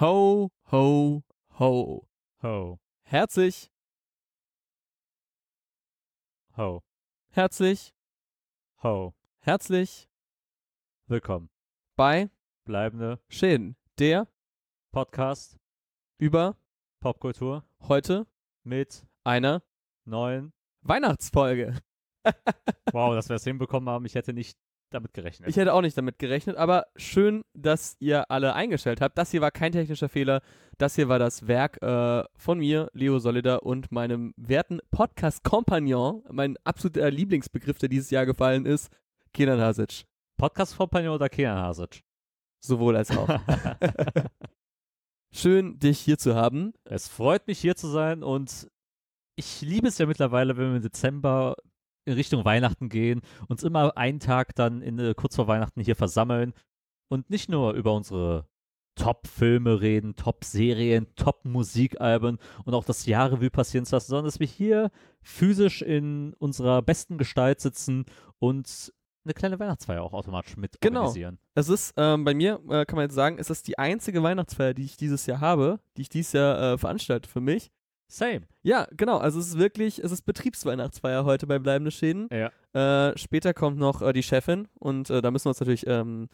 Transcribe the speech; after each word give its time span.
Ho, 0.00 0.50
ho, 0.72 1.22
ho. 1.58 2.08
Ho. 2.42 2.80
Herzlich, 3.02 3.70
Ho. 6.56 6.82
herzlich, 7.32 7.92
Ho. 8.82 9.12
herzlich 9.40 10.08
Willkommen. 11.06 11.50
bei 11.96 12.30
Bleibende 12.64 13.20
Schäden, 13.28 13.76
der 13.98 14.26
Podcast 14.90 15.58
über 16.16 16.56
Popkultur 17.00 17.66
heute 17.80 18.26
mit 18.62 19.06
einer 19.22 19.62
neuen. 20.06 20.54
Weihnachtsfolge. 20.80 21.78
Wow, 22.92 23.14
dass 23.14 23.28
wir 23.28 23.36
es 23.36 23.44
hinbekommen 23.44 23.90
haben. 23.90 24.06
Ich 24.06 24.14
hätte 24.14 24.32
nicht 24.32 24.58
damit 24.90 25.14
gerechnet. 25.14 25.48
Ich 25.48 25.56
hätte 25.56 25.72
auch 25.72 25.80
nicht 25.80 25.96
damit 25.96 26.18
gerechnet, 26.18 26.56
aber 26.56 26.86
schön, 26.96 27.42
dass 27.54 27.96
ihr 28.00 28.30
alle 28.30 28.54
eingestellt 28.54 29.00
habt. 29.00 29.16
Das 29.16 29.30
hier 29.30 29.40
war 29.40 29.50
kein 29.50 29.72
technischer 29.72 30.08
Fehler. 30.08 30.42
Das 30.78 30.96
hier 30.96 31.08
war 31.08 31.18
das 31.18 31.46
Werk 31.46 31.82
äh, 31.82 32.24
von 32.36 32.58
mir, 32.58 32.90
Leo 32.92 33.18
Solider 33.18 33.62
und 33.62 33.92
meinem 33.92 34.34
werten 34.36 34.80
Podcast-Kompagnon, 34.90 36.24
mein 36.30 36.56
absoluter 36.64 37.10
Lieblingsbegriff, 37.10 37.78
der 37.78 37.88
dieses 37.88 38.10
Jahr 38.10 38.26
gefallen 38.26 38.66
ist, 38.66 38.90
Kenan 39.32 39.60
Hasic. 39.60 40.04
Podcast-Kompagnon 40.36 41.14
oder 41.14 41.28
Kenan 41.28 41.58
Hasic? 41.58 42.02
Sowohl 42.60 42.96
als 42.96 43.10
auch. 43.16 43.28
Schön, 45.32 45.78
dich 45.78 46.00
hier 46.00 46.18
zu 46.18 46.34
haben. 46.34 46.72
es 46.84 47.08
freut 47.08 47.46
mich 47.46 47.60
hier 47.60 47.76
zu 47.76 47.86
sein 47.88 48.22
und 48.22 48.68
ich 49.36 49.60
liebe 49.62 49.88
es 49.88 49.98
ja 49.98 50.06
mittlerweile, 50.06 50.56
wenn 50.56 50.70
wir 50.70 50.76
im 50.76 50.82
Dezember 50.82 51.56
in 52.04 52.14
Richtung 52.14 52.44
Weihnachten 52.44 52.88
gehen, 52.88 53.20
uns 53.48 53.62
immer 53.62 53.96
einen 53.96 54.20
Tag 54.20 54.54
dann 54.54 54.82
in, 54.82 54.98
äh, 54.98 55.14
kurz 55.14 55.36
vor 55.36 55.48
Weihnachten 55.48 55.80
hier 55.80 55.96
versammeln 55.96 56.52
und 57.08 57.30
nicht 57.30 57.48
nur 57.50 57.72
über 57.74 57.92
unsere 57.94 58.46
Top-Filme 58.96 59.80
reden, 59.80 60.16
Top-Serien, 60.16 61.06
Top-Musikalben 61.16 62.38
und 62.64 62.74
auch 62.74 62.84
das 62.84 63.06
Jahrrevue 63.06 63.50
passieren 63.50 63.86
zu 63.86 63.96
lassen, 63.96 64.10
sondern 64.10 64.26
dass 64.26 64.40
wir 64.40 64.46
hier 64.46 64.90
physisch 65.22 65.82
in 65.82 66.34
unserer 66.34 66.82
besten 66.82 67.16
Gestalt 67.16 67.60
sitzen 67.60 68.04
und 68.38 68.92
eine 69.24 69.34
kleine 69.34 69.58
Weihnachtsfeier 69.58 70.02
auch 70.02 70.12
automatisch 70.12 70.56
mit 70.56 70.80
Genau. 70.80 71.00
organisieren. 71.00 71.38
Es 71.54 71.68
ist 71.68 71.92
ähm, 71.96 72.24
bei 72.24 72.34
mir, 72.34 72.60
äh, 72.70 72.84
kann 72.86 72.96
man 72.96 73.04
jetzt 73.04 73.14
sagen, 73.14 73.36
es 73.38 73.50
ist 73.50 73.68
die 73.68 73.78
einzige 73.78 74.22
Weihnachtsfeier, 74.22 74.74
die 74.74 74.84
ich 74.84 74.96
dieses 74.96 75.26
Jahr 75.26 75.40
habe, 75.40 75.80
die 75.96 76.02
ich 76.02 76.08
dieses 76.08 76.32
Jahr 76.32 76.72
äh, 76.74 76.78
veranstalte 76.78 77.28
für 77.28 77.40
mich. 77.40 77.70
Same. 78.10 78.42
Ja, 78.62 78.86
genau. 78.96 79.18
Also 79.18 79.38
es 79.38 79.48
ist 79.48 79.58
wirklich, 79.58 80.02
es 80.02 80.12
ist 80.12 80.22
Betriebsweihnachtsfeier 80.22 81.24
heute 81.24 81.46
bei 81.46 81.58
Bleibende 81.58 81.90
Schäden. 81.90 82.28
Ja. 82.30 82.50
Äh, 83.08 83.16
später 83.16 83.54
kommt 83.54 83.78
noch 83.78 84.02
äh, 84.02 84.12
die 84.12 84.22
Chefin 84.22 84.68
und 84.78 85.10
äh, 85.10 85.22
da 85.22 85.30
müssen 85.30 85.46
wir 85.46 85.50
uns 85.50 85.60
natürlich 85.60 85.86
ähm, 85.86 86.28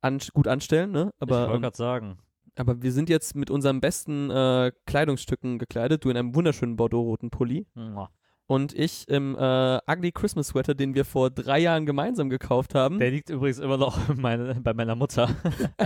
an, 0.00 0.20
gut 0.34 0.48
anstellen, 0.48 0.92
ne? 0.92 1.10
ich 1.16 1.22
Aber, 1.22 1.40
wollte 1.40 1.54
ähm, 1.54 1.62
gerade 1.62 1.76
sagen, 1.76 2.18
aber 2.56 2.82
wir 2.82 2.92
sind 2.92 3.08
jetzt 3.08 3.34
mit 3.34 3.50
unseren 3.50 3.80
besten 3.80 4.30
äh, 4.30 4.72
Kleidungsstücken 4.86 5.58
gekleidet. 5.58 6.04
Du 6.04 6.10
in 6.10 6.16
einem 6.16 6.34
wunderschönen 6.34 6.76
Bordeaux-roten 6.76 7.30
Pulli 7.30 7.66
mua. 7.74 8.10
Und 8.46 8.74
ich 8.74 9.08
im 9.08 9.36
äh, 9.38 9.78
Ugly 9.90 10.12
Christmas 10.12 10.48
Sweater, 10.48 10.74
den 10.74 10.94
wir 10.94 11.04
vor 11.04 11.30
drei 11.30 11.60
Jahren 11.60 11.86
gemeinsam 11.86 12.28
gekauft 12.28 12.74
haben. 12.74 12.98
Der 12.98 13.10
liegt 13.10 13.30
übrigens 13.30 13.58
immer 13.58 13.78
noch 13.78 13.98
meine, 14.16 14.54
bei 14.60 14.74
meiner 14.74 14.94
Mutter. 14.94 15.34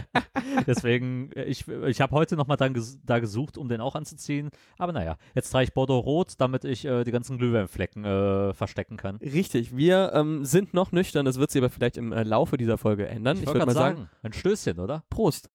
Deswegen, 0.66 1.30
äh, 1.32 1.44
ich, 1.44 1.68
ich 1.68 2.00
habe 2.00 2.14
heute 2.14 2.36
nochmal 2.36 2.56
ges 2.72 2.98
da 3.04 3.20
gesucht, 3.20 3.58
um 3.58 3.68
den 3.68 3.80
auch 3.80 3.94
anzuziehen. 3.94 4.50
Aber 4.76 4.92
naja, 4.92 5.16
jetzt 5.34 5.50
trage 5.50 5.64
ich 5.64 5.72
Bordeaux 5.72 6.00
Rot, 6.00 6.34
damit 6.38 6.64
ich 6.64 6.84
äh, 6.84 7.04
die 7.04 7.12
ganzen 7.12 7.38
Glühweinflecken 7.38 8.04
äh, 8.04 8.54
verstecken 8.54 8.96
kann. 8.96 9.16
Richtig, 9.16 9.76
wir 9.76 10.12
ähm, 10.14 10.44
sind 10.44 10.74
noch 10.74 10.90
nüchtern, 10.90 11.24
das 11.24 11.38
wird 11.38 11.50
sich 11.50 11.62
aber 11.62 11.70
vielleicht 11.70 11.96
im 11.96 12.12
äh, 12.12 12.24
Laufe 12.24 12.56
dieser 12.56 12.78
Folge 12.78 13.06
ändern. 13.06 13.36
Ich, 13.36 13.46
wollte 13.46 13.60
würde 13.60 13.66
mal 13.66 13.74
grad 13.74 13.96
sagen, 13.96 14.10
ein 14.22 14.32
Stößchen, 14.32 14.80
oder? 14.80 15.04
Prost. 15.10 15.48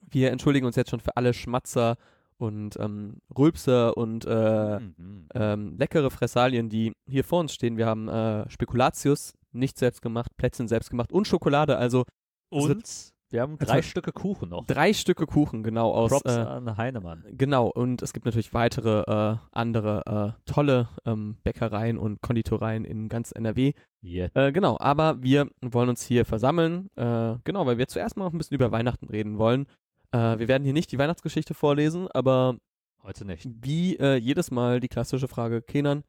Wir 0.00 0.30
entschuldigen 0.30 0.66
uns 0.66 0.76
jetzt 0.76 0.90
schon 0.90 1.00
für 1.00 1.16
alle 1.16 1.32
Schmatzer 1.32 1.96
und 2.42 2.76
ähm, 2.78 3.18
Rülpser 3.36 3.96
und 3.96 4.24
äh, 4.26 4.80
Mhm. 4.80 5.26
ähm, 5.34 5.76
leckere 5.78 6.10
Fressalien, 6.10 6.68
die 6.68 6.92
hier 7.08 7.24
vor 7.24 7.40
uns 7.40 7.54
stehen. 7.54 7.76
Wir 7.76 7.86
haben 7.86 8.08
äh, 8.08 8.48
Spekulatius, 8.50 9.32
nicht 9.52 9.78
selbst 9.78 10.02
gemacht, 10.02 10.30
Plätzchen 10.36 10.68
selbst 10.68 10.90
gemacht 10.90 11.12
und 11.12 11.26
Schokolade, 11.28 11.76
also 11.76 12.04
Und 12.50 13.12
wir 13.30 13.40
haben 13.40 13.56
Also- 13.58 13.72
drei 13.72 13.80
Stücke 13.82 14.12
Kuchen 14.12 14.50
noch. 14.50 14.66
drei 14.66 14.92
Stücke 14.92 15.24
Kuchen, 15.26 15.62
genau, 15.62 15.90
aus 15.92 16.10
Props 16.10 16.34
äh, 16.36 16.38
an 16.38 16.76
Heinemann. 16.76 17.24
Genau, 17.30 17.68
und 17.68 18.02
es 18.02 18.12
gibt 18.12 18.26
natürlich 18.26 18.52
weitere 18.52 19.00
äh, 19.10 19.36
andere 19.52 20.34
äh, 20.36 20.50
tolle 20.52 20.88
ähm, 21.06 21.36
Bäckereien 21.42 21.96
und 21.96 22.20
Konditoreien 22.20 22.84
in 22.84 23.08
ganz 23.08 23.32
NRW. 23.32 23.72
Yeah. 24.04 24.28
Äh, 24.34 24.52
genau, 24.52 24.76
aber 24.80 25.22
wir 25.22 25.48
wollen 25.62 25.88
uns 25.88 26.02
hier 26.02 26.24
versammeln, 26.26 26.90
äh, 26.96 27.36
genau, 27.44 27.64
weil 27.66 27.78
wir 27.78 27.88
zuerst 27.88 28.16
mal 28.18 28.24
noch 28.24 28.32
ein 28.32 28.38
bisschen 28.38 28.56
über 28.56 28.70
Weihnachten 28.72 29.06
reden 29.08 29.38
wollen. 29.38 29.66
Äh, 30.12 30.38
wir 30.38 30.48
werden 30.48 30.64
hier 30.64 30.72
nicht 30.72 30.92
die 30.92 30.98
Weihnachtsgeschichte 30.98 31.54
vorlesen, 31.54 32.08
aber 32.08 32.56
Heute 33.02 33.24
nicht. 33.24 33.48
wie 33.62 33.96
äh, 33.96 34.16
jedes 34.16 34.50
Mal 34.50 34.80
die 34.80 34.88
klassische 34.88 35.28
Frage, 35.28 35.62
Kenan, 35.62 36.04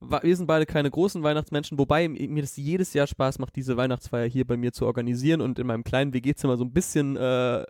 wir 0.00 0.36
sind 0.36 0.46
beide 0.46 0.66
keine 0.66 0.90
großen 0.90 1.22
Weihnachtsmenschen, 1.22 1.78
wobei 1.78 2.08
mir 2.08 2.42
das 2.42 2.56
jedes 2.56 2.92
Jahr 2.94 3.06
Spaß 3.06 3.38
macht, 3.38 3.56
diese 3.56 3.76
Weihnachtsfeier 3.76 4.26
hier 4.26 4.46
bei 4.46 4.56
mir 4.56 4.72
zu 4.72 4.86
organisieren 4.86 5.40
und 5.40 5.58
in 5.58 5.66
meinem 5.66 5.84
kleinen 5.84 6.12
WG-Zimmer 6.12 6.56
so 6.56 6.64
ein 6.64 6.72
bisschen 6.72 7.16
äh, 7.16 7.64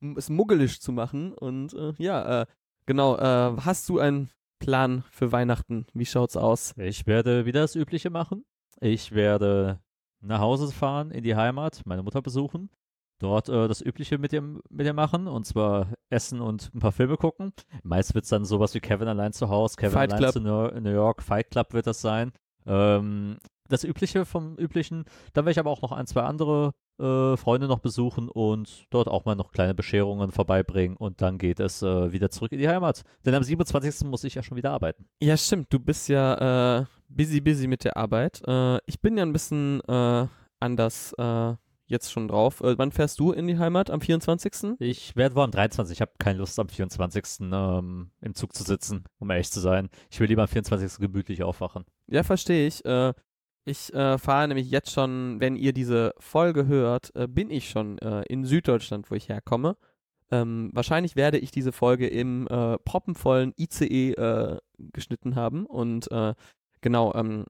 muggelig 0.00 0.80
zu 0.80 0.92
machen. 0.92 1.32
Und 1.32 1.74
äh, 1.74 1.94
ja, 1.98 2.42
äh, 2.42 2.46
genau, 2.86 3.16
äh, 3.16 3.56
hast 3.60 3.88
du 3.88 3.98
einen 3.98 4.30
Plan 4.58 5.04
für 5.10 5.32
Weihnachten? 5.32 5.86
Wie 5.94 6.06
schaut's 6.06 6.36
aus? 6.36 6.74
Ich 6.76 7.06
werde 7.06 7.46
wieder 7.46 7.60
das 7.62 7.74
Übliche 7.74 8.10
machen. 8.10 8.44
Ich 8.80 9.12
werde 9.12 9.80
nach 10.20 10.40
Hause 10.40 10.72
fahren, 10.72 11.10
in 11.10 11.22
die 11.22 11.36
Heimat, 11.36 11.82
meine 11.84 12.02
Mutter 12.02 12.22
besuchen, 12.22 12.70
dort 13.18 13.48
äh, 13.48 13.68
das 13.68 13.80
Übliche 13.80 14.18
mit 14.18 14.32
ihr, 14.32 14.42
mit 14.42 14.86
ihr 14.86 14.92
machen, 14.92 15.26
und 15.26 15.44
zwar 15.44 15.88
essen 16.10 16.40
und 16.40 16.70
ein 16.74 16.80
paar 16.80 16.92
Filme 16.92 17.16
gucken. 17.16 17.52
Meist 17.82 18.14
wird 18.14 18.24
es 18.24 18.30
dann 18.30 18.44
sowas 18.44 18.74
wie 18.74 18.80
Kevin 18.80 19.08
allein 19.08 19.32
zu 19.32 19.48
Hause, 19.48 19.76
Kevin 19.76 19.92
Fight 19.92 20.12
allein 20.12 20.22
Club. 20.22 20.32
zu 20.32 20.40
New, 20.40 20.80
New 20.80 20.92
York, 20.92 21.22
Fight 21.22 21.50
Club 21.50 21.72
wird 21.72 21.86
das 21.86 22.00
sein. 22.00 22.32
Ähm, 22.66 23.38
das 23.68 23.84
Übliche 23.84 24.24
vom 24.24 24.56
Üblichen. 24.56 25.04
Dann 25.32 25.44
werde 25.44 25.52
ich 25.52 25.58
aber 25.58 25.70
auch 25.70 25.82
noch 25.82 25.92
ein, 25.92 26.06
zwei 26.06 26.22
andere 26.22 26.72
äh, 26.98 27.36
Freunde 27.36 27.68
noch 27.68 27.78
besuchen 27.78 28.28
und 28.28 28.86
dort 28.90 29.08
auch 29.08 29.24
mal 29.24 29.36
noch 29.36 29.52
kleine 29.52 29.74
Bescherungen 29.74 30.32
vorbeibringen 30.32 30.96
und 30.96 31.20
dann 31.22 31.38
geht 31.38 31.60
es 31.60 31.82
äh, 31.82 32.12
wieder 32.12 32.30
zurück 32.30 32.52
in 32.52 32.58
die 32.58 32.68
Heimat. 32.68 33.02
Denn 33.24 33.34
am 33.34 33.42
27. 33.42 34.08
muss 34.08 34.24
ich 34.24 34.34
ja 34.34 34.42
schon 34.42 34.56
wieder 34.56 34.72
arbeiten. 34.72 35.06
Ja, 35.22 35.36
stimmt. 35.36 35.72
Du 35.72 35.78
bist 35.78 36.08
ja 36.08 36.80
äh, 36.80 36.84
busy, 37.08 37.40
busy 37.40 37.66
mit 37.66 37.84
der 37.84 37.96
Arbeit. 37.96 38.42
Äh, 38.46 38.78
ich 38.86 39.00
bin 39.00 39.16
ja 39.16 39.24
ein 39.24 39.32
bisschen 39.32 39.80
äh, 39.82 40.26
anders 40.60 41.14
jetzt 41.88 42.12
schon 42.12 42.28
drauf. 42.28 42.60
Äh, 42.60 42.78
wann 42.78 42.92
fährst 42.92 43.18
du 43.18 43.32
in 43.32 43.46
die 43.46 43.58
Heimat? 43.58 43.90
Am 43.90 44.00
24.? 44.00 44.76
Ich 44.78 45.16
werde 45.16 45.34
wohl 45.34 45.44
am 45.44 45.50
23. 45.50 45.96
Ich 45.96 46.00
habe 46.00 46.12
keine 46.18 46.38
Lust 46.38 46.58
am 46.58 46.68
24. 46.68 47.48
Ähm, 47.52 48.10
im 48.20 48.34
Zug 48.34 48.54
zu 48.54 48.62
sitzen, 48.62 49.04
um 49.18 49.30
ehrlich 49.30 49.50
zu 49.50 49.60
sein. 49.60 49.88
Ich 50.10 50.20
will 50.20 50.28
lieber 50.28 50.42
am 50.42 50.48
24. 50.48 50.98
gemütlich 50.98 51.42
aufwachen. 51.42 51.84
Ja, 52.06 52.22
verstehe 52.22 52.66
ich. 52.66 52.84
Äh, 52.84 53.14
ich 53.64 53.92
äh, 53.92 54.16
fahre 54.18 54.48
nämlich 54.48 54.70
jetzt 54.70 54.92
schon, 54.92 55.40
wenn 55.40 55.56
ihr 55.56 55.72
diese 55.72 56.14
Folge 56.18 56.66
hört, 56.66 57.14
äh, 57.14 57.26
bin 57.26 57.50
ich 57.50 57.68
schon 57.68 57.98
äh, 57.98 58.22
in 58.28 58.44
Süddeutschland, 58.44 59.10
wo 59.10 59.14
ich 59.14 59.28
herkomme. 59.28 59.76
Ähm, 60.30 60.70
wahrscheinlich 60.74 61.16
werde 61.16 61.38
ich 61.38 61.50
diese 61.50 61.72
Folge 61.72 62.06
im 62.06 62.46
äh, 62.48 62.78
proppenvollen 62.78 63.54
ICE 63.58 64.58
geschnitten 64.78 65.34
haben 65.34 65.66
und 65.66 66.08
genau, 66.80 67.12
ähm, 67.14 67.46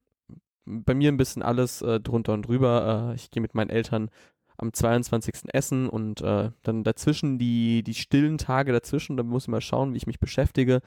bei 0.69 0.95
mir 0.95 1.11
ein 1.11 1.17
bisschen 1.17 1.43
alles 1.43 1.83
äh, 1.83 2.01
drunter 2.01 2.34
und 2.34 2.43
drüber. 2.43 3.11
Äh, 3.12 3.15
ich 3.17 3.31
gehe 3.31 3.41
mit 3.41 3.55
meinen 3.55 3.71
Eltern 3.71 4.11
am 4.56 4.73
22. 4.73 5.53
essen 5.53 5.89
und 5.89 6.21
äh, 6.21 6.51
dann 6.62 6.84
dazwischen 6.84 7.39
die, 7.39 7.83
die 7.83 7.95
stillen 7.95 8.39
Tage 8.39 8.73
dazwischen, 8.73 9.17
da 9.17 9.23
muss 9.23 9.45
ich 9.45 9.49
mal 9.49 9.61
schauen, 9.61 9.93
wie 9.93 9.99
ich 9.99 10.07
mich 10.07 10.21
beschäftige. 10.21 10.81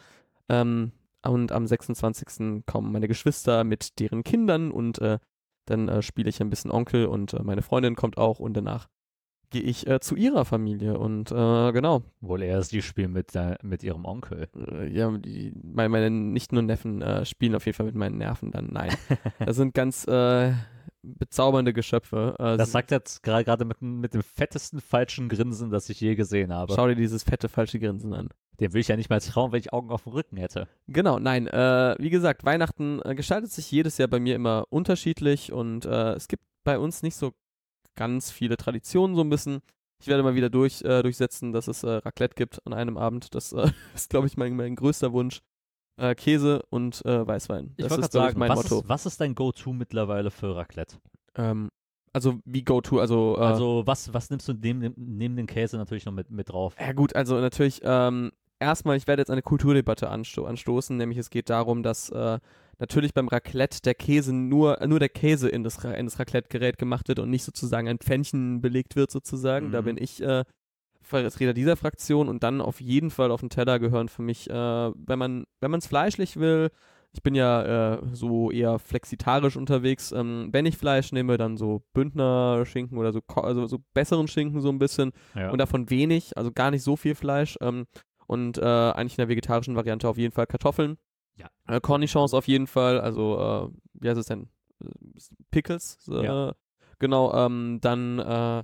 Ähm, 0.50 0.91
und 1.24 1.52
am 1.52 1.68
26. 1.68 2.64
kommen 2.66 2.91
meine 2.91 3.08
Geschwister 3.08 3.64
mit 3.64 4.00
deren 4.00 4.24
Kindern 4.24 4.72
und 4.72 5.00
äh, 5.00 5.20
dann 5.66 5.88
äh, 5.88 6.02
spiele 6.02 6.30
ich 6.30 6.41
ein 6.41 6.50
bisschen 6.50 6.72
Onkel 6.72 7.06
und 7.06 7.34
äh, 7.34 7.44
meine 7.44 7.62
Freundin 7.62 7.96
kommt 7.96 8.18
auch 8.18 8.40
und 8.40 8.53
danach 8.53 8.90
gehe 9.51 9.62
ich 9.62 9.85
äh, 9.88 9.99
zu 9.99 10.16
ihrer 10.16 10.43
Familie 10.46 10.97
und 10.97 11.31
äh, 11.31 11.72
genau, 11.72 12.02
Wohl 12.22 12.41
eher 12.41 12.64
sie 12.64 12.81
spielen 12.81 13.11
mit, 13.11 13.35
der- 13.35 13.59
mit 13.61 13.84
ihrem 13.84 14.05
Onkel. 14.05 14.47
äh, 14.55 14.87
ja, 14.91 15.11
die, 15.17 15.53
meine, 15.64 15.90
meine 15.90 16.09
nicht 16.09 16.52
nur 16.52 16.64
Neffen 16.64 17.02
äh, 17.02 17.26
spielen 17.26 17.53
auf 17.55 17.66
jeden 17.66 17.76
Fall 17.76 17.85
mit 17.85 17.96
meinen 17.96 18.17
Nerven 18.17 18.52
dann. 18.52 18.70
Nein, 18.72 18.91
das 19.46 19.58
sind 19.58 19.73
ganz 19.73 20.08
äh, 20.08 20.53
bezaubernde 21.03 21.73
Geschöpfe. 21.73 22.35
Äh, 22.40 22.58
Das 22.58 22.72
sagt 22.72 22.91
jetzt 22.91 23.23
gerade 23.23 23.66
mit, 23.66 23.81
mit 23.81 24.14
dem 24.14 24.23
fettesten 24.23 24.79
falschen 24.81 25.29
Grinsen, 25.29 25.70
das 25.70 25.90
ich 25.90 25.99
je 25.99 26.16
gesehen 26.16 26.53
habe. 26.53 26.73
Schau 26.73 26.87
dir 26.87 26.96
dieses 26.96 27.23
fette 27.23 27.49
falsche 27.49 27.79
Grinsen 27.79 28.14
an. 28.14 28.29
Dem 28.59 28.73
will 28.73 28.81
ich 28.81 28.87
ja 28.90 28.96
nicht 28.97 29.09
mal 29.09 29.20
trauen, 29.20 29.52
wenn 29.52 29.59
ich 29.59 29.73
Augen 29.73 29.90
auf 29.90 30.03
dem 30.03 30.14
Rücken 30.14 30.37
hätte. 30.37 30.67
Genau, 30.87 31.17
nein, 31.17 31.47
äh, 31.47 31.96
wie 31.97 32.11
gesagt, 32.11 32.46
Weihnachten 32.46 32.99
gestaltet 33.16 33.52
sich 33.52 33.72
jedes 33.72 33.97
Jahr 33.97 34.08
bei 34.08 34.20
mir 34.20 34.35
immer 34.35 34.66
unterschiedlich 34.70 35.52
und 35.52 35.85
äh, 35.85 36.14
es 36.14 36.28
gibt 36.28 36.43
bei 36.64 36.78
uns 36.78 37.02
nicht 37.02 37.16
so 37.16 37.31
ganz 37.96 38.32
viele 38.32 38.58
Traditionen 38.58 39.16
so 39.16 39.22
ein 39.22 39.29
bisschen. 39.29 39.61
Ich 40.02 40.08
werde 40.08 40.23
mal 40.23 40.34
wieder 40.35 40.49
durch, 40.49 40.82
äh, 40.82 41.03
durchsetzen, 41.03 41.52
dass 41.52 41.67
es 41.67 41.84
äh, 41.84 41.90
Raclette 41.90 42.35
gibt 42.35 42.59
an 42.66 42.73
einem 42.73 42.97
Abend. 42.97 43.34
Das 43.35 43.53
äh, 43.53 43.70
ist, 43.96 44.09
glaube 44.09 44.28
ich, 44.28 44.38
mein, 44.38 44.55
mein 44.55 44.76
größter 44.76 45.14
Wunsch. 45.14 45.41
Äh, 45.97 46.16
Käse 46.16 46.64
und 46.70 47.05
äh, 47.05 47.28
Weißwein. 47.28 47.73
Ich 47.78 47.85
Das 47.85 47.97
ist, 47.97 48.11
glaube 48.11 48.28
ich, 48.28 48.29
sagen, 48.32 48.40
mein 48.40 48.49
was 48.49 48.64
Motto. 48.64 48.79
ist, 48.79 48.90
was 48.90 49.05
ist 49.05 49.22
dein 49.22 49.35
Go-To 49.35 49.73
mittlerweile 49.73 50.32
für 50.32 50.55
Raclette? 50.55 50.97
Ähm, 51.35 51.70
Also 52.14 52.40
wie 52.46 52.64
Go-To, 52.64 52.99
also. 52.99 53.35
Äh, 53.38 53.41
Also 53.41 53.84
was, 53.85 54.11
was 54.14 54.29
nimmst 54.32 54.47
du 54.47 54.53
neben, 54.53 54.79
dem- 54.82 54.93
neben 54.97 55.35
den 55.35 55.46
Käse 55.47 55.78
natürlich 55.78 56.05
noch 56.05 56.14
mit, 56.14 56.32
mit 56.32 56.49
drauf? 56.49 56.76
Ja 56.79 56.93
gut, 56.93 57.16
also 57.16 57.40
natürlich, 57.40 57.82
ähm, 57.84 58.32
erstmal, 58.59 58.97
ich 58.97 59.05
werde 59.05 59.22
jetzt 59.22 59.29
eine 59.29 59.41
Kulturdebatte 59.43 60.09
ansto 60.09 60.46
anstoßen, 60.46 60.96
nämlich 60.97 61.20
es 61.20 61.29
geht 61.29 61.49
darum, 61.49 61.84
dass 61.84 62.11
natürlich 62.81 63.13
beim 63.13 63.29
Raclette 63.29 63.81
der 63.81 63.93
Käse 63.95 64.33
nur, 64.35 64.78
nur 64.85 64.99
der 64.99 65.07
Käse 65.09 65.47
in 65.47 65.63
das, 65.63 65.81
in 65.85 66.05
das 66.05 66.19
Raclette-Gerät 66.19 66.78
gemacht 66.78 67.07
wird 67.07 67.19
und 67.19 67.29
nicht 67.29 67.43
sozusagen 67.45 67.87
ein 67.87 67.99
Pfännchen 67.99 68.59
belegt 68.59 68.95
wird 68.97 69.11
sozusagen. 69.11 69.72
Da 69.72 69.81
Mhm. 69.81 69.85
bin 69.85 69.97
ich 69.97 70.22
äh, 70.22 70.43
Vertreter 71.01 71.53
dieser 71.53 71.78
Fraktion 71.78 72.28
und 72.29 72.43
dann 72.43 72.59
auf 72.61 72.79
jeden 72.81 73.09
Fall 73.09 73.31
auf 73.31 73.39
den 73.39 73.49
Teller 73.49 73.79
gehören 73.79 74.09
für 74.09 74.22
mich, 74.22 74.49
äh, 74.49 74.53
wenn 74.53 75.19
man 75.19 75.45
wenn 75.61 75.72
man 75.72 75.79
es 75.79 75.87
fleischlich 75.87 76.37
will, 76.37 76.69
ich 77.13 77.22
bin 77.23 77.35
ja 77.35 77.95
äh, 77.95 77.99
so 78.13 78.51
eher 78.51 78.79
flexitarisch 78.79 79.57
unterwegs. 79.57 80.11
Ähm, 80.13 80.47
wenn 80.51 80.66
ich 80.66 80.78
Fleisch 80.78 81.11
nehme, 81.11 81.37
dann 81.37 81.57
so 81.57 81.83
Bündner 81.93 82.66
Schinken 82.66 82.97
oder 82.97 83.11
so, 83.11 83.19
also 83.35 83.66
so 83.67 83.79
besseren 83.93 84.28
Schinken 84.29 84.61
so 84.61 84.69
ein 84.69 84.79
bisschen 84.79 85.11
Ja. 85.35 85.49
und 85.51 85.57
davon 85.57 85.89
wenig, 85.89 86.37
also 86.37 86.51
gar 86.53 86.72
nicht 86.72 86.83
so 86.83 86.95
viel 86.95 87.16
Fleisch. 87.16 87.57
Ähm, 87.61 87.85
und 88.28 88.57
äh, 88.59 88.61
eigentlich 88.61 89.13
in 89.17 89.23
der 89.23 89.28
vegetarischen 89.29 89.75
Variante 89.75 90.07
auf 90.07 90.17
jeden 90.17 90.31
Fall 90.33 90.47
Kartoffeln. 90.47 90.97
Ja. 91.37 91.49
Äh, 91.67 91.79
Cornichons 91.81 92.33
auf 92.33 92.47
jeden 92.47 92.67
Fall, 92.67 92.99
also 92.99 93.39
äh, 93.73 93.78
wie 93.93 94.09
heißt 94.09 94.19
es 94.19 94.25
denn? 94.28 94.47
Pickles. 95.51 95.97
Äh, 96.09 96.23
Ja. 96.25 96.53
Genau, 96.99 97.33
ähm, 97.33 97.79
dann 97.81 98.19
äh, 98.19 98.63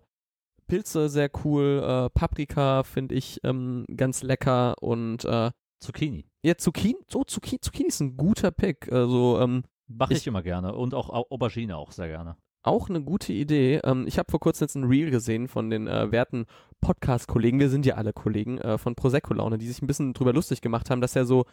Pilze 0.68 1.10
sehr 1.10 1.30
cool, 1.44 1.82
äh, 1.84 2.10
Paprika 2.12 2.84
finde 2.84 3.16
ich 3.16 3.40
ähm, 3.44 3.86
ganz 3.96 4.22
lecker 4.22 4.76
und 4.82 5.26
äh, 5.26 5.52
Zucchini. 5.80 6.26
ja, 6.44 6.56
Zucchini, 6.58 6.98
so 7.10 7.24
Zucchini, 7.24 7.60
Zucchini 7.62 7.88
ist 7.88 8.00
ein 8.00 8.16
guter 8.18 8.52
Pick. 8.52 8.92
Also 8.92 9.40
ähm, 9.40 9.64
Mache 9.88 10.14
ich, 10.14 10.20
Ich- 10.20 10.28
immer 10.28 10.44
gerne. 10.44 10.76
Und 10.76 10.94
auch 10.94 11.10
Au- 11.10 11.26
Aubergine 11.32 11.78
auch 11.78 11.92
sehr 11.92 12.08
gerne. 12.10 12.36
Auch 12.64 12.90
eine 12.90 13.02
gute 13.02 13.32
Idee. 13.32 13.80
Ähm, 13.84 14.06
ich 14.08 14.20
habe 14.20 14.30
vor 14.30 14.40
kurzem 14.42 14.66
jetzt 14.66 14.76
ein 14.76 14.84
Reel 14.84 15.10
gesehen 15.10 15.48
von 15.48 15.70
den 15.70 15.88
äh, 15.88 16.12
werten 16.12 16.46
Podcast-Kollegen, 16.82 17.60
wir 17.60 17.70
sind 17.70 17.86
ja 17.86 17.96
alle 17.96 18.12
Kollegen, 18.14 18.58
äh, 18.60 18.78
von 18.78 18.96
Prosecco 18.96 19.34
Laune, 19.34 19.58
die 19.58 19.68
sich 19.68 19.82
ein 19.82 19.88
bisschen 19.88 20.14
drüber 20.14 20.34
lustig 20.34 20.62
gemacht 20.62 20.90
haben, 20.90 21.00
dass 21.02 21.14
ja 21.14 21.24
so 21.26 21.46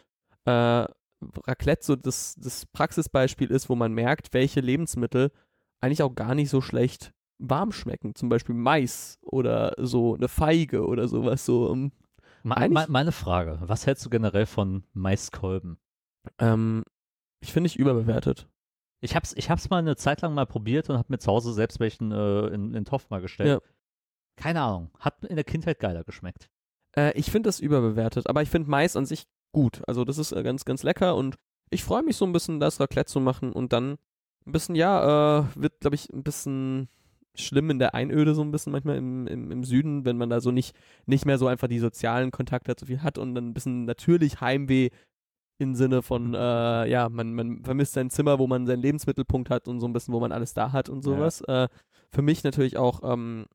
äh, 0.45 0.85
Raclette 1.45 1.85
so 1.85 1.95
das, 1.95 2.35
das 2.35 2.65
Praxisbeispiel 2.65 3.51
ist, 3.51 3.69
wo 3.69 3.75
man 3.75 3.93
merkt, 3.93 4.33
welche 4.33 4.61
Lebensmittel 4.61 5.31
eigentlich 5.81 6.03
auch 6.03 6.15
gar 6.15 6.35
nicht 6.35 6.49
so 6.49 6.61
schlecht 6.61 7.13
warm 7.37 7.71
schmecken. 7.71 8.15
Zum 8.15 8.29
Beispiel 8.29 8.55
Mais 8.55 9.19
oder 9.21 9.73
so 9.77 10.15
eine 10.15 10.27
Feige 10.27 10.85
oder 10.85 11.07
sowas. 11.07 11.45
So, 11.45 11.71
ähm, 11.71 11.91
Me 12.43 12.69
me 12.69 12.85
meine 12.89 13.11
Frage, 13.11 13.59
was 13.61 13.87
hältst 13.87 14.05
du 14.05 14.09
generell 14.09 14.45
von 14.45 14.83
Maiskolben? 14.93 15.77
ähm, 16.39 16.83
ich 17.41 17.53
finde 17.53 17.67
ich 17.67 17.77
überbewertet. 17.77 18.47
Ich 19.01 19.15
hab's, 19.15 19.33
ich 19.35 19.49
hab's 19.49 19.69
mal 19.69 19.77
eine 19.79 19.95
Zeit 19.95 20.21
lang 20.21 20.33
mal 20.33 20.45
probiert 20.45 20.89
und 20.89 20.97
hab 20.97 21.09
mir 21.09 21.19
zu 21.19 21.31
Hause 21.31 21.53
selbst 21.53 21.79
welchen 21.79 22.11
äh, 22.11 22.47
in, 22.47 22.65
in 22.65 22.73
den 22.73 22.85
Topf 22.85 23.09
mal 23.09 23.21
gestellt. 23.21 23.49
Ja. 23.49 23.69
Keine 24.35 24.61
Ahnung, 24.61 24.91
hat 24.99 25.23
in 25.25 25.35
der 25.35 25.45
Kindheit 25.45 25.79
geiler 25.79 26.03
geschmeckt. 26.03 26.49
Äh, 26.97 27.17
ich 27.17 27.31
finde 27.31 27.47
das 27.47 27.59
überbewertet, 27.59 28.27
aber 28.27 28.41
ich 28.41 28.49
finde 28.49 28.69
Mais 28.69 28.95
an 28.95 29.05
sich 29.05 29.27
gut. 29.55 29.81
Also 29.87 30.03
das 30.03 30.17
ist 30.17 30.33
äh, 30.33 30.43
ganz, 30.43 30.65
ganz 30.65 30.83
lecker 30.83 31.15
und 31.15 31.37
ich 31.69 31.85
freue 31.85 32.03
mich 32.03 32.17
so 32.17 32.25
ein 32.25 32.33
bisschen, 32.33 32.59
das 32.59 32.81
Raclette 32.81 33.09
zu 33.09 33.21
machen 33.21 33.53
und 33.53 33.71
dann 33.71 33.93
ein 34.45 34.51
bisschen, 34.51 34.75
ja, 34.75 35.39
äh, 35.39 35.45
wird, 35.55 35.79
glaube 35.79 35.95
ich, 35.95 36.09
ein 36.09 36.23
bisschen 36.23 36.89
schlimm 37.35 37.69
in 37.69 37.79
der 37.79 37.95
Einöde 37.95 38.35
so 38.35 38.41
ein 38.41 38.51
bisschen 38.51 38.73
manchmal 38.73 38.97
im, 38.97 39.27
im, 39.27 39.51
im 39.51 39.63
Süden, 39.63 40.03
wenn 40.03 40.17
man 40.17 40.29
da 40.29 40.41
so 40.41 40.51
nicht, 40.51 40.75
nicht 41.05 41.25
mehr 41.25 41.37
so 41.37 41.47
einfach 41.47 41.69
die 41.69 41.79
sozialen 41.79 42.31
Kontakte 42.31 42.75
so 42.77 42.85
viel 42.85 43.01
hat 43.01 43.17
und 43.17 43.33
dann 43.33 43.47
ein 43.47 43.53
bisschen 43.53 43.85
natürlich 43.85 44.41
Heimweh 44.41 44.89
im 45.57 45.73
Sinne 45.73 46.01
von, 46.01 46.33
äh, 46.33 46.89
ja, 46.89 47.07
man, 47.07 47.33
man 47.33 47.63
vermisst 47.63 47.93
sein 47.93 48.09
Zimmer, 48.09 48.39
wo 48.39 48.47
man 48.47 48.67
seinen 48.67 48.81
Lebensmittelpunkt 48.81 49.49
hat 49.49 49.69
und 49.69 49.79
so 49.79 49.87
ein 49.87 49.93
bisschen, 49.93 50.13
wo 50.13 50.19
man 50.19 50.33
alles 50.33 50.53
da 50.53 50.73
hat 50.73 50.89
und 50.89 51.01
sowas. 51.01 51.39
Äh, 51.47 51.69
für 52.11 52.21
mich 52.21 52.43
natürlich 52.43 52.75
auch 52.75 53.01
ähm, 53.09 53.45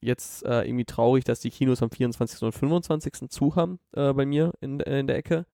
jetzt 0.00 0.44
äh, 0.44 0.62
irgendwie 0.62 0.84
traurig, 0.84 1.24
dass 1.24 1.40
die 1.40 1.50
Kinos 1.50 1.82
am 1.82 1.90
24. 1.90 2.42
und 2.42 2.52
25. 2.52 3.30
zu 3.30 3.56
haben 3.56 3.78
äh, 3.92 4.12
bei 4.12 4.26
mir 4.26 4.52
in, 4.60 4.80
in 4.80 5.06
der 5.06 5.16
Ecke. 5.16 5.46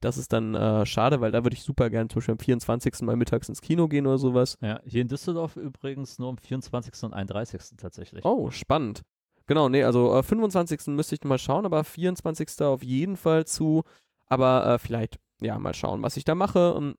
Das 0.00 0.18
ist 0.18 0.32
dann 0.32 0.54
äh, 0.54 0.84
schade, 0.84 1.20
weil 1.20 1.32
da 1.32 1.44
würde 1.44 1.54
ich 1.54 1.62
super 1.62 1.88
gern 1.88 2.10
zum 2.10 2.18
Beispiel 2.18 2.32
am 2.32 2.38
24. 2.38 3.02
mal 3.02 3.16
mittags 3.16 3.48
ins 3.48 3.62
Kino 3.62 3.88
gehen 3.88 4.06
oder 4.06 4.18
sowas. 4.18 4.58
Ja, 4.60 4.80
hier 4.84 5.02
in 5.02 5.08
Düsseldorf 5.08 5.56
übrigens 5.56 6.18
nur 6.18 6.28
am 6.28 6.36
24. 6.36 7.04
und 7.04 7.14
31. 7.14 7.78
tatsächlich. 7.78 8.24
Oh, 8.24 8.50
spannend. 8.50 9.02
Genau, 9.46 9.68
nee, 9.68 9.84
also 9.84 10.14
äh, 10.16 10.22
25. 10.22 10.88
müsste 10.88 11.14
ich 11.14 11.24
mal 11.24 11.38
schauen, 11.38 11.64
aber 11.64 11.84
24. 11.84 12.60
auf 12.62 12.82
jeden 12.82 13.16
Fall 13.16 13.46
zu. 13.46 13.82
Aber 14.26 14.66
äh, 14.66 14.78
vielleicht, 14.78 15.18
ja, 15.40 15.58
mal 15.58 15.74
schauen, 15.74 16.02
was 16.02 16.16
ich 16.16 16.24
da 16.24 16.34
mache. 16.34 16.74
ähm, 16.76 16.94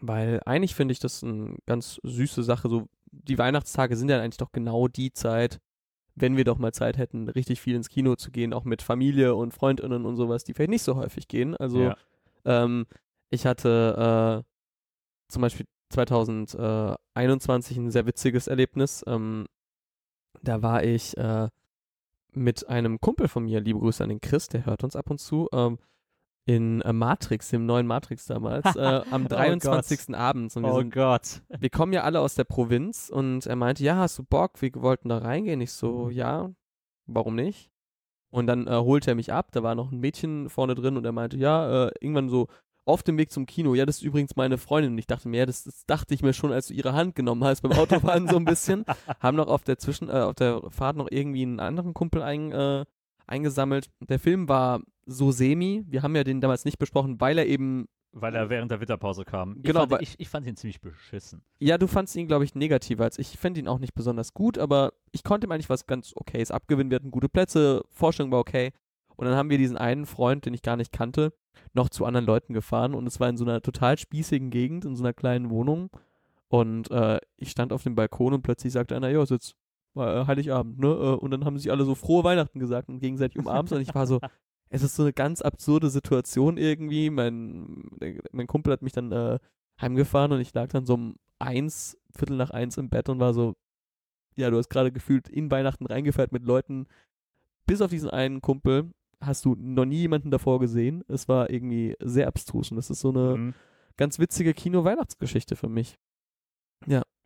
weil 0.00 0.40
eigentlich 0.44 0.74
finde 0.74 0.92
ich 0.92 0.98
das 0.98 1.22
eine 1.22 1.56
ganz 1.66 2.00
süße 2.02 2.42
Sache. 2.42 2.68
So, 2.68 2.88
die 3.10 3.38
Weihnachtstage 3.38 3.96
sind 3.96 4.08
ja 4.08 4.20
eigentlich 4.20 4.38
doch 4.38 4.52
genau 4.52 4.88
die 4.88 5.12
Zeit, 5.12 5.60
wenn 6.16 6.36
wir 6.36 6.44
doch 6.44 6.58
mal 6.58 6.72
Zeit 6.72 6.96
hätten, 6.96 7.28
richtig 7.28 7.60
viel 7.60 7.74
ins 7.74 7.88
Kino 7.88 8.14
zu 8.16 8.30
gehen, 8.30 8.52
auch 8.52 8.64
mit 8.64 8.82
Familie 8.82 9.34
und 9.34 9.52
Freundinnen 9.52 10.04
und 10.06 10.16
sowas, 10.16 10.44
die 10.44 10.54
vielleicht 10.54 10.70
nicht 10.70 10.82
so 10.82 10.96
häufig 10.96 11.28
gehen. 11.28 11.56
Also, 11.56 11.80
Ja. 11.80 11.96
ähm, 12.44 12.86
ich 13.30 13.46
hatte 13.46 14.44
äh, 14.44 15.32
zum 15.32 15.42
Beispiel 15.42 15.66
2021 15.90 17.76
ein 17.76 17.90
sehr 17.90 18.06
witziges 18.06 18.46
Erlebnis. 18.46 19.02
Ähm, 19.06 19.46
da 20.42 20.62
war 20.62 20.84
ich 20.84 21.16
äh, 21.16 21.48
mit 22.32 22.68
einem 22.68 23.00
Kumpel 23.00 23.28
von 23.28 23.44
mir, 23.44 23.60
liebe 23.60 23.78
Grüße 23.78 24.02
an 24.02 24.10
den 24.10 24.20
Chris, 24.20 24.48
der 24.48 24.66
hört 24.66 24.84
uns 24.84 24.96
ab 24.96 25.10
und 25.10 25.18
zu, 25.18 25.48
ähm, 25.52 25.78
in 26.46 26.82
äh, 26.82 26.92
Matrix, 26.92 27.48
dem 27.48 27.66
neuen 27.66 27.86
Matrix 27.86 28.26
damals, 28.26 28.64
äh, 28.76 29.02
am 29.10 29.26
Oh 29.26 29.28
23. 29.28 30.14
abends. 30.14 30.56
Und 30.56 30.64
wir, 30.64 30.72
oh 30.72 30.78
sind, 30.78 30.92
Gott. 30.92 31.42
wir 31.48 31.70
kommen 31.70 31.92
ja 31.92 32.02
alle 32.02 32.20
aus 32.20 32.34
der 32.34 32.44
Provinz 32.44 33.10
und 33.10 33.46
er 33.46 33.56
meinte, 33.56 33.82
ja, 33.82 33.96
hast 33.96 34.18
du 34.18 34.24
Bock? 34.24 34.60
Wir 34.60 34.70
wollten 34.74 35.08
da 35.08 35.18
reingehen. 35.18 35.60
Ich 35.60 35.72
so, 35.72 36.10
ja, 36.10 36.50
warum 37.06 37.34
nicht? 37.34 37.70
Und 38.30 38.46
dann 38.46 38.66
äh, 38.66 38.72
holte 38.72 39.12
er 39.12 39.14
mich 39.14 39.32
ab, 39.32 39.52
da 39.52 39.62
war 39.62 39.74
noch 39.74 39.92
ein 39.92 40.00
Mädchen 40.00 40.50
vorne 40.50 40.74
drin 40.74 40.96
und 40.96 41.04
er 41.04 41.12
meinte, 41.12 41.36
ja, 41.36 41.86
äh, 41.86 41.90
irgendwann 42.00 42.28
so 42.28 42.48
auf 42.86 43.02
dem 43.02 43.16
Weg 43.16 43.30
zum 43.30 43.46
Kino, 43.46 43.74
ja, 43.74 43.86
das 43.86 43.96
ist 43.98 44.02
übrigens 44.02 44.36
meine 44.36 44.58
Freundin. 44.58 44.92
Und 44.92 44.98
ich 44.98 45.06
dachte 45.06 45.28
mir, 45.28 45.38
ja, 45.38 45.46
das, 45.46 45.64
das 45.64 45.86
dachte 45.86 46.12
ich 46.14 46.22
mir 46.22 46.32
schon, 46.32 46.52
als 46.52 46.66
du 46.66 46.74
ihre 46.74 46.92
Hand 46.92 47.14
genommen 47.14 47.44
hast 47.44 47.62
beim 47.62 47.72
Autofahren 47.72 48.28
so 48.28 48.36
ein 48.36 48.44
bisschen. 48.44 48.84
Haben 49.20 49.36
noch 49.36 49.46
auf 49.46 49.62
der 49.62 49.78
Zwischen, 49.78 50.08
äh, 50.08 50.20
auf 50.20 50.34
der 50.34 50.62
Fahrt 50.70 50.96
noch 50.96 51.08
irgendwie 51.10 51.42
einen 51.42 51.60
anderen 51.60 51.94
Kumpel 51.94 52.22
ein, 52.22 52.52
äh, 52.52 52.84
eingesammelt. 53.26 53.88
Der 54.00 54.18
Film 54.18 54.48
war 54.48 54.80
so 55.06 55.30
semi. 55.30 55.84
Wir 55.86 56.02
haben 56.02 56.14
ja 56.16 56.24
den 56.24 56.40
damals 56.40 56.64
nicht 56.64 56.78
besprochen, 56.78 57.20
weil 57.20 57.38
er 57.38 57.46
eben 57.46 57.86
Weil 58.12 58.34
er 58.34 58.48
während 58.50 58.70
der 58.70 58.80
Winterpause 58.80 59.24
kam. 59.24 59.60
Genau, 59.62 59.84
ich, 59.84 59.88
fand, 59.90 60.02
ich, 60.02 60.14
ich 60.18 60.28
fand 60.28 60.46
ihn 60.46 60.56
ziemlich 60.56 60.80
beschissen. 60.80 61.42
Ja, 61.58 61.78
du 61.78 61.86
fandst 61.86 62.14
ihn, 62.16 62.26
glaube 62.26 62.44
ich, 62.44 62.54
negativer 62.54 63.04
als 63.04 63.18
ich. 63.18 63.34
Ich 63.34 63.40
fand 63.40 63.58
ihn 63.58 63.68
auch 63.68 63.78
nicht 63.78 63.94
besonders 63.94 64.34
gut, 64.34 64.58
aber 64.58 64.92
ich 65.12 65.24
konnte 65.24 65.46
ihm 65.46 65.52
eigentlich 65.52 65.70
was 65.70 65.86
ganz 65.86 66.12
Okayes 66.14 66.50
abgewinnen. 66.50 66.90
Wir 66.90 66.96
hatten 66.96 67.10
gute 67.10 67.28
Plätze, 67.28 67.82
Vorstellung 67.90 68.32
war 68.32 68.38
okay. 68.40 68.72
Und 69.16 69.26
dann 69.26 69.36
haben 69.36 69.50
wir 69.50 69.58
diesen 69.58 69.76
einen 69.76 70.06
Freund, 70.06 70.44
den 70.44 70.54
ich 70.54 70.62
gar 70.62 70.76
nicht 70.76 70.92
kannte, 70.92 71.32
noch 71.72 71.88
zu 71.88 72.04
anderen 72.04 72.26
Leuten 72.26 72.52
gefahren 72.52 72.94
und 72.94 73.06
es 73.06 73.20
war 73.20 73.28
in 73.28 73.36
so 73.36 73.44
einer 73.44 73.62
total 73.62 73.96
spießigen 73.96 74.50
Gegend, 74.50 74.84
in 74.84 74.96
so 74.96 75.04
einer 75.04 75.12
kleinen 75.12 75.50
Wohnung. 75.50 75.90
Und 76.48 76.90
äh, 76.90 77.20
ich 77.36 77.50
stand 77.50 77.72
auf 77.72 77.82
dem 77.84 77.94
Balkon 77.94 78.34
und 78.34 78.42
plötzlich 78.42 78.72
sagte 78.72 78.96
einer, 78.96 79.08
ja, 79.08 79.22
ist 79.22 79.30
jetzt 79.30 79.56
äh, 79.96 80.26
Heiligabend, 80.26 80.78
ne? 80.78 80.88
Äh, 80.88 81.14
Und 81.16 81.30
dann 81.30 81.44
haben 81.44 81.58
sie 81.58 81.70
alle 81.70 81.84
so 81.84 81.94
frohe 81.94 82.24
Weihnachten 82.24 82.58
gesagt 82.58 82.88
und 82.88 82.98
gegenseitig 82.98 83.38
umarmt 83.38 83.70
und 83.72 83.80
ich 83.80 83.94
war 83.94 84.06
so, 84.06 84.20
es 84.74 84.82
ist 84.82 84.96
so 84.96 85.02
eine 85.04 85.12
ganz 85.12 85.40
absurde 85.42 85.88
Situation 85.90 86.56
irgendwie. 86.56 87.10
Mein, 87.10 87.88
mein 88.32 88.46
Kumpel 88.46 88.72
hat 88.72 88.82
mich 88.82 88.92
dann 88.92 89.12
äh, 89.12 89.38
heimgefahren 89.80 90.32
und 90.32 90.40
ich 90.40 90.52
lag 90.54 90.68
dann 90.68 90.84
so 90.86 90.94
um 90.94 91.16
eins, 91.38 91.96
Viertel 92.16 92.36
nach 92.36 92.50
eins 92.50 92.76
im 92.76 92.88
Bett 92.90 93.08
und 93.08 93.20
war 93.20 93.34
so, 93.34 93.54
ja, 94.36 94.50
du 94.50 94.56
hast 94.58 94.68
gerade 94.70 94.90
gefühlt 94.92 95.28
in 95.28 95.50
Weihnachten 95.50 95.86
reingefeiert 95.86 96.32
mit 96.32 96.44
Leuten. 96.44 96.86
Bis 97.66 97.80
auf 97.80 97.90
diesen 97.90 98.10
einen 98.10 98.40
Kumpel 98.42 98.90
hast 99.20 99.44
du 99.44 99.54
noch 99.54 99.84
nie 99.84 99.98
jemanden 100.00 100.30
davor 100.30 100.58
gesehen. 100.60 101.02
Es 101.08 101.28
war 101.28 101.50
irgendwie 101.50 101.96
sehr 102.00 102.26
abstrus 102.28 102.70
und 102.70 102.76
das 102.76 102.90
ist 102.90 103.00
so 103.00 103.10
eine 103.10 103.36
Mhm. 103.36 103.54
ganz 103.96 104.18
witzige 104.18 104.54
Kino-Weihnachtsgeschichte 104.54 105.56
für 105.56 105.68
mich. 105.68 105.96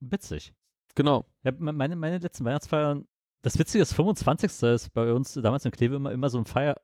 Witzig. 0.00 0.54
Genau. 0.94 1.24
Ja, 1.42 1.50
me- 1.58 1.72
meine, 1.72 1.96
meine 1.96 2.18
letzten 2.18 2.44
Weihnachtsfeiern, 2.44 3.06
das 3.42 3.58
Witzige 3.58 3.82
ist, 3.82 3.94
25. 3.94 4.62
ist 4.68 4.92
bei 4.94 5.12
uns 5.12 5.32
damals 5.34 5.64
in 5.64 5.72
Kleve 5.72 5.96
immer, 5.96 6.12
immer 6.12 6.30
so 6.30 6.38
ein 6.38 6.44
Feier, 6.44 6.76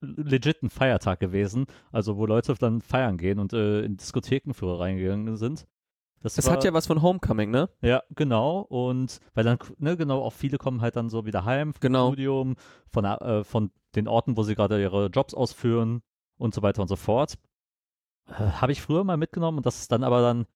legit 0.00 0.62
ein 0.62 0.70
Feiertag 0.70 1.20
gewesen, 1.20 1.66
also 1.90 2.16
wo 2.16 2.26
Leute 2.26 2.54
dann 2.54 2.80
feiern 2.80 3.16
gehen 3.18 3.38
und 3.38 3.52
äh, 3.52 3.82
in 3.82 3.96
Diskotheken 3.96 4.52
früher 4.54 4.80
reingegangen 4.80 5.36
sind. 5.36 5.66
Das 6.22 6.38
Es 6.38 6.46
war, 6.46 6.52
hat 6.54 6.64
ja 6.64 6.72
was 6.72 6.86
von 6.86 7.02
Homecoming, 7.02 7.50
ne? 7.50 7.68
Ja, 7.80 8.02
genau. 8.10 8.60
Und 8.60 9.18
weil 9.34 9.42
dann, 9.44 9.58
ne, 9.78 9.96
genau, 9.96 10.22
auch 10.22 10.32
viele 10.32 10.56
kommen 10.56 10.80
halt 10.80 10.94
dann 10.94 11.08
so 11.10 11.26
wieder 11.26 11.44
heim 11.44 11.72
vom 11.74 11.80
Genau. 11.80 12.08
Studium, 12.08 12.54
von, 12.86 13.04
äh, 13.04 13.42
von 13.42 13.72
den 13.96 14.06
Orten, 14.06 14.36
wo 14.36 14.44
sie 14.44 14.54
gerade 14.54 14.80
ihre 14.80 15.06
Jobs 15.06 15.34
ausführen 15.34 16.02
und 16.38 16.54
so 16.54 16.62
weiter 16.62 16.80
und 16.82 16.88
so 16.88 16.96
fort. 16.96 17.34
Äh, 18.28 18.34
Habe 18.34 18.70
ich 18.70 18.80
früher 18.82 19.02
mal 19.02 19.16
mitgenommen 19.16 19.58
und 19.58 19.66
das 19.66 19.80
ist 19.80 19.90
dann 19.90 20.04
aber 20.04 20.22
dann 20.22 20.46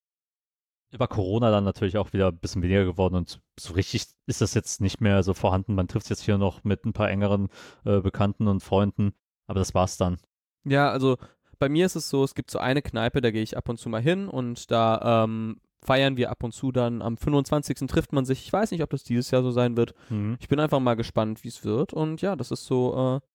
über 0.93 1.09
Corona 1.09 1.51
dann 1.51 1.65
natürlich 1.65 1.99
auch 1.99 2.13
wieder 2.13 2.29
ein 2.29 2.39
bisschen 2.39 2.63
weniger 2.63 2.85
geworden 2.85 3.15
und 3.17 3.41
so 3.59 3.75
richtig 3.75 4.07
ist 4.27 4.41
das 4.41 4.55
jetzt 4.55 4.81
nicht 4.81 5.01
mehr 5.01 5.23
so 5.23 5.35
vorhanden. 5.35 5.75
Man 5.75 5.89
trifft 5.89 6.09
jetzt 6.11 6.23
hier 6.23 6.39
noch 6.39 6.65
mit 6.65 6.85
ein 6.85 6.93
paar 6.93 7.11
engeren 7.11 7.49
äh, 7.85 8.01
Bekannten 8.01 8.49
und 8.49 8.63
Freunden, 8.63 9.13
aber 9.47 9.59
das 9.59 9.75
war's 9.75 9.97
dann. 9.97 10.19
Ja, 10.65 10.91
also 10.91 11.17
bei 11.59 11.69
mir 11.69 11.87
ist 11.87 11.97
es 11.97 12.09
so, 12.09 12.25
es 12.25 12.35
gibt 12.35 12.51
so 12.51 12.59
eine 12.59 12.83
Kneipe, 12.83 13.21
da 13.21 13.31
gehe 13.31 13.43
ich 13.43 13.57
ab 13.57 13.69
und 13.69 13.79
zu 13.79 13.89
mal 13.89 14.03
hin 14.03 14.29
und 14.29 14.71
da 14.71 15.25
ähm, 15.25 15.61
feiern 15.83 16.17
wir 16.17 16.31
ab 16.31 16.43
und 16.43 16.53
zu 16.53 16.73
dann. 16.73 17.03
Am 17.03 17.17
25. 17.17 17.89
trifft 17.89 18.13
man 18.13 18.25
sich. 18.25 18.45
Ich 18.45 18.53
weiß 18.53 18.71
nicht, 18.73 18.83
ob 18.83 18.91
das 18.91 19.05
dieses 19.05 19.31
Jahr 19.31 19.43
so 19.43 19.51
sein 19.51 19.77
wird. 19.77 19.95
Mhm. 20.11 20.37
Ich 20.41 20.49
bin 20.49 20.61
einfach 20.61 20.81
mal 20.81 20.95
gespannt, 20.95 21.45
wie 21.45 21.49
es 21.49 21.65
wird. 21.65 21.93
Und 21.93 22.23
ja, 22.23 22.37
das 22.37 22.51
ist 22.51 22.67
so, 22.67 23.21
äh, 23.23 23.27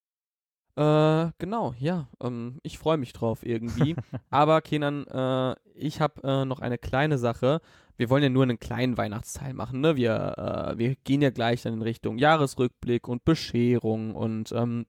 äh, 0.76 1.32
genau, 1.38 1.74
ja, 1.78 2.08
ähm, 2.22 2.60
ich 2.64 2.78
freue 2.78 2.98
mich 2.98 3.14
drauf 3.14 3.46
irgendwie. 3.46 3.96
Aber 4.30 4.62
Kenan, 4.62 5.06
äh, 5.08 5.56
ich 5.76 6.00
habe 6.00 6.24
äh, 6.24 6.46
noch 6.46 6.60
eine 6.60 6.78
kleine 6.78 7.18
Sache. 7.18 7.62
Wir 7.98 8.10
wollen 8.10 8.24
ja 8.24 8.30
nur 8.30 8.44
einen 8.44 8.60
kleinen 8.60 8.98
Weihnachtsteil 8.98 9.54
machen, 9.54 9.82
ne? 9.82 9.96
Wir, 9.96 10.74
äh, 10.74 10.78
wir 10.78 10.96
gehen 11.04 11.22
ja 11.22 11.30
gleich 11.30 11.62
dann 11.64 11.74
in 11.74 11.82
Richtung 11.82 12.18
Jahresrückblick 12.18 13.08
und 13.08 13.26
Bescherung 13.26 14.16
und 14.16 14.52
ähm, 14.54 14.86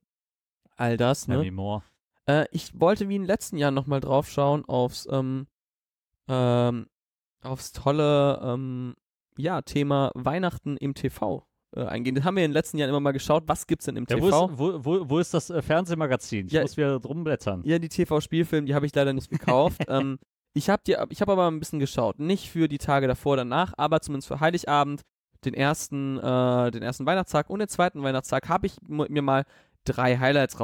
all 0.77 0.97
das, 0.97 1.29
ne? 1.29 1.51
more. 1.51 1.83
Äh, 2.27 2.47
ich 2.53 2.79
wollte 2.79 3.09
wie 3.09 3.17
in 3.17 3.23
den 3.23 3.29
letzten 3.29 3.57
Jahren 3.57 3.75
nochmal 3.75 4.01
drauf 4.01 4.31
schauen 4.31 4.65
aufs, 4.65 5.09
ähm, 5.11 5.47
ähm, 6.29 6.87
aufs 7.43 7.73
tolle, 7.73 8.41
ähm, 8.43 8.95
ja, 9.37 9.63
Thema 9.63 10.13
Weihnachten 10.15 10.77
im 10.77 10.95
TV 10.95 11.45
äh, 11.77 11.85
eingehen. 11.85 12.15
Das 12.15 12.25
haben 12.25 12.37
wir 12.37 12.45
in 12.45 12.51
den 12.51 12.55
letzten 12.55 12.79
Jahren 12.79 12.91
immer 12.91 13.01
mal 13.01 13.13
geschaut. 13.13 13.45
Was 13.47 13.67
gibt's 13.67 13.87
denn 13.87 13.97
im 13.97 14.07
Ja, 14.09 14.17
wo, 14.21 14.27
TV? 14.27 14.47
ist, 14.47 14.59
wo, 14.59 14.85
wo, 14.85 15.11
wo 15.11 15.19
ist 15.19 15.33
das 15.35 15.51
äh, 15.51 15.63
Fernsehmagazin? 15.63 16.47
Ich 16.47 16.53
Ja. 16.53 16.63
muss 16.63 16.77
wieder 16.77 16.99
drum 17.01 17.25
blättern. 17.25 17.63
Ja, 17.65 17.79
die 17.79 17.89
TV-Spielfilme, 17.89 18.67
die 18.67 18.75
habe 18.75 18.87
ich 18.87 18.95
leider 18.95 19.13
nicht 19.13 19.31
gekauft. 19.31 19.83
ähm, 19.89 20.19
ich 20.55 20.69
habe 20.69 20.83
hab 20.93 21.29
aber 21.29 21.51
ein 21.51 21.59
bisschen 21.59 21.79
geschaut. 21.79 22.19
Nicht 22.19 22.51
für 22.51 22.69
die 22.69 22.79
Tage 22.79 23.07
davor, 23.09 23.37
danach, 23.37 23.73
aber 23.77 24.01
zumindest 24.01 24.29
für 24.29 24.41
Heiligabend, 24.41 25.03
den 25.45 25.55
ersten, 25.55 26.19
äh, 26.19 26.71
den 26.71 26.83
ersten 26.83 27.07
Weihnachtstag 27.07 27.51
und 27.51 27.59
den 27.59 27.69
zweiten 27.69 28.03
Weihnachtstag 28.03 28.49
habe 28.49 28.67
ich 28.67 28.77
mir 28.87 29.23
mal 29.23 29.45
drei 29.85 30.19
Highlights 30.19 30.57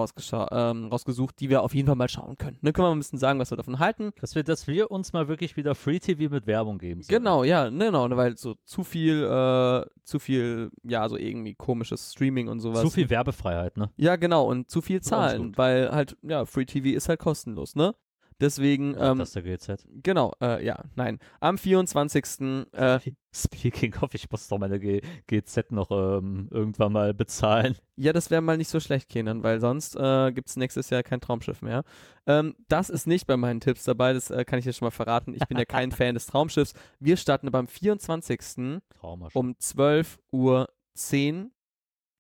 ähm, 0.51 0.87
rausgesucht, 0.87 1.41
die 1.41 1.51
wir 1.51 1.63
auf 1.63 1.75
jeden 1.75 1.87
Fall 1.87 1.97
mal 1.97 2.09
schauen 2.09 2.37
können. 2.37 2.59
Ne, 2.61 2.73
können 2.73 2.87
wir 2.87 2.91
mal 2.91 2.97
ein 2.97 3.01
bisschen 3.01 3.19
sagen, 3.19 3.39
was 3.39 3.51
wir 3.51 3.57
davon 3.57 3.79
halten. 3.79 4.13
Dass 4.21 4.35
wir, 4.35 4.45
dass 4.45 4.67
wir 4.67 4.91
uns 4.91 5.13
mal 5.13 5.29
wirklich 5.29 5.57
wieder 5.57 5.75
Free 5.75 5.99
TV 5.99 6.33
mit 6.33 6.47
Werbung 6.47 6.79
geben 6.79 7.03
sollen. 7.03 7.19
Genau, 7.19 7.45
ja, 7.45 7.71
ne, 7.71 7.87
genau, 7.87 8.09
weil 8.17 8.37
so 8.37 8.55
zu 8.65 8.85
viel, 8.85 9.25
äh, 9.25 9.87
zu 10.05 10.19
viel, 10.19 10.71
ja, 10.83 11.09
so 11.09 11.17
irgendwie 11.17 11.55
komisches 11.55 12.13
Streaming 12.13 12.49
und 12.49 12.61
sowas. 12.61 12.83
Zu 12.83 12.91
viel 12.91 13.11
Werbefreiheit, 13.11 13.77
ne? 13.77 13.91
Ja, 13.97 14.17
genau, 14.17 14.47
und 14.47 14.71
zu 14.71 14.81
viel 14.81 15.01
zahlen, 15.01 15.57
weil 15.57 15.91
halt, 15.91 16.17
ja, 16.23 16.45
Free 16.45 16.65
TV 16.65 16.97
ist 16.97 17.09
halt 17.09 17.21
kostenlos, 17.21 17.75
ne? 17.75 17.95
Deswegen, 18.41 18.95
ähm, 18.99 19.19
das 19.19 19.35
ist 19.35 19.37
der 19.37 19.43
GZ. 19.43 19.85
genau, 20.03 20.33
äh, 20.41 20.65
ja, 20.65 20.85
nein. 20.95 21.19
Am 21.41 21.59
24. 21.59 22.25
Äh, 22.73 23.01
Speaking 23.35 23.95
of, 24.01 24.15
ich 24.15 24.31
muss 24.31 24.47
doch 24.47 24.59
meine 24.59 24.79
G 24.79 25.01
GZ 25.27 25.73
noch 25.73 25.91
ähm, 25.91 26.49
irgendwann 26.51 26.93
mal 26.93 27.13
bezahlen. 27.15 27.77
ja, 27.97 28.13
das 28.13 28.31
wäre 28.31 28.41
mal 28.41 28.57
nicht 28.57 28.69
so 28.69 28.79
schlecht, 28.79 29.09
Kenan, 29.09 29.43
weil 29.43 29.61
sonst 29.61 29.97
äh, 29.97 30.33
gibt 30.33 30.49
es 30.49 30.57
nächstes 30.57 30.89
Jahr 30.91 31.03
kein 31.03 31.21
Traumschiff 31.21 31.63
mehr. 31.63 31.83
Ähm, 32.27 32.55
das 32.69 32.91
ist 32.91 33.07
nicht 33.07 33.27
bei 33.27 33.37
meinen 33.37 33.61
Tipps 33.61 33.85
dabei, 33.85 34.13
das 34.13 34.31
äh, 34.31 34.45
kann 34.45 34.61
ich 34.61 34.65
dir 34.65 34.73
schon 34.73 34.87
mal 34.87 34.91
verraten. 34.93 35.35
Ich 35.35 35.47
bin 35.49 35.59
ja 35.59 35.65
kein 35.65 35.91
Fan 35.93 36.15
des 36.15 36.27
Traumschiffs. 36.27 36.75
Wir 37.01 37.17
starten 37.17 37.49
aber 37.49 37.59
am 37.59 37.67
24. 37.67 38.81
Trauma 39.01 39.29
um 39.35 39.55
12.10 39.55 40.17
Uhr. 40.33 40.69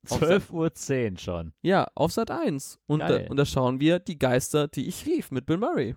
12.10 0.06 0.50
Uhr 0.52 0.74
10 0.74 1.16
schon. 1.18 1.52
Ja, 1.62 1.86
auf 1.94 2.12
Sat 2.12 2.30
1. 2.30 2.80
Und, 2.86 3.00
da, 3.00 3.20
und 3.28 3.36
da 3.36 3.44
schauen 3.44 3.78
wir 3.80 3.98
Die 3.98 4.18
Geister, 4.18 4.68
die 4.68 4.88
ich 4.88 5.06
rief 5.06 5.30
mit 5.30 5.46
Bill 5.46 5.58
Murray. 5.58 5.96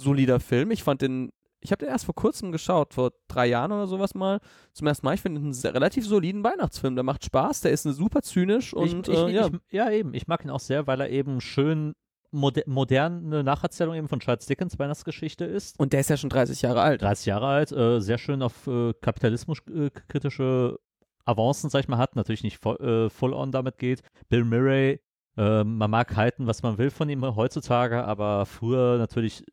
Solider 0.00 0.40
Film. 0.40 0.70
Ich 0.70 0.82
fand 0.82 1.02
den, 1.02 1.30
ich 1.60 1.72
habe 1.72 1.84
den 1.84 1.88
erst 1.88 2.06
vor 2.06 2.14
kurzem 2.14 2.52
geschaut, 2.52 2.94
vor 2.94 3.12
drei 3.28 3.46
Jahren 3.46 3.72
oder 3.72 3.86
sowas 3.86 4.14
mal. 4.14 4.40
Zum 4.72 4.86
ersten 4.86 5.06
Mal. 5.06 5.14
Ich 5.14 5.20
finde 5.20 5.40
den 5.40 5.52
einen 5.52 5.72
relativ 5.72 6.06
soliden 6.06 6.42
Weihnachtsfilm. 6.42 6.94
Der 6.94 7.04
macht 7.04 7.24
Spaß, 7.24 7.62
der 7.62 7.72
ist 7.72 7.82
super 7.82 8.22
zynisch 8.22 8.74
und 8.74 9.08
ich, 9.08 9.14
ich, 9.14 9.18
äh, 9.18 9.30
ja. 9.30 9.46
ich, 9.46 9.72
ja, 9.72 9.90
eben. 9.90 10.14
Ich 10.14 10.26
mag 10.26 10.44
ihn 10.44 10.50
auch 10.50 10.60
sehr, 10.60 10.86
weil 10.86 11.00
er 11.00 11.10
eben 11.10 11.40
schön 11.40 11.94
moder 12.32 12.62
moderne 12.66 13.42
Nacherzählung 13.42 13.94
eben 13.94 14.08
von 14.08 14.20
Charles 14.20 14.46
Dickens 14.46 14.78
Weihnachtsgeschichte 14.78 15.44
ist. 15.44 15.78
und 15.78 15.92
der 15.92 16.00
ist 16.00 16.10
ja 16.10 16.16
schon 16.16 16.30
30 16.30 16.62
Jahre 16.62 16.80
alt. 16.80 17.02
30 17.02 17.26
Jahre 17.26 17.46
alt, 17.46 17.72
äh, 17.72 18.00
sehr 18.00 18.18
schön 18.18 18.42
auf 18.42 18.66
äh, 18.66 18.92
kapitalismuskritische 19.00 20.78
Avancen, 21.24 21.70
sag 21.70 21.80
ich 21.80 21.88
mal, 21.88 21.98
hat. 21.98 22.16
Natürlich 22.16 22.42
nicht 22.42 22.58
voll, 22.58 22.76
äh, 22.76 23.10
full 23.10 23.34
on 23.34 23.52
damit 23.52 23.78
geht. 23.78 24.02
Bill 24.28 24.44
Murray, 24.44 25.00
äh, 25.36 25.64
man 25.64 25.90
mag 25.90 26.16
halten, 26.16 26.46
was 26.46 26.62
man 26.62 26.78
will 26.78 26.90
von 26.90 27.08
ihm 27.08 27.24
heutzutage, 27.36 28.04
aber 28.04 28.46
früher 28.46 28.98
natürlich 28.98 29.44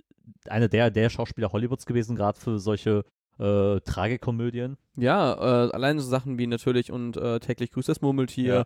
einer 0.48 0.68
der, 0.68 0.92
der 0.92 1.10
Schauspieler 1.10 1.52
Hollywoods 1.52 1.86
gewesen, 1.86 2.16
gerade 2.16 2.40
für 2.40 2.60
solche 2.60 3.04
äh, 3.40 3.80
Tragikomödien. 3.82 4.78
Ja, 4.96 5.34
äh, 5.68 5.72
allein 5.72 6.00
so 6.00 6.08
Sachen 6.08 6.38
wie 6.40 6.48
natürlich 6.48 6.92
und 6.92 7.18
äh, 7.18 7.40
täglich 7.40 7.72
grüßt 7.72 7.90
das 7.90 8.02
Murmeltier. 8.02 8.66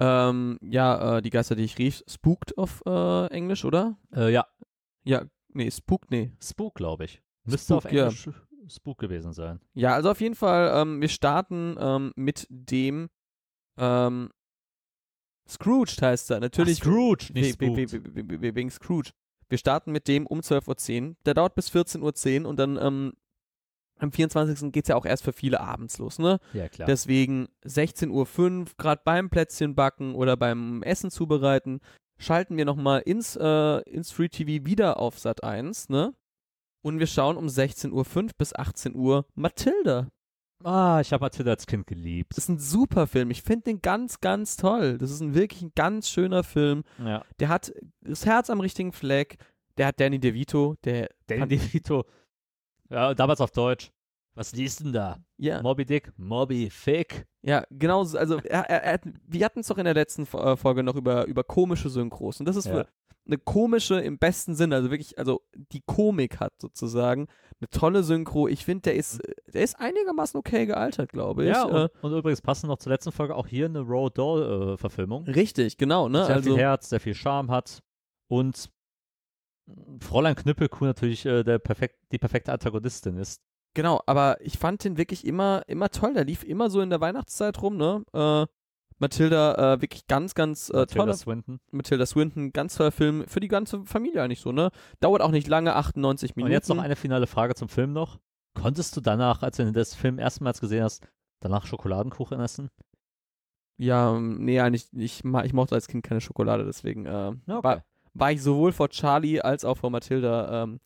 Ja, 0.00 0.28
ähm, 0.30 0.58
ja 0.62 1.18
äh, 1.18 1.22
die 1.22 1.30
Geister, 1.30 1.54
die 1.56 1.64
ich 1.64 1.78
rief. 1.78 2.02
Spooked 2.08 2.56
auf 2.56 2.82
äh, 2.86 3.26
Englisch, 3.32 3.64
oder? 3.64 3.96
Äh, 4.14 4.32
ja, 4.32 4.46
Ja, 5.04 5.22
nee, 5.52 5.70
Spooked, 5.70 6.10
nee. 6.10 6.32
Spook, 6.42 6.74
glaube 6.76 7.04
ich. 7.04 7.20
Müsste 7.44 7.74
auf 7.74 7.82
Spook, 7.82 7.92
ja. 7.92 8.04
Englisch 8.04 8.28
Spook 8.68 8.98
gewesen 8.98 9.32
sein. 9.32 9.60
Ja, 9.74 9.92
also 9.94 10.10
auf 10.10 10.20
jeden 10.20 10.36
Fall, 10.36 10.70
ähm, 10.80 11.00
wir 11.00 11.08
starten 11.08 11.76
ähm, 11.80 12.12
mit 12.14 12.46
dem 12.48 13.10
ähm, 13.76 14.30
Scrooge 15.48 15.96
heißt 16.00 16.30
er. 16.30 16.40
Natürlich. 16.40 16.78
Ach, 16.80 16.84
Scrooge, 16.84 17.32
nicht 17.32 17.60
we- 17.60 18.54
Wegen 18.54 18.70
Scrooge. 18.70 19.10
Wir 19.52 19.58
starten 19.58 19.92
mit 19.92 20.08
dem 20.08 20.26
um 20.26 20.40
12.10 20.40 21.08
Uhr. 21.10 21.16
Der 21.26 21.34
dauert 21.34 21.54
bis 21.54 21.68
14.10 21.68 22.40
Uhr 22.40 22.48
und 22.48 22.58
dann 22.58 22.78
ähm, 22.80 23.12
am 23.98 24.10
24. 24.10 24.72
geht 24.72 24.84
es 24.84 24.88
ja 24.88 24.96
auch 24.96 25.04
erst 25.04 25.24
für 25.24 25.34
viele 25.34 25.60
abends 25.60 25.98
los, 25.98 26.18
ne? 26.18 26.40
Ja, 26.54 26.70
klar. 26.70 26.86
Deswegen 26.86 27.48
16.05 27.66 28.08
Uhr, 28.08 28.64
gerade 28.78 29.02
beim 29.04 29.28
Plätzchen 29.28 29.74
backen 29.74 30.14
oder 30.14 30.38
beim 30.38 30.82
Essen 30.82 31.10
zubereiten, 31.10 31.80
schalten 32.16 32.56
wir 32.56 32.64
nochmal 32.64 33.00
ins, 33.00 33.36
äh, 33.36 33.80
ins 33.82 34.10
Free 34.10 34.30
TV 34.30 34.64
wieder 34.64 34.98
auf 34.98 35.18
Sat 35.18 35.44
1, 35.44 35.90
ne? 35.90 36.14
Und 36.80 36.98
wir 36.98 37.06
schauen 37.06 37.36
um 37.36 37.44
16.05 37.44 37.92
Uhr 37.92 38.30
bis 38.38 38.54
18 38.54 38.96
Uhr 38.96 39.26
Matilda. 39.34 40.08
Ah, 40.64 41.00
ich 41.00 41.12
habe 41.12 41.24
Matilda 41.24 41.52
als 41.52 41.66
Kind 41.66 41.86
geliebt. 41.86 42.36
Das 42.36 42.44
ist 42.44 42.48
ein 42.48 42.58
super 42.58 43.06
Film. 43.06 43.30
Ich 43.30 43.42
finde 43.42 43.64
den 43.64 43.82
ganz, 43.82 44.20
ganz 44.20 44.56
toll. 44.56 44.98
Das 44.98 45.10
ist 45.10 45.20
ein 45.20 45.34
wirklich 45.34 45.62
ein 45.62 45.72
ganz 45.74 46.08
schöner 46.08 46.42
Film. 46.44 46.84
Ja. 46.98 47.24
Der 47.40 47.48
hat 47.48 47.72
das 48.00 48.26
Herz 48.26 48.50
am 48.50 48.60
richtigen 48.60 48.92
Fleck. 48.92 49.36
Der 49.76 49.86
hat 49.86 50.00
Danny 50.00 50.18
DeVito, 50.18 50.76
der. 50.84 51.08
Danny 51.26 51.48
DeVito. 51.48 52.04
Ja, 52.90 53.14
damals 53.14 53.40
auf 53.40 53.50
Deutsch. 53.50 53.90
Was 54.34 54.52
liest 54.54 54.80
denn 54.80 54.92
da? 54.92 55.18
Ja, 55.36 55.60
Moby 55.62 55.84
Dick? 55.84 56.12
Moby 56.16 56.70
Fick? 56.70 57.26
ja, 57.42 57.64
genau. 57.70 58.04
so- 58.04 58.16
Also, 58.18 58.38
er, 58.38 58.68
er, 58.70 58.82
er, 58.82 59.00
wir 59.26 59.44
hatten 59.44 59.60
es 59.60 59.66
doch 59.66 59.78
in 59.78 59.84
der 59.84 59.94
letzten 59.94 60.22
äh, 60.22 60.56
Folge 60.56 60.82
noch 60.82 60.96
über, 60.96 61.26
über 61.26 61.44
komische 61.44 61.90
Synchros. 61.90 62.40
Und 62.40 62.46
das 62.46 62.56
ist 62.56 62.66
Ja. 62.66 62.86
eine 63.26 63.38
komische 63.38 64.00
im 64.00 64.18
besten 64.18 64.54
Sinne. 64.54 64.76
Also 64.76 64.90
wirklich, 64.90 65.18
also 65.18 65.42
die 65.72 65.82
Komik 65.84 66.40
hat 66.40 66.54
sozusagen 66.60 67.28
eine 67.60 67.68
tolle 67.68 68.02
Synchro. 68.02 68.48
Ich 68.48 68.64
finde, 68.64 68.82
der 68.82 68.94
ist, 68.96 69.20
der 69.52 69.62
ist 69.62 69.78
einigermaßen 69.78 70.38
okay 70.38 70.64
gealtert, 70.66 71.12
glaube 71.12 71.44
ich. 71.44 71.50
Ja, 71.50 71.68
äh, 71.68 71.88
und, 72.00 72.12
und 72.12 72.18
übrigens 72.18 72.40
passend 72.40 72.68
noch 72.70 72.78
zur 72.78 72.90
letzten 72.90 73.12
Folge 73.12 73.34
auch 73.36 73.46
hier 73.46 73.66
eine 73.66 73.80
Road 73.80 74.16
Doll-Verfilmung. 74.18 75.24
richtig, 75.24 75.76
genau. 75.76 76.08
Ne? 76.08 76.24
sehr 76.24 76.36
Also, 76.36 76.50
viel 76.54 76.58
Herz, 76.58 76.88
sehr 76.88 77.00
viel 77.00 77.14
Charme 77.14 77.50
hat. 77.50 77.80
Und 78.28 78.70
Fräulein 80.00 80.34
Knüppelkuh 80.34 80.86
natürlich 80.86 81.24
äh, 81.26 81.44
der 81.44 81.58
perfekt, 81.58 81.96
die 82.10 82.18
perfekte 82.18 82.52
Antagonistin 82.52 83.16
ist. 83.16 83.40
Genau, 83.74 84.02
aber 84.06 84.36
ich 84.40 84.58
fand 84.58 84.84
den 84.84 84.98
wirklich 84.98 85.26
immer, 85.26 85.62
immer 85.66 85.88
toll. 85.88 86.14
Der 86.14 86.24
lief 86.24 86.44
immer 86.44 86.68
so 86.68 86.80
in 86.80 86.90
der 86.90 87.00
Weihnachtszeit 87.00 87.60
rum, 87.62 87.76
ne? 87.76 88.04
Äh, 88.12 88.46
Matilda, 88.98 89.74
äh, 89.74 89.80
wirklich 89.80 90.06
ganz, 90.06 90.34
ganz 90.34 90.68
äh, 90.68 90.86
Tilda 90.86 90.86
toller. 90.86 91.14
Swinton. 91.14 91.58
Matilda 91.70 92.06
Swinton, 92.06 92.52
ganz 92.52 92.76
toller 92.76 92.92
Film 92.92 93.24
für 93.26 93.40
die 93.40 93.48
ganze 93.48 93.84
Familie 93.84 94.22
eigentlich 94.22 94.40
so, 94.40 94.52
ne? 94.52 94.70
Dauert 95.00 95.22
auch 95.22 95.30
nicht 95.30 95.48
lange, 95.48 95.74
98 95.74 96.36
Minuten. 96.36 96.50
Und 96.50 96.52
jetzt 96.52 96.68
noch 96.68 96.78
eine 96.78 96.96
finale 96.96 97.26
Frage 97.26 97.54
zum 97.54 97.68
Film 97.68 97.92
noch. 97.92 98.20
Konntest 98.54 98.96
du 98.96 99.00
danach, 99.00 99.42
als 99.42 99.56
du 99.56 99.72
das 99.72 99.94
Film 99.94 100.18
erstmals 100.18 100.60
gesehen 100.60 100.84
hast, 100.84 101.08
danach 101.40 101.66
Schokoladenkuchen 101.66 102.38
essen? 102.40 102.68
Ja, 103.78 104.14
ähm, 104.14 104.44
nee, 104.44 104.60
eigentlich, 104.60 104.86
ich, 104.92 105.24
ich 105.24 105.52
mochte 105.52 105.74
als 105.74 105.88
Kind 105.88 106.04
keine 106.04 106.20
Schokolade, 106.20 106.64
deswegen 106.64 107.06
äh, 107.06 107.32
Ja, 107.46 107.64
war, 107.64 107.84
war 108.14 108.30
ich 108.30 108.42
sowohl 108.42 108.72
vor 108.72 108.90
Charlie 108.90 109.40
als 109.40 109.64
auch 109.64 109.78
vor 109.78 109.90
Matilda 109.90 110.62
ähm, 110.62 110.80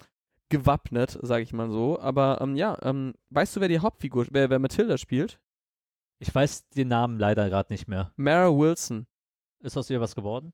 gewappnet, 0.48 1.18
sage 1.22 1.42
ich 1.42 1.52
mal 1.52 1.70
so. 1.70 1.98
Aber 2.00 2.38
ähm, 2.40 2.56
ja, 2.56 2.78
ähm, 2.82 3.14
weißt 3.30 3.56
du, 3.56 3.60
wer 3.60 3.68
die 3.68 3.80
Hauptfigur, 3.80 4.26
wer, 4.30 4.50
wer 4.50 4.58
Matilda 4.58 4.98
spielt? 4.98 5.38
Ich 6.18 6.34
weiß 6.34 6.68
den 6.70 6.88
Namen 6.88 7.18
leider 7.18 7.48
gerade 7.48 7.72
nicht 7.72 7.88
mehr. 7.88 8.12
Mara 8.16 8.48
Wilson. 8.56 9.06
Ist 9.60 9.76
aus 9.76 9.90
ihr 9.90 10.00
was 10.00 10.14
geworden? 10.14 10.52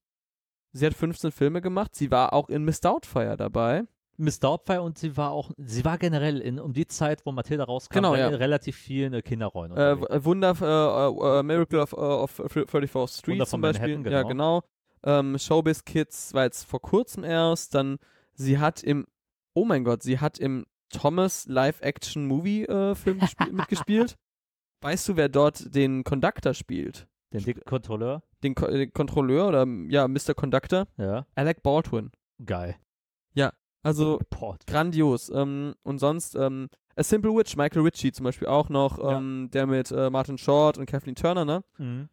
Sie 0.73 0.87
hat 0.87 0.95
15 0.95 1.31
Filme 1.33 1.61
gemacht. 1.61 1.95
Sie 1.95 2.11
war 2.11 2.33
auch 2.33 2.49
in 2.49 2.65
Miss 2.65 2.81
Doubtfire 2.81 3.37
dabei. 3.37 3.85
Miss 4.17 4.41
Doubtfire 4.41 4.83
und 4.83 4.99
sie 4.99 5.17
war 5.17 5.31
auch, 5.31 5.51
sie 5.57 5.85
war 5.85 5.99
generell 5.99 6.41
in, 6.41 6.61
um 6.61 6.73
die 6.73 6.87
Zeit, 6.87 7.25
wo 7.27 7.33
Matilda 7.33 7.65
rauskam, 7.65 7.95
Genau, 7.95 8.15
in 8.15 8.21
ja. 8.21 8.29
relativ 8.29 8.77
vielen 8.77 9.13
äh, 9.15 9.23
Kinderrollen. 9.23 9.73
Äh, 9.77 10.25
Wunder, 10.25 10.55
äh, 10.61 11.39
äh, 11.39 11.43
Miracle 11.43 11.81
of, 11.81 11.93
äh, 11.93 11.97
of 11.97 12.41
34th 12.41 13.19
Street 13.19 13.33
Wunder 13.35 13.47
zum 13.47 13.61
Beispiel. 13.61 13.97
Manhattan, 13.99 14.13
Ja, 14.13 14.23
genau. 14.23 14.63
Ähm, 15.05 15.39
Showbiz 15.39 15.85
Kids 15.85 16.33
war 16.35 16.45
jetzt 16.45 16.65
vor 16.65 16.81
kurzem 16.81 17.25
erst. 17.25 17.75
Dann, 17.75 17.99
sie 18.35 18.59
hat 18.59 18.83
im, 18.83 19.07
oh 19.55 19.65
mein 19.65 19.85
Gott, 19.85 20.03
sie 20.03 20.19
hat 20.21 20.39
im 20.39 20.67
Thomas 20.91 21.47
Live-Action-Movie-Film 21.47 23.21
mitgespielt. 23.53 24.17
Weißt 24.83 25.09
du, 25.09 25.17
wer 25.17 25.29
dort 25.29 25.75
den 25.75 26.05
Conductor 26.05 26.55
spielt? 26.55 27.07
Den 27.33 27.45
dicken 27.45 27.65
Kontrolleur? 27.65 28.23
Den, 28.43 28.55
Ko 28.55 28.67
den 28.67 28.93
Kontrolleur 28.93 29.49
oder, 29.49 29.67
ja, 29.89 30.07
Mr. 30.09 30.35
Conductor? 30.35 30.87
Ja. 30.99 31.27
Alec 31.35 31.63
Baldwin. 31.63 32.11
Geil. 32.45 32.77
Also 33.85 34.21
Port. 34.31 34.65
grandios. 34.69 35.29
Ähm, 35.29 35.75
und 35.83 35.99
sonst, 35.99 36.37
ähm, 36.37 36.69
A 36.95 37.03
Simple 37.03 37.35
Witch, 37.35 37.57
Michael 37.57 37.83
Ritchie 37.83 38.13
zum 38.13 38.23
Beispiel 38.23 38.47
auch 38.47 38.69
noch, 38.69 38.97
Ja. 38.99 39.17
ähm, 39.19 39.49
der 39.53 39.67
mit 39.67 39.91
äh, 39.91 40.09
Martin 40.09 40.39
Short 40.39 40.79
und 40.79 40.87
Kathleen 40.87 41.17
Turner, 41.17 41.45
ne? 41.45 41.65
Mhm. 41.79 42.09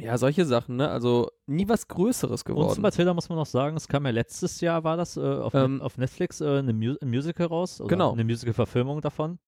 Ja, 0.00 0.18
solche 0.18 0.44
Sachen, 0.44 0.76
ne? 0.76 0.88
Also 0.88 1.30
nie 1.46 1.68
was 1.68 1.86
Größeres 1.86 2.30
Und 2.30 2.38
zu 2.38 2.44
geworden. 2.54 2.82
Matilda 2.82 3.14
muss 3.14 3.28
man 3.28 3.38
noch 3.38 3.46
sagen, 3.46 3.76
es 3.76 3.86
kam 3.86 4.04
ja 4.06 4.10
letztes 4.10 4.60
Jahr, 4.60 4.82
war 4.84 4.96
das, 4.96 5.16
äh, 5.16 5.20
auf, 5.20 5.54
Ähm, 5.54 5.80
auf 5.80 5.98
Netflix 5.98 6.40
äh, 6.40 6.58
eine 6.58 6.72
Mu 6.72 6.94
ein 7.00 7.10
Musical 7.10 7.46
raus. 7.46 7.82
Genau. 7.86 8.12
Eine 8.12 8.24
Musical-Verfilmung 8.24 9.00
davon. 9.00 9.38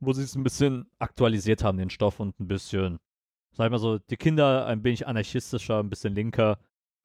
Wo 0.00 0.12
sie 0.12 0.22
es 0.22 0.34
ein 0.36 0.44
bisschen 0.44 0.90
aktualisiert 0.98 1.64
haben, 1.64 1.78
den 1.78 1.90
Stoff 1.90 2.20
und 2.20 2.38
ein 2.38 2.46
bisschen, 2.46 2.98
sag 3.52 3.66
ich 3.66 3.70
mal 3.70 3.78
so, 3.78 3.98
die 3.98 4.16
Kinder 4.16 4.66
ein 4.66 4.84
wenig 4.84 5.06
anarchistischer, 5.06 5.80
ein 5.80 5.90
bisschen 5.90 6.14
linker 6.14 6.58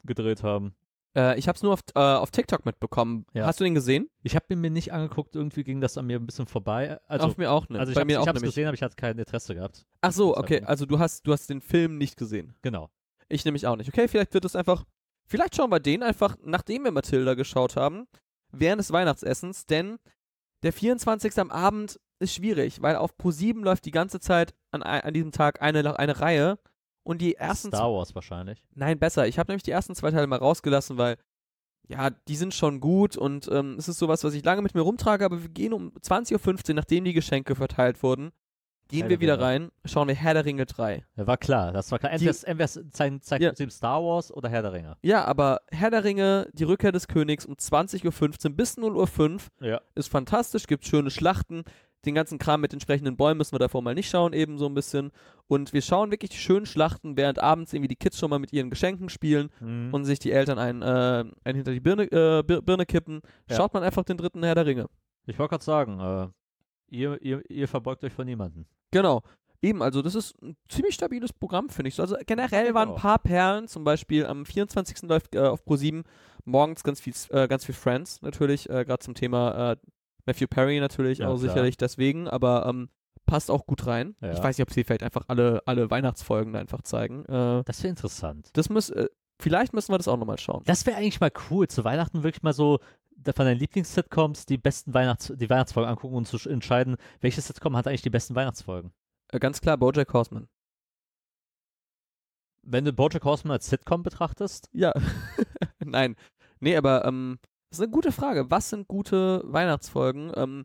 gedreht 0.04 0.44
haben. 0.44 0.75
Äh, 1.15 1.38
ich 1.38 1.48
hab's 1.48 1.62
nur 1.62 1.74
auf, 1.74 1.82
äh, 1.96 2.00
auf 2.00 2.32
TikTok 2.32 2.65
mitbekommen. 2.65 3.25
Ja. 3.34 3.46
Hast 3.46 3.60
du 3.60 3.63
den 3.63 3.75
gesehen? 3.75 4.10
Ich 4.24 4.36
habe 4.36 4.46
ihn 4.50 4.62
mir 4.62 4.72
nicht 4.72 4.91
angeguckt, 4.93 5.36
irgendwie 5.36 5.63
ging 5.63 5.79
das 5.82 5.98
an 5.98 6.08
mir 6.08 6.17
ein 6.20 6.25
bisschen 6.25 6.48
vorbei. 6.48 7.00
Also, 7.08 7.27
auf 7.27 7.38
mir 7.38 7.51
auch 7.51 7.70
nicht. 7.70 7.79
also 7.79 7.91
ich 7.91 7.96
Bei 7.96 8.01
habe 8.01 8.12
mir 8.12 8.20
auch 8.20 8.24
ich 8.24 8.27
hab's 8.29 8.41
nämlich. 8.41 8.55
gesehen, 8.55 8.67
aber 8.67 8.75
ich 8.75 8.82
hatte 8.84 8.96
kein 8.96 9.17
Interesse 9.17 9.53
gehabt. 9.55 9.86
Ach 10.01 10.12
so, 10.12 10.36
okay. 10.36 10.63
Also 10.65 10.86
du 10.86 11.00
hast, 11.00 11.27
du 11.27 11.32
hast 11.34 11.50
den 11.50 11.62
Film 11.62 11.98
nicht 11.98 12.17
gesehen. 12.17 12.55
Genau. 12.62 12.89
Ich 13.29 13.46
nämlich 13.46 13.67
auch 13.67 13.75
nicht. 13.75 13.89
Okay, 13.89 14.08
vielleicht 14.08 14.34
wird 14.34 14.46
es 14.46 14.55
einfach. 14.55 14.86
Vielleicht 15.25 15.55
schauen 15.55 15.70
wir 15.70 15.79
den 15.79 16.03
einfach, 16.03 16.36
nachdem 16.43 16.84
wir 16.84 16.91
Matilda 16.91 17.34
geschaut 17.34 17.75
haben, 17.75 18.08
während 18.51 18.79
des 18.79 18.91
Weihnachtsessens, 18.91 19.65
denn 19.65 19.98
der 20.63 20.74
24. 20.74 21.38
am 21.39 21.50
Abend 21.51 22.00
ist 22.20 22.36
schwierig, 22.36 22.82
weil 22.82 22.96
auf 22.96 23.15
Pro7 23.17 23.63
läuft 23.63 23.86
die 23.86 23.91
ganze 23.91 24.20
Zeit 24.20 24.53
an, 24.72 24.82
an 24.82 25.13
diesem 25.13 25.32
Tag 25.32 25.62
eine, 25.62 25.98
eine 25.98 26.20
Reihe 26.20 26.60
und 27.04 27.22
die 27.22 27.36
ersten. 27.36 27.70
Star 27.70 27.92
Wars 27.94 28.16
wahrscheinlich. 28.16 28.64
Nein, 28.76 29.00
besser. 29.00 29.28
Ich 29.28 29.40
habe 29.40 29.52
nämlich 29.52 29.64
die 29.64 29.72
ersten 29.72 29.96
zwei 29.96 30.12
Teile 30.12 30.28
mal 30.28 30.40
rausgelassen, 30.40 30.98
weil. 30.98 31.18
Ja, 31.90 32.12
die 32.12 32.38
sind 32.38 32.54
schon 32.54 32.80
gut 32.80 33.18
und 33.18 33.50
ähm, 33.52 33.76
es 33.78 33.90
ist 33.90 34.00
sowas, 34.00 34.24
was 34.24 34.34
ich 34.34 34.46
lange 34.46 34.62
mit 34.62 34.74
mir 34.74 34.80
rumtrage, 34.80 35.26
aber 35.26 35.42
wir 35.42 35.50
gehen 35.50 35.74
um 35.74 35.92
20.15 35.98 36.70
Uhr, 36.70 36.76
nachdem 36.76 37.04
die 37.04 37.12
Geschenke 37.12 37.56
verteilt 37.56 38.02
wurden, 38.04 38.32
gehen 38.90 39.02
wir 39.10 39.18
der 39.18 39.20
wieder 39.22 39.40
rein, 39.42 39.70
schauen 39.86 40.08
wir 40.08 40.16
Herr 40.16 40.34
der 40.34 40.46
Ringe 40.46 40.66
3. 40.66 41.04
Ja, 41.16 41.28
war 41.28 41.38
klar, 41.38 41.72
das 41.72 41.92
war 41.92 42.00
klar. 42.00 42.16
Die- 42.18 42.28
Entweder, 42.28 42.68
zeigt, 42.92 43.24
zeigt 43.25 43.42
Ja. 43.60 43.70
Star 43.70 44.04
Wars 44.04 44.32
oder 44.32 44.50
Herr 44.50 44.62
der 44.62 44.74
Ringe. 44.74 44.98
Ja, 45.02 45.25
aber 45.25 45.62
Herr 45.72 45.90
der 45.92 46.04
Ringe, 46.04 46.48
die 46.54 46.63
Rückkehr 46.63 46.92
des 46.92 47.08
Königs 47.08 47.46
um 47.46 47.56
20.15 47.56 48.50
Uhr 48.52 48.56
bis 48.56 48.78
0.05 48.78 49.50
Uhr 49.62 49.68
Ja. 49.68 49.82
ist 49.96 50.10
fantastisch, 50.10 50.68
gibt 50.68 50.86
schöne 50.86 51.10
Schlachten. 51.10 51.63
Den 52.06 52.16
ganzen 52.16 52.38
Kram 52.38 52.60
mit 52.60 52.74
entsprechenden 52.74 53.16
Bäumen 53.16 53.38
müssen 53.38 53.54
wir 53.54 53.60
davor 53.60 53.82
mal 53.82 53.96
nicht 53.96 54.10
schauen, 54.10 54.34
eben 54.34 54.58
so 54.58 54.66
ein 54.66 54.74
bisschen. 54.74 55.12
Und 55.48 55.72
wir 55.72 55.82
schauen 55.82 56.12
wirklich 56.12 56.32
die 56.32 56.38
schönen 56.38 56.66
Schlachten, 56.66 57.16
während 57.16 57.40
abends 57.40 57.72
irgendwie 57.72 57.88
die 57.88 57.96
Kids 57.96 58.20
schon 58.20 58.30
mal 58.30 58.40
mit 58.40 58.52
ihren 58.52 58.70
Geschenken 58.70 59.08
spielen 59.08 59.50
Mhm. 59.62 59.94
und 59.94 60.04
sich 60.04 60.20
die 60.20 60.34
Eltern 60.34 60.60
einen, 60.60 60.82
äh, 60.82 60.86
einen 61.46 61.56
hinter 61.56 61.72
die 61.72 61.80
Birne, 61.80 62.04
äh, 62.12 62.44
Bir- 62.44 62.62
Birne 62.62 62.86
kippen. 62.86 63.22
Schaut 63.50 63.74
man 63.74 63.84
einfach 63.84 64.04
den 64.04 64.18
dritten 64.18 64.44
Herr 64.44 64.56
der 64.56 64.66
Ringe. 64.66 64.88
Ich 65.28 65.40
wollte 65.40 65.52
gerade 65.52 65.63
sagen, 65.63 66.00
äh, 66.02 66.28
ihr, 66.94 67.22
ihr, 67.22 67.50
ihr 67.50 67.68
verbeugt 67.68 68.04
euch 68.04 68.14
vor 68.14 68.26
niemanden. 68.26 68.66
Genau. 68.92 69.22
Eben, 69.62 69.82
also 69.82 70.02
das 70.02 70.14
ist 70.16 70.42
ein 70.42 70.58
ziemlich 70.68 70.94
stabiles 70.96 71.32
Programm, 71.32 71.70
finde 71.70 71.88
ich. 71.88 71.96
so. 71.96 72.02
Also 72.04 72.18
generell 72.26 72.74
waren 72.74 72.90
ein 72.90 72.96
paar 72.96 73.18
Perlen, 73.20 73.68
zum 73.70 73.84
Beispiel 73.86 74.26
am 74.26 74.46
24. 74.46 75.04
läuft 75.04 75.36
äh, 75.36 75.40
auf 75.40 75.66
Pro7 75.66 76.04
morgens 76.44 76.84
ganz 76.84 77.00
viel, 77.00 77.14
äh, 77.30 77.48
ganz 77.48 77.64
viel 77.66 77.74
Friends 77.76 78.22
natürlich, 78.22 78.70
äh, 78.70 78.84
gerade 78.84 79.00
zum 79.00 79.16
Thema 79.16 79.72
äh, 79.72 79.76
Matthew 80.26 80.48
Perry 80.48 80.80
natürlich 80.82 81.20
Ja, 81.20 81.28
auch 81.30 81.40
klar. 81.40 81.50
sicherlich 81.50 81.78
deswegen, 81.78 82.28
aber 82.28 82.66
ähm, 82.68 82.90
passt 83.26 83.50
auch 83.50 83.66
gut 83.66 83.88
rein. 83.88 84.16
Ja. 84.22 84.34
Ich 84.34 84.44
weiß 84.44 84.58
nicht, 84.58 84.68
ob 84.68 84.74
sie 84.74 84.84
vielleicht 84.84 85.04
einfach 85.04 85.24
alle, 85.30 85.62
alle 85.66 85.90
Weihnachtsfolgen 85.90 86.58
einfach 86.58 86.82
zeigen. 86.82 87.24
Äh, 87.26 87.64
Das 87.64 87.82
wäre 87.84 87.90
interessant. 87.92 88.50
das 88.54 88.70
muss, 88.70 88.90
äh, 88.90 89.08
vielleicht 89.40 89.74
müssen 89.74 89.94
wir 89.94 89.98
das 89.98 90.10
auch 90.10 90.18
nochmal 90.18 90.40
schauen. 90.40 90.64
Das 90.66 90.86
wäre 90.86 90.98
eigentlich 90.98 91.22
mal 91.22 91.32
cool, 91.50 91.70
zu 91.70 91.86
Weihnachten 91.86 92.24
wirklich 92.24 92.44
mal 92.44 92.52
so 92.54 92.80
von 93.36 93.46
deinen 93.46 93.60
Lieblings-Sitcoms 93.60 94.46
die 94.46 94.58
besten 94.58 94.93
Weihnachts 94.93 95.32
die 95.36 95.50
Weihnachtsfolgen 95.50 95.89
angucken 95.89 96.15
und 96.15 96.27
zu 96.27 96.38
sch- 96.38 96.50
entscheiden, 96.50 96.98
welche 97.22 97.41
Sitcom 97.41 97.75
hat 97.77 97.88
eigentlich 97.88 98.01
die 98.01 98.10
besten 98.10 98.36
Weihnachtsfolgen. 98.36 98.91
Äh, 99.32 99.39
ganz 99.39 99.62
klar, 99.62 99.77
Bojack 99.77 100.13
Horseman. 100.13 100.48
Wenn 102.65 102.86
du 102.86 102.93
Bojack 102.93 103.24
Horseman 103.25 103.53
als 103.53 103.67
Sitcom 103.70 104.03
betrachtest, 104.03 104.70
Ja. 104.74 104.93
Nein. 105.84 106.15
Nee, 106.60 106.78
aber 106.78 107.04
ähm, 107.06 107.39
das 107.69 107.80
ist 107.80 107.84
eine 107.84 107.91
gute 107.91 108.12
Frage. 108.12 108.49
Was 108.49 108.69
sind 108.69 108.88
gute 108.88 109.41
Weihnachtsfolgen? 109.45 110.32
Ähm, 110.36 110.63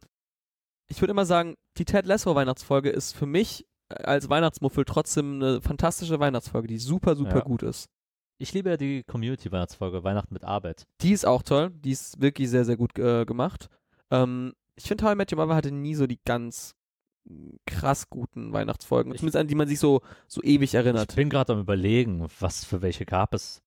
ich 0.90 1.00
würde 1.00 1.10
immer 1.10 1.26
sagen, 1.26 1.54
die 1.76 1.84
Ted 1.84 2.06
Lasso 2.06 2.34
Weihnachtsfolge 2.34 2.90
ist 2.90 3.14
für 3.16 3.26
mich 3.26 3.66
äh, 3.88 4.02
als 4.04 4.28
Weihnachtsmuffel 4.30 4.84
trotzdem 4.84 5.34
eine 5.42 5.60
fantastische 5.60 6.20
Weihnachtsfolge, 6.20 6.68
die 6.68 6.78
super, 6.78 7.16
super 7.16 7.38
Ja. 7.38 7.44
gut 7.44 7.62
ist. 7.64 7.88
Ich 8.38 8.52
liebe 8.52 8.70
ja 8.70 8.76
die 8.76 9.02
Community-Weihnachtsfolge, 9.04 10.04
Weihnachten 10.04 10.32
mit 10.34 10.44
Arbeit. 10.44 10.86
Die 11.00 11.12
ist 11.12 11.26
auch 11.26 11.42
toll. 11.42 11.70
Die 11.70 11.90
ist 11.92 12.20
wirklich 12.20 12.48
sehr, 12.50 12.64
sehr 12.64 12.76
gut 12.76 12.98
äh, 12.98 13.24
gemacht. 13.24 13.68
Ähm, 14.10 14.54
ich 14.76 14.84
finde, 14.84 15.04
How 15.04 15.12
I 15.12 15.16
Met 15.16 15.32
Your 15.32 15.38
Mother 15.38 15.56
hatte 15.56 15.72
nie 15.72 15.94
so 15.94 16.06
die 16.06 16.20
ganz 16.24 16.74
krass 17.66 18.08
guten 18.08 18.52
Weihnachtsfolgen. 18.52 19.12
Ich- 19.12 19.18
Zumindest 19.18 19.36
an 19.36 19.48
die 19.48 19.54
man 19.54 19.68
sich 19.68 19.78
so, 19.80 20.00
so 20.26 20.42
ewig 20.42 20.74
erinnert. 20.74 21.10
Ich 21.10 21.16
bin 21.16 21.28
gerade 21.28 21.52
am 21.52 21.60
überlegen, 21.60 22.26
was 22.40 22.64
für 22.64 22.80
welche 22.80 23.04
gab 23.04 23.34
es. 23.34 23.62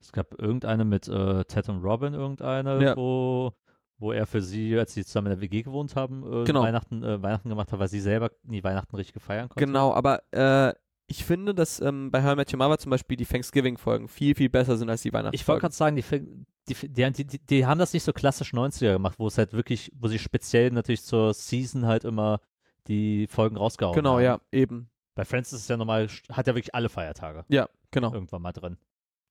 Es 0.00 0.10
gab 0.12 0.40
irgendeine 0.40 0.84
mit 0.84 1.06
äh, 1.08 1.44
Ted 1.44 1.68
und 1.68 1.82
Robin, 1.84 2.14
irgendeine, 2.14 2.82
Ja. 2.82 2.96
wo, 2.96 3.52
wo 3.98 4.12
er 4.12 4.26
für 4.26 4.40
sie, 4.42 4.76
als 4.78 4.94
sie 4.94 5.04
zusammen 5.04 5.26
in 5.28 5.32
der 5.34 5.40
WG 5.42 5.62
gewohnt 5.62 5.96
haben, 5.96 6.22
äh, 6.24 6.44
Genau. 6.44 6.62
Weihnachten, 6.62 7.02
äh, 7.04 7.22
Weihnachten 7.22 7.48
gemacht 7.48 7.70
hat, 7.72 7.78
weil 7.78 7.88
sie 7.88 8.00
selber 8.00 8.30
nie 8.44 8.62
Weihnachten 8.64 8.96
richtig 8.96 9.20
feiern 9.22 9.48
konnte. 9.48 9.64
Genau, 9.64 9.92
aber 9.92 10.22
äh, 10.32 10.72
ich 11.10 11.24
finde, 11.24 11.54
dass 11.54 11.80
ähm, 11.80 12.10
bei 12.10 12.22
How 12.22 12.34
I 12.34 12.36
Met 12.36 12.52
Your 12.52 12.58
Mother 12.58 12.78
zum 12.78 12.90
Beispiel 12.90 13.16
die 13.16 13.24
Thanksgiving-Folgen 13.24 14.08
viel, 14.08 14.34
viel 14.34 14.50
besser 14.50 14.76
sind 14.76 14.90
als 14.90 15.00
die 15.02 15.12
Weihnachtsfolgen. 15.12 15.40
Ich 15.40 15.48
wollte 15.48 15.60
gerade 15.62 15.74
sagen, 15.74 15.96
die, 15.96 16.74
die, 16.74 16.88
die, 17.12 17.24
die, 17.26 17.38
die, 17.38 17.66
haben 17.66 17.78
das 17.78 17.94
nicht 17.94 18.02
so 18.02 18.12
klassisch 18.12 18.52
90er 18.52 18.92
gemacht, 18.92 19.18
wo 19.18 19.26
es 19.26 19.38
halt 19.38 19.54
wirklich, 19.54 19.90
wo 19.98 20.08
sie 20.08 20.18
speziell 20.18 20.70
natürlich 20.70 21.02
zur 21.02 21.32
Season 21.32 21.86
halt 21.86 22.04
immer 22.04 22.40
die 22.88 23.26
Folgen 23.26 23.56
rausgehauen 23.56 23.94
Genau, 23.94 24.16
haben. 24.16 24.22
ja, 24.22 24.40
eben. 24.52 24.90
Bei 25.14 25.24
Friends 25.24 25.52
ist 25.52 25.62
es 25.62 25.68
ja 25.68 25.78
normal, 25.78 26.08
hat 26.30 26.46
ja 26.46 26.54
wirklich 26.54 26.74
alle 26.74 26.90
Feiertage 26.90 27.44
Ja, 27.48 27.68
genau. 27.90 28.12
irgendwann 28.12 28.42
mal 28.42 28.52
drin. 28.52 28.76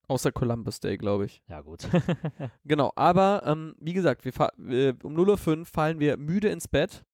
Außer 0.07 0.31
Columbus 0.31 0.79
Day, 0.79 0.97
glaube 0.97 1.25
ich. 1.25 1.43
Ja, 1.47 1.61
gut. 1.61 1.87
Genau, 2.65 2.91
aber 2.95 3.43
ähm, 3.45 3.75
wie 3.79 3.93
gesagt, 3.93 4.25
wir 4.25 4.33
wir, 4.57 4.97
um 5.03 5.15
0.05 5.15 5.59
Uhr 5.59 5.65
fallen 5.65 5.99
wir 5.99 6.17
müde 6.17 6.49
ins 6.49 6.67
Bett 6.67 7.05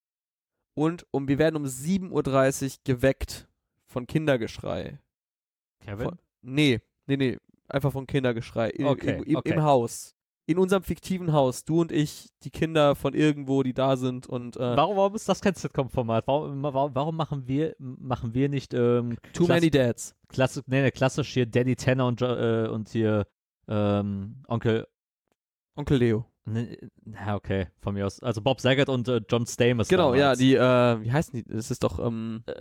und 0.73 1.05
um, 1.11 1.27
wir 1.27 1.37
werden 1.37 1.57
um 1.57 1.65
7.30 1.65 2.11
Uhr 2.11 2.77
geweckt 2.85 3.49
von 3.93 4.05
Kindergeschrei. 4.07 4.99
Kevin? 5.79 6.05
Von, 6.09 6.17
nee, 6.41 6.81
nee, 7.07 7.15
nee, 7.17 7.37
einfach 7.69 7.91
von 7.93 8.05
Kindergeschrei. 8.07 8.71
I- 8.77 8.83
Okay, 8.83 9.17
im, 9.19 9.23
im, 9.23 9.35
okay. 9.37 9.53
Im 9.53 9.63
Haus. 9.63 10.13
In 10.45 10.57
unserem 10.57 10.83
fiktiven 10.83 11.31
Haus. 11.31 11.63
Du 11.63 11.79
und 11.79 11.93
ich, 11.93 12.27
die 12.43 12.49
Kinder 12.49 12.95
von 12.95 13.13
irgendwo, 13.13 13.63
die 13.63 13.73
da 13.73 13.95
sind 13.95 14.27
und 14.27 14.57
äh, 14.57 14.75
Warum, 14.75 14.97
warum 14.97 15.15
ist 15.15 15.29
das 15.29 15.39
kein 15.39 15.53
Sitcom-Format? 15.53 16.27
Warum, 16.27 16.61
warum, 16.63 16.93
warum 16.93 17.15
machen 17.15 17.47
wir, 17.47 17.75
machen 17.79 18.33
wir 18.33 18.49
nicht 18.49 18.73
ähm, 18.73 19.15
Too 19.31 19.47
Many 19.47 19.71
Dads. 19.71 20.13
klassisch, 20.27 20.63
nee, 20.67 20.81
nee, 20.81 20.91
klassisch 20.91 21.33
hier 21.33 21.45
Danny 21.45 21.77
Tanner 21.77 22.07
und, 22.07 22.21
äh, 22.21 22.67
und 22.69 22.89
hier 22.89 23.25
ähm, 23.69 24.43
Onkel, 24.49 24.85
Onkel 25.77 25.97
Leo. 25.97 26.25
ne, 26.43 26.77
na 27.05 27.35
okay, 27.35 27.67
von 27.79 27.93
mir 27.93 28.05
aus, 28.05 28.21
also 28.21 28.41
Bob 28.41 28.59
Saget 28.59 28.89
und 28.89 29.07
äh, 29.07 29.21
John 29.29 29.45
Stamos. 29.47 29.87
Genau, 29.87 30.13
ja, 30.13 30.35
damals. 30.35 30.39
die, 30.39 30.55
äh, 30.55 31.01
wie 31.05 31.11
heißen 31.13 31.33
die? 31.41 31.45
Das 31.45 31.71
ist 31.71 31.81
doch, 31.85 31.99
ähm, 32.05 32.43
Äh, 32.47 32.51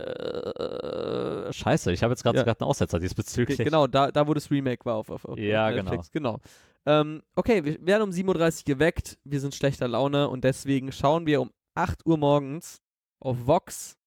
scheiße, 1.53 1.91
ich 1.91 2.03
habe 2.03 2.11
jetzt 2.11 2.23
gerade 2.23 2.37
Ja. 2.37 2.41
sogar 2.43 2.55
einen 2.59 2.67
Aussetzer 2.69 2.99
diesbezüglich. 2.99 3.57
genau, 3.57 3.87
da, 3.87 4.11
da 4.11 4.27
wo 4.27 4.33
das 4.33 4.49
Remake 4.51 4.83
war 4.85 4.95
auf, 4.95 5.09
auf, 5.09 5.25
auf 5.25 5.37
Ja, 5.37 5.69
Netflix. 5.71 6.11
Genau. 6.11 6.39
Ähm, 6.85 7.21
okay, 7.35 7.63
wir 7.63 7.85
werden 7.85 8.03
um 8.03 8.09
7.30 8.09 8.59
Uhr 8.61 8.75
geweckt, 8.75 9.17
wir 9.23 9.39
sind 9.39 9.55
schlechter 9.55 9.87
Laune 9.87 10.27
und 10.29 10.43
deswegen 10.43 10.91
schauen 10.91 11.25
wir 11.25 11.41
um 11.41 11.51
8 11.75 12.05
Uhr 12.05 12.17
morgens 12.17 12.81
auf 13.19 13.47
Vox 13.47 13.97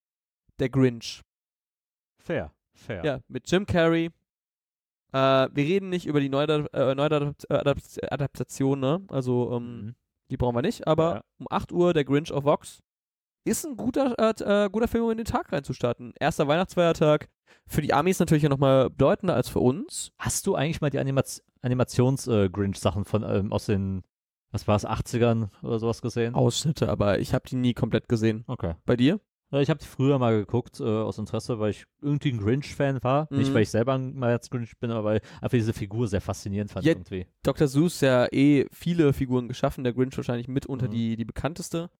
der 0.58 0.68
Grinch. 0.68 1.22
Fair, 2.18 2.52
fair. 2.74 3.04
Ja, 3.04 3.20
mit 3.28 3.50
Jim 3.50 3.64
Carrey. 3.66 4.10
Äh, 5.12 5.18
wir 5.18 5.64
reden 5.64 5.88
nicht 5.88 6.06
über 6.06 6.20
die 6.20 6.28
Neuada- 6.28 6.66
äh, 6.72 6.94
Neuadaptation, 6.94 8.80
ne? 8.80 9.02
Also, 9.08 9.52
ähm, 9.56 9.84
Mhm. 9.86 9.94
die 10.30 10.36
brauchen 10.36 10.54
wir 10.56 10.62
nicht, 10.62 10.86
aber 10.86 11.14
Ja. 11.16 11.22
um 11.38 11.46
8 11.50 11.72
Uhr 11.72 11.94
der 11.94 12.04
Grinch 12.04 12.32
auf 12.32 12.44
Vox. 12.44 12.82
Ist 13.46 13.64
ein 13.64 13.76
guter, 13.76 14.14
äh, 14.18 14.64
äh, 14.64 14.68
guter 14.70 14.88
Film, 14.88 15.04
um 15.04 15.10
in 15.12 15.18
den 15.18 15.24
Tag 15.26 15.52
reinzustarten. 15.52 16.12
Erster 16.18 16.48
Weihnachtsfeiertag. 16.48 17.28
Für 17.68 17.80
die 17.80 17.92
Amis 17.94 18.18
natürlich 18.18 18.42
ja 18.42 18.48
nochmal 18.48 18.90
bedeutender 18.90 19.34
als 19.34 19.48
für 19.48 19.60
uns. 19.60 20.10
Hast 20.18 20.46
du 20.46 20.54
eigentlich 20.54 20.80
mal 20.80 20.90
die 20.90 20.98
Animaz 20.98 21.42
Animations-Grinch-Sachen 21.62 23.04
von 23.04 23.22
ähm, 23.22 23.52
aus 23.52 23.66
den, 23.66 24.02
was 24.52 24.66
war 24.68 24.76
es, 24.76 24.86
80ern 24.86 25.48
oder 25.62 25.78
sowas 25.78 26.02
gesehen? 26.02 26.34
Ausschnitte, 26.34 26.88
aber 26.88 27.18
ich 27.18 27.34
habe 27.34 27.48
die 27.48 27.56
nie 27.56 27.74
komplett 27.74 28.08
gesehen. 28.08 28.44
Okay. 28.46 28.74
Bei 28.84 28.96
dir? 28.96 29.20
Äh, 29.52 29.62
Ich 29.62 29.70
habe 29.70 29.78
die 29.80 29.86
früher 29.86 30.18
mal 30.18 30.38
geguckt, 30.38 30.80
äh, 30.80 30.84
aus 30.84 31.18
Interesse, 31.18 31.58
weil 31.58 31.70
ich 31.70 31.86
irgendwie 32.00 32.32
ein 32.32 32.38
Grinch-Fan 32.38 33.02
war. 33.02 33.26
Nicht, 33.30 33.50
Mhm. 33.50 33.54
weil 33.54 33.62
ich 33.62 33.70
selber 33.70 33.94
ein 33.94 34.20
Grinch 34.50 34.78
bin, 34.78 34.90
aber 34.90 35.04
weil 35.04 35.20
einfach 35.40 35.50
diese 35.56 35.72
Figur 35.72 36.06
sehr 36.08 36.20
faszinierend 36.20 36.70
fand 36.70 36.84
Ja, 36.84 36.92
irgendwie. 36.92 37.26
Dr. 37.42 37.66
Seuss 37.68 38.00
ja 38.00 38.26
eh 38.32 38.66
viele 38.72 39.12
Figuren 39.12 39.48
geschaffen, 39.48 39.82
der 39.84 39.92
Grinch 39.92 40.16
wahrscheinlich 40.16 40.48
mitunter 40.48 40.86
Mhm. 40.86 40.90
die, 40.92 41.16
die 41.16 41.24
bekannteste. 41.24 41.90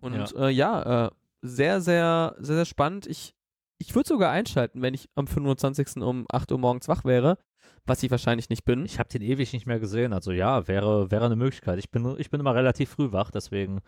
Und 0.00 0.14
Ja. 0.14 0.46
äh, 0.46 0.50
ja 0.50 1.06
äh, 1.06 1.10
sehr, 1.42 1.80
sehr, 1.80 2.34
sehr, 2.38 2.56
sehr 2.56 2.64
spannend. 2.64 3.06
Ich, 3.06 3.34
ich 3.78 3.94
würde 3.94 4.08
sogar 4.08 4.30
einschalten, 4.30 4.82
wenn 4.82 4.94
ich 4.94 5.08
am 5.14 5.26
25. 5.26 5.96
um 6.02 6.26
8 6.30 6.50
Uhr 6.52 6.58
morgens 6.58 6.88
wach 6.88 7.04
wäre. 7.04 7.38
was 7.88 8.02
ich 8.02 8.10
wahrscheinlich 8.10 8.48
nicht 8.48 8.64
bin. 8.64 8.84
Ich 8.84 8.98
habe 8.98 9.08
den 9.08 9.22
ewig 9.22 9.52
nicht 9.52 9.66
mehr 9.66 9.78
gesehen. 9.78 10.12
Also 10.12 10.32
ja, 10.32 10.66
wäre, 10.66 11.10
wäre 11.12 11.24
eine 11.26 11.36
Möglichkeit. 11.36 11.78
Ich 11.78 11.90
bin, 11.90 12.16
ich 12.18 12.30
bin 12.30 12.40
immer 12.40 12.54
relativ 12.54 12.90
früh 12.90 13.12
wach, 13.12 13.30
deswegen 13.30 13.80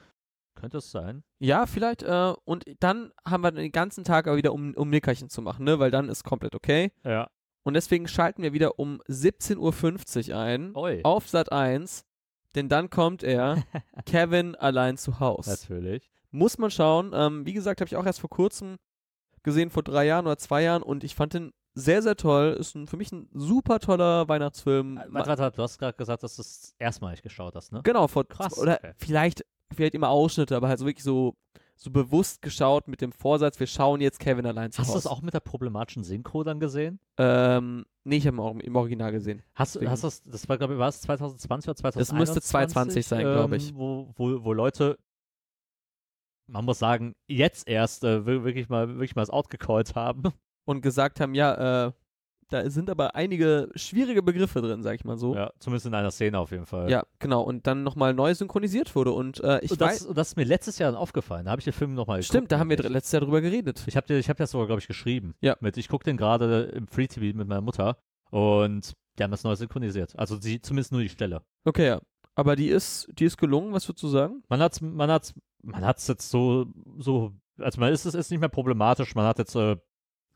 könnte 0.55 0.79
es 0.79 0.90
sein. 0.92 1.25
Ja, 1.40 1.66
vielleicht. 1.66 2.03
Äh, 2.05 2.35
und 2.44 2.64
dann 2.81 3.12
haben 3.27 3.42
wir 3.42 3.51
den 3.51 3.73
ganzen 3.73 4.05
Tag 4.05 4.27
aber 4.29 4.37
wieder, 4.37 4.53
um, 4.53 4.75
um 4.75 4.88
Nickerchen 4.90 5.29
zu 5.29 5.42
machen, 5.42 5.64
ne? 5.64 5.79
Weil 5.81 5.90
dann 5.90 6.09
ist 6.09 6.23
komplett 6.25 6.55
okay. 6.55 6.92
Ja. 7.05 7.29
Und 7.64 7.75
deswegen 7.75 8.07
schalten 8.09 8.42
wir 8.42 8.53
wieder 8.53 8.79
um 8.79 9.01
17.50 9.09 10.31
Uhr 10.31 10.38
ein 10.38 10.75
Oi. 10.77 11.01
auf 11.03 11.29
Sat 11.29 11.51
1. 11.53 12.05
Denn 12.59 12.68
dann 12.68 12.90
kommt 12.90 13.23
er, 13.23 13.62
Kevin 14.05 14.57
allein 14.57 14.97
zu 14.97 15.21
Haus. 15.21 15.47
Natürlich. 15.47 16.11
Muss 16.33 16.59
man 16.59 16.73
schauen. 16.73 17.12
Ähm, 17.14 17.47
wie 17.47 17.53
gesagt, 17.53 17.81
habe 17.81 17.87
ich 17.87 17.94
auch 17.94 18.05
erst 18.05 18.18
vor 18.18 18.31
kurzem 18.31 18.79
gesehen, 19.44 19.71
vor 19.71 19.85
drei 19.85 20.07
Jahren 20.07 20.27
oder 20.27 20.38
zwei 20.38 20.64
Jahren. 20.64 20.83
Und 20.83 21.05
ich 21.05 21.14
fand 21.14 21.35
den 21.35 21.53
sehr, 21.75 22.03
sehr 22.03 22.16
toll. 22.16 22.57
Ist 22.59 22.75
ein, 22.75 22.88
für 22.88 22.97
mich 22.97 23.12
ein 23.12 23.29
super 23.33 23.79
toller 23.79 24.29
Weihnachtsfilm. 24.29 24.97
Warte, 24.97 25.29
warte, 25.29 25.42
warte, 25.42 25.57
du 25.57 25.62
hast 25.62 25.79
gerade 25.79 25.97
gesagt, 25.97 26.25
dass 26.25 26.35
du 26.35 26.42
es 26.42 26.75
erstmalig 26.81 27.23
geschaut 27.23 27.55
hast, 27.55 27.71
ne? 27.71 27.81
Genau, 27.85 28.09
vor 28.09 28.27
Krass, 28.27 28.59
oder 28.59 28.75
okay. 28.75 28.92
vielleicht, 28.97 29.47
vielleicht 29.73 29.94
immer 29.94 30.09
Ausschnitte, 30.09 30.57
aber 30.57 30.66
halt 30.66 30.81
so 30.81 30.87
wirklich 30.87 31.05
so, 31.05 31.37
so 31.80 31.90
bewusst 31.92 32.42
geschaut 32.42 32.88
mit 32.88 33.00
dem 33.00 33.12
Vorsatz, 33.12 33.60
wir 33.60 33.68
schauen 33.68 34.00
jetzt 34.00 34.18
Kevin 34.18 34.44
allein 34.46 34.72
zu 34.72 34.80
Hast 34.80 34.92
du 34.94 34.98
es 34.98 35.06
auch 35.06 35.22
mit 35.22 35.32
der 35.32 35.40
problematischen 35.40 36.02
Synchro 36.02 36.42
dann 36.42 36.58
gesehen? 36.58 36.98
Ähm, 37.18 37.86
nee, 38.04 38.16
ich 38.16 38.26
habe 38.26 38.36
ihn 38.36 38.60
im 38.60 38.74
Original 38.74 39.12
gesehen. 39.12 39.42
Hast 39.54 39.76
du, 39.76 39.88
hast 39.88 40.02
das, 40.02 40.22
das 40.24 40.48
war, 40.48 40.58
glaube 40.58 40.72
ich, 40.74 40.78
war 40.80 40.88
es 40.88 41.00
2020 41.02 41.68
oder 41.68 41.76
2021? 41.76 42.08
Das 42.08 42.12
müsste 42.18 42.40
2020 42.42 43.06
sein, 43.06 43.20
glaub 43.24 43.52
ich. 43.52 43.70
Ähm, 43.70 43.76
wo, 43.76 44.12
wo, 44.16 44.42
wo 44.44 44.52
Leute, 44.52 44.98
man 46.48 46.64
muss 46.64 46.78
sagen, 46.80 47.14
jetzt 47.28 47.68
erst 47.68 48.02
äh, 48.04 48.26
wir- 48.26 48.42
wirklich 48.44 48.68
mal, 48.68 48.88
wirklich 48.88 49.14
mal 49.14 49.22
das 49.22 49.30
Out 49.30 49.48
gecallt 49.48 49.94
haben. 49.94 50.22
Und 50.64 50.82
gesagt 50.82 51.20
haben, 51.20 51.34
ja, 51.34 51.86
äh, 51.86 51.92
da 52.48 52.68
sind 52.70 52.88
aber 52.90 53.14
einige 53.14 53.68
schwierige 53.74 54.22
Begriffe 54.22 54.62
drin, 54.62 54.82
sag 54.82 54.94
ich 54.94 55.04
mal 55.04 55.18
so. 55.18 55.34
Ja, 55.34 55.52
zumindest 55.58 55.87
in 55.87 55.94
einer 55.94 56.11
Szene 56.11 56.38
auf 56.38 56.50
jeden 56.50 56.66
Fall. 56.66 56.90
Ja, 56.90 57.04
genau. 57.18 57.42
Und 57.42 57.66
dann 57.66 57.82
nochmal 57.82 58.14
neu 58.14 58.34
synchronisiert 58.34 58.94
wurde. 58.94 59.12
Und 59.12 59.40
äh, 59.40 59.61
ich 59.61 59.70
und 59.70 59.80
das, 59.80 60.06
weiß, 60.06 60.14
das 60.14 60.28
ist 60.28 60.37
mir 60.37 60.44
letztes 60.44 60.78
Jahr 60.78 60.92
dann 60.92 61.00
aufgefallen. 61.00 61.44
Da 61.44 61.50
habe 61.50 61.61
ich 61.61 61.64
den 61.64 61.74
Film 61.74 61.94
nochmal 61.94 62.22
stimmt, 62.22 62.50
da 62.50 62.58
haben 62.58 62.70
wir 62.70 62.78
letztes 62.78 63.12
Jahr 63.12 63.20
drüber 63.20 63.40
geredet. 63.40 63.84
Ich 63.87 63.96
habe 63.96 64.14
ich 64.14 64.28
hab 64.28 64.37
das 64.37 64.50
sogar, 64.50 64.66
glaube 64.66 64.80
ich, 64.80 64.87
geschrieben. 64.87 65.34
Ja. 65.40 65.56
Mit, 65.61 65.76
ich 65.76 65.88
gucke 65.88 66.04
den 66.04 66.16
gerade 66.16 66.62
im 66.74 66.88
Free 66.88 67.06
TV 67.06 67.37
mit 67.37 67.48
meiner 67.48 67.61
Mutter 67.61 67.98
und 68.30 68.94
die 69.18 69.22
haben 69.22 69.30
das 69.30 69.44
neu 69.44 69.54
synchronisiert. 69.54 70.18
Also 70.18 70.38
die, 70.38 70.61
zumindest 70.61 70.92
nur 70.92 71.02
die 71.02 71.08
Stelle. 71.08 71.42
Okay, 71.64 71.87
ja. 71.87 72.00
Aber 72.34 72.56
die 72.56 72.68
ist, 72.68 73.08
die 73.18 73.24
ist 73.24 73.37
gelungen, 73.37 73.72
was 73.72 73.88
würdest 73.88 74.04
du 74.04 74.08
sagen? 74.08 74.42
Man 74.48 74.61
hat's, 74.61 74.80
man 74.80 75.11
hat's, 75.11 75.34
man 75.62 75.84
hat's 75.84 76.06
jetzt 76.06 76.30
so, 76.30 76.66
so, 76.98 77.32
also 77.58 77.80
man 77.80 77.92
ist 77.92 78.04
es 78.04 78.14
ist 78.14 78.30
nicht 78.30 78.40
mehr 78.40 78.48
problematisch. 78.48 79.14
Man 79.14 79.26
hat 79.26 79.38
jetzt, 79.38 79.56
äh, 79.56 79.76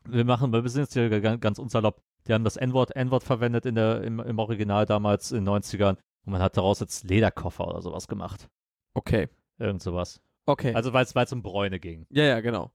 wir 0.05 0.25
machen, 0.25 0.51
wir 0.51 0.67
sind 0.69 0.83
jetzt 0.83 0.93
hier 0.93 1.09
ganz, 1.37 1.59
unsalopp. 1.59 2.01
Die 2.27 2.33
haben 2.33 2.43
das 2.43 2.57
N-Wort, 2.57 2.95
N-Wort 2.95 3.23
verwendet 3.23 3.65
in 3.65 3.75
der, 3.75 4.01
im, 4.01 4.19
im 4.19 4.39
Original 4.39 4.85
damals 4.85 5.31
in 5.31 5.45
den 5.45 5.53
90ern 5.53 5.97
und 6.25 6.31
man 6.31 6.41
hat 6.41 6.57
daraus 6.57 6.79
jetzt 6.79 7.03
Lederkoffer 7.03 7.67
oder 7.67 7.81
sowas 7.81 8.07
gemacht. 8.07 8.47
Okay. 8.93 9.29
Irgend 9.57 9.81
sowas. 9.81 10.21
Okay. 10.45 10.73
Also 10.73 10.93
weil 10.93 11.05
es 11.05 11.33
um 11.33 11.41
Bräune 11.41 11.79
ging. 11.79 12.05
Ja, 12.09 12.23
ja, 12.23 12.41
genau. 12.41 12.71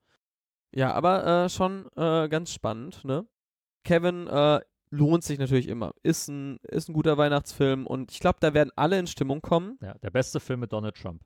Ja, 0.75 0.93
aber 0.93 1.45
äh, 1.45 1.49
schon 1.49 1.87
äh, 1.97 2.29
ganz 2.29 2.53
spannend, 2.53 3.05
ne? 3.05 3.27
Kevin 3.85 4.27
äh, 4.27 4.61
lohnt 4.91 5.25
sich 5.25 5.39
natürlich 5.39 5.69
immer. 5.69 5.95
Ist 6.03 6.29
ein, 6.29 6.59
ist 6.63 6.89
ein 6.89 6.93
guter 6.93 7.17
Weihnachtsfilm 7.17 7.87
und 7.87 8.13
ich 8.13 8.21
glaube, 8.21 8.39
da 8.41 8.53
werden 8.55 8.71
alle 8.77 8.99
in 8.99 9.07
Stimmung 9.07 9.41
kommen. 9.41 9.79
Ja, 9.81 9.95
der 9.99 10.11
beste 10.11 10.41
Film 10.41 10.61
mit 10.61 10.73
Donald 10.73 10.97
Trump. 10.97 11.23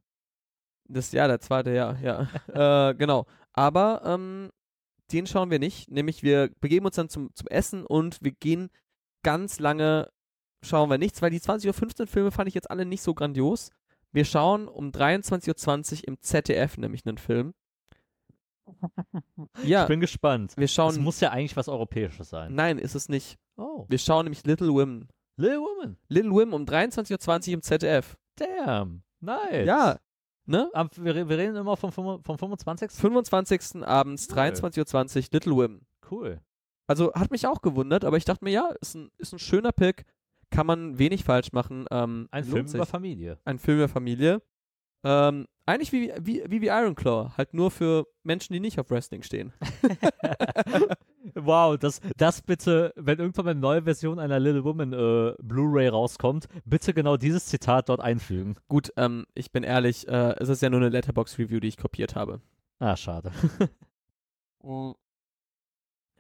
Das 0.89 1.13
ja, 1.13 1.27
der 1.27 1.41
zweite, 1.41 1.73
ja, 1.73 1.97
ja. 2.03 2.29
äh, 2.91 2.95
genau. 2.95 3.27
Aber 3.53 4.03
ähm, 4.05 4.51
den 5.13 5.27
schauen 5.27 5.51
wir 5.51 5.59
nicht. 5.59 5.91
Nämlich 5.91 6.23
wir 6.23 6.51
begeben 6.61 6.87
uns 6.87 6.97
dann 6.97 7.09
zum, 7.09 7.35
zum 7.35 7.47
Essen 7.49 7.85
und 7.85 8.19
wir 8.23 8.33
gehen 8.33 8.71
ganz 9.23 9.61
lange, 9.61 10.11
schauen 10.63 10.91
wir 10.91 10.99
nichts, 10.99 11.23
weil 11.23 11.31
die 11.31 11.41
20.15 11.41 12.01
Uhr 12.01 12.07
Filme 12.07 12.31
fand 12.31 12.49
ich 12.49 12.55
jetzt 12.55 12.71
alle 12.71 12.85
nicht 12.87 13.03
so 13.03 13.15
grandios. 13.15 13.71
Wir 14.13 14.25
schauen 14.25 14.69
um 14.69 14.91
23.20 14.91 15.99
Uhr 16.03 16.09
im 16.09 16.21
ZDF 16.21 16.77
nämlich 16.79 17.07
einen 17.07 17.19
Film. 17.19 17.55
Ja, 19.65 19.83
Ich 19.83 19.89
bin 19.89 20.01
gespannt. 20.01 20.57
wir 20.57 20.65
Es 20.65 20.73
schauen. 20.73 21.03
muss 21.03 21.21
ja 21.21 21.31
eigentlich 21.31 21.57
was 21.57 21.69
Europäisches 21.69 22.31
sein. 22.31 22.55
Nein, 22.55 22.79
ist 22.79 22.95
es 22.95 23.09
nicht. 23.09 23.37
Oh. 23.57 23.87
Wir 23.89 23.99
schauen 23.99 24.25
nämlich 24.25 24.45
Little 24.45 24.73
Women. 24.73 25.09
Little 25.37 25.61
Woman. 25.61 25.97
Little 26.09 26.31
Women 26.31 26.53
um 26.53 26.65
23.20 26.65 27.49
Uhr 27.49 27.55
im 27.55 27.63
ZDF. 27.63 28.17
Damn. 28.37 29.03
Nice. 29.21 29.67
Ja, 29.67 29.99
ne? 30.47 30.71
Am, 30.73 30.89
wir, 30.97 31.29
wir 31.29 31.39
reden 31.39 31.57
immer 31.57 31.77
vom, 31.77 31.93
vom 31.93 32.23
25. 32.23 32.91
25. 32.91 33.85
abends, 33.85 34.29
Cool. 34.31 34.39
23.20 34.39 35.17
Uhr, 35.17 35.25
Little 35.33 35.57
Women. 35.57 35.87
Cool. 36.11 36.41
Also 36.87 37.13
hat 37.15 37.31
mich 37.31 37.47
auch 37.47 37.63
gewundert, 37.63 38.05
aber 38.05 38.17
ich 38.17 38.25
dachte 38.25 38.45
mir, 38.45 38.51
ja, 38.51 38.69
ist 38.81 38.95
ein, 38.95 39.11
ist 39.19 39.33
ein 39.33 39.39
schöner 39.39 39.73
Pick. 39.73 40.05
Kann 40.51 40.67
man 40.67 40.99
wenig 40.99 41.25
falsch 41.25 41.53
machen. 41.53 41.87
Ähm, 41.91 42.29
Ein 42.31 42.45
Film 42.45 42.67
sich. 42.67 42.75
über 42.75 42.85
Familie. 42.85 43.39
Ein 43.45 43.59
Film 43.59 43.79
über 43.79 43.89
Familie. 43.89 44.43
Ähm, 45.03 45.47
eigentlich 45.65 45.93
wie, 45.93 46.13
wie, 46.21 46.43
wie, 46.47 46.61
wie 46.61 46.67
Iron 46.67 46.95
Claw, 46.95 47.31
halt 47.37 47.55
nur 47.55 47.71
für 47.71 48.07
Menschen, 48.23 48.53
die 48.53 48.61
nicht 48.61 48.79
auf 48.79 48.91
Wrestling 48.91 49.23
stehen. 49.23 49.53
wow, 51.45 51.77
das, 51.79 52.01
das 52.17 52.43
bitte, 52.43 52.93
wenn 52.97 53.19
irgendwann 53.19 53.45
mal 53.45 53.51
eine 53.53 53.61
neue 53.61 53.83
Version 53.83 54.19
einer 54.19 54.39
Little 54.41 54.65
Woman 54.65 54.93
äh, 54.93 55.35
Blu-ray 55.43 55.89
rauskommt, 55.89 56.47
bitte 56.65 56.95
genau 56.95 57.17
dieses 57.17 57.47
Zitat 57.47 57.89
dort 57.89 58.01
einfügen. 58.01 58.57
Gut, 58.69 58.93
ähm, 58.97 59.27
ich 59.35 59.53
bin 59.53 59.63
ehrlich, 59.63 60.07
äh, 60.09 60.35
es 60.39 60.49
ist 60.49 60.63
ja 60.63 60.71
nur 60.71 60.81
eine 60.81 60.89
Letterbox-Review, 60.89 61.61
die 61.61 61.69
ich 61.69 61.77
kopiert 61.77 62.15
habe. 62.17 62.41
Ah, 62.79 62.97
schade. 62.97 63.31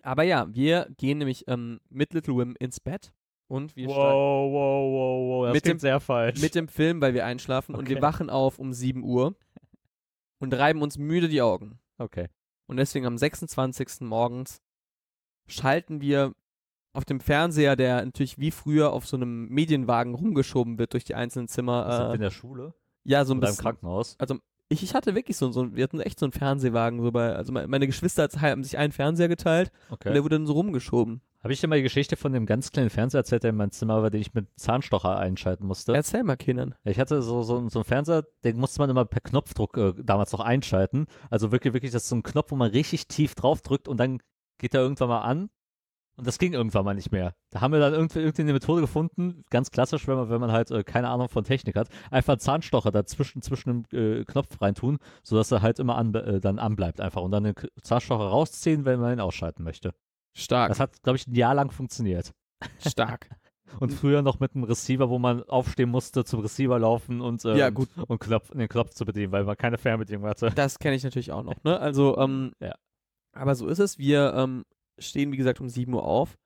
Aber 0.02 0.22
ja, 0.24 0.46
wir 0.52 0.88
gehen 0.96 1.18
nämlich 1.18 1.46
ähm, 1.48 1.80
mit 1.88 2.12
Little 2.12 2.35
Women 2.35 2.56
ins 2.56 2.80
Bett 2.80 3.12
und 3.48 3.76
wir 3.76 3.88
wow, 3.88 3.96
wow, 3.96 4.52
wow, 4.52 5.28
wow. 5.28 5.44
Das 5.46 5.54
Mit 5.54 5.66
dem- 5.66 5.78
sehr 5.78 6.00
falsch. 6.00 6.40
mit 6.40 6.54
dem 6.54 6.68
Film, 6.68 7.00
weil 7.00 7.14
wir 7.14 7.24
einschlafen 7.24 7.74
und 7.74 7.88
wir 7.88 7.96
Okay. 7.96 8.02
wachen 8.02 8.30
auf 8.30 8.58
um 8.58 8.72
7 8.72 9.04
Uhr 9.04 9.37
und 10.40 10.54
reiben 10.54 10.82
uns 10.82 10.98
müde 10.98 11.28
die 11.28 11.42
Augen. 11.42 11.78
okay. 11.98 12.28
Und 12.66 12.76
deswegen 12.78 13.04
am 13.06 13.18
26. 13.18 14.00
morgens 14.02 14.62
schalten 15.46 16.00
wir 16.00 16.33
auf 16.92 17.05
dem 17.05 17.20
Fernseher, 17.20 17.74
der 17.76 18.05
natürlich 18.05 18.38
wie 18.38 18.50
früher 18.50 18.92
auf 18.92 19.07
so 19.07 19.16
einem 19.16 19.48
Medienwagen 19.48 20.14
rumgeschoben 20.14 20.78
wird 20.78 20.92
durch 20.92 21.05
die 21.05 21.14
einzelnen 21.14 21.48
Sind 21.48 21.64
wir 21.64 21.85
Zimmer. 21.88 22.09
in 22.11 22.20
Äh, 22.20 22.24
der 22.24 22.31
Schule? 22.31 22.74
ja, 23.05 23.24
so 23.24 23.33
ein 23.35 23.38
Oder 23.38 23.48
im 23.48 23.50
bisschen. 23.52 23.62
Krankenhaus? 23.62 24.16
Also 24.18 24.37
ich, 24.68 24.83
ich 24.83 24.94
hatte 24.94 25.14
wirklich 25.14 25.37
so, 25.37 25.50
so, 25.52 25.74
wir 25.74 25.85
hatten 25.85 26.00
echt 26.00 26.18
so 26.18 26.26
einen 26.26 26.33
Fernsehwagen. 26.33 27.00
So 27.02 27.11
bei, 27.12 27.35
also 27.35 27.52
me- 27.52 27.66
meine 27.66 27.87
Geschwister 27.87 28.28
haben 28.40 28.62
sich 28.64 28.78
einen 28.78 28.92
Fernseher 28.92 29.28
geteilt 29.28 29.70
und 29.88 29.94
Okay. 29.94 30.12
der 30.12 30.22
wurde 30.22 30.37
dann 30.37 30.46
so 30.46 30.52
rumgeschoben. 30.55 31.20
Habe 31.42 31.52
ich 31.52 31.61
dir 31.61 31.66
mal 31.66 31.76
die 31.76 31.83
Geschichte 31.83 32.16
von 32.16 32.33
dem 32.33 32.46
ganz 32.46 32.70
kleinen 32.70 32.88
Fernseher 32.88 33.18
erzählt, 33.20 33.42
der 33.42 33.50
in 33.50 33.57
meinem 33.57 33.72
Zimmer 33.72 34.00
war, 34.00 34.11
den 34.11 34.20
ich 34.20 34.33
mit 34.33 34.46
Zahnstocher 34.57 35.18
einschalten 35.18 35.66
musste? 35.66 35.92
Erzähl 35.92 36.22
mal, 36.22 36.37
Kindern. 36.37 36.74
Ich 36.85 37.00
hatte 37.00 37.20
so, 37.20 37.42
so, 37.42 37.68
so 37.68 37.81
einen 37.81 37.85
Fernseher, 37.85 38.24
den 38.44 38.59
musste 38.59 38.81
man 38.81 38.88
immer 38.90 39.05
per 39.05 39.20
Knopfdruck 39.20 39.76
äh, 39.76 39.92
damals 40.02 40.31
noch 40.33 40.40
einschalten. 40.40 41.07
Also 41.31 41.50
wirklich, 41.50 41.74
wirklich, 41.74 41.90
das 41.90 42.05
ist 42.05 42.09
so 42.11 42.16
ein 42.16 42.22
Knopf, 42.22 42.52
wo 42.52 42.57
man 42.57 42.70
richtig 42.70 43.09
tief 43.09 43.35
drauf 43.35 43.61
drückt 43.61 43.88
und 43.88 43.96
dann 43.98 44.20
geht 44.62 44.75
er 44.75 44.81
irgendwann 44.81 45.09
mal 45.09 45.20
an. 45.20 45.51
Und 46.16 46.27
das 46.27 46.38
ging 46.38 46.53
irgendwann 46.53 46.85
mal 46.85 46.94
nicht 46.94 47.11
mehr. 47.11 47.35
Da 47.51 47.62
haben 47.62 47.72
wir 47.72 47.81
dann 47.81 47.94
irgendwie, 47.94 48.18
irgendwie 48.20 48.42
eine 48.42 48.53
Methode 48.53 48.83
gefunden, 48.83 49.44
ganz 49.51 49.70
klassisch, 49.70 50.07
wenn 50.07 50.16
man, 50.16 50.29
wenn 50.29 50.40
man 50.42 50.53
halt 50.53 50.70
äh, 50.70 50.85
keine 50.85 51.09
Ahnung 51.09 51.29
von 51.31 51.42
Technik 51.42 51.75
hat, 51.75 51.88
einfach 52.11 52.35
einen 52.35 52.40
Zahnstocher 52.40 52.90
dazwischen 52.92 53.40
zwischen 53.40 53.85
dem 53.90 54.20
äh, 54.20 54.25
Knopf 54.25 54.61
reintun, 54.61 54.98
sodass 55.22 55.51
er 55.51 55.62
halt 55.62 55.79
immer 55.79 55.96
an, 55.96 56.14
äh, 56.14 56.38
dann 56.38 56.59
anbleibt 56.59 57.01
einfach 57.01 57.22
und 57.22 57.31
dann 57.31 57.44
den 57.44 57.55
Zahnstocher 57.83 58.25
rausziehen, 58.27 58.85
wenn 58.85 59.01
man 59.01 59.14
ihn 59.14 59.20
ausschalten 59.20 59.62
möchte. 59.64 59.94
Stark. 60.37 60.68
Das 60.68 60.81
hat, 60.81 61.03
glaube 61.03 61.16
ich, 61.16 61.27
ein 61.27 61.35
Jahr 61.35 61.55
lang 61.55 61.70
funktioniert. 61.70 62.33
stark. 62.87 63.29
Und 63.81 63.90
früher 63.90 64.20
noch 64.20 64.38
mit 64.38 64.55
einem 64.55 64.64
Receiver, 64.64 65.09
wo 65.09 65.18
man 65.18 65.42
aufstehen 65.44 65.88
musste, 65.88 66.25
zum 66.25 66.40
Receiver 66.40 66.79
laufen 66.79 67.22
und, 67.22 67.42
ähm, 67.46 67.57
Ja, 67.57 67.70
gut. 67.70 67.88
und 68.07 68.18
Knopf, 68.18 68.51
den 68.51 68.68
Knopf 68.68 68.90
zu 68.90 69.07
bedienen, 69.07 69.33
weil 69.33 69.44
man 69.44 69.57
keine 69.57 69.79
Fernbedienung 69.79 70.27
hatte. 70.29 70.51
Das 70.55 70.79
kenne 70.79 70.94
ich 70.94 71.05
natürlich 71.05 71.33
auch 71.33 71.42
noch, 71.42 71.55
ne? 71.64 71.81
Also, 71.81 72.18
ähm, 72.18 72.53
Ja. 72.61 72.75
Aber 73.33 73.55
so 73.55 73.66
ist 73.68 73.79
es. 73.79 73.99
Wir 73.99 74.35
ähm, 74.37 74.64
stehen, 74.99 75.33
wie 75.33 75.37
gesagt, 75.37 75.61
um 75.61 75.68
7 75.68 75.92
Uhr 75.92 76.05
auf 76.05 76.38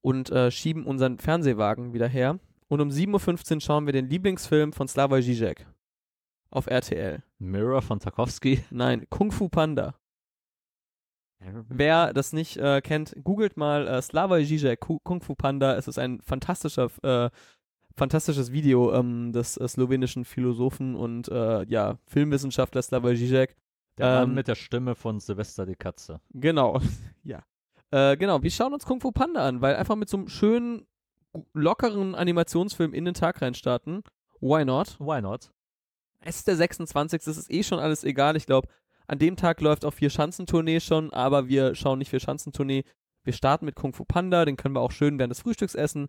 und 0.00 0.30
äh, 0.30 0.50
schieben 0.50 0.84
unseren 0.84 1.18
Fernsehwagen 1.18 1.92
wieder 1.92 2.08
her. 2.08 2.38
Und 2.68 2.80
um 2.80 2.88
7.15 2.88 3.54
Uhr 3.56 3.60
schauen 3.60 3.86
wir 3.86 3.92
den 3.92 4.08
Lieblingsfilm 4.08 4.72
von 4.72 4.86
Slavoj 4.88 5.20
Žižek 5.20 5.66
auf 6.50 6.66
RTL. 6.66 7.22
Mirror 7.38 7.82
von 7.82 7.98
Tarkovsky. 8.00 8.64
Nein, 8.70 9.06
Kung 9.10 9.30
Fu 9.32 9.48
Panda. 9.48 9.94
Wer 11.68 12.12
das 12.12 12.32
nicht 12.34 12.58
äh, 12.58 12.82
kennt, 12.82 13.14
googelt 13.24 13.56
mal 13.56 13.88
äh, 13.88 14.02
Slavoj 14.02 14.42
Žižek, 14.44 14.78
Ku- 14.80 14.98
Kung 15.02 15.22
Fu 15.22 15.34
Panda. 15.34 15.74
Es 15.76 15.88
ist 15.88 15.98
ein 15.98 16.20
fantastischer, 16.20 16.90
äh, 17.02 17.30
fantastisches 17.96 18.52
Video 18.52 18.92
ähm, 18.92 19.32
des 19.32 19.56
äh, 19.56 19.66
slowenischen 19.66 20.24
Philosophen 20.26 20.94
und 20.94 21.28
äh, 21.28 21.64
ja, 21.64 21.98
Filmwissenschaftler 22.06 22.82
Slavoj 22.82 23.14
Žižek. 23.14 23.56
Der 24.00 24.20
Mann 24.20 24.30
Ähm, 24.30 24.34
mit 24.34 24.48
der 24.48 24.54
Stimme 24.54 24.94
von 24.94 25.20
Silvester 25.20 25.66
die 25.66 25.76
Katze. 25.76 26.20
Genau, 26.30 26.80
ja. 27.24 27.42
Äh, 27.90 28.16
genau, 28.16 28.42
wir 28.42 28.50
schauen 28.50 28.72
uns 28.72 28.86
Kung 28.86 29.00
Fu 29.00 29.10
Panda 29.12 29.46
an, 29.46 29.60
weil 29.60 29.76
einfach 29.76 29.96
mit 29.96 30.08
so 30.08 30.16
einem 30.16 30.28
schönen, 30.28 30.86
lockeren 31.54 32.14
Animationsfilm 32.14 32.92
in 32.94 33.04
den 33.04 33.14
Tag 33.14 33.42
reinstarten. 33.42 34.02
Why 34.40 34.64
not? 34.64 34.98
Why 34.98 35.20
not? 35.20 35.52
Es 36.20 36.36
ist 36.36 36.48
der 36.48 36.56
26. 36.56 37.20
Es 37.26 37.36
ist 37.36 37.50
eh 37.50 37.62
schon 37.62 37.78
alles 37.78 38.04
egal. 38.04 38.36
Ich 38.36 38.46
glaube, 38.46 38.68
an 39.06 39.18
dem 39.18 39.36
Tag 39.36 39.60
läuft 39.60 39.84
auch 39.84 39.92
Vier 39.92 40.10
Schanzentournee 40.10 40.80
schon, 40.80 41.12
aber 41.12 41.48
wir 41.48 41.74
schauen 41.74 41.98
nicht 41.98 42.10
Vier 42.10 42.20
Schanzentournee. 42.20 42.84
Wir 43.24 43.32
starten 43.32 43.64
mit 43.64 43.74
Kung 43.74 43.92
Fu 43.92 44.04
Panda, 44.04 44.44
den 44.44 44.56
können 44.56 44.74
wir 44.74 44.80
auch 44.80 44.92
schön 44.92 45.18
während 45.18 45.30
des 45.32 45.40
Frühstücks 45.40 45.74
essen. 45.74 46.08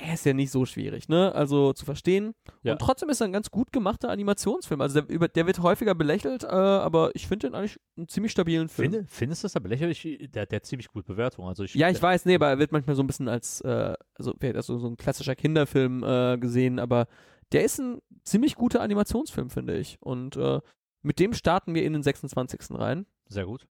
Er 0.00 0.14
ist 0.14 0.24
ja 0.24 0.32
nicht 0.32 0.50
so 0.50 0.64
schwierig, 0.64 1.08
ne? 1.08 1.34
Also 1.34 1.72
zu 1.72 1.84
verstehen. 1.84 2.34
Ja. 2.62 2.72
Und 2.72 2.78
trotzdem 2.80 3.08
ist 3.08 3.20
er 3.20 3.26
ein 3.26 3.32
ganz 3.32 3.50
gut 3.50 3.72
gemachter 3.72 4.10
Animationsfilm. 4.10 4.80
Also 4.80 5.00
der, 5.00 5.10
über, 5.14 5.28
der 5.28 5.46
wird 5.46 5.60
häufiger 5.60 5.94
belächelt, 5.94 6.44
äh, 6.44 6.46
aber 6.46 7.10
ich 7.14 7.26
finde 7.26 7.48
den 7.48 7.54
eigentlich 7.54 7.78
einen 7.96 8.08
ziemlich 8.08 8.32
stabilen 8.32 8.68
Film. 8.68 8.92
Finde, 8.92 9.06
findest 9.08 9.42
du 9.42 9.46
das 9.46 9.56
aber 9.56 9.68
lächerlich? 9.68 10.02
Der, 10.32 10.46
der 10.46 10.56
hat 10.56 10.66
ziemlich 10.66 10.88
gut 10.88 11.04
Bewertung. 11.06 11.46
Also 11.46 11.64
ich, 11.64 11.74
Ja, 11.74 11.90
ich 11.90 12.00
weiß, 12.00 12.26
nee, 12.26 12.36
aber 12.36 12.48
er 12.48 12.58
wird 12.58 12.72
manchmal 12.72 12.96
so 12.96 13.02
ein 13.02 13.06
bisschen 13.06 13.28
als, 13.28 13.60
äh, 13.62 13.94
also, 14.14 14.34
wird 14.38 14.56
als 14.56 14.66
so, 14.66 14.78
so 14.78 14.86
ein 14.86 14.96
klassischer 14.96 15.34
Kinderfilm 15.34 16.04
äh, 16.04 16.38
gesehen, 16.38 16.78
aber 16.78 17.06
der 17.52 17.64
ist 17.64 17.78
ein 17.78 18.00
ziemlich 18.24 18.54
guter 18.54 18.80
Animationsfilm, 18.80 19.50
finde 19.50 19.76
ich. 19.76 19.98
Und 20.00 20.36
äh, 20.36 20.60
mit 21.02 21.18
dem 21.18 21.32
starten 21.32 21.74
wir 21.74 21.84
in 21.84 21.92
den 21.92 22.02
26. 22.02 22.78
rein. 22.78 23.06
Sehr 23.28 23.46
gut. 23.46 23.66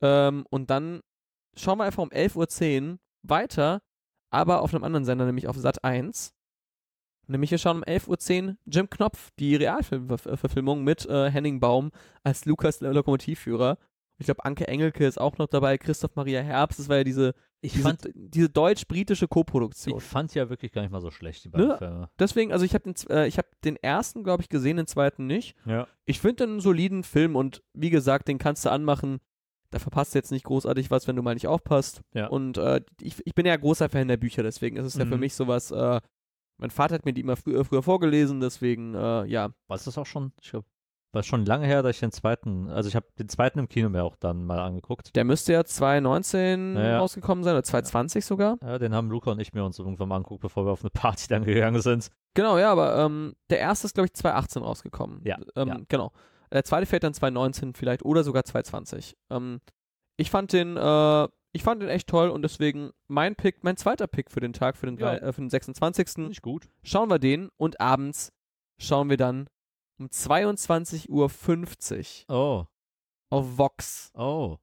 Ähm, 0.00 0.44
und 0.50 0.70
dann 0.70 1.00
schauen 1.56 1.78
wir 1.78 1.84
einfach 1.84 2.02
um 2.02 2.10
11.10 2.10 2.92
Uhr 2.92 2.98
weiter, 3.22 3.82
aber 4.32 4.62
auf 4.62 4.74
einem 4.74 4.84
anderen 4.84 5.04
Sender, 5.04 5.26
nämlich 5.26 5.46
auf 5.48 5.56
Sat 5.56 5.84
1. 5.84 6.34
Nämlich 7.28 7.50
wir 7.52 7.58
schauen 7.58 7.76
um 7.78 7.84
11.10 7.84 8.48
Uhr 8.48 8.56
Jim 8.66 8.90
Knopf, 8.90 9.30
die 9.38 9.54
Realfilmverfilmung 9.54 10.82
mit 10.82 11.06
äh, 11.06 11.30
Henning 11.30 11.60
Baum 11.60 11.92
als 12.24 12.44
Lukas 12.46 12.80
Lokomotivführer. 12.80 13.78
Ich 14.18 14.26
glaube, 14.26 14.44
Anke 14.44 14.68
Engelke 14.68 15.06
ist 15.06 15.18
auch 15.20 15.38
noch 15.38 15.46
dabei, 15.46 15.78
Christoph 15.78 16.14
Maria 16.16 16.42
Herbst, 16.42 16.78
das 16.78 16.88
war 16.88 16.98
ja 16.98 17.04
diese, 17.04 17.34
Ich 17.60 17.72
diese, 17.72 17.84
fand, 17.84 18.08
diese 18.14 18.48
deutsch-britische 18.50 19.26
Koproduktion. 19.28 19.98
ich 19.98 20.04
fand 20.04 20.34
ja 20.34 20.48
wirklich 20.50 20.72
gar 20.72 20.82
nicht 20.82 20.90
mal 20.90 21.00
so 21.00 21.10
schlecht, 21.10 21.44
die 21.44 21.48
beiden 21.48 21.68
Ne? 21.68 21.78
Filme. 21.78 22.10
Deswegen, 22.18 22.52
also 22.52 22.64
ich 22.64 22.74
habe 22.74 22.92
den, 22.92 22.94
äh, 23.10 23.26
ich 23.26 23.38
hab 23.38 23.46
den 23.62 23.76
ersten, 23.76 24.22
glaube 24.24 24.42
ich, 24.42 24.48
gesehen, 24.48 24.76
den 24.76 24.86
zweiten 24.86 25.26
nicht. 25.26 25.56
Ja. 25.64 25.86
Ich 26.04 26.20
finde 26.20 26.44
einen 26.44 26.60
soliden 26.60 27.02
Film 27.04 27.34
und 27.36 27.62
wie 27.72 27.90
gesagt, 27.90 28.28
den 28.28 28.38
kannst 28.38 28.64
du 28.64 28.70
anmachen. 28.70 29.20
Da 29.72 29.78
verpasst 29.80 30.14
du 30.14 30.18
jetzt 30.18 30.30
nicht 30.30 30.44
großartig 30.44 30.90
was, 30.90 31.08
wenn 31.08 31.16
du 31.16 31.22
mal 31.22 31.34
nicht 31.34 31.48
aufpasst. 31.48 32.02
Ja. 32.14 32.28
Und 32.28 32.58
äh, 32.58 32.80
ich, 33.00 33.16
ich 33.26 33.34
bin 33.34 33.46
ja 33.46 33.56
großer 33.56 33.88
Fan 33.88 34.06
der 34.08 34.16
Bücher, 34.18 34.42
deswegen 34.44 34.76
ist 34.76 34.84
es 34.86 34.94
ja 34.96 35.04
für 35.06 35.14
Mhm. 35.14 35.20
mich 35.20 35.34
sowas, 35.34 35.70
äh, 35.72 36.00
mein 36.58 36.70
Vater 36.70 36.94
hat 36.94 37.04
mir 37.04 37.12
die 37.14 37.22
immer 37.22 37.36
frü 37.36 37.64
früher 37.64 37.82
vorgelesen, 37.82 38.38
deswegen, 38.40 38.94
äh, 38.94 39.24
ja. 39.24 39.48
War 39.66 39.78
das 39.78 39.98
auch 39.98 40.06
schon? 40.06 40.32
Ich 40.40 40.50
glaube, 40.50 40.66
war 41.14 41.22
schon 41.22 41.44
lange 41.44 41.66
her, 41.66 41.82
dass 41.82 41.96
ich 41.96 42.00
den 42.00 42.12
zweiten, 42.12 42.68
also 42.68 42.88
ich 42.88 42.96
habe 42.96 43.06
den 43.18 43.28
zweiten 43.28 43.58
im 43.58 43.68
Kino 43.68 43.88
mir 43.90 44.02
auch 44.04 44.16
dann 44.16 44.44
mal 44.46 44.58
angeguckt. 44.60 45.14
Der 45.16 45.24
müsste 45.24 45.52
ja 45.52 45.64
2019 45.64 46.76
Ja, 46.76 46.82
ja. 46.82 46.98
rausgekommen 46.98 47.44
sein, 47.44 47.54
oder 47.54 47.62
2020 47.64 48.24
sogar. 48.24 48.56
Ja, 48.62 48.78
den 48.78 48.94
haben 48.94 49.10
Luca 49.10 49.30
und 49.32 49.40
ich 49.40 49.52
mir 49.52 49.64
uns 49.64 49.78
irgendwann 49.78 50.08
mal 50.08 50.16
angeguckt, 50.16 50.40
bevor 50.42 50.64
wir 50.66 50.72
auf 50.72 50.82
eine 50.82 50.90
Party 50.90 51.28
dann 51.28 51.44
gegangen 51.44 51.80
sind. 51.82 52.10
Genau, 52.34 52.58
ja, 52.58 52.70
aber 52.72 52.96
ähm, 52.98 53.34
der 53.50 53.58
erste 53.58 53.86
ist, 53.86 53.94
glaube 53.94 54.06
ich, 54.06 54.14
2018 54.14 54.62
rausgekommen. 54.62 55.20
Ja, 55.24 55.38
Ähm, 55.56 55.68
ja. 55.68 55.76
Genau. 55.88 56.12
Der 56.52 56.64
zweite 56.64 56.86
fällt 56.86 57.02
dann 57.04 57.14
2019 57.14 57.74
vielleicht 57.74 58.04
oder 58.04 58.22
sogar 58.24 58.44
2020. 58.44 59.16
Ähm, 59.30 59.60
ich 60.16 60.30
fand 60.30 60.52
den, 60.52 60.76
äh, 60.76 61.28
ich 61.52 61.62
fand 61.62 61.82
den 61.82 61.88
echt 61.88 62.08
toll 62.08 62.28
und 62.28 62.42
deswegen 62.42 62.90
mein 63.08 63.34
Pick, 63.36 63.64
mein 63.64 63.76
zweiter 63.76 64.06
Pick 64.06 64.30
für 64.30 64.40
den 64.40 64.52
Tag, 64.52 64.76
für 64.76 64.86
den, 64.86 64.98
Ja. 64.98 65.14
äh, 65.14 65.32
für 65.32 65.40
den 65.40 65.50
26. 65.50 66.28
Nicht 66.28 66.42
gut. 66.42 66.68
Schauen 66.82 67.08
wir 67.10 67.18
den 67.18 67.48
und 67.56 67.80
abends 67.80 68.32
schauen 68.78 69.08
wir 69.10 69.16
dann 69.16 69.48
um 69.98 70.06
22.50 70.08 71.08
Uhr 72.28 72.34
Oh, 72.36 72.66
auf 73.30 73.58
Vox. 73.58 74.10
oh. 74.14 74.58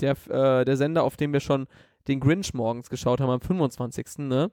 Der, 0.00 0.16
äh, 0.28 0.64
der 0.64 0.76
Sender, 0.76 1.04
auf 1.04 1.16
dem 1.16 1.32
wir 1.32 1.40
schon 1.40 1.66
den 2.08 2.20
Grinch 2.20 2.52
morgens 2.54 2.90
geschaut 2.90 3.20
haben 3.20 3.30
am 3.30 3.40
25. 3.40 4.18
Ne? 4.18 4.52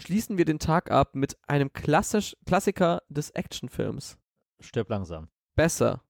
Schließen 0.00 0.36
wir 0.38 0.44
den 0.44 0.58
Tag 0.58 0.90
ab 0.90 1.14
mit 1.14 1.38
einem 1.48 1.72
klassisch, 1.72 2.36
Klassiker 2.46 3.02
des 3.08 3.30
Actionfilms. 3.30 4.18
Stirb 4.60 4.90
langsam. 4.90 5.28
Besser. 5.54 6.02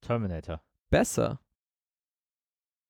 Terminator. 0.00 0.62
Besser. 0.90 1.40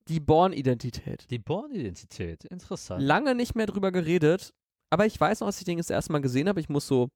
Die 0.09 0.21
Born-Identität. 0.21 1.31
Die 1.31 1.39
Born-Identität. 1.39 2.45
Interessant. 2.45 3.03
Lange 3.03 3.35
nicht 3.35 3.55
mehr 3.55 3.67
drüber 3.67 3.93
geredet, 3.93 4.55
aber 4.91 5.07
ich 5.07 5.21
weiß 5.21 5.41
noch, 5.41 5.47
als 5.47 5.59
ich 5.59 5.65
den 5.65 5.79
das 5.79 5.91
erste 5.91 6.13
Mal 6.13 6.21
gesehen 6.21 6.49
habe, 6.49 6.61
ich 6.61 6.69
muss 6.69 6.87
so 6.87 7.11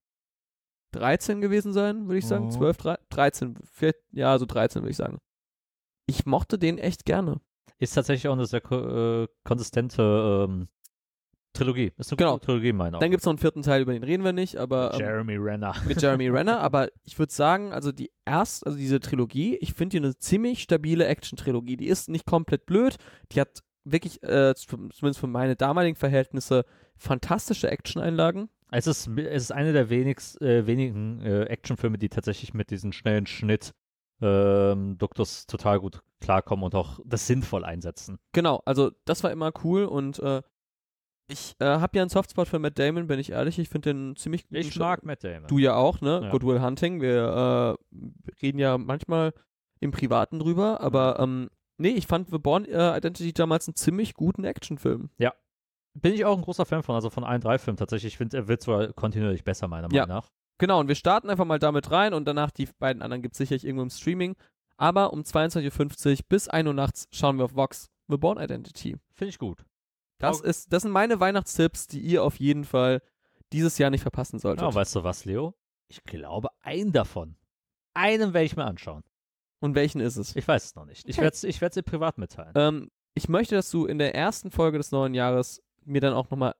13 0.92 1.40
gewesen 1.40 1.72
sein, 1.72 2.06
würde 2.06 2.18
ich 2.18 2.26
sagen. 2.26 2.46
Mhm. 2.46 2.50
12, 2.52 2.76
13, 2.76 3.04
13, 3.10 3.56
vielleicht, 3.64 3.98
ja, 4.12 4.38
so 4.38 4.46
13 4.46 4.82
würde 4.82 4.90
ich 4.90 4.96
sagen. 4.96 5.18
Ich 6.06 6.26
mochte 6.26 6.58
den 6.58 6.78
echt 6.78 7.04
gerne. 7.04 7.40
Ist 7.78 7.94
tatsächlich 7.94 8.28
auch 8.28 8.34
eine 8.34 8.46
sehr 8.46 8.64
äh, 8.70 9.26
konsistente 9.42 10.46
ähm, 10.48 10.68
Trilogie. 11.54 11.92
Ist 11.96 12.12
eine 12.12 12.16
Genau. 12.18 12.38
Trilogie, 12.38 12.72
meine 12.72 12.98
Dann 12.98 13.10
gibt 13.10 13.20
es 13.22 13.24
noch 13.24 13.32
einen 13.32 13.38
vierten 13.38 13.62
Teil, 13.62 13.80
über 13.82 13.92
den 13.94 14.02
reden 14.02 14.22
wir 14.24 14.32
nicht, 14.34 14.56
aber 14.58 14.92
ähm, 14.94 15.00
Jeremy 15.00 15.36
Renner. 15.36 15.74
mit 15.86 16.02
Jeremy 16.02 16.28
Renner, 16.30 16.60
aber 16.60 16.88
ich 17.04 17.18
würde 17.18 17.32
sagen, 17.32 17.72
also 17.72 17.92
die 17.92 18.10
erst, 18.26 18.66
also 18.66 18.76
diese 18.76 19.00
Trilogie, 19.00 19.56
ich 19.56 19.72
finde 19.72 19.98
die 19.98 20.04
eine 20.04 20.18
ziemlich 20.18 20.62
stabile 20.62 21.06
Action-Trilogie. 21.06 21.76
Die 21.78 21.86
ist 21.86 22.08
nicht 22.10 22.26
komplett 22.26 22.66
blöd, 22.66 22.96
die 23.32 23.40
hat 23.40 23.60
wirklich, 23.84 24.22
äh, 24.22 24.54
zumindest 24.54 25.18
für 25.20 25.26
meine 25.26 25.56
damaligen 25.56 25.96
Verhältnisse, 25.96 26.64
fantastische 26.96 27.70
Action-Einlagen. 27.70 28.48
Es 28.70 28.86
ist, 28.86 29.08
es 29.16 29.42
ist 29.44 29.52
eine 29.52 29.72
der 29.72 29.88
wenigst, 29.90 30.40
äh, 30.42 30.66
wenigen 30.66 31.20
äh, 31.20 31.44
Actionfilme, 31.44 31.96
die 31.98 32.08
tatsächlich 32.08 32.54
mit 32.54 32.70
diesem 32.70 32.92
schnellen 32.92 33.26
Schnitt 33.26 33.72
ähm, 34.20 34.96
Duktus 34.98 35.46
total 35.46 35.80
gut 35.80 36.00
klarkommen 36.20 36.64
und 36.64 36.74
auch 36.74 36.98
das 37.04 37.26
sinnvoll 37.26 37.64
einsetzen. 37.64 38.18
Genau, 38.32 38.62
also 38.64 38.90
das 39.04 39.22
war 39.22 39.30
immer 39.30 39.52
cool 39.62 39.84
und 39.84 40.18
äh, 40.20 40.42
ich 41.28 41.54
äh, 41.58 41.64
habe 41.64 41.96
ja 41.96 42.02
einen 42.02 42.10
Softspot 42.10 42.48
für 42.48 42.58
Matt 42.58 42.78
Damon, 42.78 43.06
bin 43.06 43.18
ich 43.18 43.30
ehrlich. 43.32 43.58
Ich 43.58 43.68
finde 43.68 43.92
den 43.94 44.16
ziemlich 44.16 44.44
guten 44.44 44.56
Ich 44.56 44.68
Sch- 44.74 44.78
mag 44.78 45.04
Matt 45.04 45.24
Damon. 45.24 45.46
Du 45.48 45.58
ja 45.58 45.74
auch, 45.74 46.00
ne? 46.00 46.20
Ja. 46.24 46.30
Good 46.30 46.44
Will 46.44 46.60
Hunting. 46.60 47.00
Wir 47.00 47.76
äh, 47.92 47.98
reden 48.42 48.58
ja 48.58 48.76
manchmal 48.78 49.32
im 49.80 49.90
Privaten 49.90 50.38
drüber, 50.38 50.80
aber 50.80 51.18
ähm, 51.20 51.50
nee, 51.78 51.88
ich 51.90 52.06
fand 52.06 52.30
The 52.30 52.38
Born 52.38 52.64
äh, 52.66 52.96
Identity 52.96 53.32
damals 53.32 53.68
einen 53.68 53.74
ziemlich 53.76 54.14
guten 54.14 54.44
Actionfilm. 54.44 55.10
Bin 55.96 56.12
ich 56.12 56.24
auch 56.24 56.36
ein 56.36 56.42
großer 56.42 56.66
Fan 56.66 56.82
von, 56.82 56.96
also 56.96 57.08
von 57.08 57.22
allen 57.22 57.40
drei 57.40 57.56
Filmen 57.56 57.76
tatsächlich. 57.76 58.14
Ich 58.14 58.18
finde, 58.18 58.36
er 58.36 58.48
wird 58.48 58.62
sogar 58.62 58.92
kontinuierlich 58.94 59.44
besser, 59.44 59.68
meiner 59.68 59.86
Ja. 59.92 60.02
Meinung 60.06 60.16
nach. 60.22 60.28
Genau, 60.58 60.80
und 60.80 60.88
wir 60.88 60.96
starten 60.96 61.30
einfach 61.30 61.44
mal 61.44 61.60
damit 61.60 61.88
rein 61.92 62.14
und 62.14 62.24
danach 62.26 62.50
die 62.50 62.68
beiden 62.80 63.00
anderen 63.00 63.22
gibt 63.22 63.34
es 63.34 63.38
sicherlich 63.38 63.64
irgendwo 63.64 63.84
im 63.84 63.90
Streaming. 63.90 64.34
Aber 64.76 65.12
um 65.12 65.20
22.50 65.20 66.10
Uhr 66.10 66.18
bis 66.28 66.48
1 66.48 66.66
Uhr 66.66 66.74
nachts 66.74 67.06
schauen 67.12 67.38
wir 67.38 67.44
auf 67.44 67.54
Vox 67.54 67.90
The 68.08 68.16
Born 68.16 68.38
Identity. 68.38 68.96
Finde 69.14 69.28
ich 69.28 69.38
gut. 69.38 69.64
Das, 70.28 70.40
Au- 70.42 70.44
ist, 70.44 70.72
das 70.72 70.82
sind 70.82 70.92
meine 70.92 71.20
Weihnachtstipps, 71.20 71.86
die 71.86 72.00
ihr 72.00 72.22
auf 72.22 72.36
jeden 72.36 72.64
Fall 72.64 73.02
dieses 73.52 73.78
Jahr 73.78 73.90
nicht 73.90 74.02
verpassen 74.02 74.38
solltet. 74.38 74.62
Ja, 74.62 74.74
weißt 74.74 74.94
du 74.96 75.04
was, 75.04 75.24
Leo? 75.24 75.54
Ich 75.88 76.02
glaube, 76.04 76.48
einen 76.62 76.92
davon. 76.92 77.36
Einen 77.94 78.34
werde 78.34 78.46
ich 78.46 78.56
mir 78.56 78.64
anschauen. 78.64 79.02
und 79.60 79.74
welchen 79.74 80.00
ist 80.00 80.16
es? 80.16 80.34
Ich 80.36 80.46
weiß 80.46 80.64
es 80.64 80.74
noch 80.74 80.84
nicht. 80.84 81.08
Ich 81.08 81.16
Okay. 81.16 81.22
werde 81.24 81.34
es 81.36 81.44
ich 81.44 81.60
werd's 81.60 81.74
dir 81.74 81.82
privat 81.82 82.18
mitteilen. 82.18 82.52
Ähm, 82.54 82.90
ich 83.14 83.28
möchte, 83.28 83.54
dass 83.54 83.70
du 83.70 83.86
in 83.86 83.98
der 83.98 84.14
ersten 84.14 84.50
Folge 84.50 84.76
des 84.78 84.90
neuen 84.90 85.14
Jahres 85.14 85.62
mir 85.84 86.00
dann 86.02 86.12
auch 86.12 86.28
nochmal, 86.30 86.54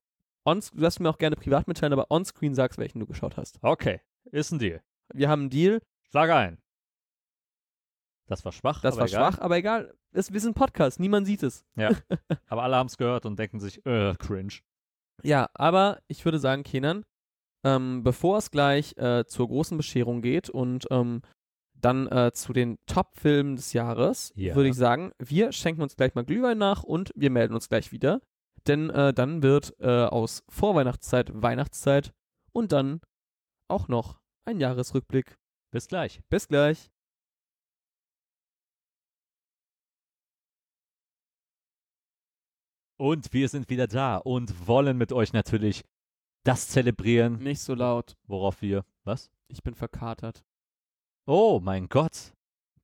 du 0.46 0.60
darfst 0.80 1.00
mir 1.00 1.10
auch 1.10 1.18
gerne 1.18 1.36
privat 1.36 1.66
mitteilen, 1.68 1.92
aber 1.92 2.10
onscreen 2.10 2.54
sagst, 2.54 2.78
welchen 2.78 3.00
du 3.00 3.06
geschaut 3.06 3.36
hast. 3.36 3.58
Okay, 3.62 4.00
ist 4.30 4.52
ein 4.52 4.58
Deal. 4.58 4.80
Wir 5.12 5.28
haben 5.28 5.42
einen 5.42 5.50
Deal, 5.50 5.82
Schlag 6.10 6.30
ein. 6.30 6.58
Das 8.26 8.44
war 8.44 8.52
schwach. 8.52 8.80
das 8.80 8.96
war 8.96 9.06
egal. 9.06 9.32
schwach, 9.32 9.38
aber 9.40 9.56
egal. 9.56 9.94
Es, 10.12 10.32
wir 10.32 10.40
sind 10.40 10.52
ein 10.52 10.54
Podcast, 10.54 10.98
niemand 11.00 11.26
sieht 11.26 11.42
es. 11.42 11.64
Aber 12.48 12.62
alle 12.62 12.76
haben 12.76 12.86
es 12.86 12.96
gehört 12.96 13.26
und 13.26 13.38
denken 13.38 13.60
sich, 13.60 13.84
äh, 13.84 14.14
cringe. 14.16 14.54
Ja, 15.22 15.48
aber 15.54 16.00
ich 16.08 16.24
würde 16.24 16.38
sagen, 16.38 16.62
Kenan, 16.62 17.04
ähm, 17.64 18.02
bevor 18.02 18.38
es 18.38 18.50
gleich 18.50 18.96
äh, 18.96 19.24
zur 19.26 19.48
großen 19.48 19.76
Bescherung 19.76 20.22
geht 20.22 20.48
und 20.50 20.86
ähm, 20.90 21.22
dann 21.74 22.06
äh, 22.08 22.32
zu 22.32 22.52
den 22.52 22.78
Top-Filmen 22.86 23.56
des 23.56 23.72
Jahres, 23.74 24.32
Ja. 24.36 24.54
würde 24.54 24.70
ich 24.70 24.74
sagen, 24.76 25.12
wir 25.18 25.52
schenken 25.52 25.82
uns 25.82 25.96
gleich 25.96 26.14
mal 26.14 26.24
Glühwein 26.24 26.58
nach 26.58 26.82
und 26.82 27.10
wir 27.14 27.30
melden 27.30 27.54
uns 27.54 27.68
gleich 27.68 27.92
wieder. 27.92 28.20
Denn 28.66 28.88
äh, 28.90 29.12
dann 29.12 29.42
wird 29.42 29.74
äh, 29.80 30.04
aus 30.06 30.42
Vorweihnachtszeit 30.48 31.30
Weihnachtszeit 31.34 32.12
und 32.52 32.72
dann 32.72 33.00
auch 33.68 33.88
noch 33.88 34.18
ein 34.46 34.60
Jahresrückblick. 34.60 35.36
Bis 35.70 35.88
gleich. 35.88 36.20
Bis 36.30 36.48
gleich. 36.48 36.90
Und 42.96 43.32
wir 43.32 43.48
sind 43.48 43.68
wieder 43.70 43.86
da 43.86 44.16
und 44.16 44.66
wollen 44.68 44.96
mit 44.96 45.12
euch 45.12 45.32
natürlich 45.32 45.82
das 46.44 46.68
zelebrieren, 46.68 47.38
Nicht 47.38 47.60
so 47.60 47.74
laut. 47.74 48.16
worauf 48.26 48.62
wir. 48.62 48.84
Was? 49.04 49.30
Ich 49.48 49.62
bin 49.62 49.74
verkatert. 49.74 50.44
Oh 51.26 51.60
mein 51.62 51.88
Gott. 51.88 52.32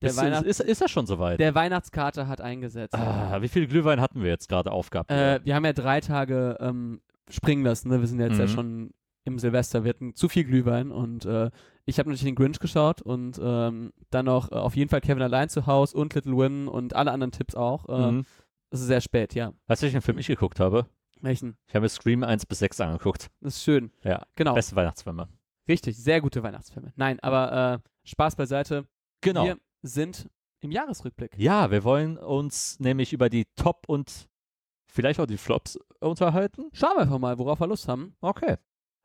Der, 0.03 0.17
Weihnacht 0.17 0.45
ist, 0.47 0.61
ist 0.61 0.81
das 0.81 0.91
schon 0.91 1.07
soweit? 1.07 1.39
der 1.39 1.55
Weihnachtskater 1.55 2.27
hat 2.27 2.41
eingesetzt. 2.41 2.95
ah, 2.95 3.43
wie 3.43 3.49
viel 3.49 3.67
Glühwein 3.67 4.01
hatten 4.01 4.23
wir 4.23 4.31
jetzt 4.31 4.49
gerade 4.49 4.73
aufgehabt? 4.73 5.11
Äh, 5.11 5.41
wir 5.45 5.55
haben 5.55 5.65
ja 5.67 5.75
drei 5.75 6.01
Tage 6.01 6.57
ähm, 6.59 7.03
springen 7.29 7.65
lassen. 7.65 7.91
Ne? 7.91 8.01
Wir 8.01 8.09
sind 8.09 8.19
jetzt 8.19 8.39
ja 8.39 8.47
Mhm. 8.47 8.49
schon 8.49 8.91
im 9.27 9.39
Silvester. 9.39 9.85
Wir 9.85 9.91
hatten 9.91 10.15
zu 10.15 10.31
viel 10.31 10.45
Glühwein 10.45 10.91
und 10.91 11.27
äh, 11.27 11.51
ich 11.85 11.99
habe 11.99 12.09
natürlich 12.09 12.25
den 12.25 12.35
Grinch 12.35 12.59
geschaut 12.61 13.03
und 13.03 13.39
ähm, 13.43 13.93
dann 14.09 14.25
noch 14.25 14.51
äh, 14.51 14.55
auf 14.55 14.75
jeden 14.75 14.89
Fall 14.89 15.03
Kevin 15.03 15.23
allein 15.23 15.51
zu 15.51 15.67
Hause 15.67 15.99
und 15.99 16.15
Little 16.15 16.33
Women 16.35 16.69
und 16.69 16.97
alle 16.97 17.13
anderen 17.13 17.33
Tipps 17.33 17.55
auch. 17.55 17.87
Äh, 17.91 18.11
mhm. 18.13 18.25
Es 18.71 18.81
ist 18.81 18.87
sehr 18.87 19.01
spät, 19.01 19.35
ja. 19.35 19.53
Weißt 19.67 19.83
du, 19.83 19.87
welchen 19.87 20.01
Film 20.01 20.19
ich 20.19 20.29
geguckt 20.29 20.61
habe? 20.61 20.87
Welchen? 21.21 21.57
Ich 21.67 21.75
habe 21.75 21.83
mir 21.83 21.89
Scream 21.89 22.23
1 22.23 22.47
bis 22.47 22.61
6 22.61 22.81
angeguckt. 22.81 23.31
Das 23.41 23.57
ist 23.57 23.65
schön. 23.65 23.91
Ja. 24.05 24.25
Genau. 24.37 24.55
Beste 24.55 24.77
Weihnachtsfilme. 24.77 25.29
Richtig, 25.69 25.97
sehr 25.99 26.21
gute 26.21 26.43
Weihnachtsfilme. 26.43 26.93
Nein, 26.97 27.21
aber 27.21 27.83
äh, 27.85 28.09
Spaß 28.09 28.37
beiseite. 28.37 28.87
Genau. 29.21 29.45
Wir 29.45 29.59
sind 29.83 30.29
im 30.61 30.71
Jahresrückblick. 30.71 31.37
Ja, 31.37 31.71
wir 31.71 31.85
wollen 31.85 32.17
uns 32.17 32.79
nämlich 32.81 33.13
über 33.13 33.29
die 33.29 33.47
Top- 33.57 33.89
und 33.89 34.29
vielleicht 34.87 35.21
auch 35.21 35.27
die 35.27 35.37
Flops 35.37 35.79
unterhalten. 36.01 36.71
Schauen 36.73 36.97
wir 36.97 37.03
einfach 37.03 37.19
mal, 37.19 37.39
worauf 37.39 37.61
wir 37.61 37.67
Lust 37.67 37.89
haben. 37.89 38.15
Okay. 38.21 38.57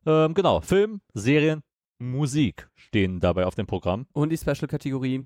Ähm, 0.05 0.33
genau, 0.33 0.61
Film, 0.61 1.01
Serien, 1.13 1.61
Musik 1.99 2.69
stehen 2.75 3.19
dabei 3.19 3.45
auf 3.45 3.55
dem 3.55 3.67
Programm. 3.67 4.07
Und 4.13 4.29
die 4.29 4.37
Special-Kategorie 4.37 5.25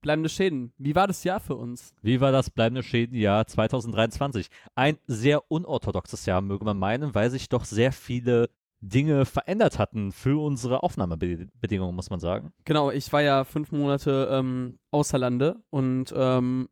bleibende 0.00 0.28
Schäden. 0.28 0.72
Wie 0.78 0.94
war 0.94 1.06
das 1.06 1.24
Jahr 1.24 1.40
für 1.40 1.56
uns? 1.56 1.92
Wie 2.02 2.20
war 2.20 2.32
das 2.32 2.50
bleibende 2.50 2.82
Schädenjahr 2.82 3.46
2023? 3.46 4.48
Ein 4.74 4.98
sehr 5.06 5.50
unorthodoxes 5.50 6.26
Jahr, 6.26 6.40
möge 6.40 6.64
man 6.64 6.78
meinen, 6.78 7.14
weil 7.14 7.30
sich 7.30 7.48
doch 7.48 7.64
sehr 7.64 7.92
viele 7.92 8.50
Dinge 8.80 9.24
verändert 9.24 9.78
hatten 9.78 10.12
für 10.12 10.42
unsere 10.42 10.82
Aufnahmebedingungen, 10.82 11.94
muss 11.94 12.10
man 12.10 12.20
sagen. 12.20 12.52
Genau, 12.64 12.90
ich 12.90 13.12
war 13.12 13.22
ja 13.22 13.44
fünf 13.44 13.72
Monate 13.72 14.28
ähm, 14.30 14.78
außer 14.92 15.18
Lande 15.18 15.62
und 15.70 16.14
ähm, 16.16 16.68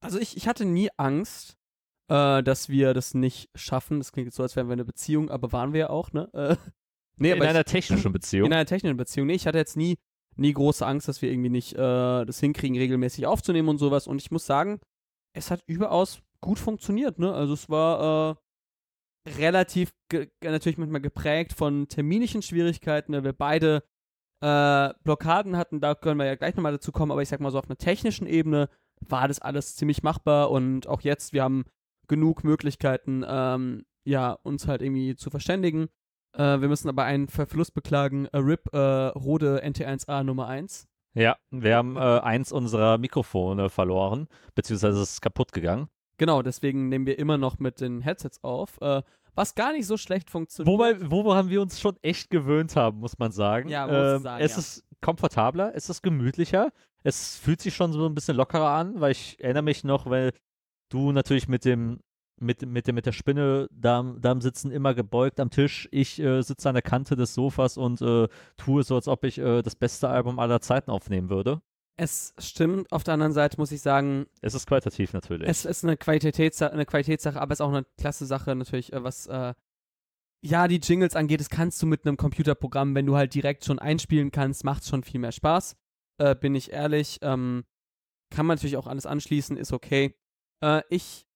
also 0.00 0.18
ich, 0.18 0.36
ich 0.36 0.46
hatte 0.46 0.64
nie 0.64 0.88
Angst, 0.96 1.56
äh, 2.08 2.42
dass 2.42 2.68
wir 2.68 2.94
das 2.94 3.14
nicht 3.14 3.50
schaffen. 3.54 3.98
Das 3.98 4.12
klingt 4.12 4.26
jetzt 4.26 4.36
so, 4.36 4.42
als 4.42 4.56
wären 4.56 4.68
wir 4.68 4.74
eine 4.74 4.84
Beziehung, 4.84 5.30
aber 5.30 5.52
waren 5.52 5.72
wir 5.72 5.80
ja 5.80 5.90
auch, 5.90 6.12
ne? 6.12 6.28
Äh, 6.32 6.56
nee, 7.16 7.32
in 7.32 7.42
einer 7.42 7.64
technischen 7.64 8.12
Beziehung. 8.12 8.46
In 8.46 8.52
einer 8.52 8.66
technischen 8.66 8.96
Beziehung. 8.96 9.26
Nee, 9.26 9.34
ich 9.34 9.46
hatte 9.46 9.58
jetzt 9.58 9.76
nie, 9.76 9.98
nie 10.36 10.52
große 10.52 10.86
Angst, 10.86 11.08
dass 11.08 11.22
wir 11.22 11.30
irgendwie 11.30 11.50
nicht 11.50 11.74
äh, 11.74 12.24
das 12.24 12.40
hinkriegen, 12.40 12.76
regelmäßig 12.76 13.26
aufzunehmen 13.26 13.68
und 13.68 13.78
sowas. 13.78 14.06
Und 14.06 14.20
ich 14.20 14.30
muss 14.30 14.46
sagen, 14.46 14.80
es 15.34 15.50
hat 15.50 15.62
überaus 15.66 16.20
gut 16.40 16.58
funktioniert, 16.58 17.18
ne? 17.18 17.32
Also 17.32 17.54
es 17.54 17.68
war 17.68 18.36
äh, 19.26 19.30
relativ 19.30 19.90
natürlich 20.42 20.78
manchmal 20.78 21.00
geprägt 21.00 21.52
von 21.52 21.88
terminischen 21.88 22.42
Schwierigkeiten, 22.42 23.12
weil 23.12 23.24
wir 23.24 23.32
beide 23.32 23.82
äh, 24.40 24.92
Blockaden 25.02 25.56
hatten, 25.56 25.80
da 25.80 25.94
können 25.94 26.18
wir 26.18 26.26
ja 26.26 26.34
gleich 26.34 26.54
nochmal 26.54 26.72
dazu 26.72 26.92
kommen, 26.92 27.10
aber 27.10 27.22
ich 27.22 27.28
sag 27.28 27.40
mal 27.40 27.50
so 27.50 27.58
auf 27.58 27.68
einer 27.68 27.78
technischen 27.78 28.26
Ebene 28.26 28.68
war 29.00 29.28
das 29.28 29.40
alles 29.40 29.76
ziemlich 29.76 30.02
machbar 30.02 30.50
und 30.50 30.86
auch 30.86 31.00
jetzt, 31.00 31.32
wir 31.32 31.42
haben 31.42 31.64
genug 32.06 32.44
Möglichkeiten, 32.44 33.24
ähm, 33.26 33.84
ja, 34.04 34.32
uns 34.42 34.68
halt 34.68 34.82
irgendwie 34.82 35.16
zu 35.16 35.30
verständigen. 35.30 35.88
Äh, 36.36 36.60
wir 36.60 36.68
müssen 36.68 36.88
aber 36.88 37.04
einen 37.04 37.28
Verlust 37.28 37.74
beklagen. 37.74 38.28
A 38.32 38.38
RIP 38.38 38.72
äh, 38.72 38.78
Rode 38.78 39.62
NT1A 39.64 40.22
Nummer 40.22 40.46
1. 40.48 40.86
Ja, 41.14 41.36
wir 41.50 41.76
haben 41.76 41.96
äh, 41.96 42.00
eins 42.00 42.52
unserer 42.52 42.98
Mikrofone 42.98 43.70
verloren, 43.70 44.28
beziehungsweise 44.54 45.00
es 45.00 45.12
ist 45.12 45.22
kaputt 45.22 45.52
gegangen. 45.52 45.88
Genau, 46.18 46.42
deswegen 46.42 46.88
nehmen 46.88 47.06
wir 47.06 47.18
immer 47.18 47.38
noch 47.38 47.58
mit 47.58 47.80
den 47.80 48.02
Headsets 48.02 48.42
auf, 48.44 48.78
äh, 48.82 49.02
was 49.34 49.54
gar 49.54 49.72
nicht 49.72 49.86
so 49.86 49.96
schlecht 49.96 50.30
funktioniert. 50.30 50.72
Wobei, 50.72 50.96
woran 51.10 51.48
wir 51.48 51.62
uns 51.62 51.80
schon 51.80 51.96
echt 52.02 52.28
gewöhnt 52.28 52.76
haben, 52.76 52.98
muss 52.98 53.18
man 53.18 53.32
sagen. 53.32 53.68
Ja, 53.70 54.16
ähm, 54.16 54.22
sagen, 54.22 54.44
es 54.44 54.52
ja. 54.52 54.58
ist 54.58 54.84
komfortabler, 55.00 55.72
es 55.74 55.88
ist 55.88 56.02
gemütlicher, 56.02 56.70
es 57.02 57.38
fühlt 57.38 57.62
sich 57.62 57.74
schon 57.74 57.92
so 57.92 58.06
ein 58.06 58.14
bisschen 58.14 58.36
lockerer 58.36 58.70
an, 58.70 59.00
weil 59.00 59.12
ich 59.12 59.42
erinnere 59.42 59.62
mich 59.62 59.84
noch, 59.84 60.06
weil 60.06 60.32
du 60.90 61.12
natürlich 61.12 61.48
mit 61.48 61.64
dem 61.64 62.00
mit, 62.38 62.62
mit, 62.66 62.86
mit 62.92 63.06
der 63.06 63.12
Spinne 63.12 63.68
da, 63.70 64.14
da 64.18 64.30
am 64.30 64.40
Sitzen 64.40 64.70
immer 64.70 64.94
gebeugt 64.94 65.40
am 65.40 65.50
Tisch. 65.50 65.88
Ich 65.90 66.18
äh, 66.20 66.42
sitze 66.42 66.68
an 66.68 66.74
der 66.74 66.82
Kante 66.82 67.16
des 67.16 67.34
Sofas 67.34 67.76
und 67.76 68.00
äh, 68.02 68.28
tue 68.56 68.82
so, 68.82 68.94
als 68.94 69.08
ob 69.08 69.24
ich 69.24 69.38
äh, 69.38 69.62
das 69.62 69.76
beste 69.76 70.08
Album 70.08 70.38
aller 70.38 70.60
Zeiten 70.60 70.90
aufnehmen 70.90 71.30
würde. 71.30 71.62
Es 71.98 72.34
stimmt, 72.38 72.92
auf 72.92 73.04
der 73.04 73.14
anderen 73.14 73.32
Seite 73.32 73.56
muss 73.58 73.72
ich 73.72 73.80
sagen. 73.80 74.26
Es 74.42 74.54
ist 74.54 74.66
qualitativ 74.66 75.14
natürlich. 75.14 75.48
Es 75.48 75.64
ist 75.64 75.82
eine, 75.82 75.96
Qualitätssache, 75.96 76.72
eine 76.72 76.84
Qualitätssache, 76.84 77.40
aber 77.40 77.52
es 77.52 77.60
ist 77.60 77.64
auch 77.64 77.72
eine 77.72 77.86
klasse 77.98 78.26
Sache 78.26 78.54
natürlich, 78.54 78.92
äh, 78.92 79.02
was 79.02 79.26
äh, 79.26 79.54
ja 80.42 80.68
die 80.68 80.76
Jingles 80.76 81.16
angeht. 81.16 81.40
Das 81.40 81.48
kannst 81.48 81.82
du 81.82 81.86
mit 81.86 82.06
einem 82.06 82.18
Computerprogramm, 82.18 82.94
wenn 82.94 83.06
du 83.06 83.16
halt 83.16 83.34
direkt 83.34 83.64
schon 83.64 83.78
einspielen 83.78 84.30
kannst, 84.30 84.64
macht 84.64 84.82
es 84.82 84.88
schon 84.88 85.04
viel 85.04 85.20
mehr 85.20 85.32
Spaß. 85.32 85.76
Äh, 86.18 86.34
bin 86.34 86.54
ich 86.54 86.70
ehrlich. 86.70 87.18
Ähm, 87.22 87.64
kann 88.30 88.44
man 88.44 88.56
natürlich 88.56 88.76
auch 88.76 88.86
alles 88.86 89.06
anschließen, 89.06 89.56
ist 89.56 89.72
okay. 89.72 90.14
Äh, 90.62 90.82
ich 90.90 91.26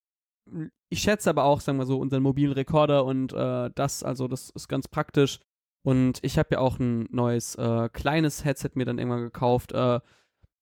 ich 0.91 1.01
schätze 1.01 1.29
aber 1.29 1.45
auch, 1.45 1.61
sagen 1.61 1.77
wir 1.79 1.85
so, 1.85 1.97
unseren 1.99 2.21
mobilen 2.21 2.51
Rekorder 2.53 3.05
und 3.05 3.33
äh, 3.33 3.69
das, 3.73 4.03
also 4.03 4.27
das 4.27 4.49
ist 4.51 4.67
ganz 4.67 4.87
praktisch. 4.87 5.39
Und 5.83 6.19
ich 6.21 6.37
habe 6.37 6.49
ja 6.51 6.59
auch 6.59 6.77
ein 6.79 7.07
neues 7.11 7.55
äh, 7.55 7.89
kleines 7.89 8.45
Headset 8.45 8.71
mir 8.75 8.85
dann 8.85 8.99
irgendwann 8.99 9.21
gekauft, 9.23 9.71
äh, 9.71 9.99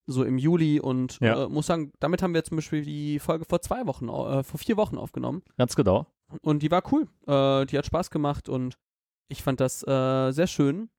so 0.06 0.24
im 0.24 0.38
Juli 0.38 0.80
und 0.80 1.20
Ja. 1.20 1.46
äh, 1.46 1.50
muss 1.50 1.65
sagen, 1.68 1.92
damit 2.00 2.22
haben 2.22 2.34
wir 2.34 2.44
zum 2.44 2.58
Beispiel 2.58 2.84
die 2.84 3.20
Folge 3.20 3.44
vor 3.46 3.62
zwei 3.62 3.86
Wochen, 3.86 4.08
äh, 4.08 4.44
vor 4.44 4.60
vier 4.60 4.78
Wochen 4.78 4.98
aufgenommen. 4.98 5.44
Ganz 5.58 5.76
genau. 5.76 6.06
Und 6.42 6.63
die 6.63 6.72
war 6.72 6.84
cool. 6.94 7.08
Äh, 7.28 7.65
die 7.65 7.78
hat 7.78 7.86
Spaß 7.86 8.10
gemacht 8.12 8.48
und 8.50 8.78
ich 9.30 9.44
fand 9.44 9.60
das 9.60 9.80
sehr 9.82 10.48
schön. 10.48 10.89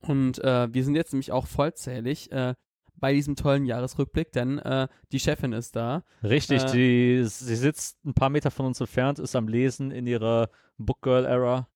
Und 0.00 0.38
wir 0.38 0.84
sind 0.84 0.94
jetzt 0.94 1.12
nämlich 1.12 1.32
auch 1.32 1.46
vollzählig 1.46 2.30
äh, 2.32 2.54
bei 3.04 3.12
diesem 3.12 3.36
tollen 3.36 3.66
Jahresrückblick, 3.66 4.32
denn 4.32 4.58
äh, 4.60 4.88
die 5.12 5.20
Chefin 5.20 5.52
ist 5.52 5.76
da. 5.76 6.04
Richtig, 6.22 6.62
Äh, 6.62 6.72
die, 6.72 7.24
sie 7.26 7.54
sitzt 7.54 8.02
ein 8.02 8.14
paar 8.14 8.30
Meter 8.30 8.50
von 8.50 8.64
uns 8.64 8.80
entfernt, 8.80 9.18
ist 9.18 9.36
am 9.36 9.46
Lesen 9.46 9.90
in 9.90 10.06
ihrer 10.06 10.48
Bookgirl-Era. 10.78 11.68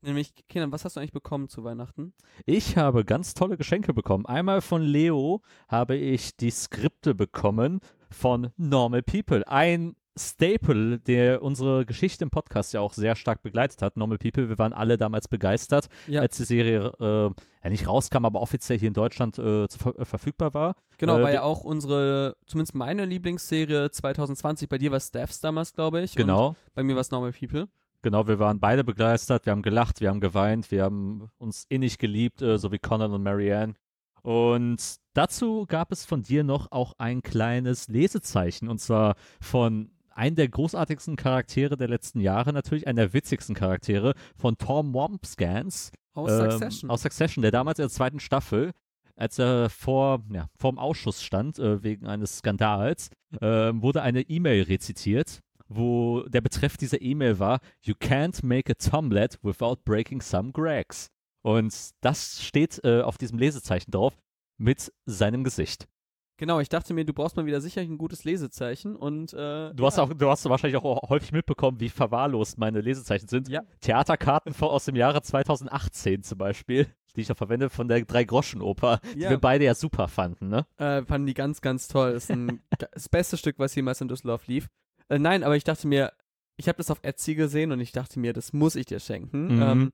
Nämlich, 0.00 0.32
Kindern, 0.48 0.72
was 0.72 0.86
hast 0.86 0.96
du 0.96 1.00
eigentlich 1.00 1.12
bekommen 1.12 1.50
zu 1.50 1.62
Weihnachten? 1.62 2.14
Ich 2.46 2.78
habe 2.78 3.04
ganz 3.04 3.34
tolle 3.34 3.58
Geschenke 3.58 3.92
bekommen. 3.92 4.24
Einmal 4.24 4.62
von 4.62 4.80
Leo 4.80 5.42
habe 5.68 5.94
ich 5.96 6.38
die 6.38 6.50
Skripte 6.50 7.14
bekommen 7.14 7.80
von 8.08 8.50
Normal 8.56 9.02
People. 9.02 9.46
Ein 9.46 9.94
Staple, 10.18 10.98
der 10.98 11.42
unsere 11.42 11.86
Geschichte 11.86 12.24
im 12.24 12.30
Podcast 12.30 12.72
ja 12.74 12.80
auch 12.80 12.92
sehr 12.92 13.16
stark 13.16 13.42
begleitet 13.42 13.80
hat. 13.82 13.96
Normal 13.96 14.18
People, 14.18 14.48
wir 14.48 14.58
waren 14.58 14.72
alle 14.72 14.98
damals 14.98 15.28
begeistert, 15.28 15.88
Ja. 16.06 16.20
als 16.20 16.36
die 16.36 16.44
Serie 16.44 16.92
äh, 17.00 17.30
ja 17.64 17.70
nicht 17.70 17.88
rauskam, 17.88 18.24
aber 18.24 18.40
offiziell 18.40 18.78
hier 18.78 18.88
in 18.88 18.94
Deutschland 18.94 19.38
äh, 19.38 19.66
ver 19.68 19.98
äh, 19.98 20.04
verfügbar 20.04 20.52
war. 20.54 20.74
Genau, 20.98 21.18
Äh, 21.18 21.22
war 21.22 21.32
ja 21.32 21.42
auch 21.42 21.64
unsere, 21.64 22.36
zumindest 22.46 22.74
meine 22.74 23.04
Lieblingsserie 23.06 23.90
2020. 23.90 24.68
Bei 24.68 24.78
dir 24.78 24.90
war 24.92 25.00
Staffs 25.00 25.40
damals, 25.40 25.72
glaube 25.72 26.02
ich. 26.02 26.14
Genau. 26.14 26.56
bei 26.74 26.82
mir 26.82 26.94
war 26.94 27.00
es 27.00 27.10
Normal 27.10 27.32
People. 27.32 27.68
Genau, 28.02 28.26
wir 28.26 28.38
waren 28.40 28.58
beide 28.58 28.82
begeistert, 28.84 29.46
wir 29.46 29.52
haben 29.52 29.62
gelacht, 29.62 30.00
wir 30.00 30.08
haben 30.10 30.20
geweint, 30.20 30.70
wir 30.72 30.82
haben 30.82 31.30
uns 31.38 31.64
innig 31.68 31.98
geliebt, 31.98 32.42
äh, 32.42 32.58
so 32.58 32.72
wie 32.72 32.78
Conan 32.80 33.12
und 33.12 33.22
Marianne. 33.22 33.74
Und 34.22 34.96
dazu 35.14 35.64
gab 35.66 35.90
es 35.92 36.04
von 36.04 36.22
dir 36.22 36.44
noch 36.44 36.70
auch 36.70 36.94
ein 36.98 37.22
kleines 37.22 37.88
Lesezeichen, 37.88 38.68
und 38.68 38.78
zwar 38.80 39.14
von 39.40 39.90
einem 40.16 40.36
der 40.36 40.48
großartigsten 40.48 41.16
Charaktere 41.16 41.76
der 41.76 41.88
letzten 41.88 42.20
Jahre, 42.20 42.52
natürlich 42.52 42.86
einer 42.86 43.02
der 43.02 43.12
witzigsten 43.12 43.54
Charaktere, 43.54 44.14
von 44.36 44.56
Tom 44.58 44.92
Wompscans 44.94 45.90
Aus 46.14 46.30
ähm, 46.30 46.50
Succession. 46.50 46.90
Aus 46.90 47.02
Succession, 47.02 47.42
der 47.42 47.50
damals 47.50 47.78
in 47.78 47.84
der 47.84 47.90
zweiten 47.90 48.20
Staffel, 48.20 48.72
als 49.16 49.38
er 49.38 49.70
vor, 49.70 50.24
ja, 50.32 50.48
vor 50.56 50.72
dem 50.72 50.78
Ausschuss 50.78 51.22
stand, 51.22 51.58
äh, 51.58 51.82
wegen 51.82 52.06
eines 52.06 52.38
Skandals, 52.38 53.10
ähm, 53.40 53.82
wurde 53.82 54.02
eine 54.02 54.22
E-Mail 54.22 54.62
rezitiert, 54.64 55.40
wo 55.68 56.22
der 56.28 56.40
Betreff 56.40 56.76
dieser 56.76 57.00
E-Mail 57.00 57.38
war: 57.38 57.60
You 57.82 57.94
can't 57.94 58.44
make 58.44 58.72
a 58.72 58.74
Tomlet 58.74 59.38
without 59.42 59.82
breaking 59.84 60.20
some 60.20 60.52
Gregs. 60.52 61.08
Und 61.42 61.90
das 62.00 62.42
steht 62.42 62.80
äh, 62.84 63.02
auf 63.02 63.18
diesem 63.18 63.38
Lesezeichen 63.38 63.90
drauf 63.90 64.16
mit 64.58 64.92
seinem 65.06 65.44
Gesicht. 65.44 65.88
Genau, 66.42 66.58
ich 66.58 66.68
dachte 66.68 66.92
mir, 66.92 67.04
du 67.04 67.12
brauchst 67.12 67.36
mal 67.36 67.46
wieder 67.46 67.60
sicherlich 67.60 67.88
ein 67.88 67.98
gutes 67.98 68.24
Lesezeichen 68.24 68.96
und 68.96 69.32
äh, 69.32 69.72
Du 69.74 69.86
hast, 69.86 69.96
ja. 69.98 70.02
auch, 70.02 70.12
du 70.12 70.28
hast 70.28 70.44
wahrscheinlich 70.48 70.76
auch 70.82 71.08
häufig 71.08 71.30
mitbekommen, 71.30 71.78
wie 71.78 71.88
verwahrlost 71.88 72.58
meine 72.58 72.80
Lesezeichen 72.80 73.28
sind. 73.28 73.48
Ja. 73.48 73.62
Theaterkarten 73.80 74.52
aus 74.60 74.86
dem 74.86 74.96
Jahre 74.96 75.22
2018 75.22 76.24
zum 76.24 76.38
Beispiel, 76.38 76.88
die 77.14 77.20
ich 77.20 77.28
noch 77.28 77.36
verwende 77.36 77.70
von 77.70 77.86
der 77.86 78.04
Drei-Groschen-Oper, 78.04 78.98
die 79.14 79.20
Ja. 79.20 79.30
wir 79.30 79.38
beide 79.38 79.64
ja 79.66 79.76
super 79.76 80.08
fanden, 80.08 80.48
ne? 80.48 80.66
Äh, 80.78 81.04
fanden 81.04 81.28
die 81.28 81.34
ganz, 81.34 81.60
ganz 81.60 81.86
toll. 81.86 82.12
Das 82.14 82.24
ist 82.24 82.30
ein, 82.32 82.60
das 82.92 83.08
beste 83.08 83.36
Stück, 83.36 83.60
was 83.60 83.72
jemals 83.76 84.00
in 84.00 84.08
Düsseldorf 84.08 84.48
lief. 84.48 84.66
Äh, 85.08 85.20
nein, 85.20 85.44
aber 85.44 85.54
ich 85.54 85.62
dachte 85.62 85.86
mir, 85.86 86.12
ich 86.56 86.66
habe 86.66 86.76
das 86.78 86.90
auf 86.90 86.98
Etsy 87.02 87.36
gesehen 87.36 87.70
und 87.70 87.78
ich 87.78 87.92
dachte 87.92 88.18
mir, 88.18 88.32
das 88.32 88.52
muss 88.52 88.74
ich 88.74 88.86
dir 88.86 88.98
schenken. 88.98 89.56
Mhm. 89.56 89.62
Ähm, 89.62 89.92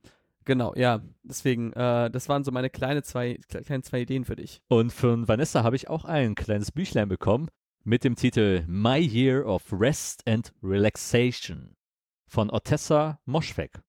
genau, 0.49 0.75
ja. 0.75 1.01
Deswegen, 1.23 1.73
äh, 1.75 2.11
das 2.11 2.29
waren 2.29 2.43
so 2.43 2.51
meine 2.51 2.71
kleine 2.71 3.05
zwei, 3.05 3.39
kle- 3.49 3.63
kleinen 3.63 3.85
zwei 3.85 4.01
Ideen 4.01 4.25
für 4.25 4.35
dich. 4.35 4.61
Und 4.67 4.93
von 4.93 5.29
Vanessa 5.29 5.63
habe 5.63 5.77
ich 5.77 5.89
auch 5.89 6.05
ein 6.05 6.35
kleines 6.35 6.73
Büchlein 6.73 7.09
bekommen 7.09 7.49
mit 7.85 8.03
dem 8.03 8.17
Titel 8.17 8.65
My 8.67 8.99
Year 8.99 9.47
of 9.47 9.63
Rest 9.73 10.27
and 10.27 10.53
Relaxation 10.63 11.77
von 12.27 12.51
Otessa 12.51 13.21
Moschweg. 13.25 13.81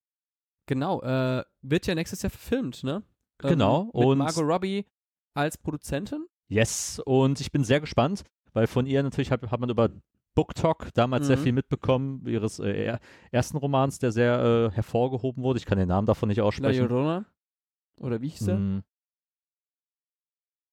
Genau, 0.67 1.01
äh, 1.01 1.43
wird 1.63 1.87
ja 1.87 1.95
nächstes 1.95 2.21
Jahr 2.21 2.29
verfilmt, 2.29 2.83
ne? 2.83 3.01
Genau, 3.39 3.85
Mit 3.85 3.95
und- 3.95 4.17
Margot 4.19 4.43
Robbie 4.45 4.85
als 5.33 5.57
Produzentin. 5.57 6.25
Yes, 6.49 7.01
und 7.05 7.39
ich 7.41 7.51
bin 7.51 7.63
sehr 7.63 7.79
gespannt, 7.79 8.23
weil 8.53 8.67
von 8.67 8.85
ihr 8.85 9.01
natürlich 9.01 9.31
hat, 9.31 9.41
hat 9.49 9.59
man 9.59 9.69
über 9.69 9.89
Book 10.35 10.55
Talk 10.55 10.93
damals 10.93 11.27
sehr 11.27 11.37
Mhm. 11.37 11.41
viel 11.43 11.51
mitbekommen, 11.53 12.25
ihres 12.27 12.59
äh, 12.59 12.71
er- 12.85 12.99
ersten 13.31 13.57
Romans, 13.57 13.99
der 13.99 14.11
sehr 14.11 14.69
äh, 14.71 14.75
hervorgehoben 14.75 15.43
wurde. 15.43 15.59
Ich 15.59 15.65
kann 15.65 15.77
den 15.77 15.87
Namen 15.89 16.05
davon 16.07 16.29
nicht 16.29 16.37
La 16.37 16.43
aussprechen. 16.45 16.87
Llorona. 16.87 17.25
Oder 17.99 18.21
wie 18.21 18.29
hieß 18.29 18.47
er? 18.47 18.55
Hm, 18.55 18.83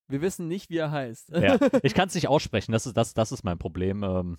Wir 0.08 0.20
wissen 0.20 0.46
nicht, 0.46 0.70
wie 0.70 0.76
er 0.76 0.90
heißt. 0.92 1.30
ja, 1.30 1.58
ich 1.82 1.94
kann 1.94 2.08
es 2.08 2.14
nicht 2.14 2.28
aussprechen, 2.28 2.70
das 2.72 2.86
ist, 2.86 2.96
das, 2.96 3.12
das 3.14 3.32
ist 3.32 3.42
mein 3.42 3.58
Problem. 3.58 4.04
Ähm, 4.04 4.38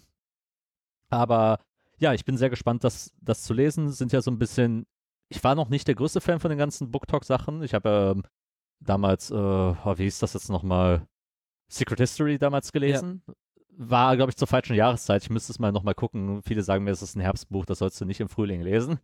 aber 1.09 1.59
ja, 1.99 2.13
ich 2.13 2.24
bin 2.26 2.38
sehr 2.38 2.49
gespannt, 2.49 2.84
das, 2.84 3.11
das 3.22 3.43
zu 3.43 3.53
lesen. 3.53 3.91
Sind 3.91 4.13
ja 4.13 4.22
so 4.22 4.32
ein 4.32 4.39
bisschen, 4.39 4.86
ich 5.30 5.43
war 5.43 5.55
noch 5.55 5.68
nicht 5.70 5.88
der 5.88 5.95
größte 5.95 6.22
Fan 6.22 6.39
von 6.39 6.49
den 6.49 6.57
ganzen 6.59 6.91
Book 6.91 7.07
Talk-Sachen. 7.07 7.63
Ich 7.63 7.74
habe 7.74 8.13
ähm, 8.15 8.24
damals, 8.80 9.32
äh, 9.32 9.34
oh, 9.36 9.97
wie 9.97 10.03
hieß 10.03 10.20
das 10.20 10.34
jetzt 10.34 10.49
nochmal? 10.49 11.05
Secret 11.70 11.99
History 11.99 12.38
damals 12.38 12.72
gelesen. 12.72 13.24
War, 13.78 14.15
glaube 14.15 14.32
ich, 14.32 14.38
zur 14.38 14.47
falschen 14.47 14.75
Jahreszeit. 14.75 15.23
Ich 15.23 15.30
müsste 15.30 15.51
es 15.51 15.59
mal 15.59 15.71
nochmal 15.71 15.95
gucken. 15.95 16.41
Viele 16.43 16.63
sagen 16.63 16.84
mir, 16.84 16.91
es 16.91 17.01
ist 17.01 17.15
ein 17.15 17.21
Herbstbuch, 17.21 17.65
das 17.65 17.80
sollst 17.80 17.99
du 18.01 18.05
nicht 18.05 18.19
im 18.19 18.30
Frühling 18.30 18.61
lesen. 18.61 18.99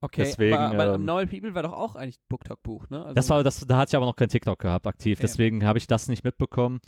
Okay, 0.00 0.24
Deswegen, 0.24 0.56
aber, 0.56 0.82
aber 0.82 0.94
ähm, 0.96 1.04
Normal 1.04 1.26
People 1.26 1.54
war 1.54 1.62
doch 1.62 1.72
auch 1.72 1.94
eigentlich 1.94 2.18
ein 2.18 2.24
BookTok-Buch, 2.28 2.90
ne? 2.90 3.02
Also, 3.02 3.14
Das 3.14 3.30
war, 3.30 3.42
das, 3.42 3.60
da 3.60 3.78
hatte 3.78 3.90
ich 3.90 3.96
aber 3.96 4.04
noch 4.04 4.16
kein 4.16 4.28
TikTok 4.28 4.58
gehabt, 4.58 4.86
aktiv. 4.86 5.18
Okay. 5.18 5.26
Deswegen 5.26 5.64
habe 5.64 5.78
ich 5.78 5.86
das 5.86 6.08
nicht 6.08 6.22
mitbekommen. 6.22 6.80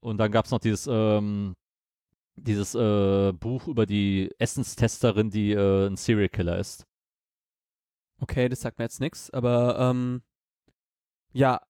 Und 0.00 0.18
dann 0.18 0.30
gab 0.30 0.44
es 0.44 0.50
noch 0.50 0.60
dieses, 0.60 0.86
ähm, 0.86 1.56
dieses 2.36 2.74
äh, 2.74 3.32
Buch 3.32 3.66
über 3.66 3.86
die 3.86 4.30
Essenstesterin, 4.38 5.30
die 5.30 5.52
äh, 5.52 5.86
ein 5.88 5.96
Serial 5.96 6.28
Killer 6.28 6.58
ist. 6.58 6.86
Okay, 8.20 8.48
das 8.48 8.60
sagt 8.60 8.78
mir 8.78 8.84
jetzt 8.84 9.00
nichts, 9.00 9.30
aber 9.30 9.78
ähm, 9.78 10.22
ja, 11.32 11.60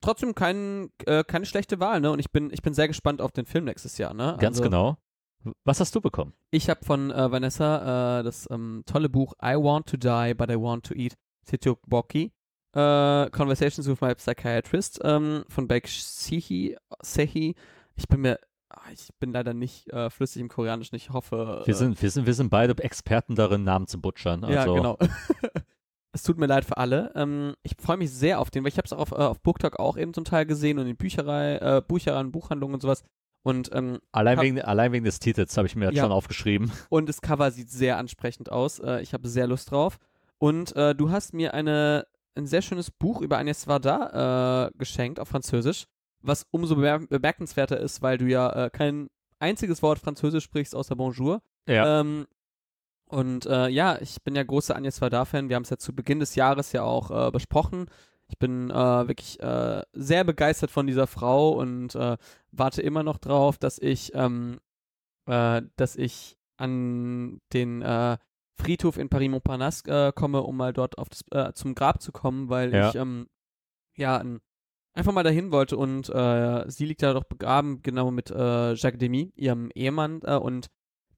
trotzdem 0.00 0.34
kein, 0.34 0.90
äh, 1.06 1.24
keine 1.24 1.46
schlechte 1.46 1.80
Wahl, 1.80 2.00
ne? 2.00 2.10
Und 2.10 2.18
ich 2.18 2.30
bin, 2.30 2.50
ich 2.52 2.62
bin 2.62 2.74
sehr 2.74 2.88
gespannt 2.88 3.20
auf 3.20 3.32
den 3.32 3.46
Film 3.46 3.64
nächstes 3.64 3.98
Jahr, 3.98 4.14
ne? 4.14 4.36
Ganz 4.38 4.58
also, 4.58 4.62
genau. 4.62 4.98
Was 5.64 5.80
hast 5.80 5.94
du 5.94 6.00
bekommen? 6.00 6.34
Ich 6.50 6.68
habe 6.68 6.84
von 6.84 7.10
äh, 7.10 7.30
Vanessa 7.30 8.20
äh, 8.20 8.22
das 8.22 8.48
ähm, 8.50 8.82
tolle 8.86 9.08
Buch 9.08 9.34
I 9.42 9.54
Want 9.54 9.86
to 9.86 9.96
Die, 9.96 10.34
but 10.34 10.50
I 10.50 10.56
Want 10.56 10.84
to 10.86 10.94
Eat 10.94 11.14
Titokboki. 11.46 12.32
Äh, 12.74 13.30
Conversations 13.30 13.88
with 13.88 14.00
My 14.00 14.14
Psychiatrist 14.14 15.00
ähm, 15.02 15.44
von 15.48 15.68
Beck 15.68 15.88
Sehi. 15.88 16.76
Sehi. 17.02 17.54
Ich 17.94 18.08
bin 18.08 18.20
mir, 18.20 18.38
ah, 18.68 18.82
ich 18.92 19.08
bin 19.18 19.32
leider 19.32 19.54
nicht 19.54 19.88
äh, 19.92 20.10
flüssig 20.10 20.42
im 20.42 20.48
Koreanischen. 20.48 20.96
Ich 20.96 21.10
hoffe. 21.10 21.62
Wir 21.64 21.74
äh, 21.74 21.76
sind, 21.76 22.02
wir, 22.02 22.10
sind, 22.10 22.26
wir 22.26 22.34
sind 22.34 22.50
beide 22.50 22.80
Experten 22.82 23.36
darin, 23.36 23.64
Namen 23.64 23.86
zu 23.86 24.00
butchern. 24.00 24.44
Also, 24.44 24.54
Ja, 24.54 24.64
genau. 24.64 24.98
es 26.12 26.22
tut 26.22 26.38
mir 26.38 26.46
leid 26.46 26.64
für 26.64 26.76
alle. 26.76 27.12
Ähm, 27.14 27.54
ich 27.62 27.72
freue 27.80 27.96
mich 27.96 28.10
sehr 28.10 28.40
auf 28.40 28.50
den, 28.50 28.64
weil 28.64 28.68
ich 28.70 28.78
habe 28.78 28.86
es 28.86 28.92
auch 28.92 28.98
auf, 28.98 29.12
äh, 29.12 29.16
auf 29.16 29.40
BookTok 29.40 29.78
auch 29.78 29.96
eben 29.96 30.14
zum 30.14 30.24
Teil 30.24 30.46
gesehen 30.46 30.78
und 30.78 30.86
in 30.86 30.96
Bücherei, 30.96 31.56
äh, 31.56 31.82
Büchereien, 31.86 32.32
Buchhandlungen 32.32 32.74
und 32.74 32.80
sowas. 32.80 33.02
Und, 33.42 33.70
ähm, 33.72 33.98
Allein, 34.12 34.40
wegen, 34.40 34.60
allein 34.62 34.92
wegen 34.92 35.04
des 35.04 35.20
Titels 35.20 35.56
habe 35.56 35.66
ich 35.66 35.76
mir 35.76 35.86
jetzt 35.86 35.96
Ja. 35.96 36.02
schon 36.04 36.12
aufgeschrieben. 36.12 36.70
und 36.90 37.08
das 37.08 37.20
Cover 37.20 37.50
sieht 37.50 37.70
sehr 37.70 37.96
ansprechend 37.98 38.50
aus. 38.50 38.78
Äh, 38.78 39.00
ich 39.02 39.12
habe 39.14 39.28
sehr 39.28 39.46
Lust 39.46 39.70
drauf. 39.70 39.98
Und 40.38 40.74
äh, 40.76 40.94
du 40.94 41.10
hast 41.10 41.34
mir 41.34 41.54
eine, 41.54 42.06
ein 42.36 42.46
sehr 42.46 42.62
schönes 42.62 42.90
Buch 42.90 43.20
über 43.20 43.38
Agnès 43.38 43.66
Varda 43.66 44.66
äh, 44.66 44.70
geschenkt 44.78 45.20
auf 45.20 45.28
Französisch, 45.28 45.84
was 46.20 46.46
umso 46.50 46.74
bemer 46.76 47.00
bemerkenswerter 47.06 47.78
ist, 47.78 48.02
weil 48.02 48.18
du 48.18 48.26
ja 48.26 48.66
äh, 48.66 48.70
kein 48.70 49.08
einziges 49.40 49.82
Wort 49.82 49.98
Französisch 49.98 50.44
sprichst 50.44 50.74
außer 50.74 50.96
Bonjour. 50.96 51.40
Ja. 51.68 52.00
Ähm, 52.00 52.26
und 53.08 53.46
äh, 53.46 53.68
ja, 53.68 53.98
ich 54.00 54.22
bin 54.22 54.34
ja 54.36 54.42
großer 54.42 54.76
Agnes 54.76 55.00
Varda-Fan. 55.00 55.48
Wir 55.48 55.56
haben 55.56 55.62
es 55.64 55.70
ja 55.70 55.78
zu 55.78 55.94
Beginn 55.94 56.20
des 56.20 56.34
Jahres 56.34 56.72
ja 56.72 56.82
auch 56.82 57.10
äh, 57.10 57.30
besprochen. 57.30 57.86
Ich 58.28 58.38
bin 58.38 58.70
äh, 58.70 58.74
wirklich 58.74 59.40
äh, 59.40 59.82
sehr 59.92 60.24
begeistert 60.24 60.70
von 60.70 60.86
dieser 60.86 61.06
Frau 61.06 61.52
und 61.52 61.94
äh, 61.94 62.16
warte 62.52 62.82
immer 62.82 63.02
noch 63.02 63.16
drauf, 63.18 63.56
dass 63.56 63.78
ich, 63.78 64.12
ähm, 64.14 64.58
äh, 65.26 65.62
dass 65.76 65.96
ich 65.96 66.36
an 66.58 67.40
den 67.52 67.82
Friedhof 68.60 68.98
in 68.98 69.08
Paris-Montparnasse 69.08 70.08
äh, 70.08 70.12
komme, 70.12 70.42
um 70.42 70.56
mal 70.56 70.72
dort 70.72 70.98
auf 70.98 71.08
das, 71.08 71.22
äh, 71.30 71.52
zum 71.54 71.74
Grab 71.74 72.02
zu 72.02 72.10
kommen, 72.12 72.48
weil 72.50 72.74
Ja. 72.74 72.88
ich 72.88 72.96
ähm, 72.96 73.28
ja 73.96 74.16
ein, 74.18 74.40
einfach 74.94 75.12
mal 75.12 75.22
dahin 75.22 75.52
wollte 75.52 75.76
und 75.76 76.06
sie 76.06 76.84
liegt 76.84 77.02
da 77.02 77.12
doch 77.14 77.24
begraben, 77.24 77.82
genau 77.82 78.10
mit 78.10 78.30
Jacques 78.30 78.98
Demy, 78.98 79.32
ihrem 79.36 79.70
Ehemann 79.74 80.18
und 80.22 80.66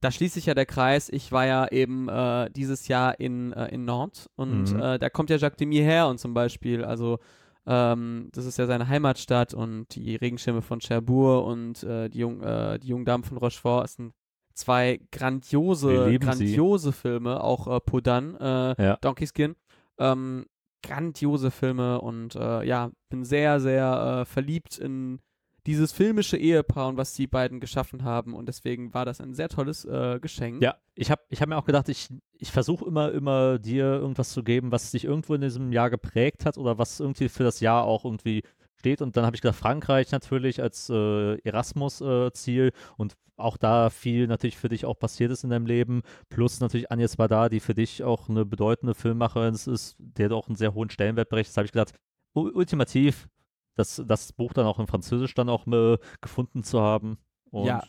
da 0.01 0.11
schließt 0.11 0.34
sich 0.34 0.46
ja 0.46 0.55
der 0.55 0.66
Kreis. 0.66 1.09
Ich 1.11 1.30
war 1.32 1.46
ja 1.46 1.68
eben 1.68 2.09
äh, 2.09 2.51
dieses 2.51 2.88
Jahr 2.88 3.18
in, 3.20 3.53
äh, 3.53 3.68
in 3.74 3.84
Nantes 3.84 4.28
und 4.36 4.72
Mhm. 4.74 4.80
äh, 4.80 4.98
da 4.98 5.11
kommt 5.11 5.30
ja 5.30 5.36
Jacques 5.36 5.57
Demy 5.59 5.76
her 5.76 6.09
und 6.09 6.18
zum 6.18 6.32
Beispiel, 6.34 6.84
also 6.84 7.18
ähm, 7.66 8.30
das 8.32 8.46
ist 8.46 8.59
ja 8.59 8.66
seine 8.66 8.88
Heimatstadt 8.88 9.53
und 9.55 9.94
die 9.94 10.16
Regenschirme 10.16 10.62
von 10.62 10.80
Cherbourg 10.80 11.46
und 11.46 11.82
äh, 11.82 12.09
die, 12.09 12.18
Jung, 12.20 12.42
äh, 12.42 12.78
die 12.78 12.88
jungen 12.88 13.05
Damen 13.05 13.22
von 13.24 13.36
Rochefort 13.36 13.84
es 13.84 13.94
sind 13.94 14.12
zwei 14.55 15.01
grandiose, 15.12 16.09
lieben 16.09 16.32
sie. 16.32 16.44
grandiose 16.46 16.92
Filme, 16.92 17.42
auch 17.42 17.66
äh, 17.66 17.80
Podan, 17.80 18.36
äh, 18.36 18.82
Ja. 18.82 18.96
Donkey 19.01 19.26
Skin. 19.26 19.55
Ähm, 19.98 20.46
grandiose 20.82 21.51
Filme 21.51 22.01
und 22.01 22.34
äh, 22.34 22.64
ja, 22.64 22.90
bin 23.11 23.24
sehr, 23.24 23.61
sehr 23.61 24.20
äh, 24.22 24.24
verliebt 24.24 24.78
in 24.78 25.20
dieses 25.66 25.92
filmische 25.92 26.36
Ehepaar 26.36 26.88
und 26.88 26.96
was 26.96 27.14
die 27.14 27.26
beiden 27.26 27.61
geschaffen 27.61 28.04
haben 28.04 28.34
und 28.34 28.46
deswegen 28.46 28.94
war 28.94 29.04
das 29.04 29.20
ein 29.20 29.34
sehr 29.34 29.48
tolles 29.48 29.84
äh, 29.84 30.18
Geschenk. 30.20 30.62
Ja, 30.62 30.76
ich 30.94 31.11
habe 31.11 31.22
ich 31.28 31.40
hab 31.40 31.48
mir 31.48 31.56
auch 31.56 31.64
gedacht, 31.64 31.88
ich, 31.88 32.08
ich 32.32 32.50
versuche 32.50 32.86
immer, 32.86 33.12
immer 33.12 33.58
dir 33.58 33.84
irgendwas 33.84 34.30
zu 34.30 34.42
geben, 34.42 34.72
was 34.72 34.90
dich 34.90 35.04
irgendwo 35.04 35.34
in 35.34 35.40
diesem 35.40 35.72
Jahr 35.72 35.90
geprägt 35.90 36.46
hat 36.46 36.58
oder 36.58 36.78
was 36.78 37.00
irgendwie 37.00 37.28
für 37.28 37.44
das 37.44 37.61
Jahr 37.61 37.84
auch 37.84 38.04
irgendwie 38.04 38.42
steht. 38.76 39.02
Und 39.02 39.16
dann 39.16 39.26
habe 39.26 39.36
ich 39.36 39.42
gedacht, 39.42 39.58
Frankreich 39.58 40.11
natürlich 40.11 40.62
als 40.62 40.88
äh, 40.90 41.38
Erasmus-Ziel 41.40 42.72
und 42.96 43.16
auch 43.36 43.56
da 43.56 43.90
viel 43.90 44.26
natürlich 44.26 44.58
für 44.58 44.68
dich 44.68 44.84
auch 44.84 44.98
passiert 44.98 45.30
ist 45.30 45.44
in 45.44 45.50
deinem 45.50 45.66
Leben. 45.66 46.02
Plus 46.28 46.61
natürlich 46.61 46.90
Agnes 46.90 47.18
Varda, 47.18 47.48
die 47.48 47.61
für 47.61 47.74
dich 47.74 48.02
auch 48.02 48.28
eine 48.28 48.44
bedeutende 48.44 48.94
Filmmacherin 48.94 49.54
ist, 49.54 49.96
der 49.98 50.28
du 50.28 50.36
auch 50.36 50.48
einen 50.48 50.56
sehr 50.56 50.74
hohen 50.74 50.90
Stellenwert 50.90 51.30
berechtigt. 51.30 51.56
habe 51.56 51.66
ich 51.66 51.72
gedacht, 51.72 51.94
ultimativ 52.34 53.28
das, 53.77 54.03
das 54.07 54.33
Buch 54.33 54.53
dann 54.53 54.66
auch 54.66 54.79
in 54.79 54.87
Französisch 54.87 55.35
dann 55.35 55.49
auch 55.49 55.66
äh, 55.66 55.99
gefunden 56.21 56.62
zu 56.62 56.81
haben. 56.81 57.18
Und 57.51 57.66
Ja, 57.66 57.83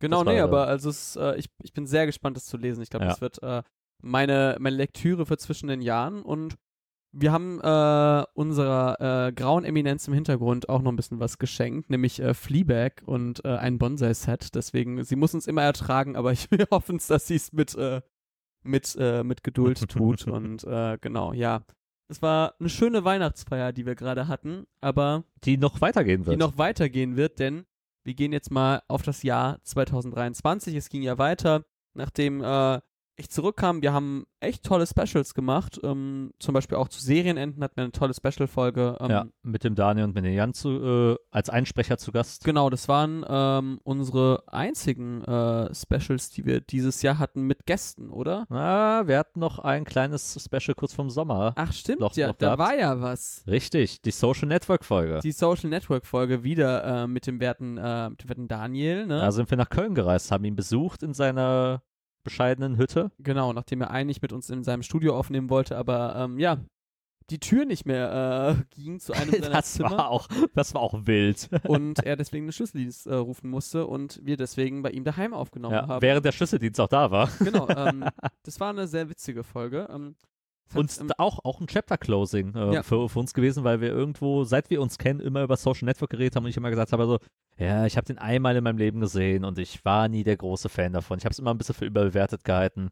Genau, 0.00 0.22
nee, 0.24 0.40
aber 0.40 0.66
also 0.66 0.90
es, 0.90 1.16
äh, 1.16 1.36
ich, 1.36 1.46
ich 1.62 1.72
bin 1.72 1.86
sehr 1.86 2.04
gespannt, 2.04 2.36
das 2.36 2.44
zu 2.46 2.56
lesen. 2.58 2.82
Ich 2.82 2.90
glaube, 2.90 3.06
Ja. 3.06 3.10
das 3.12 3.20
wird 3.22 3.42
äh, 3.42 3.62
meine, 4.02 4.56
meine 4.60 4.76
Lektüre 4.76 5.24
für 5.24 5.38
zwischen 5.38 5.68
den 5.68 5.80
Jahren 5.80 6.22
und 6.22 6.56
wir 7.16 7.30
haben 7.32 7.60
äh, 7.60 8.24
unserer 8.34 9.28
äh, 9.28 9.32
grauen 9.32 9.64
Eminenz 9.64 10.08
im 10.08 10.14
Hintergrund 10.14 10.68
auch 10.68 10.82
noch 10.82 10.90
ein 10.90 10.96
bisschen 10.96 11.20
was 11.20 11.38
geschenkt, 11.38 11.88
nämlich 11.88 12.20
äh, 12.20 12.34
Fleabag 12.34 13.02
und 13.06 13.44
äh, 13.44 13.56
ein 13.56 13.78
Bonsai-Set. 13.78 14.54
Deswegen, 14.56 15.04
sie 15.04 15.14
muss 15.16 15.32
uns 15.32 15.46
immer 15.46 15.62
ertragen, 15.62 16.16
aber 16.16 16.32
ich 16.32 16.50
wir 16.50 16.66
hoffen 16.72 16.96
es, 16.96 17.06
dass 17.06 17.28
sie 17.28 17.36
es 17.36 17.52
mit, 17.52 17.74
äh, 17.76 18.02
mit, 18.64 18.96
äh, 18.98 19.22
mit 19.22 19.44
Geduld 19.44 19.78
tut. 19.88 20.26
und 20.26 20.64
äh, 20.64 20.98
genau, 21.00 21.32
ja. 21.32 21.62
Es 22.14 22.22
war 22.22 22.54
eine 22.60 22.68
schöne 22.68 23.04
Weihnachtsfeier, 23.04 23.72
die 23.72 23.86
wir 23.86 23.96
gerade 23.96 24.28
hatten, 24.28 24.68
aber 24.80 25.24
die 25.42 25.56
noch 25.56 25.80
weitergehen 25.80 26.24
wird. 26.24 26.34
die 26.36 26.38
noch 26.38 26.58
weitergehen 26.58 27.16
wird, 27.16 27.40
denn 27.40 27.66
wir 28.04 28.14
gehen 28.14 28.32
jetzt 28.32 28.52
mal 28.52 28.82
auf 28.86 29.02
das 29.02 29.24
Jahr 29.24 29.58
2023. 29.64 30.76
Es 30.76 30.90
ging 30.90 31.02
ja 31.02 31.18
weiter, 31.18 31.64
nachdem 31.94 32.40
äh, 32.40 32.80
ich 33.16 33.30
zurückkam. 33.30 33.80
Wir 33.82 33.92
haben 33.92 34.24
echt 34.40 34.64
tolle 34.64 34.86
Specials 34.86 35.34
gemacht. 35.34 35.78
Ähm, 35.82 36.32
zum 36.38 36.52
Beispiel 36.54 36.76
auch 36.78 36.88
zu 36.88 37.00
Serienenden 37.00 37.62
hatten 37.62 37.76
wir 37.76 37.84
eine 37.84 37.92
tolle 37.92 38.12
Special-Folge. 38.14 38.96
Ähm, 39.00 39.10
ja, 39.10 39.26
mit 39.42 39.62
dem 39.64 39.74
Daniel 39.74 40.04
und 40.06 40.14
mit 40.14 40.24
dem 40.24 40.32
Jan 40.32 40.52
zu, 40.54 40.70
äh, 40.70 41.16
als 41.30 41.48
Einsprecher 41.50 41.96
zu 41.98 42.12
Gast. 42.12 42.44
Genau, 42.44 42.70
das 42.70 42.88
waren 42.88 43.24
ähm, 43.28 43.78
unsere 43.84 44.42
einzigen 44.48 45.22
äh, 45.24 45.74
Specials, 45.74 46.30
die 46.30 46.44
wir 46.44 46.60
dieses 46.60 47.02
Jahr 47.02 47.18
hatten 47.18 47.42
mit 47.42 47.66
Gästen, 47.66 48.10
oder? 48.10 48.46
Ah, 48.50 49.06
wir 49.06 49.18
hatten 49.18 49.40
noch 49.40 49.58
ein 49.60 49.84
kleines 49.84 50.38
Special 50.44 50.74
kurz 50.74 50.92
vom 50.92 51.10
Sommer. 51.10 51.52
Ach, 51.56 51.72
stimmt, 51.72 52.00
Noch- 52.00 52.16
ja, 52.16 52.28
noch 52.28 52.36
da 52.36 52.58
war 52.58 52.76
ja 52.76 53.00
was. 53.00 53.44
Richtig, 53.46 54.02
die 54.02 54.10
Social 54.10 54.48
Network 54.48 54.84
Folge. 54.84 55.20
Die 55.22 55.32
Social 55.32 55.70
Network 55.70 56.06
Folge 56.06 56.42
wieder 56.42 57.04
äh, 57.04 57.06
mit 57.06 57.26
dem 57.26 57.40
werten, 57.40 57.78
äh, 57.78 58.10
mit 58.10 58.22
dem 58.22 58.28
werten 58.28 58.48
Daniel, 58.48 59.06
ne? 59.06 59.20
Da 59.20 59.30
sind 59.32 59.50
wir 59.50 59.56
nach 59.56 59.70
Köln 59.70 59.94
gereist, 59.94 60.30
haben 60.30 60.44
ihn 60.44 60.56
besucht 60.56 61.02
in 61.02 61.14
seiner 61.14 61.82
bescheidenen 62.24 62.76
Hütte. 62.78 63.10
Genau, 63.18 63.52
nachdem 63.52 63.80
er 63.82 63.90
eigentlich 63.90 64.20
mit 64.22 64.32
uns 64.32 64.50
in 64.50 64.64
seinem 64.64 64.82
Studio 64.82 65.16
aufnehmen 65.16 65.50
wollte, 65.50 65.76
aber 65.76 66.16
ähm, 66.16 66.38
ja, 66.38 66.58
die 67.30 67.38
Tür 67.38 67.64
nicht 67.64 67.86
mehr 67.86 68.56
äh, 68.58 68.74
ging 68.74 69.00
zu 69.00 69.12
einem 69.14 69.30
seiner 69.30 69.48
Das 69.50 69.72
Zimmer 69.74 69.92
war 69.92 70.10
auch, 70.10 70.28
das 70.54 70.74
war 70.74 70.82
auch 70.82 71.06
wild. 71.06 71.48
und 71.66 71.98
er 72.04 72.16
deswegen 72.16 72.44
eine 72.44 72.52
Schlüsseldienst 72.52 73.06
äh, 73.06 73.14
rufen 73.14 73.48
musste 73.48 73.86
und 73.86 74.20
wir 74.22 74.36
deswegen 74.36 74.82
bei 74.82 74.90
ihm 74.90 75.04
daheim 75.04 75.32
aufgenommen 75.32 75.74
Ja, 75.74 75.86
haben. 75.88 76.02
während 76.02 76.26
der 76.26 76.32
Schlüsseldienst 76.32 76.80
auch 76.80 76.88
da 76.88 77.10
war. 77.10 77.30
Genau, 77.38 77.68
ähm, 77.70 78.04
das 78.42 78.60
war 78.60 78.70
eine 78.70 78.86
sehr 78.86 79.08
witzige 79.08 79.42
Folge. 79.42 79.88
Ähm, 79.90 80.16
Und 80.74 80.98
ähm, 81.00 81.10
auch, 81.18 81.40
auch 81.44 81.60
ein 81.60 81.66
Chapter-Closing 81.66 82.54
äh, 82.54 82.74
Ja. 82.74 82.82
für, 82.82 83.08
für 83.08 83.18
uns 83.18 83.34
gewesen, 83.34 83.64
weil 83.64 83.80
wir 83.80 83.90
irgendwo, 83.90 84.44
seit 84.44 84.70
wir 84.70 84.80
uns 84.80 84.98
kennen, 84.98 85.20
immer 85.20 85.42
über 85.42 85.56
Social 85.56 85.86
Network 85.86 86.10
geredet 86.10 86.36
haben 86.36 86.44
und 86.44 86.50
ich 86.50 86.56
immer 86.56 86.70
gesagt 86.70 86.92
habe, 86.92 87.06
so, 87.06 87.18
ja, 87.58 87.86
ich 87.86 87.96
habe 87.96 88.06
den 88.06 88.18
einmal 88.18 88.56
in 88.56 88.64
meinem 88.64 88.78
Leben 88.78 89.00
gesehen 89.00 89.44
und 89.44 89.58
ich 89.58 89.84
war 89.84 90.08
nie 90.08 90.24
der 90.24 90.36
große 90.36 90.68
Fan 90.68 90.92
davon. 90.92 91.18
Ich 91.18 91.24
habe 91.24 91.32
es 91.32 91.38
immer 91.38 91.52
ein 91.52 91.58
bisschen 91.58 91.74
für 91.76 91.84
überbewertet 91.84 92.44
gehalten. 92.44 92.90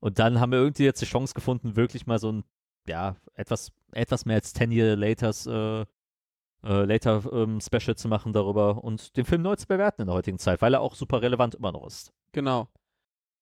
Und 0.00 0.18
dann 0.18 0.40
haben 0.40 0.50
wir 0.50 0.58
irgendwie 0.58 0.84
jetzt 0.84 1.02
die 1.02 1.06
Chance 1.06 1.34
gefunden, 1.34 1.76
wirklich 1.76 2.06
mal 2.06 2.18
so 2.18 2.32
ein, 2.32 2.44
ja, 2.88 3.16
etwas, 3.34 3.70
etwas 3.92 4.24
mehr 4.24 4.36
als 4.36 4.52
10 4.54 4.72
Year 4.72 4.96
Laters, 4.96 5.46
äh, 5.46 5.82
äh, 5.82 6.84
Later 6.84 7.22
ähm, 7.32 7.60
Special 7.60 7.96
zu 7.96 8.08
machen 8.08 8.32
darüber 8.32 8.82
und 8.82 9.16
den 9.16 9.24
Film 9.24 9.42
neu 9.42 9.56
zu 9.56 9.66
bewerten 9.66 10.02
in 10.02 10.06
der 10.08 10.16
heutigen 10.16 10.38
Zeit, 10.38 10.60
weil 10.62 10.74
er 10.74 10.80
auch 10.80 10.94
super 10.94 11.22
relevant 11.22 11.54
immer 11.54 11.72
noch 11.72 11.86
ist. 11.86 12.12
genau. 12.32 12.68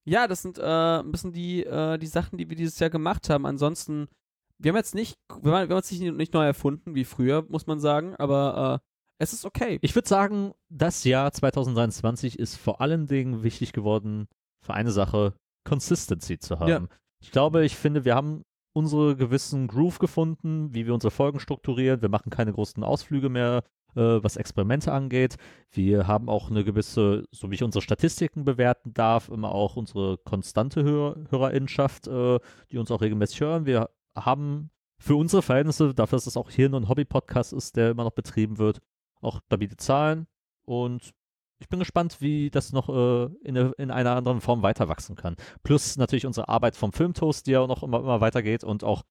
Ja, 0.08 0.26
das 0.26 0.40
sind 0.40 0.58
äh, 0.58 0.62
ein 0.62 1.12
bisschen 1.12 1.32
die, 1.32 1.64
äh, 1.64 1.98
die 1.98 2.06
Sachen, 2.06 2.38
die 2.38 2.48
wir 2.48 2.56
dieses 2.56 2.78
Jahr 2.78 2.88
gemacht 2.88 3.28
haben. 3.28 3.44
Ansonsten, 3.44 4.08
wir 4.56 4.70
haben 4.70 4.76
jetzt 4.76 4.94
nicht, 4.94 5.18
wir 5.28 5.52
haben, 5.52 5.68
wir 5.68 5.74
haben 5.74 5.82
uns 5.82 5.90
nicht, 5.90 6.14
nicht 6.14 6.32
neu 6.32 6.46
erfunden 6.46 6.94
wie 6.94 7.04
früher, 7.04 7.44
muss 7.48 7.66
man 7.66 7.78
sagen, 7.78 8.16
aber 8.16 8.80
äh, 8.80 8.88
es 9.20 9.34
ist 9.34 9.44
okay. 9.44 9.78
Ich 9.82 9.94
würde 9.94 10.08
sagen, 10.08 10.52
das 10.70 11.04
Jahr 11.04 11.30
2023 11.30 12.38
ist 12.38 12.56
vor 12.56 12.80
allen 12.80 13.06
Dingen 13.06 13.42
wichtig 13.42 13.72
geworden 13.72 14.28
für 14.64 14.72
eine 14.72 14.92
Sache, 14.92 15.34
Consistency 15.64 16.38
zu 16.38 16.58
haben. 16.58 16.68
Ja. 16.68 16.86
Ich 17.20 17.30
glaube, 17.30 17.66
ich 17.66 17.76
finde, 17.76 18.06
wir 18.06 18.14
haben 18.14 18.44
unsere 18.74 19.14
gewissen 19.14 19.66
Groove 19.66 19.98
gefunden, 19.98 20.72
wie 20.72 20.86
wir 20.86 20.94
unsere 20.94 21.10
Folgen 21.10 21.40
strukturieren. 21.40 22.00
Wir 22.00 22.08
machen 22.08 22.30
keine 22.30 22.52
großen 22.52 22.82
Ausflüge 22.82 23.28
mehr 23.28 23.62
äh, 23.98 24.22
was 24.22 24.36
Experimente 24.36 24.92
angeht. 24.92 25.36
Wir 25.70 26.06
haben 26.06 26.28
auch 26.28 26.50
eine 26.50 26.64
gewisse, 26.64 27.24
so 27.32 27.50
wie 27.50 27.56
ich 27.56 27.62
unsere 27.62 27.82
Statistiken 27.82 28.44
bewerten 28.44 28.94
darf, 28.94 29.28
immer 29.28 29.52
auch 29.52 29.76
unsere 29.76 30.18
konstante 30.18 30.84
Hör 30.84 31.16
Hörerinnenschaft, 31.30 32.06
äh, 32.06 32.38
die 32.70 32.78
uns 32.78 32.90
auch 32.90 33.00
regelmäßig 33.00 33.40
hören. 33.40 33.66
Wir 33.66 33.90
haben 34.16 34.70
für 35.00 35.16
unsere 35.16 35.42
Verhältnisse, 35.42 35.94
dafür, 35.94 36.16
dass 36.16 36.26
es 36.26 36.36
auch 36.36 36.50
hier 36.50 36.68
nur 36.68 36.80
ein 36.80 36.88
Hobby-Podcast 36.88 37.52
ist, 37.52 37.76
der 37.76 37.90
immer 37.90 38.04
noch 38.04 38.12
betrieben 38.12 38.58
wird, 38.58 38.80
auch 39.20 39.40
stabile 39.46 39.76
Zahlen. 39.76 40.26
Und 40.64 41.12
ich 41.60 41.68
bin 41.68 41.78
gespannt, 41.78 42.20
wie 42.20 42.50
das 42.50 42.72
noch 42.72 42.88
äh, 42.88 43.24
in, 43.42 43.56
in, 43.56 43.90
einer 43.90 44.16
anderen 44.16 44.40
Form 44.40 44.62
weiter 44.62 44.88
wachsen 44.88 45.16
kann. 45.16 45.36
Plus 45.62 45.96
natürlich 45.96 46.26
unsere 46.26 46.48
Arbeit 46.48 46.76
vom 46.76 46.92
Filmtoast, 46.92 47.46
die 47.46 47.52
ja 47.52 47.60
auch 47.60 47.68
noch 47.68 47.82
immer, 47.82 47.98
immer 48.00 48.20
weitergeht 48.20 48.64
und 48.64 48.84
auch 48.84 49.02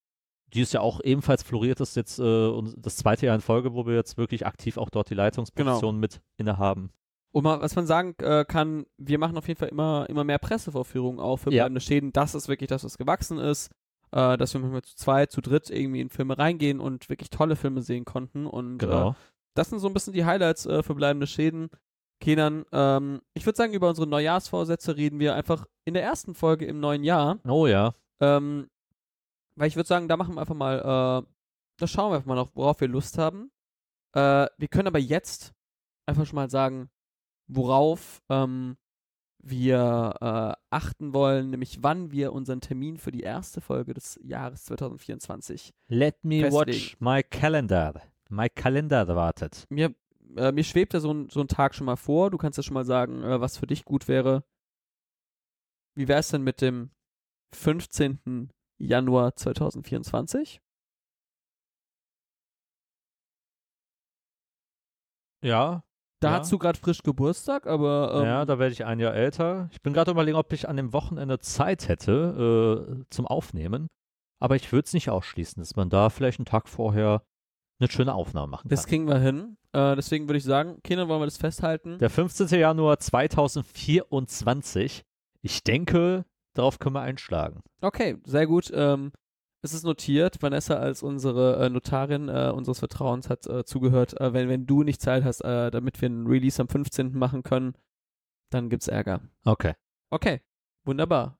die 0.53 0.61
ist 0.61 0.73
ja 0.73 0.81
auch 0.81 1.01
ebenfalls 1.01 1.43
floriert 1.43 1.79
ist 1.81 1.95
jetzt 1.95 2.19
äh, 2.19 2.51
das 2.77 2.97
zweite 2.97 3.25
Jahr 3.25 3.35
in 3.35 3.41
Folge, 3.41 3.73
wo 3.73 3.85
wir 3.85 3.95
jetzt 3.95 4.17
wirklich 4.17 4.45
aktiv 4.45 4.77
auch 4.77 4.89
dort 4.89 5.09
die 5.09 5.15
Leitungsposition 5.15 5.95
genau. 5.95 5.99
mit 5.99 6.21
innehaben. 6.37 6.91
Und 7.31 7.43
mal, 7.43 7.61
was 7.61 7.75
man 7.75 7.85
sagen 7.85 8.15
äh, 8.19 8.45
kann, 8.45 8.85
wir 8.97 9.19
machen 9.19 9.37
auf 9.37 9.47
jeden 9.47 9.59
Fall 9.59 9.69
immer, 9.69 10.05
immer 10.09 10.23
mehr 10.23 10.39
Pressevorführungen 10.39 11.19
auch 11.19 11.37
für 11.37 11.51
ja. 11.51 11.63
bleibende 11.63 11.81
Schäden. 11.81 12.13
Das 12.13 12.33
ist 12.33 12.47
wirklich 12.47 12.69
das, 12.69 12.83
was 12.83 12.97
gewachsen 12.97 13.37
ist. 13.37 13.69
Äh, 14.11 14.37
dass 14.37 14.53
wir 14.53 14.61
manchmal 14.61 14.83
zu 14.83 14.95
zweit, 14.95 15.31
zu 15.31 15.41
dritt 15.41 15.69
irgendwie 15.69 15.99
in 15.99 16.09
Filme 16.09 16.37
reingehen 16.37 16.79
und 16.79 17.09
wirklich 17.09 17.29
tolle 17.29 17.57
Filme 17.57 17.81
sehen 17.81 18.05
konnten. 18.05 18.45
Und 18.45 18.77
genau. 18.77 19.11
Äh, 19.11 19.13
das 19.53 19.69
sind 19.69 19.79
so 19.79 19.87
ein 19.87 19.93
bisschen 19.93 20.13
die 20.13 20.23
Highlights 20.23 20.65
äh, 20.65 20.81
für 20.81 20.95
bleibende 20.95 21.27
Schäden. 21.27 21.69
Kenan, 22.21 22.65
ähm, 22.71 23.21
ich 23.33 23.45
würde 23.45 23.57
sagen, 23.57 23.73
über 23.73 23.89
unsere 23.89 24.07
Neujahrsvorsätze 24.07 24.95
reden 24.95 25.19
wir 25.19 25.35
einfach 25.35 25.65
in 25.85 25.93
der 25.93 26.03
ersten 26.03 26.35
Folge 26.35 26.65
im 26.65 26.79
neuen 26.79 27.03
Jahr. 27.03 27.39
Oh 27.47 27.67
ja. 27.67 27.93
Ähm, 28.19 28.69
weil 29.57 29.67
ich 29.67 29.75
würde 29.75 29.87
sagen, 29.87 30.07
da 30.07 30.17
machen 30.17 30.35
wir 30.35 30.41
einfach 30.41 30.55
mal, 30.55 30.79
äh, 30.79 31.27
da 31.77 31.87
schauen 31.87 32.11
wir 32.11 32.15
einfach 32.15 32.27
mal 32.27 32.35
noch, 32.35 32.55
worauf 32.55 32.79
wir 32.79 32.87
Lust 32.87 33.17
haben. 33.17 33.51
Äh, 34.13 34.47
wir 34.57 34.67
können 34.69 34.87
aber 34.87 34.99
jetzt 34.99 35.53
einfach 36.05 36.25
schon 36.25 36.35
mal 36.35 36.49
sagen, 36.49 36.89
worauf 37.47 38.21
ähm, 38.29 38.77
wir 39.39 40.15
äh, 40.19 40.61
achten 40.69 41.13
wollen, 41.13 41.49
nämlich 41.49 41.83
wann 41.83 42.11
wir 42.11 42.33
unseren 42.33 42.61
Termin 42.61 42.97
für 42.97 43.11
die 43.11 43.21
erste 43.21 43.61
Folge 43.61 43.93
des 43.93 44.19
Jahres 44.23 44.65
2024 44.65 45.73
Let 45.87 46.23
me 46.23 46.41
festlegen. 46.41 46.53
watch 46.53 46.97
my 46.99 47.23
calendar. 47.23 48.01
My 48.29 48.49
calendar 48.49 49.07
wartet. 49.07 49.65
Mir 49.69 49.95
äh, 50.35 50.51
mir 50.51 50.63
schwebt 50.63 50.93
ja 50.93 50.99
so 50.99 51.13
ein, 51.13 51.29
so 51.29 51.39
ein 51.41 51.47
Tag 51.47 51.75
schon 51.75 51.85
mal 51.85 51.95
vor. 51.95 52.29
Du 52.29 52.37
kannst 52.37 52.57
ja 52.57 52.63
schon 52.63 52.73
mal 52.73 52.85
sagen, 52.85 53.23
äh, 53.23 53.39
was 53.39 53.57
für 53.57 53.67
dich 53.67 53.85
gut 53.85 54.07
wäre. 54.07 54.43
Wie 55.95 56.07
wäre 56.07 56.19
es 56.19 56.29
denn 56.29 56.43
mit 56.43 56.61
dem 56.61 56.91
15. 57.53 58.51
Januar 58.77 59.35
2024? 59.35 60.61
Ja. 65.43 65.83
Da 66.19 66.31
ja. 66.31 66.39
hast 66.39 66.51
du 66.51 66.57
gerade 66.57 66.79
frisch 66.79 67.03
Geburtstag, 67.03 67.67
aber. 67.67 68.15
Ähm, 68.15 68.25
ja, 68.25 68.45
da 68.45 68.57
werde 68.57 68.73
ich 68.73 68.85
ein 68.85 68.99
Jahr 68.99 69.13
älter. 69.13 69.69
Ich 69.71 69.83
bin 69.83 69.93
gerade 69.93 70.09
überlegen, 70.11 70.37
ob 70.37 70.51
ich 70.51 70.67
an 70.67 70.77
dem 70.77 70.93
Wochenende 70.93 71.39
Zeit 71.39 71.87
hätte 71.87 72.97
äh, 72.99 73.03
zum 73.09 73.27
Aufnehmen. 73.27 73.87
Aber 74.39 74.55
ich 74.55 74.71
würde 74.71 74.85
es 74.85 74.93
nicht 74.93 75.09
ausschließen, 75.09 75.61
dass 75.61 75.75
man 75.75 75.89
da 75.89 76.09
vielleicht 76.09 76.39
einen 76.39 76.45
Tag 76.45 76.69
vorher 76.69 77.23
eine 77.79 77.89
schöne 77.89 78.13
Aufnahme 78.13 78.47
machen 78.47 78.63
kann. 78.63 78.75
Das 78.75 78.87
kriegen 78.87 79.07
wir 79.07 79.19
hin. 79.19 79.57
Äh, 79.73 79.95
deswegen 79.95 80.27
würde 80.27 80.37
ich 80.37 80.43
sagen, 80.43 80.81
Kinder, 80.83 81.07
wollen 81.07 81.21
wir 81.21 81.27
das 81.27 81.37
festhalten? 81.37 81.99
Der 81.99 82.09
15. 82.09 82.47
Januar 82.59 82.99
2024. 82.99 85.05
Ich 85.41 85.63
denke, 85.63 86.25
darauf 86.57 86.79
können 86.79 86.95
wir 86.95 87.01
einschlagen. 87.01 87.61
Okay, 87.81 88.17
sehr 88.25 88.47
gut. 88.47 88.71
Ähm, 88.73 89.11
es 89.61 89.73
ist 89.73 89.83
notiert. 89.83 90.41
Vanessa 90.41 90.75
als 90.75 91.03
unsere 91.03 91.65
äh, 91.65 91.69
Notarin 91.69 92.29
äh, 92.29 92.51
unseres 92.53 92.79
Vertrauens 92.79 93.29
hat 93.29 93.47
äh, 93.47 93.65
zugehört. 93.65 94.19
Äh, 94.19 94.33
wenn, 94.33 94.49
wenn 94.49 94.65
du 94.65 94.83
nicht 94.83 95.01
Zeit 95.01 95.23
hast, 95.23 95.41
äh, 95.41 95.71
damit 95.71 95.99
wir 96.01 96.07
einen 96.07 96.27
Release 96.27 96.61
am 96.61 96.67
15. 96.67 97.17
machen 97.17 97.43
können, 97.43 97.73
dann 98.51 98.69
gibt's 98.69 98.87
Ärger. 98.87 99.21
Okay. 99.43 99.73
Okay, 100.09 100.41
wunderbar. 100.85 101.37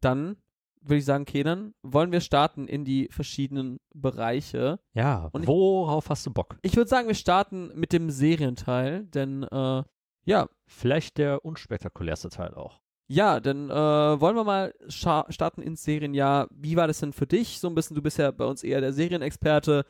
dann 0.00 0.36
würde 0.80 0.98
ich 0.98 1.04
sagen, 1.04 1.24
Kenan, 1.24 1.74
wollen 1.82 2.12
wir 2.12 2.20
starten 2.20 2.68
in 2.68 2.84
die 2.84 3.08
verschiedenen 3.10 3.80
Bereiche. 3.92 4.78
Ja, 4.94 5.28
Und 5.32 5.48
worauf 5.48 6.04
ich, 6.04 6.10
hast 6.10 6.24
du 6.26 6.32
Bock? 6.32 6.56
Ich 6.62 6.76
würde 6.76 6.88
sagen, 6.88 7.08
wir 7.08 7.16
starten 7.16 7.72
mit 7.74 7.92
dem 7.92 8.10
Serienteil, 8.10 9.06
denn 9.06 9.42
äh, 9.42 9.82
ja. 10.24 10.48
Vielleicht 10.66 11.16
der 11.16 11.44
unspektakulärste 11.44 12.28
Teil 12.28 12.52
auch. 12.52 12.80
Ja, 13.10 13.40
dann 13.40 13.70
äh, 13.70 13.72
wollen 14.20 14.36
wir 14.36 14.44
mal 14.44 14.74
starten 14.88 15.62
ins 15.62 15.82
Serienjahr. 15.82 16.48
Wie 16.50 16.76
war 16.76 16.86
das 16.86 17.00
denn 17.00 17.14
für 17.14 17.26
dich? 17.26 17.58
So 17.58 17.68
ein 17.68 17.74
bisschen, 17.74 17.94
du 17.94 18.02
bist 18.02 18.18
ja 18.18 18.30
bei 18.30 18.44
uns 18.44 18.62
eher 18.62 18.82
der 18.82 18.92
Serienexperte, 18.92 19.86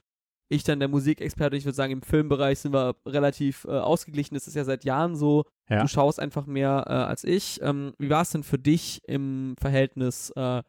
ich 0.48 0.62
dann 0.64 0.78
der 0.78 0.88
Musikexperte. 0.88 1.56
Ich 1.56 1.64
würde 1.64 1.76
sagen, 1.76 1.92
im 1.92 2.02
Filmbereich 2.02 2.60
sind 2.60 2.72
wir 2.72 2.96
relativ 3.06 3.64
äh, 3.64 3.72
ausgeglichen. 3.72 4.34
Das 4.34 4.46
ist 4.46 4.54
ja 4.54 4.64
seit 4.64 4.84
Jahren 4.84 5.16
so. 5.16 5.44
Ja. 5.68 5.82
Du 5.82 5.88
schaust 5.88 6.20
einfach 6.20 6.46
mehr 6.46 6.84
äh, 6.86 6.92
als 6.92 7.24
ich. 7.24 7.60
Ähm, 7.60 7.92
wie 7.98 8.08
war 8.08 8.22
es 8.22 8.30
denn 8.30 8.44
für 8.44 8.58
dich 8.58 9.00
im 9.06 9.56
Verhältnis 9.60 10.30
äh, 10.30 10.62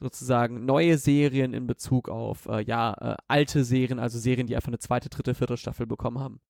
sozusagen 0.00 0.64
neue 0.64 0.96
Serien 0.98 1.52
in 1.52 1.66
Bezug 1.66 2.08
auf 2.08 2.46
äh, 2.46 2.62
ja 2.62 2.94
äh, 2.94 3.16
alte 3.26 3.64
Serien, 3.64 3.98
also 3.98 4.18
Serien, 4.18 4.46
die 4.46 4.54
einfach 4.54 4.68
eine 4.68 4.78
zweite, 4.78 5.08
dritte, 5.08 5.34
vierte 5.34 5.56
Staffel 5.56 5.86
bekommen 5.86 6.20
haben. 6.20 6.40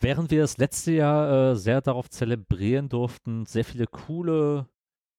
Während 0.00 0.30
wir 0.30 0.40
das 0.40 0.56
letzte 0.56 0.92
Jahr 0.92 1.52
äh, 1.52 1.56
sehr 1.56 1.80
darauf 1.80 2.10
zelebrieren 2.10 2.88
durften, 2.88 3.46
sehr 3.46 3.64
viele 3.64 3.86
coole 3.86 4.66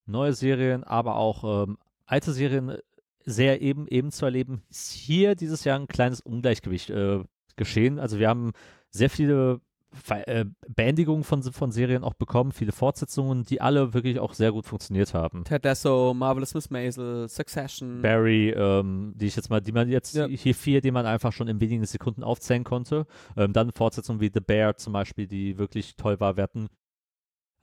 neue 0.06 0.34
Serien, 0.34 0.84
aber 0.84 1.16
auch 1.16 1.66
ähm, 1.68 1.78
alte 2.06 2.34
Serien 2.34 2.70
äh, 2.70 2.80
sehr 3.26 3.62
eben 3.62 3.88
eben 3.88 4.12
zu 4.12 4.26
erleben, 4.26 4.62
ist 4.70 4.92
hier 4.92 5.36
dieses 5.36 5.64
Jahr 5.64 5.80
ein 5.80 5.88
kleines 5.88 6.22
Ungleichgewicht 6.22 6.92
äh, 6.92 7.24
geschehen. 7.56 8.00
Also 8.00 8.20
wir 8.20 8.30
haben 8.30 8.52
sehr 8.92 9.10
viele 9.10 9.62
äh, 10.10 10.46
Beendigungen 10.68 11.24
von, 11.24 11.42
von 11.44 11.72
Serien 11.72 12.04
auch 12.04 12.14
bekommen, 12.14 12.52
viele 12.52 12.72
Fortsetzungen, 12.72 13.44
die 13.44 13.62
alle 13.62 13.94
wirklich 13.94 14.20
auch 14.20 14.34
sehr 14.34 14.52
gut 14.52 14.66
funktioniert 14.66 15.14
haben. 15.14 15.44
Ted 15.44 15.64
Lasso, 15.64 16.14
Marvelous 16.14 16.54
Miss 16.54 16.70
Maisel, 16.70 17.28
Succession. 17.30 18.02
Barry, 18.02 18.50
ähm, 18.50 19.14
die 19.16 19.28
ich 19.28 19.36
jetzt 19.36 19.50
mal, 19.50 19.62
die 19.62 19.72
man 19.72 19.90
jetzt, 19.90 20.16
ja. 20.16 20.28
hier 20.28 20.56
vier, 20.56 20.82
die 20.82 20.92
man 20.92 21.06
einfach 21.06 21.32
schon 21.32 21.48
in 21.48 21.60
wenigen 21.62 21.86
Sekunden 21.86 22.24
aufzählen 22.24 22.64
konnte. 22.64 23.06
Ähm, 23.38 23.54
dann 23.54 23.72
Fortsetzungen 23.72 24.22
wie 24.22 24.32
The 24.34 24.42
Bear 24.42 24.76
zum 24.76 24.94
Beispiel, 24.94 25.28
die 25.28 25.58
wirklich 25.58 25.96
toll 25.96 26.20
war. 26.20 26.36
Wir 26.36 26.44
hatten 26.44 26.68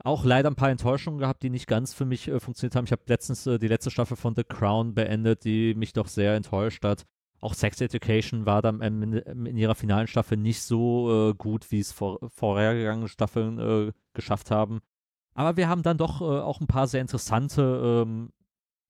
auch 0.05 0.25
leider 0.25 0.51
ein 0.51 0.57
paar 0.57 0.71
Enttäuschungen 0.71 1.21
gehabt, 1.21 1.43
die 1.43 1.51
nicht 1.51 1.67
ganz 1.67 1.95
für 1.95 2.05
mich 2.05 2.29
äh, 2.29 2.41
funktioniert 2.41 2.77
haben. 2.77 2.85
Ich 2.85 2.93
habe 2.93 3.03
letztens 3.07 3.47
äh, 3.47 3.59
die 3.59 3.69
letzte 3.69 3.91
Staffel 3.91 4.17
von 4.17 4.35
The 4.35 4.45
Crown 4.45 4.95
beendet, 4.95 5.45
die 5.45 5.75
mich 5.75 5.93
doch 5.93 6.09
sehr 6.09 6.35
enttäuscht 6.35 6.85
hat. 6.85 7.05
Auch 7.41 7.55
Sex 7.55 7.81
Education 7.81 8.47
war 8.47 8.63
dann 8.63 8.81
in, 8.81 9.13
in 9.13 9.57
ihrer 9.57 9.75
finalen 9.75 10.07
Staffel 10.07 10.37
nicht 10.37 10.63
so 10.63 11.31
äh, 11.31 11.35
gut, 11.35 11.71
wie 11.71 11.81
es 11.81 11.93
vor, 11.93 12.19
vorhergegangene 12.29 13.09
Staffeln 13.09 13.59
äh, 13.59 13.93
geschafft 14.15 14.51
haben. 14.51 14.81
Aber 15.35 15.57
wir 15.57 15.69
haben 15.69 15.83
dann 15.83 15.99
doch 15.99 16.21
äh, 16.21 16.25
auch 16.25 16.61
ein 16.61 16.67
paar 16.67 16.87
sehr 16.87 17.01
interessante 17.01 18.05
ähm, 18.07 18.31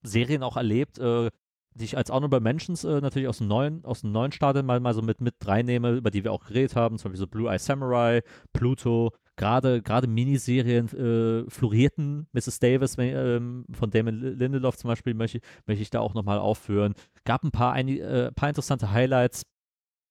Serien 0.03 0.43
auch 0.43 0.57
erlebt, 0.57 0.99
äh, 0.99 1.31
die 1.75 1.85
ich 1.85 1.97
als 1.97 2.11
Honorable 2.11 2.41
Mentions 2.41 2.85
natürlich 2.85 3.29
aus 3.29 3.39
dem 3.39 3.49
neuen, 3.49 3.83
aus 3.87 4.03
dem 4.03 4.13
neuen 4.13 4.31
Stadion 4.31 4.67
mal, 4.67 4.79
mal 4.81 4.93
so 4.93 5.01
mit, 5.01 5.23
mit 5.23 5.37
reinnehme, 5.47 5.93
über 5.93 6.11
die 6.11 6.23
wir 6.23 6.31
auch 6.31 6.45
geredet 6.45 6.77
haben, 6.77 6.99
zum 6.99 7.11
Beispiel 7.11 7.21
so 7.21 7.27
Blue 7.27 7.51
Eye 7.51 7.59
Samurai, 7.59 8.21
Pluto, 8.53 9.13
gerade 9.37 9.83
gerade 9.83 10.07
Miniserien 10.07 10.89
äh, 10.89 11.51
florierten. 11.51 12.26
Mrs. 12.33 12.59
Davis 12.59 12.97
ähm, 12.99 13.66
von 13.72 13.91
Damon 13.91 14.20
Lindelof 14.20 14.76
zum 14.76 14.89
Beispiel 14.89 15.14
möchte, 15.14 15.41
möchte 15.66 15.83
ich 15.83 15.91
da 15.91 16.01
auch 16.01 16.14
nochmal 16.14 16.39
aufführen. 16.39 16.95
Gab 17.24 17.45
ein 17.45 17.51
paar, 17.51 17.72
ein, 17.72 17.89
äh, 17.89 18.33
paar 18.33 18.49
interessante 18.49 18.91
Highlights. 18.91 19.43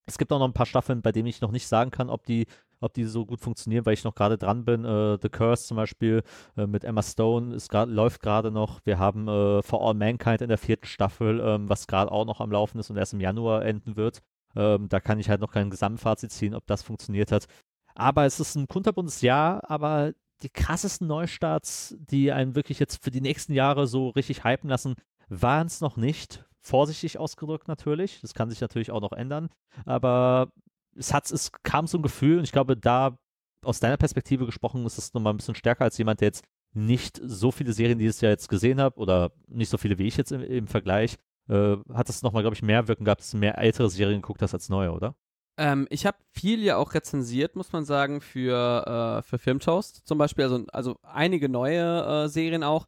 Es 0.06 0.18
gibt 0.18 0.32
auch 0.32 0.38
noch 0.38 0.48
ein 0.48 0.52
paar 0.52 0.66
Staffeln, 0.66 1.00
bei 1.02 1.12
denen 1.12 1.28
ich 1.28 1.40
noch 1.40 1.52
nicht 1.52 1.68
sagen 1.68 1.92
kann, 1.92 2.10
ob 2.10 2.26
die, 2.26 2.46
ob 2.80 2.92
die 2.92 3.04
so 3.04 3.24
gut 3.24 3.40
funktionieren, 3.40 3.86
weil 3.86 3.94
ich 3.94 4.02
noch 4.02 4.16
gerade 4.16 4.36
dran 4.36 4.64
bin. 4.64 4.84
Äh, 4.84 5.18
The 5.22 5.28
Curse 5.28 5.66
zum 5.66 5.76
Beispiel 5.76 6.22
äh, 6.56 6.66
mit 6.66 6.82
Emma 6.84 7.02
Stone 7.02 7.54
ist 7.54 7.68
grad, 7.68 7.88
läuft 7.88 8.20
gerade 8.20 8.50
noch. 8.50 8.80
Wir 8.84 8.98
haben 8.98 9.28
äh, 9.28 9.62
For 9.62 9.86
All 9.86 9.94
Mankind 9.94 10.42
in 10.42 10.48
der 10.48 10.58
vierten 10.58 10.86
Staffel, 10.86 11.40
ähm, 11.40 11.68
was 11.68 11.86
gerade 11.86 12.10
auch 12.10 12.24
noch 12.24 12.40
am 12.40 12.50
Laufen 12.50 12.80
ist 12.80 12.90
und 12.90 12.96
erst 12.96 13.12
im 13.12 13.20
Januar 13.20 13.64
enden 13.64 13.96
wird. 13.96 14.18
Ähm, 14.56 14.88
da 14.88 15.00
kann 15.00 15.18
ich 15.18 15.30
halt 15.30 15.40
noch 15.40 15.52
kein 15.52 15.70
Gesamtfazit 15.70 16.32
ziehen, 16.32 16.54
ob 16.54 16.66
das 16.66 16.82
funktioniert 16.82 17.32
hat. 17.32 17.46
Aber 17.94 18.24
es 18.26 18.40
ist 18.40 18.54
ein 18.54 18.68
kunterbuntes 18.68 19.20
Jahr, 19.20 19.68
aber 19.70 20.12
die 20.42 20.50
krassesten 20.50 21.06
Neustarts, 21.06 21.94
die 21.98 22.32
einen 22.32 22.54
wirklich 22.54 22.78
jetzt 22.78 23.02
für 23.02 23.10
die 23.10 23.20
nächsten 23.20 23.52
Jahre 23.52 23.86
so 23.86 24.10
richtig 24.10 24.44
hypen 24.44 24.68
lassen, 24.68 24.94
waren 25.28 25.66
es 25.66 25.80
noch 25.80 25.96
nicht. 25.96 26.44
Vorsichtig 26.60 27.18
ausgedrückt 27.18 27.68
natürlich. 27.68 28.20
Das 28.20 28.34
kann 28.34 28.50
sich 28.50 28.60
natürlich 28.60 28.90
auch 28.90 29.00
noch 29.00 29.12
ändern. 29.12 29.48
Aber 29.84 30.52
es, 30.96 31.12
hat, 31.12 31.30
es 31.30 31.50
kam 31.62 31.86
so 31.86 31.98
ein 31.98 32.02
Gefühl, 32.02 32.38
und 32.38 32.44
ich 32.44 32.52
glaube, 32.52 32.76
da 32.76 33.16
aus 33.64 33.80
deiner 33.80 33.96
Perspektive 33.96 34.46
gesprochen, 34.46 34.84
ist 34.86 34.98
es 34.98 35.14
nochmal 35.14 35.32
ein 35.32 35.36
bisschen 35.36 35.54
stärker 35.54 35.84
als 35.84 35.98
jemand, 35.98 36.20
der 36.20 36.28
jetzt 36.28 36.44
nicht 36.74 37.20
so 37.22 37.50
viele 37.50 37.72
Serien 37.72 37.98
dieses 37.98 38.20
Jahr 38.20 38.32
jetzt 38.32 38.48
gesehen 38.48 38.80
hat 38.80 38.96
oder 38.96 39.32
nicht 39.46 39.68
so 39.68 39.78
viele 39.78 39.98
wie 39.98 40.06
ich 40.06 40.16
jetzt 40.16 40.32
im, 40.32 40.42
im 40.42 40.66
Vergleich. 40.66 41.16
Äh, 41.48 41.76
hat 41.92 42.08
es 42.08 42.22
nochmal, 42.22 42.42
glaube 42.42 42.54
ich, 42.54 42.62
mehr 42.62 42.88
Wirken 42.88 43.04
gehabt, 43.04 43.20
dass 43.20 43.30
du 43.30 43.36
mehr 43.36 43.58
ältere 43.58 43.90
Serien 43.90 44.22
geguckt 44.22 44.42
hast 44.42 44.54
als 44.54 44.68
neue, 44.68 44.92
oder? 44.92 45.14
Ähm, 45.58 45.86
ich 45.90 46.06
habe 46.06 46.16
viel 46.30 46.62
ja 46.62 46.76
auch 46.76 46.94
rezensiert, 46.94 47.56
muss 47.56 47.72
man 47.72 47.84
sagen, 47.84 48.20
für, 48.20 49.20
äh, 49.20 49.22
für 49.22 49.38
Filmtoast 49.38 50.06
zum 50.06 50.18
Beispiel. 50.18 50.44
Also, 50.44 50.64
also 50.72 50.98
einige 51.02 51.48
neue 51.48 52.24
äh, 52.24 52.28
Serien 52.28 52.62
auch, 52.64 52.86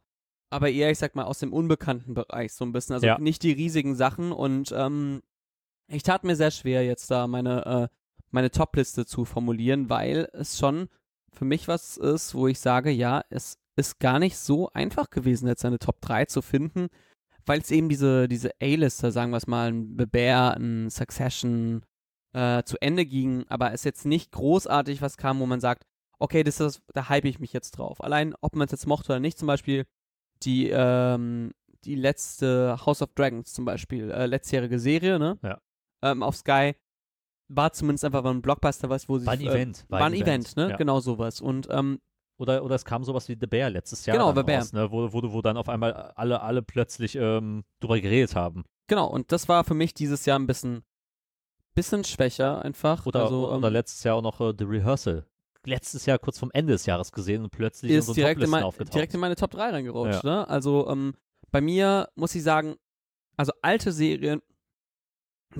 aber 0.49 0.69
eher, 0.69 0.89
ich 0.89 0.97
sag 0.97 1.15
mal, 1.15 1.25
aus 1.25 1.39
dem 1.39 1.53
unbekannten 1.53 2.13
Bereich 2.13 2.53
so 2.53 2.65
ein 2.65 2.71
bisschen. 2.71 2.93
Also 2.93 3.07
ja. 3.07 3.19
nicht 3.19 3.43
die 3.43 3.51
riesigen 3.51 3.95
Sachen 3.95 4.31
und 4.31 4.73
ähm, 4.75 5.21
ich 5.87 6.03
tat 6.03 6.23
mir 6.23 6.35
sehr 6.35 6.51
schwer, 6.51 6.83
jetzt 6.83 7.11
da 7.11 7.27
meine, 7.27 7.65
äh, 7.65 7.87
meine 8.31 8.51
Top-Liste 8.51 9.05
zu 9.05 9.25
formulieren, 9.25 9.89
weil 9.89 10.27
es 10.33 10.57
schon 10.57 10.89
für 11.31 11.45
mich 11.45 11.67
was 11.67 11.97
ist, 11.97 12.33
wo 12.33 12.47
ich 12.47 12.59
sage, 12.59 12.89
ja, 12.89 13.23
es 13.29 13.59
ist 13.75 13.99
gar 13.99 14.19
nicht 14.19 14.37
so 14.37 14.69
einfach 14.71 15.09
gewesen, 15.09 15.47
jetzt 15.47 15.65
eine 15.65 15.79
Top 15.79 16.01
3 16.01 16.25
zu 16.25 16.41
finden, 16.41 16.87
weil 17.45 17.59
es 17.59 17.71
eben 17.71 17.89
diese, 17.89 18.27
diese 18.27 18.51
A-Lister, 18.61 19.11
sagen 19.11 19.31
wir 19.31 19.37
es 19.37 19.47
mal, 19.47 19.71
ein 19.71 19.95
Bear, 19.97 20.55
ein 20.55 20.89
Succession 20.89 21.83
äh, 22.35 22.63
zu 22.63 22.81
Ende 22.81 23.05
ging, 23.05 23.45
aber 23.47 23.71
es 23.71 23.83
jetzt 23.83 24.05
nicht 24.05 24.31
großartig 24.31 25.01
was 25.01 25.17
kam, 25.17 25.39
wo 25.39 25.45
man 25.45 25.59
sagt, 25.61 25.83
okay, 26.19 26.43
das 26.43 26.59
ist, 26.59 26.81
da 26.93 27.07
hype 27.09 27.25
ich 27.25 27.39
mich 27.39 27.53
jetzt 27.53 27.71
drauf. 27.71 28.03
Allein, 28.03 28.35
ob 28.41 28.55
man 28.55 28.65
es 28.65 28.71
jetzt 28.71 28.87
mochte 28.87 29.13
oder 29.13 29.19
nicht, 29.19 29.37
zum 29.37 29.47
Beispiel 29.47 29.85
die, 30.43 30.69
ähm, 30.69 31.51
die 31.85 31.95
letzte 31.95 32.77
House 32.85 33.01
of 33.01 33.13
Dragons 33.15 33.53
zum 33.53 33.63
Beispiel, 33.65 34.11
äh, 34.11 34.25
letztjährige 34.25 34.79
Serie, 34.79 35.17
ne? 35.19 35.37
Ja. 35.43 35.59
Ähm, 36.03 36.23
auf 36.23 36.35
Sky 36.35 36.75
war 37.47 37.71
zumindest 37.73 38.03
einfach 38.05 38.25
ein 38.25 38.41
Blockbuster, 38.41 38.89
was, 38.89 39.07
wo 39.07 39.17
sie. 39.19 39.25
War 39.27 39.33
ein 39.33 39.41
äh, 39.41 39.47
Event. 39.49 39.85
War 39.89 40.01
ein 40.01 40.13
Event, 40.13 40.57
ne? 40.57 40.71
Ja. 40.71 40.75
Genau 40.77 40.99
sowas. 40.99 41.41
Und 41.41 41.67
ähm, 41.71 41.99
Oder, 42.37 42.63
oder 42.65 42.75
es 42.75 42.83
kam 42.85 43.03
sowas 43.03 43.29
wie 43.29 43.37
The 43.39 43.47
Bear 43.47 43.69
letztes 43.69 44.05
Jahr 44.05 44.17
Genau, 44.17 44.33
The 44.33 44.43
Bear. 44.43 44.59
raus, 44.59 44.73
ne? 44.73 44.91
wo, 44.91 45.13
wo, 45.13 45.31
wo 45.31 45.41
dann 45.41 45.55
auf 45.57 45.69
einmal 45.69 45.93
alle, 45.93 46.41
alle 46.41 46.61
plötzlich 46.63 47.15
ähm, 47.15 47.63
drüber 47.79 47.99
geredet 48.01 48.35
haben. 48.35 48.65
genau, 48.87 49.07
und 49.07 49.31
das 49.31 49.47
war 49.47 49.63
für 49.63 49.73
mich 49.75 49.93
dieses 49.93 50.25
Jahr 50.25 50.37
ein 50.39 50.47
bisschen, 50.47 50.83
bisschen 51.75 52.03
schwächer 52.03 52.63
einfach. 52.63 53.05
Oder, 53.05 53.23
also, 53.23 53.51
ähm, 53.51 53.57
oder 53.57 53.69
letztes 53.69 54.03
Jahr 54.03 54.15
auch 54.15 54.21
noch 54.21 54.41
äh, 54.41 54.53
The 54.57 54.63
Rehearsal. 54.65 55.25
Letztes 55.65 56.05
Jahr 56.05 56.19
kurz 56.19 56.37
vom 56.39 56.51
Ende 56.51 56.73
des 56.73 56.85
Jahres 56.85 57.11
gesehen 57.11 57.43
und 57.43 57.51
plötzlich 57.51 57.91
ist 57.91 58.15
direkt 58.15 58.41
in, 58.41 58.49
mein, 58.49 58.63
aufgetaucht. 58.63 58.93
direkt 58.93 59.13
in 59.13 59.19
meine 59.19 59.35
Top 59.35 59.51
3 59.51 59.69
reingerutscht. 59.71 60.23
Ne? 60.23 60.47
Also 60.47 60.87
ähm, 60.89 61.13
bei 61.51 61.59
mir 61.59 62.09
muss 62.15 62.35
ich 62.35 62.43
sagen, 62.43 62.75
also 63.35 63.51
alte 63.61 63.91
Serien, 63.91 64.41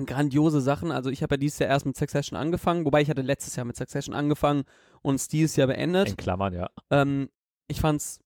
grandiose 0.04 0.60
Sachen. 0.60 0.92
Also 0.92 1.10
ich 1.10 1.22
habe 1.22 1.34
ja 1.34 1.38
dieses 1.38 1.58
Jahr 1.58 1.70
erst 1.70 1.86
mit 1.86 1.96
Succession 1.96 2.38
angefangen, 2.38 2.84
wobei 2.84 3.00
ich 3.02 3.10
hatte 3.10 3.22
letztes 3.22 3.56
Jahr 3.56 3.64
mit 3.64 3.76
Succession 3.76 4.14
angefangen 4.14 4.64
und 5.02 5.16
es 5.16 5.28
dieses 5.28 5.56
Jahr 5.56 5.68
beendet. 5.68 6.10
in 6.10 6.16
Klammern, 6.16 6.52
ja. 6.52 6.70
Ähm, 6.90 7.30
ich 7.68 7.80
fand's 7.80 8.20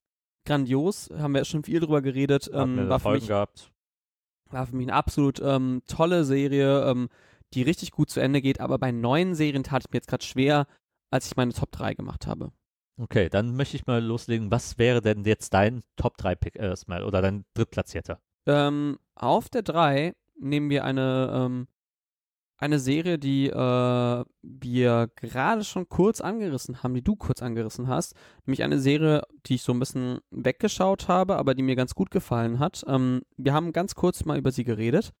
grandios, 0.45 1.09
haben 1.17 1.33
wir 1.33 1.45
schon 1.45 1.63
viel 1.63 1.79
drüber 1.79 2.01
geredet. 2.01 2.49
Ähm, 2.53 2.89
war, 2.89 2.99
für 2.99 3.11
mich, 3.11 3.27
gehabt. 3.27 3.71
war 4.49 4.67
für 4.67 4.75
mich 4.75 4.87
eine 4.87 4.95
absolut 4.95 5.39
ähm, 5.39 5.81
tolle 5.87 6.25
Serie, 6.25 6.89
ähm, 6.89 7.09
die 7.53 7.63
richtig 7.63 7.91
gut 7.91 8.09
zu 8.09 8.19
Ende 8.19 8.41
geht, 8.41 8.59
aber 8.59 8.77
bei 8.77 8.91
neuen 8.91 9.35
Serien 9.35 9.63
tat 9.63 9.83
es 9.85 9.91
mir 9.91 9.97
jetzt 9.97 10.07
gerade 10.07 10.23
schwer, 10.23 10.67
als 11.09 11.27
ich 11.27 11.35
meine 11.35 11.53
Top 11.53 11.71
3 11.71 11.93
gemacht 11.93 12.27
habe. 12.27 12.51
Okay, 12.97 13.29
dann 13.29 13.55
möchte 13.55 13.77
ich 13.77 13.87
mal 13.87 14.03
loslegen. 14.03 14.51
Was 14.51 14.77
wäre 14.77 15.01
denn 15.01 15.23
jetzt 15.23 15.53
dein 15.53 15.81
Top 15.95 16.17
3 16.17 16.35
Pick 16.35 16.55
erstmal 16.55 17.03
oder 17.03 17.21
dein 17.21 17.45
drittplatzierter? 17.53 18.19
Ähm, 18.45 18.99
auf 19.15 19.49
der 19.49 19.63
3 19.63 20.13
nehmen 20.39 20.69
wir 20.69 20.83
eine, 20.83 21.31
ähm, 21.33 21.67
eine 22.57 22.79
Serie, 22.79 23.17
die 23.17 23.47
äh, 23.47 24.25
wir 24.41 25.09
gerade 25.15 25.63
schon 25.63 25.89
kurz 25.89 26.21
angerissen 26.21 26.83
haben, 26.83 26.93
die 26.93 27.03
du 27.03 27.15
kurz 27.15 27.41
angerissen 27.41 27.87
hast. 27.87 28.15
Nämlich 28.45 28.63
eine 28.63 28.79
Serie, 28.79 29.23
die 29.47 29.55
ich 29.55 29.63
so 29.63 29.73
ein 29.73 29.79
bisschen 29.79 30.19
weggeschaut 30.29 31.07
habe, 31.07 31.37
aber 31.37 31.55
die 31.55 31.63
mir 31.63 31.75
ganz 31.75 31.95
gut 31.95 32.11
gefallen 32.11 32.59
hat. 32.59 32.83
Ähm, 32.87 33.23
wir 33.37 33.53
haben 33.53 33.73
ganz 33.73 33.95
kurz 33.95 34.25
mal 34.25 34.37
über 34.37 34.51
sie 34.51 34.63
geredet. 34.63 35.11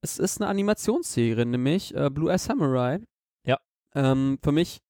Es 0.00 0.18
ist 0.18 0.40
eine 0.40 0.48
Animationsserie, 0.48 1.44
nämlich 1.44 1.94
äh, 1.94 2.10
Blue 2.10 2.30
Eye 2.30 2.38
Samurai. 2.38 3.00
Ja. 3.44 3.58
Ähm, 3.94 4.38
für 4.42 4.52
mich 4.52 4.80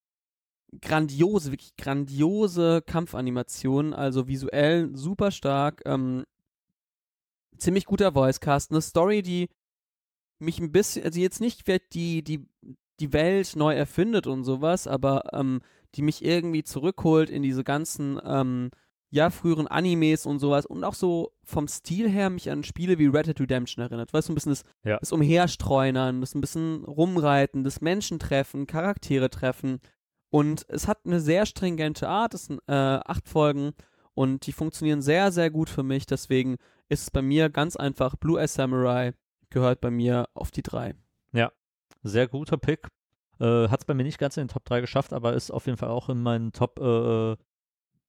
grandiose, 0.81 1.51
wirklich 1.51 1.77
grandiose 1.77 2.83
Kampfanimationen, 2.83 3.95
also 3.95 4.29
visuell 4.29 4.91
super 4.95 5.31
stark. 5.31 5.83
Ähm, 5.87 6.25
ziemlich 7.57 7.87
guter 7.87 8.15
Voicecast, 8.15 8.71
eine 8.71 8.83
Story, 8.83 9.23
die 9.23 9.49
mich 10.39 10.61
ein 10.61 10.73
bisschen, 10.73 11.05
also 11.05 11.19
jetzt 11.19 11.41
nicht 11.41 11.67
die, 11.93 12.23
die, 12.23 12.47
die 13.01 13.13
Welt 13.13 13.57
neu 13.57 13.75
erfindet 13.75 14.27
und 14.27 14.45
sowas, 14.45 14.87
aber 14.87 15.33
ähm, 15.33 15.61
die 15.95 16.03
mich 16.03 16.25
irgendwie 16.25 16.63
zurückholt 16.63 17.31
in 17.31 17.43
diese 17.43 17.65
ganzen, 17.65 18.21
ähm, 18.25 18.71
ja, 19.11 19.31
früheren 19.31 19.67
Animes 19.67 20.27
und 20.27 20.39
sowas 20.39 20.67
und 20.67 20.85
auch 20.85 20.95
so 20.95 21.33
vom 21.43 21.67
Stil 21.69 22.09
her 22.11 22.29
mich 22.31 22.51
an 22.51 22.63
Spiele 22.63 22.99
wie 22.99 23.07
Red 23.07 23.27
Dead 23.27 23.41
Redemption 23.41 23.83
erinnert. 23.83 24.13
Weißt 24.13 24.29
du, 24.29 24.33
ein 24.33 24.35
bisschen 24.35 24.53
das, 24.53 24.65
Ja. 24.85 24.99
das 24.99 25.13
Umherstreunern, 25.13 26.21
das 26.21 26.35
ein 26.35 26.41
bisschen 26.41 26.85
Rumreiten, 26.85 27.65
das 27.65 27.81
Menschentreffen, 27.81 28.67
Charaktere 28.67 29.31
treffen 29.31 29.81
und 30.31 30.67
es 30.69 30.87
hat 30.89 30.99
eine 31.07 31.21
sehr 31.21 31.47
stringente 31.47 32.09
Art, 32.09 32.35
es 32.35 32.47
sind 32.47 32.61
äh, 32.67 32.73
acht 32.73 33.29
Folgen 33.29 33.73
und 34.15 34.47
die 34.47 34.53
funktionieren 34.53 35.01
sehr, 35.01 35.33
sehr 35.33 35.51
gut 35.51 35.71
für 35.71 35.83
mich, 35.83 36.05
deswegen 36.05 36.57
ist 36.91 37.03
es 37.03 37.11
bei 37.11 37.23
mir 37.23 37.49
ganz 37.51 37.77
einfach 37.77 38.17
Blue 38.17 38.39
Eye 38.41 38.47
Samurai 38.49 39.13
gehört 39.51 39.81
bei 39.81 39.91
mir 39.91 40.29
auf 40.35 40.51
die 40.51 40.63
drei. 40.63 40.95
Sehr 42.05 42.29
guter 42.29 42.57
Pick. 42.59 42.87
Äh, 43.41 43.69
Hat 43.69 43.81
es 43.81 43.85
bei 43.85 43.93
mir 43.95 44.05
nicht 44.05 44.19
ganz 44.19 44.37
in 44.37 44.45
den 44.45 44.49
Top 44.49 44.65
3 44.65 44.81
geschafft, 44.81 45.13
aber 45.13 45.33
ist 45.35 45.51
auf 45.51 45.67
jeden 45.67 45.79
Fall 45.79 45.89
auch 45.89 46.09
in 46.09 46.23
meinen 46.23 46.53
Top, 46.53 46.79
äh, 46.79 47.37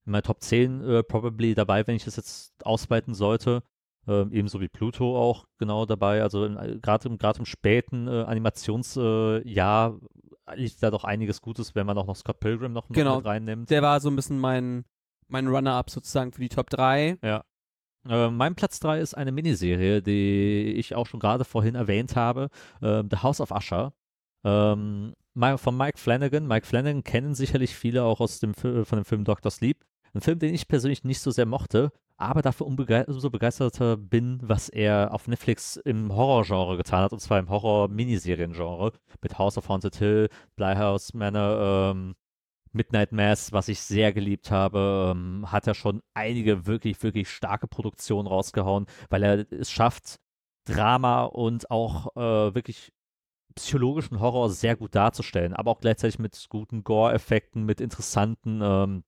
in 0.06 0.12
meinen 0.12 0.24
Top 0.24 0.42
10 0.42 0.82
äh, 0.84 1.04
probably 1.04 1.54
dabei, 1.56 1.86
wenn 1.88 1.96
ich 1.96 2.06
das 2.06 2.16
jetzt 2.16 2.54
ausweiten 2.66 3.14
sollte. 3.14 3.62
Ähm, 4.08 4.32
ebenso 4.32 4.60
wie 4.62 4.70
Pluto 4.70 5.18
auch 5.20 5.46
genau 5.58 5.86
dabei. 5.86 6.22
Also 6.24 6.46
in- 6.46 6.80
gerade 6.82 7.08
im, 7.10 7.18
im 7.38 7.46
späten 7.46 8.08
äh, 8.08 8.24
Animationsjahr 8.24 10.00
äh, 10.48 10.56
liegt 10.56 10.82
da 10.82 10.90
doch 10.92 11.04
einiges 11.04 11.42
Gutes, 11.42 11.76
wenn 11.76 11.86
man 11.86 11.98
auch 11.98 12.08
noch 12.08 12.16
Scott 12.16 12.40
Pilgrim 12.40 12.74
noch, 12.74 12.88
Genau. 12.90 13.18
mit 13.18 13.26
reinnimmt. 13.26 13.70
Der 13.70 13.82
war 13.82 14.00
so 14.00 14.10
ein 14.10 14.16
bisschen 14.16 14.40
mein, 14.40 14.86
mein 15.28 15.48
Runner-up 15.48 15.90
sozusagen 15.90 16.32
für 16.32 16.42
die 16.42 16.50
Top 16.50 16.70
3. 16.70 17.18
Äh, 18.08 18.30
mein 18.30 18.56
Platz 18.56 18.80
3 18.80 19.00
ist 19.02 19.14
eine 19.16 19.32
Miniserie, 19.34 20.02
die 20.02 20.74
ich 20.78 20.96
auch 20.96 21.06
schon 21.06 21.20
gerade 21.20 21.44
vorhin 21.44 21.76
erwähnt 21.76 22.16
habe, 22.16 22.50
äh, 22.82 23.04
The 23.10 23.18
House 23.18 23.42
of 23.42 23.52
Usher. 23.52 23.94
Ähm, 24.46 25.14
von 25.58 25.78
Mike 25.78 25.98
Flanagan. 25.98 26.48
Mike 26.48 26.66
Flanagan 26.68 27.04
kennen 27.04 27.34
sicherlich 27.34 27.76
viele 27.76 28.04
auch 28.04 28.20
aus 28.20 28.40
dem, 28.40 28.54
Fi- 28.54 28.86
von 28.86 29.00
dem 29.00 29.06
Film 29.06 29.24
Dr. 29.24 29.52
Sleep. 29.52 29.84
Ein 30.14 30.22
Film, 30.22 30.40
den 30.40 30.54
ich 30.54 30.68
persönlich 30.68 31.04
nicht 31.04 31.22
so 31.22 31.32
sehr 31.32 31.46
mochte, 31.46 31.92
aber 32.18 32.42
dafür 32.42 32.68
umso 32.68 33.30
begeisterter 33.30 33.96
bin, 33.96 34.40
was 34.42 34.68
er 34.68 35.14
auf 35.14 35.28
Netflix 35.28 35.78
im 35.78 36.14
Horrorgenre 36.14 36.78
getan 36.78 37.04
hat, 37.04 37.14
und 37.14 37.20
zwar 37.20 37.40
im 37.40 37.50
Horror-Miniseriengenre 37.50 38.92
mit 39.22 39.38
House 39.38 39.58
of 39.58 39.70
Haunted 39.70 39.96
Hill, 39.96 40.30
Bly 40.56 40.76
House 40.76 41.14
Manor, 41.14 41.92
ähm, 41.92 42.16
Midnight 42.72 43.12
Mass, 43.12 43.52
was 43.52 43.68
ich 43.68 43.80
sehr 43.82 44.14
geliebt 44.14 44.52
habe, 44.52 45.14
ähm, 45.16 45.52
hat 45.52 45.68
er 45.68 45.74
schon 45.76 46.02
einige 46.14 46.66
wirklich, 46.66 47.02
wirklich 47.02 47.30
starke 47.30 47.68
Produktionen 47.68 48.28
rausgehauen, 48.28 48.86
weil 49.10 49.24
er 49.24 49.52
es 49.52 49.72
schafft, 49.72 50.20
Drama 50.66 51.24
und 51.24 51.72
auch 51.72 52.16
äh, 52.16 52.54
wirklich 52.54 52.92
psychologischen 53.56 54.20
Horror 54.20 54.50
sehr 54.50 54.76
gut 54.76 54.96
darzustellen, 54.96 55.54
aber 55.54 55.72
auch 55.72 55.80
gleichzeitig 55.80 56.20
mit 56.20 56.46
guten 56.50 56.84
Gore-Effekten, 56.84 57.66
mit 57.66 57.82
interessanten 57.82 58.62
ähm, 58.64 59.04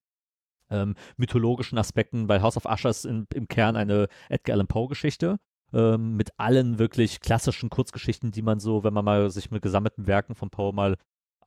ähm, 0.69 0.95
mythologischen 1.17 1.77
Aspekten, 1.77 2.27
weil 2.27 2.41
House 2.41 2.57
of 2.57 2.65
Usher 2.65 2.89
ist 2.89 3.05
in, 3.05 3.27
im 3.33 3.47
Kern 3.47 3.75
eine 3.75 4.07
Edgar 4.29 4.55
Allan 4.55 4.67
Poe-Geschichte. 4.67 5.37
Ähm, 5.73 6.17
mit 6.17 6.37
allen 6.37 6.79
wirklich 6.79 7.21
klassischen 7.21 7.69
Kurzgeschichten, 7.69 8.31
die 8.31 8.41
man 8.41 8.59
so, 8.59 8.83
wenn 8.83 8.93
man 8.93 9.05
mal 9.05 9.29
sich 9.29 9.51
mit 9.51 9.61
gesammelten 9.61 10.05
Werken 10.05 10.35
von 10.35 10.49
Poe 10.49 10.73
mal 10.73 10.97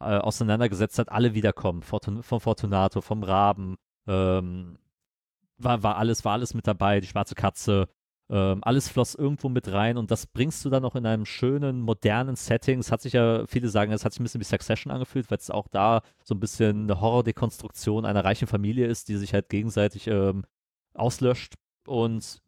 äh, 0.00 0.16
auseinandergesetzt 0.16 0.98
hat, 0.98 1.12
alle 1.12 1.34
wiederkommen. 1.34 1.82
Fortun 1.82 2.22
vom 2.22 2.40
Fortunato, 2.40 3.02
vom 3.02 3.22
Raben, 3.22 3.76
ähm, 4.06 4.78
war, 5.58 5.82
war 5.82 5.96
alles, 5.96 6.24
war 6.24 6.32
alles 6.32 6.54
mit 6.54 6.66
dabei, 6.66 7.00
die 7.00 7.06
schwarze 7.06 7.34
Katze, 7.34 7.88
ähm, 8.30 8.60
alles 8.62 8.88
floss 8.88 9.14
irgendwo 9.14 9.48
mit 9.48 9.70
rein 9.70 9.98
und 9.98 10.10
das 10.10 10.26
bringst 10.26 10.64
du 10.64 10.70
dann 10.70 10.82
noch 10.82 10.94
in 10.94 11.04
einem 11.04 11.26
schönen, 11.26 11.80
modernen 11.80 12.36
Setting. 12.36 12.78
Es 12.78 12.90
hat 12.90 13.02
sich 13.02 13.12
ja, 13.12 13.46
viele 13.46 13.68
sagen, 13.68 13.92
es 13.92 14.04
hat 14.04 14.12
sich 14.12 14.20
ein 14.20 14.24
bisschen 14.24 14.40
wie 14.40 14.46
Succession 14.46 14.90
angefühlt, 14.92 15.30
weil 15.30 15.38
es 15.38 15.50
auch 15.50 15.68
da 15.68 16.00
so 16.22 16.34
ein 16.34 16.40
bisschen 16.40 16.84
eine 16.84 17.00
Horrordekonstruktion 17.00 18.06
einer 18.06 18.24
reichen 18.24 18.48
Familie 18.48 18.86
ist, 18.86 19.08
die 19.08 19.16
sich 19.16 19.34
halt 19.34 19.50
gegenseitig 19.50 20.06
ähm, 20.06 20.44
auslöscht 20.94 21.54
und 21.86 22.40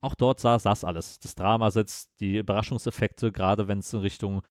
auch 0.00 0.14
dort 0.14 0.40
saß, 0.40 0.62
saß 0.62 0.84
alles. 0.84 1.18
Das 1.20 1.34
Drama 1.34 1.70
sitzt, 1.70 2.10
die 2.20 2.36
Überraschungseffekte, 2.38 3.32
gerade 3.32 3.66
wenn 3.66 3.78
es 3.78 3.92
in 3.92 4.00
Richtung 4.00 4.42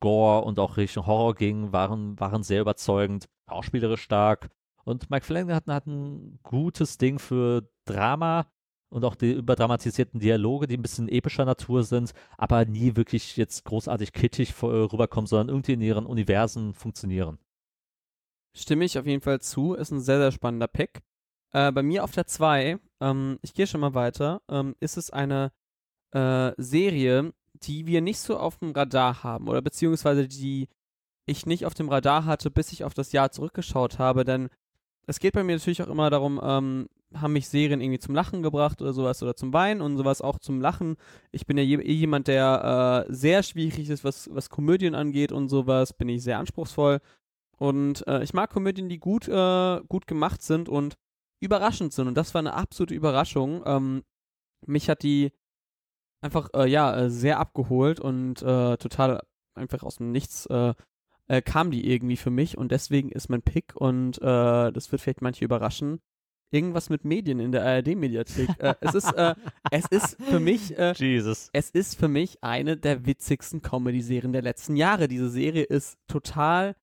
Gore 0.00 0.44
und 0.44 0.58
auch 0.58 0.76
Richtung 0.76 1.06
Horror 1.06 1.34
ging, 1.34 1.72
waren, 1.72 2.18
waren 2.18 2.42
sehr 2.42 2.62
überzeugend, 2.62 3.28
schauspielerisch 3.48 4.02
stark. 4.02 4.50
Und 4.84 5.10
Mike 5.10 5.24
Flanagan 5.24 5.54
hat, 5.54 5.66
hat 5.68 5.86
ein 5.86 6.40
gutes 6.42 6.98
Ding 6.98 7.18
für 7.18 7.68
Drama 7.84 8.46
und 8.90 9.04
auch 9.04 9.14
die 9.14 9.32
überdramatisierten 9.32 10.20
Dialoge, 10.20 10.66
die 10.66 10.76
ein 10.76 10.82
bisschen 10.82 11.08
epischer 11.08 11.44
Natur 11.44 11.84
sind, 11.84 12.12
aber 12.36 12.64
nie 12.64 12.96
wirklich 12.96 13.36
jetzt 13.36 13.64
großartig 13.64 14.12
kittig 14.12 14.50
äh, 14.62 14.66
rüberkommen, 14.66 15.26
sondern 15.26 15.48
irgendwie 15.48 15.72
in 15.72 15.80
ihren 15.80 16.06
Universen 16.06 16.74
funktionieren. 16.74 17.38
Stimme 18.56 18.84
ich 18.84 18.98
auf 18.98 19.06
jeden 19.06 19.22
Fall 19.22 19.40
zu, 19.40 19.74
ist 19.74 19.92
ein 19.92 20.00
sehr, 20.00 20.18
sehr 20.18 20.32
spannender 20.32 20.66
Pick. 20.66 21.00
Äh, 21.52 21.72
bei 21.72 21.82
mir 21.82 22.04
auf 22.04 22.12
der 22.12 22.26
2, 22.26 22.78
ähm, 23.00 23.38
ich 23.42 23.54
gehe 23.54 23.66
schon 23.66 23.80
mal 23.80 23.94
weiter, 23.94 24.42
ähm, 24.48 24.74
ist 24.80 24.96
es 24.96 25.10
eine 25.10 25.52
äh, 26.12 26.52
Serie, 26.56 27.32
die 27.54 27.86
wir 27.86 28.00
nicht 28.00 28.18
so 28.18 28.38
auf 28.38 28.58
dem 28.58 28.72
Radar 28.72 29.22
haben 29.22 29.48
oder 29.48 29.62
beziehungsweise 29.62 30.26
die 30.26 30.68
ich 31.26 31.46
nicht 31.46 31.64
auf 31.64 31.74
dem 31.74 31.88
Radar 31.88 32.24
hatte, 32.24 32.50
bis 32.50 32.72
ich 32.72 32.82
auf 32.82 32.94
das 32.94 33.12
Jahr 33.12 33.30
zurückgeschaut 33.30 33.98
habe, 33.98 34.24
denn 34.24 34.48
es 35.06 35.20
geht 35.20 35.34
bei 35.34 35.44
mir 35.44 35.56
natürlich 35.56 35.82
auch 35.82 35.88
immer 35.88 36.10
darum, 36.10 36.40
ähm, 36.42 36.88
haben 37.14 37.32
mich 37.32 37.48
Serien 37.48 37.80
irgendwie 37.80 37.98
zum 37.98 38.14
Lachen 38.14 38.42
gebracht 38.42 38.80
oder 38.80 38.92
sowas 38.92 39.22
oder 39.22 39.34
zum 39.34 39.52
Weinen 39.52 39.80
und 39.80 39.96
sowas 39.96 40.22
auch 40.22 40.38
zum 40.38 40.60
Lachen. 40.60 40.96
Ich 41.32 41.46
bin 41.46 41.58
ja 41.58 41.64
eh 41.64 41.92
jemand, 41.92 42.28
der 42.28 43.06
äh, 43.08 43.12
sehr 43.12 43.42
schwierig 43.42 43.90
ist, 43.90 44.04
was, 44.04 44.28
was 44.32 44.50
Komödien 44.50 44.94
angeht 44.94 45.32
und 45.32 45.48
sowas, 45.48 45.92
bin 45.92 46.08
ich 46.08 46.22
sehr 46.22 46.38
anspruchsvoll. 46.38 47.00
Und 47.58 48.06
äh, 48.06 48.22
ich 48.22 48.32
mag 48.32 48.50
Komödien, 48.50 48.88
die 48.88 48.98
gut, 48.98 49.28
äh, 49.28 49.80
gut 49.88 50.06
gemacht 50.06 50.42
sind 50.42 50.68
und 50.68 50.96
überraschend 51.40 51.92
sind. 51.92 52.08
Und 52.08 52.14
das 52.14 52.32
war 52.32 52.38
eine 52.38 52.54
absolute 52.54 52.94
Überraschung. 52.94 53.62
Ähm, 53.66 54.02
mich 54.66 54.88
hat 54.88 55.02
die 55.02 55.32
einfach, 56.20 56.48
äh, 56.54 56.68
ja, 56.68 56.96
äh, 56.96 57.10
sehr 57.10 57.38
abgeholt 57.38 58.00
und 58.00 58.42
äh, 58.42 58.76
total 58.76 59.22
einfach 59.54 59.82
aus 59.82 59.96
dem 59.96 60.12
Nichts 60.12 60.48
kam 61.44 61.70
die 61.70 61.88
irgendwie 61.88 62.16
für 62.16 62.30
mich 62.30 62.58
und 62.58 62.72
deswegen 62.72 63.12
ist 63.12 63.28
mein 63.28 63.42
Pick 63.42 63.76
und 63.76 64.20
das 64.20 64.90
wird 64.90 65.00
vielleicht 65.00 65.22
manche 65.22 65.44
überraschen. 65.44 66.00
Irgendwas 66.52 66.90
mit 66.90 67.04
Medien 67.04 67.38
in 67.40 67.52
der 67.52 67.64
ARD-Mediathek. 67.64 68.48
äh, 68.58 68.74
es 68.80 68.94
ist, 68.94 69.12
äh, 69.14 69.34
es 69.70 69.84
ist 69.90 70.16
für 70.22 70.40
mich, 70.40 70.76
äh, 70.78 70.92
Jesus. 70.96 71.48
es 71.52 71.70
ist 71.70 71.96
für 71.98 72.08
mich 72.08 72.42
eine 72.42 72.76
der 72.76 73.06
witzigsten 73.06 73.62
Comedy-Serien 73.62 74.32
der 74.32 74.42
letzten 74.42 74.76
Jahre. 74.76 75.06
Diese 75.08 75.30
Serie 75.30 75.62
ist 75.64 75.96
total, 76.08 76.74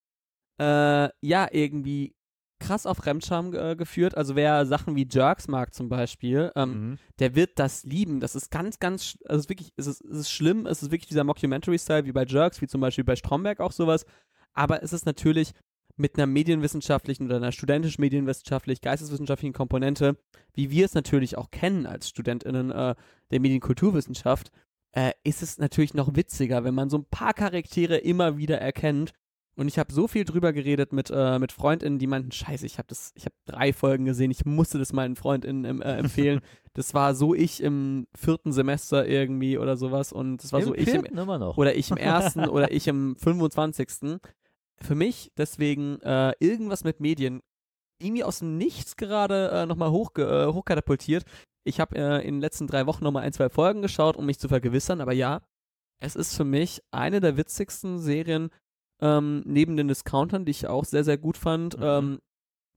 äh, 0.59 1.09
ja, 1.21 1.47
irgendwie 1.51 2.15
krass 2.59 2.87
auf 2.87 2.97
Fremdscham 2.97 3.53
äh, 3.53 3.75
geführt. 3.75 4.17
Also 4.17 4.35
wer 4.35 4.65
Sachen 4.65 4.95
wie 4.95 5.07
Jerks 5.07 5.47
mag 5.47 5.75
zum 5.75 5.89
Beispiel, 5.89 6.51
ähm, 6.55 6.71
Mhm. 6.91 6.97
der 7.19 7.35
wird 7.35 7.59
das 7.59 7.83
lieben. 7.83 8.19
Das 8.19 8.35
ist 8.35 8.49
ganz, 8.49 8.79
ganz, 8.79 9.17
also 9.25 9.39
es 9.39 9.45
ist 9.45 9.49
wirklich, 9.49 9.73
es 9.77 9.85
ist, 9.85 10.01
es 10.05 10.17
ist 10.21 10.31
schlimm, 10.31 10.65
es 10.65 10.81
ist 10.81 10.89
wirklich 10.91 11.07
dieser 11.09 11.23
Mockumentary-Style 11.23 12.05
wie 12.05 12.11
bei 12.13 12.25
Jerks, 12.25 12.59
wie 12.61 12.67
zum 12.67 12.81
Beispiel 12.81 13.03
bei 13.03 13.15
Stromberg 13.15 13.59
auch 13.59 13.71
sowas. 13.71 14.05
Aber 14.53 14.81
es 14.81 14.91
ist 14.91 15.05
natürlich 15.05 15.51
mit 15.97 16.15
einer 16.15 16.27
medienwissenschaftlichen 16.27 17.25
oder 17.25 17.37
einer 17.37 17.51
studentisch-medienwissenschaftlich, 17.51 18.81
geisteswissenschaftlichen 18.81 19.53
Komponente, 19.53 20.17
wie 20.53 20.69
wir 20.69 20.85
es 20.85 20.93
natürlich 20.93 21.37
auch 21.37 21.51
kennen 21.51 21.85
als 21.85 22.09
StudentInnen 22.09 22.71
äh, 22.71 22.95
der 23.31 23.39
Medienkulturwissenschaft, 23.39 24.51
äh, 24.93 25.11
ist 25.23 25.43
es 25.43 25.57
natürlich 25.57 25.93
noch 25.93 26.15
witziger, 26.15 26.63
wenn 26.63 26.73
man 26.73 26.89
so 26.89 26.97
ein 26.97 27.05
paar 27.05 27.33
Charaktere 27.33 27.97
immer 27.97 28.37
wieder 28.37 28.59
erkennt. 28.59 29.13
Und 29.55 29.67
ich 29.67 29.79
habe 29.79 29.91
so 29.91 30.07
viel 30.07 30.23
drüber 30.23 30.53
geredet 30.53 30.93
mit, 30.93 31.09
äh, 31.11 31.39
mit 31.39 31.51
FreundInnen, 31.51 31.97
die 31.97 32.05
meinten, 32.05 32.31
scheiße, 32.31 32.65
ich 32.65 32.77
habe 32.77 32.87
das, 32.89 33.11
ich 33.15 33.25
habe 33.25 33.33
drei 33.45 33.73
Folgen 33.73 34.05
gesehen, 34.05 34.29
ich 34.29 34.45
musste 34.45 34.77
das 34.77 34.93
meinen 34.93 35.15
FreundInnen 35.15 35.65
ähm, 35.65 35.81
äh, 35.81 35.97
empfehlen. 35.97 36.41
das 36.73 36.93
war 36.93 37.15
so 37.15 37.33
ich 37.33 37.61
im 37.63 38.05
vierten 38.15 38.51
Semester 38.51 39.07
irgendwie 39.07 39.57
oder 39.57 39.75
sowas 39.75 40.13
und 40.13 40.43
das 40.43 40.53
war 40.53 40.61
so 40.61 40.75
ich 40.75 40.87
im, 40.87 41.05
immer 41.05 41.39
noch. 41.39 41.57
oder 41.57 41.75
ich 41.75 41.89
im 41.89 41.97
ersten 41.97 42.45
oder 42.49 42.71
ich 42.71 42.87
im 42.87 43.15
25. 43.15 44.19
Für 44.81 44.95
mich 44.95 45.31
deswegen 45.37 45.99
äh, 46.01 46.33
irgendwas 46.39 46.83
mit 46.83 46.99
Medien 46.99 47.41
irgendwie 47.99 48.23
aus 48.23 48.39
dem 48.39 48.57
Nichts 48.57 48.95
gerade 48.95 49.49
äh, 49.49 49.65
nochmal 49.65 49.91
hoch, 49.91 50.11
äh, 50.17 50.47
hochkatapultiert. 50.47 51.25
Ich 51.63 51.79
habe 51.79 51.95
äh, 51.97 52.27
in 52.27 52.35
den 52.35 52.41
letzten 52.41 52.67
drei 52.67 52.85
Wochen 52.85 53.03
nochmal 53.03 53.23
ein, 53.23 53.33
zwei 53.33 53.49
Folgen 53.49 53.81
geschaut, 53.81 54.15
um 54.15 54.25
mich 54.25 54.39
zu 54.39 54.47
vergewissern, 54.47 55.01
aber 55.01 55.13
ja, 55.13 55.41
es 55.99 56.15
ist 56.15 56.35
für 56.35 56.45
mich 56.45 56.81
eine 56.91 57.19
der 57.19 57.37
witzigsten 57.37 57.99
Serien 57.99 58.49
ähm, 59.01 59.43
neben 59.45 59.77
den 59.77 59.87
Discountern, 59.87 60.45
die 60.45 60.51
ich 60.51 60.67
auch 60.67 60.85
sehr, 60.85 61.03
sehr 61.03 61.17
gut 61.17 61.37
fand. 61.37 61.77
Mhm. 61.77 61.83
Ähm, 61.83 62.19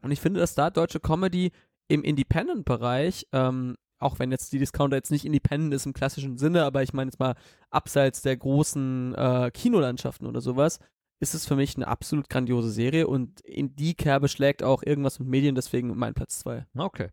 und 0.02 0.10
ich 0.10 0.20
finde, 0.20 0.40
dass 0.40 0.54
da 0.54 0.70
deutsche 0.70 1.00
Comedy 1.00 1.52
im 1.88 2.02
Independent-Bereich, 2.02 3.26
ähm, 3.32 3.76
auch 3.98 4.18
wenn 4.18 4.30
jetzt 4.30 4.52
die 4.52 4.58
Discounter 4.58 4.96
jetzt 4.96 5.10
nicht 5.10 5.26
independent 5.26 5.74
ist 5.74 5.86
im 5.86 5.92
klassischen 5.92 6.38
Sinne, 6.38 6.64
aber 6.64 6.82
ich 6.82 6.94
meine 6.94 7.10
jetzt 7.10 7.18
mal 7.18 7.34
abseits 7.70 8.22
der 8.22 8.36
großen 8.36 9.14
äh, 9.14 9.50
Kinolandschaften 9.52 10.26
oder 10.26 10.40
sowas, 10.40 10.78
ist 11.20 11.34
es 11.34 11.46
für 11.46 11.56
mich 11.56 11.76
eine 11.76 11.86
absolut 11.86 12.28
grandiose 12.28 12.70
Serie 12.70 13.06
und 13.06 13.40
in 13.42 13.76
die 13.76 13.94
Kerbe 13.94 14.28
schlägt 14.28 14.62
auch 14.62 14.82
irgendwas 14.82 15.18
mit 15.18 15.28
Medien, 15.28 15.54
deswegen 15.54 15.96
mein 15.96 16.14
Platz 16.14 16.40
2. 16.40 16.66
Okay. 16.76 17.10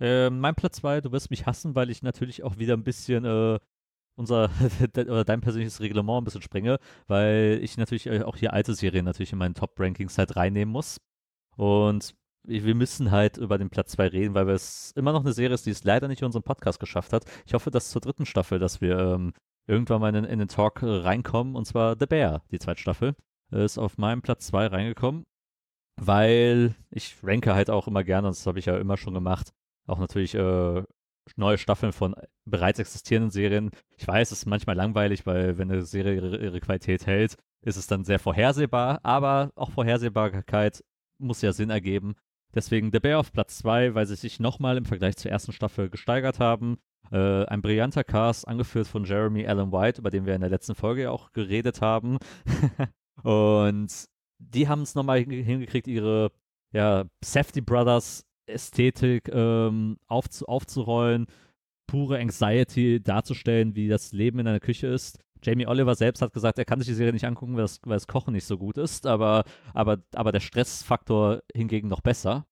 Ähm, 0.00 0.40
mein 0.40 0.54
Platz 0.54 0.76
2, 0.76 1.02
du 1.02 1.12
wirst 1.12 1.30
mich 1.30 1.46
hassen, 1.46 1.74
weil 1.74 1.90
ich 1.90 2.02
natürlich 2.02 2.42
auch 2.42 2.58
wieder 2.58 2.74
ein 2.74 2.82
bisschen 2.82 3.24
äh, 3.24 3.58
unser 4.16 4.48
de- 4.96 5.08
oder 5.08 5.24
dein 5.24 5.42
persönliches 5.42 5.80
Reglement 5.80 6.22
ein 6.22 6.24
bisschen 6.24 6.42
sprenge, 6.42 6.78
weil 7.06 7.60
ich 7.62 7.76
natürlich 7.76 8.06
äh, 8.06 8.22
auch 8.22 8.36
hier 8.36 8.54
alte 8.54 8.74
Serien 8.74 9.04
natürlich 9.04 9.32
in 9.32 9.38
meinen 9.38 9.54
Top-Rankings 9.54 10.16
halt 10.16 10.34
reinnehmen 10.36 10.72
muss. 10.72 10.98
Und 11.56 12.14
wir 12.44 12.74
müssen 12.74 13.10
halt 13.10 13.36
über 13.36 13.58
den 13.58 13.70
Platz 13.70 13.92
2 13.92 14.08
reden, 14.08 14.34
weil 14.34 14.48
es 14.48 14.92
immer 14.96 15.12
noch 15.12 15.20
eine 15.20 15.32
Serie 15.32 15.54
ist, 15.54 15.66
die 15.66 15.70
es 15.70 15.84
leider 15.84 16.08
nicht 16.08 16.22
in 16.22 16.26
unserem 16.26 16.42
Podcast 16.42 16.80
geschafft 16.80 17.12
hat. 17.12 17.24
Ich 17.46 17.54
hoffe, 17.54 17.70
dass 17.70 17.90
zur 17.90 18.00
dritten 18.00 18.26
Staffel, 18.26 18.58
dass 18.58 18.80
wir 18.80 18.98
ähm, 18.98 19.32
irgendwann 19.66 20.00
mal 20.00 20.14
in, 20.14 20.24
in 20.24 20.38
den 20.38 20.48
Talk 20.48 20.82
äh, 20.82 20.86
reinkommen, 20.86 21.54
und 21.54 21.66
zwar 21.66 21.96
The 21.98 22.06
Bear, 22.06 22.42
die 22.50 22.58
zweite 22.58 22.80
Staffel, 22.80 23.10
äh, 23.10 23.14
ist 23.52 23.78
auf 23.78 23.98
meinem 23.98 24.22
Platz 24.22 24.46
2 24.48 24.66
reingekommen, 24.66 25.24
weil 26.00 26.74
ich 26.90 27.16
ranke 27.22 27.54
halt 27.54 27.70
auch 27.70 27.86
immer 27.86 28.04
gerne, 28.04 28.28
und 28.28 28.36
das 28.36 28.46
habe 28.46 28.58
ich 28.58 28.66
ja 28.66 28.78
immer 28.78 28.96
schon 28.96 29.14
gemacht, 29.14 29.52
auch 29.86 29.98
natürlich 29.98 30.34
äh, 30.34 30.82
neue 31.36 31.58
Staffeln 31.58 31.92
von 31.92 32.14
bereits 32.44 32.78
existierenden 32.78 33.30
Serien. 33.30 33.70
Ich 33.96 34.06
weiß, 34.06 34.32
es 34.32 34.40
ist 34.40 34.46
manchmal 34.46 34.76
langweilig, 34.76 35.26
weil 35.26 35.58
wenn 35.58 35.70
eine 35.70 35.82
Serie 35.82 36.14
ihre, 36.14 36.36
ihre 36.38 36.60
Qualität 36.60 37.06
hält, 37.06 37.36
ist 37.64 37.76
es 37.76 37.86
dann 37.86 38.04
sehr 38.04 38.18
vorhersehbar, 38.18 39.00
aber 39.02 39.52
auch 39.54 39.70
Vorhersehbarkeit 39.70 40.82
muss 41.18 41.42
ja 41.42 41.52
Sinn 41.52 41.70
ergeben. 41.70 42.16
Deswegen 42.54 42.90
The 42.92 43.00
Bear 43.00 43.20
auf 43.20 43.32
Platz 43.32 43.58
2, 43.58 43.94
weil 43.94 44.06
sie 44.06 44.16
sich 44.16 44.40
nochmal 44.40 44.76
im 44.76 44.84
Vergleich 44.84 45.16
zur 45.16 45.30
ersten 45.30 45.52
Staffel 45.52 45.88
gesteigert 45.88 46.38
haben. 46.38 46.78
Äh, 47.10 47.44
ein 47.46 47.62
brillanter 47.62 48.04
Cast, 48.04 48.46
angeführt 48.46 48.86
von 48.86 49.04
Jeremy 49.04 49.46
Allen 49.46 49.72
White, 49.72 50.00
über 50.00 50.10
den 50.10 50.26
wir 50.26 50.34
in 50.34 50.40
der 50.40 50.50
letzten 50.50 50.74
Folge 50.74 51.02
ja 51.02 51.10
auch 51.10 51.32
geredet 51.32 51.80
haben. 51.80 52.18
Und 53.22 54.08
die 54.38 54.68
haben 54.68 54.82
es 54.82 54.94
nochmal 54.94 55.20
hingekriegt, 55.20 55.86
ihre 55.86 56.30
ja, 56.72 57.04
Safety 57.22 57.60
Brothers 57.60 58.24
Ästhetik 58.46 59.28
ähm, 59.32 59.98
aufzu 60.06 60.46
aufzurollen, 60.46 61.26
pure 61.86 62.18
Anxiety 62.18 63.00
darzustellen, 63.02 63.76
wie 63.76 63.88
das 63.88 64.12
Leben 64.12 64.38
in 64.38 64.48
einer 64.48 64.60
Küche 64.60 64.88
ist. 64.88 65.18
Jamie 65.42 65.66
Oliver 65.66 65.94
selbst 65.94 66.22
hat 66.22 66.32
gesagt, 66.32 66.58
er 66.58 66.64
kann 66.64 66.78
sich 66.78 66.88
die 66.88 66.94
Serie 66.94 67.12
nicht 67.12 67.26
angucken, 67.26 67.56
weil 67.56 67.62
das, 67.62 67.80
weil 67.84 67.96
das 67.96 68.06
Kochen 68.06 68.32
nicht 68.32 68.46
so 68.46 68.56
gut 68.56 68.78
ist, 68.78 69.06
aber, 69.06 69.44
aber, 69.74 69.98
aber 70.14 70.32
der 70.32 70.40
Stressfaktor 70.40 71.42
hingegen 71.52 71.88
noch 71.88 72.00
besser. 72.00 72.46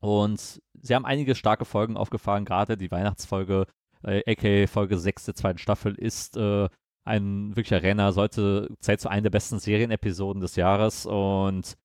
Und 0.00 0.60
sie 0.82 0.94
haben 0.94 1.06
einige 1.06 1.34
starke 1.34 1.64
Folgen 1.64 1.96
aufgefahren, 1.96 2.44
gerade 2.44 2.76
die 2.76 2.90
Weihnachtsfolge, 2.90 3.66
äh, 4.02 4.22
aka 4.30 4.66
Folge 4.66 4.98
6 4.98 5.26
der 5.26 5.34
zweiten 5.34 5.58
Staffel, 5.58 5.94
ist 5.94 6.36
äh, 6.36 6.68
ein 7.04 7.56
wirklicher 7.56 7.82
Renner, 7.82 8.12
sollte, 8.12 8.68
zählt 8.80 9.00
zu 9.00 9.08
einer 9.08 9.22
der 9.22 9.30
besten 9.30 9.58
Serienepisoden 9.58 10.40
des 10.40 10.56
Jahres 10.56 11.06
und 11.06 11.76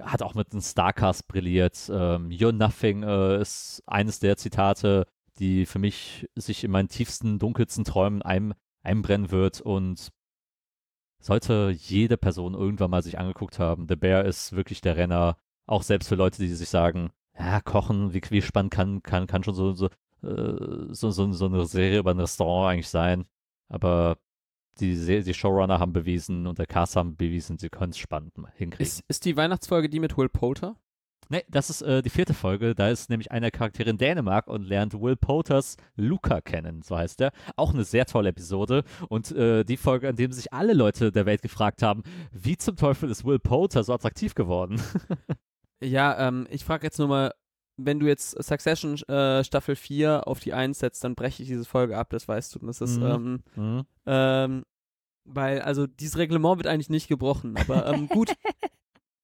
hat 0.00 0.22
auch 0.22 0.34
mit 0.34 0.52
einem 0.52 0.62
Starcast 0.62 1.28
brilliert. 1.28 1.90
Ähm, 1.92 2.30
You're 2.30 2.52
Nothing 2.52 3.02
äh, 3.02 3.40
ist 3.40 3.82
eines 3.86 4.18
der 4.18 4.36
Zitate, 4.36 5.06
die 5.38 5.66
für 5.66 5.78
mich 5.78 6.26
sich 6.34 6.64
in 6.64 6.70
meinen 6.70 6.88
tiefsten, 6.88 7.38
dunkelsten 7.38 7.84
Träumen 7.84 8.22
ein, 8.22 8.54
einbrennen 8.82 9.30
wird 9.30 9.60
und 9.60 10.10
sollte 11.20 11.74
jede 11.76 12.16
Person 12.16 12.54
irgendwann 12.54 12.90
mal 12.90 13.02
sich 13.02 13.18
angeguckt 13.18 13.58
haben. 13.58 13.86
The 13.88 13.96
Bear 13.96 14.24
ist 14.24 14.52
wirklich 14.52 14.80
der 14.80 14.96
Renner, 14.96 15.36
auch 15.66 15.82
selbst 15.82 16.08
für 16.08 16.14
Leute, 16.14 16.40
die 16.40 16.48
sich 16.48 16.68
sagen, 16.68 17.10
ja, 17.38 17.60
kochen, 17.60 18.14
wie, 18.14 18.22
wie 18.30 18.42
spannend 18.42 18.72
kann, 18.72 19.02
kann, 19.02 19.26
kann 19.26 19.44
schon 19.44 19.54
so, 19.54 19.72
so, 19.74 19.86
äh, 20.22 20.94
so, 20.94 21.10
so, 21.10 21.32
so 21.32 21.46
eine 21.46 21.66
Serie 21.66 21.98
über 21.98 22.12
ein 22.12 22.20
Restaurant 22.20 22.72
eigentlich 22.72 22.88
sein. 22.88 23.26
Aber 23.68 24.16
die, 24.80 25.22
die 25.22 25.34
Showrunner 25.34 25.78
haben 25.78 25.92
bewiesen 25.92 26.46
und 26.46 26.58
der 26.58 26.66
Cast 26.66 26.96
haben 26.96 27.16
bewiesen, 27.16 27.58
sie 27.58 27.68
können 27.68 27.90
es 27.90 27.98
spannend 27.98 28.34
hinkriegen. 28.54 28.86
Ist, 28.86 29.02
ist 29.08 29.24
die 29.24 29.36
Weihnachtsfolge 29.36 29.88
die 29.88 30.00
mit 30.00 30.16
Will 30.16 30.28
Poulter? 30.28 30.76
Nee, 31.28 31.42
das 31.48 31.70
ist 31.70 31.82
äh, 31.82 32.02
die 32.02 32.10
vierte 32.10 32.34
Folge. 32.34 32.74
Da 32.76 32.88
ist 32.88 33.10
nämlich 33.10 33.32
einer 33.32 33.50
Charakter 33.50 33.84
in 33.86 33.98
Dänemark 33.98 34.46
und 34.46 34.62
lernt 34.62 34.94
Will 34.94 35.16
Poters 35.16 35.76
Luca 35.96 36.40
kennen, 36.40 36.82
so 36.82 36.96
heißt 36.96 37.20
er. 37.20 37.32
Auch 37.56 37.74
eine 37.74 37.84
sehr 37.84 38.06
tolle 38.06 38.28
Episode. 38.28 38.84
Und 39.08 39.32
äh, 39.32 39.64
die 39.64 39.76
Folge, 39.76 40.08
an 40.08 40.14
dem 40.14 40.30
sich 40.30 40.52
alle 40.52 40.72
Leute 40.72 41.10
der 41.10 41.26
Welt 41.26 41.42
gefragt 41.42 41.82
haben, 41.82 42.04
wie 42.30 42.56
zum 42.56 42.76
Teufel 42.76 43.10
ist 43.10 43.24
Will 43.24 43.40
Potter 43.40 43.82
so 43.82 43.92
attraktiv 43.92 44.34
geworden? 44.34 44.80
Ja, 45.82 46.28
ähm, 46.28 46.46
ich 46.50 46.64
frage 46.64 46.86
jetzt 46.86 46.98
nur 46.98 47.08
mal, 47.08 47.32
wenn 47.76 48.00
du 48.00 48.06
jetzt 48.06 48.42
Succession 48.42 48.94
äh, 49.08 49.44
Staffel 49.44 49.76
4 49.76 50.26
auf 50.26 50.40
die 50.40 50.52
1 50.54 50.78
setzt, 50.78 51.04
dann 51.04 51.14
breche 51.14 51.42
ich 51.42 51.48
diese 51.48 51.64
Folge 51.64 51.96
ab, 51.98 52.10
das 52.10 52.26
weißt 52.28 52.54
du. 52.54 52.60
Und 52.60 52.66
das 52.68 52.80
ist, 52.80 52.98
Mhm. 52.98 53.04
ähm, 53.06 53.42
Hm? 53.54 53.84
ähm, 54.06 54.64
weil, 55.24 55.60
also 55.62 55.86
dieses 55.86 56.16
Reglement 56.18 56.56
wird 56.58 56.66
eigentlich 56.68 56.90
nicht 56.90 57.08
gebrochen, 57.08 57.56
aber 57.56 57.86
ähm, 57.86 58.08
gut. 58.08 58.32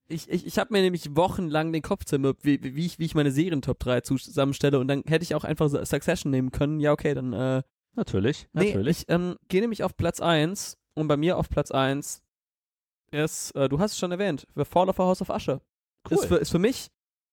Ich, 0.09 0.29
ich, 0.29 0.45
ich 0.47 0.59
habe 0.59 0.73
mir 0.73 0.83
nämlich 0.83 1.17
wochenlang 1.17 1.73
den 1.73 1.81
Kopf 1.81 2.05
zermürbt, 2.05 2.45
wie, 2.45 2.63
wie, 2.75 2.85
ich, 2.85 2.99
wie 2.99 3.05
ich 3.07 3.15
meine 3.15 3.31
Serien-Top 3.31 3.79
3 3.79 4.03
zusammenstelle 4.03 4.79
und 4.79 4.89
dann 4.89 5.03
hätte 5.07 5.23
ich 5.23 5.35
auch 5.35 5.45
einfach 5.45 5.71
Succession 5.87 6.31
nehmen 6.31 6.51
können. 6.51 6.81
Ja, 6.81 6.93
okay, 6.93 7.15
dann 7.15 7.33
äh, 7.33 7.63
Natürlich, 7.95 8.49
Nee, 8.53 8.67
natürlich. 8.73 9.01
ich 9.03 9.05
ähm, 9.09 9.37
gehe 9.49 9.61
nämlich 9.61 9.83
auf 9.85 9.97
Platz 9.97 10.21
1 10.21 10.77
und 10.95 11.09
bei 11.09 11.17
mir 11.17 11.37
auf 11.39 11.49
Platz 11.51 11.71
1 11.71 12.23
ist, 13.11 13.55
äh, 13.55 13.69
du 13.69 13.79
hast 13.79 13.93
es 13.93 13.99
schon 13.99 14.13
erwähnt, 14.13 14.47
The 14.55 14.65
Fall 14.65 14.89
of 14.89 14.99
a 14.99 15.05
House 15.05 15.21
of 15.23 15.29
Usher. 15.31 15.61
Ist, 16.11 16.25
für, 16.27 16.37
ist 16.37 16.51
für 16.51 16.59
mich 16.59 16.91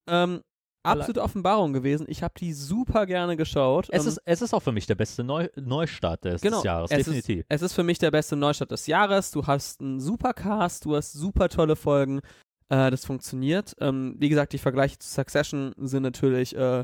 ähm, 0.07 0.41
absolute 0.83 1.21
Offenbarung 1.21 1.73
gewesen. 1.73 2.05
Ich 2.09 2.23
habe 2.23 2.33
die 2.39 2.53
super 2.53 3.05
gerne 3.05 3.35
geschaut. 3.37 3.87
es, 3.91 4.03
ähm, 4.03 4.09
ist, 4.09 4.21
es 4.25 4.41
ist 4.41 4.53
auch 4.53 4.61
für 4.61 4.71
mich 4.71 4.85
der 4.87 4.95
beste 4.95 5.23
Neu 5.23 5.47
Neustart 5.55 6.23
des, 6.25 6.41
Genau, 6.41 6.57
des 6.57 6.63
Jahres, 6.65 6.91
es 6.91 6.99
ist- 6.99 7.07
definitiv. 7.07 7.45
Es 7.49 7.61
ist 7.61 7.73
für 7.73 7.83
mich 7.83 7.99
der 7.99 8.11
beste 8.11 8.35
Neustart 8.35 8.71
des 8.71 8.87
Jahres. 8.87 9.31
Du 9.31 9.45
hast 9.47 9.81
einen 9.81 9.99
super 9.99 10.33
Cast, 10.33 10.85
du 10.85 10.95
hast 10.95 11.13
super 11.13 11.49
tolle 11.49 11.75
Folgen. 11.75 12.21
Äh, 12.69 12.91
das 12.91 13.05
funktioniert. 13.05 13.75
Ähm, 13.79 14.15
wie 14.19 14.29
gesagt, 14.29 14.53
die 14.53 14.57
Vergleiche 14.59 14.97
zu 14.99 15.09
Succession 15.09 15.73
sind 15.77 16.03
natürlich 16.03 16.55
äh, 16.55 16.83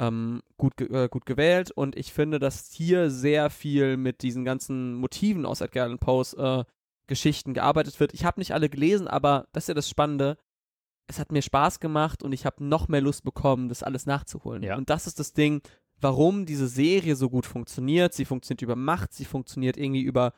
ähm, 0.00 0.40
gut, 0.56 0.76
ge 0.76 0.88
äh, 1.04 1.08
gut 1.08 1.26
gewählt 1.26 1.70
und 1.70 1.94
ich 1.94 2.12
finde, 2.12 2.38
dass 2.38 2.70
hier 2.72 3.10
sehr 3.10 3.50
viel 3.50 3.96
mit 3.98 4.22
diesen 4.22 4.44
ganzen 4.46 4.94
Motiven 4.94 5.44
aus 5.44 5.60
Edgar 5.60 5.84
Allan 5.84 5.98
Poes 5.98 6.32
äh, 6.34 6.64
Geschichten 7.06 7.52
gearbeitet 7.54 8.00
wird. 8.00 8.14
Ich 8.14 8.24
habe 8.24 8.40
nicht 8.40 8.54
alle 8.54 8.70
gelesen, 8.70 9.08
aber 9.08 9.46
das 9.52 9.64
ist 9.64 9.68
ja 9.68 9.74
das 9.74 9.90
Spannende. 9.90 10.36
Es 11.10 11.18
hat 11.18 11.32
mir 11.32 11.42
Spaß 11.42 11.80
gemacht 11.80 12.22
und 12.22 12.30
ich 12.30 12.46
habe 12.46 12.64
noch 12.64 12.86
mehr 12.86 13.00
Lust 13.00 13.24
bekommen, 13.24 13.68
das 13.68 13.82
alles 13.82 14.06
nachzuholen. 14.06 14.62
Ja. 14.62 14.76
Und 14.76 14.90
das 14.90 15.08
ist 15.08 15.18
das 15.18 15.32
Ding, 15.32 15.60
warum 16.00 16.46
diese 16.46 16.68
Serie 16.68 17.16
so 17.16 17.28
gut 17.28 17.46
funktioniert. 17.46 18.14
Sie 18.14 18.24
funktioniert 18.24 18.62
über 18.62 18.76
Macht, 18.76 19.12
sie 19.12 19.24
funktioniert 19.24 19.76
irgendwie 19.76 20.02
über, 20.02 20.32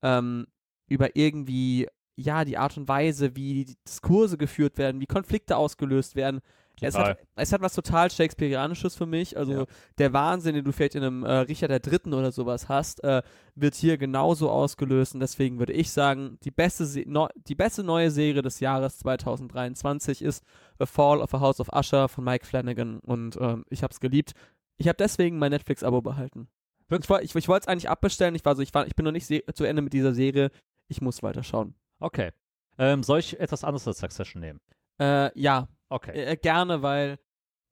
ähm, 0.00 0.46
über 0.86 1.16
irgendwie, 1.16 1.88
ja, 2.14 2.44
die 2.44 2.56
Art 2.56 2.76
und 2.76 2.86
Weise, 2.86 3.34
wie 3.34 3.64
die 3.64 3.76
Diskurse 3.84 4.38
geführt 4.38 4.78
werden, 4.78 5.00
wie 5.00 5.06
Konflikte 5.06 5.56
ausgelöst 5.56 6.14
werden. 6.14 6.40
Es 6.80 6.96
hat, 6.96 7.18
es 7.36 7.52
hat 7.52 7.60
was 7.60 7.74
total 7.74 8.10
Shakespeareanisches 8.10 8.96
für 8.96 9.06
mich. 9.06 9.36
Also 9.36 9.52
Ja. 9.52 9.64
der 9.98 10.12
Wahnsinn, 10.12 10.54
den 10.56 10.64
du 10.64 10.72
vielleicht 10.72 10.96
in 10.96 11.02
einem 11.04 11.24
äh, 11.24 11.30
Richard 11.38 11.70
III. 11.86 12.12
oder 12.12 12.32
sowas 12.32 12.68
hast, 12.68 13.04
äh, 13.04 13.22
wird 13.54 13.74
hier 13.76 13.98
genauso 13.98 14.50
ausgelöst. 14.50 15.14
Und 15.14 15.20
deswegen 15.20 15.58
würde 15.60 15.72
ich 15.74 15.92
sagen, 15.92 16.38
die 16.42 16.50
beste, 16.50 16.84
Se 16.84 17.04
no 17.06 17.28
die 17.36 17.54
beste 17.54 17.84
neue 17.84 18.10
Serie 18.10 18.42
des 18.42 18.58
Jahres 18.60 18.98
2023 18.98 20.22
ist 20.22 20.44
The 20.78 20.86
Fall 20.86 21.20
of 21.20 21.32
a 21.34 21.40
House 21.40 21.60
of 21.60 21.68
Usher 21.72 22.08
von 22.08 22.24
Mike 22.24 22.46
Flanagan. 22.46 22.98
Und 23.00 23.36
ähm, 23.40 23.64
ich 23.70 23.82
habe 23.82 23.92
es 23.92 24.00
geliebt. 24.00 24.32
Ich 24.76 24.88
habe 24.88 24.96
deswegen 24.96 25.38
mein 25.38 25.52
Netflix-Abo 25.52 26.00
behalten. 26.02 26.48
Ich, 26.90 27.08
ich, 27.08 27.34
ich 27.36 27.48
wollte 27.48 27.64
es 27.64 27.68
eigentlich 27.68 27.88
abbestellen. 27.88 28.34
Ich 28.34 28.44
war 28.44 28.56
so, 28.56 28.62
ich, 28.62 28.74
war, 28.74 28.86
ich 28.86 28.96
bin 28.96 29.04
noch 29.04 29.12
nicht 29.12 29.26
zu 29.26 29.64
Ende 29.64 29.82
mit 29.82 29.92
dieser 29.92 30.14
Serie. 30.14 30.50
Ich 30.88 31.00
muss 31.00 31.22
weiterschauen. 31.22 31.74
Okay. 32.00 32.30
Ähm, 32.78 33.02
soll 33.02 33.20
ich 33.20 33.38
etwas 33.38 33.62
anderes 33.64 33.86
als 33.86 33.98
Succession 33.98 34.40
nehmen? 34.40 34.60
Äh, 35.02 35.30
ja, 35.40 35.68
Okay. 35.88 36.12
äh, 36.12 36.36
gerne, 36.36 36.82
weil 36.82 37.18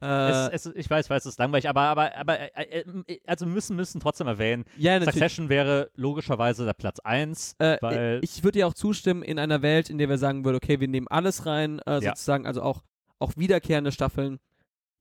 äh, 0.03 0.51
es, 0.53 0.67
es, 0.67 0.75
ich 0.75 0.89
weiß, 0.89 1.11
weiß, 1.11 1.25
es 1.27 1.33
ist 1.35 1.39
langweilig, 1.39 1.69
aber, 1.69 1.83
aber, 1.83 2.17
aber 2.17 2.39
äh, 2.57 2.81
äh, 2.81 3.21
also 3.27 3.47
müssen, 3.47 3.77
müssen 3.77 4.01
trotzdem 4.01 4.27
erwähnen, 4.27 4.65
ja, 4.77 4.93
natürlich. 4.99 5.15
Succession 5.15 5.49
wäre 5.49 5.91
logischerweise 5.95 6.65
der 6.65 6.73
Platz 6.75 7.01
1, 7.01 7.57
Äh, 7.59 7.77
weil 7.81 8.21
ich 8.23 8.43
würde 8.43 8.59
dir 8.59 8.67
auch 8.67 8.75
zustimmen, 8.75 9.23
in 9.23 9.39
einer 9.39 9.63
Welt, 9.63 9.91
in 9.91 9.99
der 9.99 10.09
wir 10.09 10.19
sagen 10.19 10.45
würden, 10.45 10.57
okay, 10.57 10.81
wir 10.81 10.89
nehmen 10.89 11.07
alles 11.09 11.47
rein, 11.47 11.81
äh, 11.81 11.95
Ja. 11.95 12.01
sozusagen, 12.01 12.47
also 12.47 12.63
auch, 12.63 12.83
auch 13.19 13.33
wiederkehrende 13.37 13.93
Staffeln, 13.93 14.39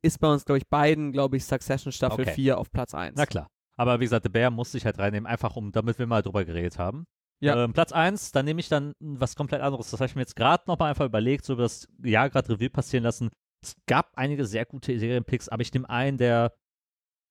ist 0.01 0.19
bei 0.19 0.31
uns, 0.31 0.45
glaube 0.45 0.57
ich, 0.59 0.67
beiden, 0.67 1.11
glaube 1.11 1.37
ich, 1.37 1.45
Succession 1.45 1.91
Staffel 1.91 2.21
Okay. 2.21 2.33
4 2.33 2.57
auf 2.57 2.71
Platz 2.71 2.93
1. 2.93 3.15
Na 3.17 3.25
klar. 3.25 3.47
Aber 3.77 3.99
wie 4.01 4.03
gesagt, 4.05 4.23
The 4.23 4.29
Bear 4.29 4.51
musste 4.51 4.77
ich 4.77 4.85
halt 4.85 4.99
reinnehmen, 4.99 5.25
einfach 5.27 5.55
um, 5.55 5.71
damit 5.71 5.97
wir 5.99 6.07
mal 6.07 6.21
drüber 6.21 6.43
geredet 6.43 6.77
haben. 6.77 7.05
Ja. 7.41 7.63
Ähm, 7.63 7.73
Platz 7.73 7.91
1, 7.91 8.31
dann 8.31 8.45
nehme 8.45 8.59
ich 8.59 8.67
dann 8.69 8.93
was 8.99 9.35
komplett 9.35 9.61
anderes. 9.61 9.91
Das 9.91 9.99
habe 9.99 10.07
ich 10.07 10.15
mir 10.15 10.21
jetzt 10.21 10.35
gerade 10.35 10.63
nochmal 10.67 10.89
einfach 10.89 11.05
überlegt, 11.05 11.45
so 11.45 11.53
über 11.53 11.63
das 11.63 11.87
Jahr 12.03 12.29
gerade 12.29 12.49
Revue 12.49 12.69
passieren 12.69 13.03
lassen. 13.03 13.29
Es 13.63 13.75
gab 13.87 14.11
einige 14.17 14.45
sehr 14.45 14.65
gute 14.65 14.97
Serienpicks, 14.97 15.49
aber 15.49 15.61
ich 15.61 15.73
nehme 15.73 15.89
einen, 15.89 16.17
der, 16.17 16.53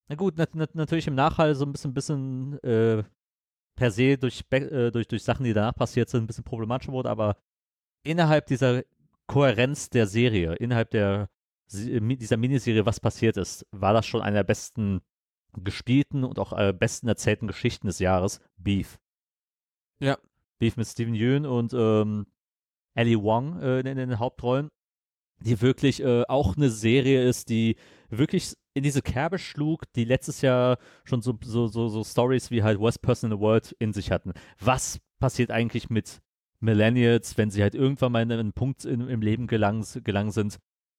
na 0.08 0.16
gut, 0.16 0.36
nat 0.38 0.54
nat 0.54 0.74
natürlich 0.74 1.06
im 1.06 1.14
Nachhall 1.14 1.54
so 1.54 1.64
ein 1.66 1.72
bisschen, 1.72 1.94
bisschen 1.94 2.58
äh, 2.62 3.02
per 3.76 3.90
se 3.90 4.16
durch, 4.18 4.44
äh, 4.50 4.90
durch, 4.90 5.08
durch 5.08 5.22
Sachen, 5.22 5.44
die 5.44 5.52
danach 5.52 5.74
passiert 5.74 6.08
sind, 6.08 6.24
ein 6.24 6.26
bisschen 6.26 6.44
problematischer 6.44 6.92
wurde, 6.92 7.10
aber 7.10 7.36
innerhalb 8.04 8.46
dieser 8.46 8.82
Kohärenz 9.26 9.90
der 9.90 10.06
Serie, 10.06 10.54
innerhalb 10.54 10.90
der, 10.90 11.28
mi- 11.72 12.16
dieser 12.16 12.36
Miniserie, 12.38 12.86
was 12.86 13.00
passiert 13.00 13.36
ist, 13.36 13.66
war 13.72 13.92
das 13.92 14.06
schon 14.06 14.22
eine 14.22 14.36
der 14.36 14.44
besten 14.44 15.00
gespielten 15.62 16.24
und 16.24 16.38
auch 16.38 16.52
äh, 16.52 16.72
besten 16.72 17.08
erzählten 17.08 17.46
Geschichten 17.46 17.86
des 17.86 17.98
Jahres, 17.98 18.40
Beef. 18.56 18.98
Ja. 20.00 20.18
Beef 20.58 20.76
mit 20.76 20.86
Steven 20.86 21.14
Yeun 21.14 21.46
und 21.46 21.72
ähm, 21.72 22.26
Ellie 22.94 23.22
Wong 23.22 23.60
äh, 23.60 23.80
in, 23.80 23.86
in 23.86 23.96
den 23.96 24.18
Hauptrollen, 24.18 24.70
die 25.40 25.60
wirklich 25.60 26.02
äh, 26.02 26.24
auch 26.28 26.56
eine 26.56 26.70
Serie 26.70 27.26
ist, 27.26 27.48
die 27.48 27.76
wirklich 28.10 28.54
in 28.74 28.82
diese 28.82 29.02
Kerbe 29.02 29.38
schlug, 29.38 29.84
die 29.94 30.04
letztes 30.04 30.40
Jahr 30.40 30.78
schon 31.04 31.22
so, 31.22 31.36
so, 31.42 31.66
so, 31.66 31.88
so 31.88 32.04
Stories 32.04 32.50
wie 32.50 32.62
halt 32.62 32.78
Worst 32.78 33.02
Person 33.02 33.30
in 33.30 33.36
the 33.36 33.42
World 33.42 33.74
in 33.78 33.92
sich 33.92 34.10
hatten. 34.10 34.32
Was 34.58 34.98
passiert 35.18 35.50
eigentlich 35.50 35.90
mit 35.90 36.20
Millennials, 36.60 37.38
wenn 37.38 37.50
sie 37.50 37.62
halt 37.62 37.74
irgendwann 37.74 38.12
mal 38.12 38.22
in 38.22 38.32
einen 38.32 38.52
Punkt 38.52 38.84
in, 38.84 39.08
im 39.08 39.20
Leben 39.20 39.46
gelangen, 39.46 39.84
gelangen 40.04 40.32
sind? 40.32 40.58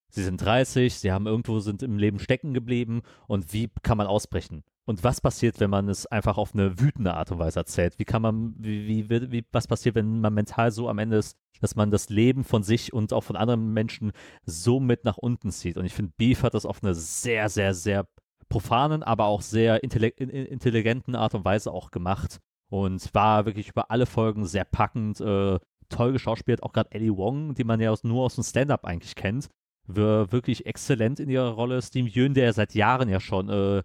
Sie 0.09 0.23
sind 0.23 0.41
30, 0.41 0.95
sie 0.95 1.11
haben 1.11 1.27
irgendwo 1.27 1.59
sind 1.59 1.83
im 1.83 1.97
Leben 1.97 2.19
stecken 2.19 2.53
geblieben 2.53 3.01
und 3.27 3.53
wie 3.53 3.69
kann 3.83 3.97
man 3.97 4.07
ausbrechen? 4.07 4.63
Und 4.89 5.03
was 5.03 5.21
passiert, 5.21 5.59
wenn 5.59 5.69
man 5.69 5.87
es 5.87 6.07
einfach 6.07 6.39
auf 6.39 6.55
eine 6.55 6.79
wütende 6.79 7.13
Art 7.13 7.31
und 7.31 7.37
Weise 7.37 7.59
erzählt? 7.59 7.99
Wie 7.99 8.05
kann 8.05 8.23
man, 8.23 8.55
wie, 8.57 9.07
wie, 9.07 9.31
wie, 9.31 9.45
was 9.51 9.67
passiert, 9.67 9.93
wenn 9.93 10.19
man 10.19 10.33
mental 10.33 10.71
so 10.71 10.89
am 10.89 10.97
Ende 10.97 11.17
ist, 11.17 11.37
dass 11.61 11.75
man 11.75 11.91
das 11.91 12.09
Leben 12.09 12.43
von 12.43 12.63
sich 12.63 12.91
und 12.91 13.13
auch 13.13 13.23
von 13.23 13.35
anderen 13.35 13.71
Menschen 13.71 14.13
so 14.47 14.79
mit 14.79 15.05
nach 15.05 15.17
unten 15.17 15.51
zieht? 15.51 15.77
Und 15.77 15.85
ich 15.85 15.93
finde, 15.93 16.13
Beef 16.17 16.41
hat 16.41 16.55
das 16.55 16.65
auf 16.65 16.81
eine 16.81 16.95
sehr, 16.95 17.49
sehr, 17.49 17.75
sehr 17.75 18.07
profanen, 18.49 19.03
aber 19.03 19.25
auch 19.25 19.43
sehr 19.43 19.83
intelligenten 19.83 21.13
Art 21.13 21.35
und 21.35 21.45
Weise 21.45 21.71
auch 21.71 21.91
gemacht. 21.91 22.39
Und 22.71 23.13
war 23.13 23.45
wirklich 23.45 23.69
über 23.69 23.91
alle 23.91 24.07
Folgen 24.07 24.47
sehr 24.47 24.65
packend, 24.65 25.21
äh, 25.21 25.59
toll 25.89 26.13
geschauspielt. 26.13 26.63
Auch 26.63 26.73
gerade 26.73 26.91
Ellie 26.93 27.15
Wong, 27.15 27.53
die 27.53 27.63
man 27.63 27.79
ja 27.79 27.91
aus, 27.91 28.03
nur 28.03 28.25
aus 28.25 28.33
dem 28.33 28.43
Stand-up 28.43 28.85
eigentlich 28.85 29.13
kennt, 29.13 29.49
war 29.85 30.31
wirklich 30.31 30.65
exzellent 30.65 31.19
in 31.19 31.29
ihrer 31.29 31.51
Rolle. 31.51 31.79
Steve 31.83 32.09
Yeun, 32.09 32.33
der 32.33 32.53
seit 32.53 32.73
Jahren 32.73 33.07
ja 33.07 33.19
schon 33.19 33.49
äh, 33.49 33.83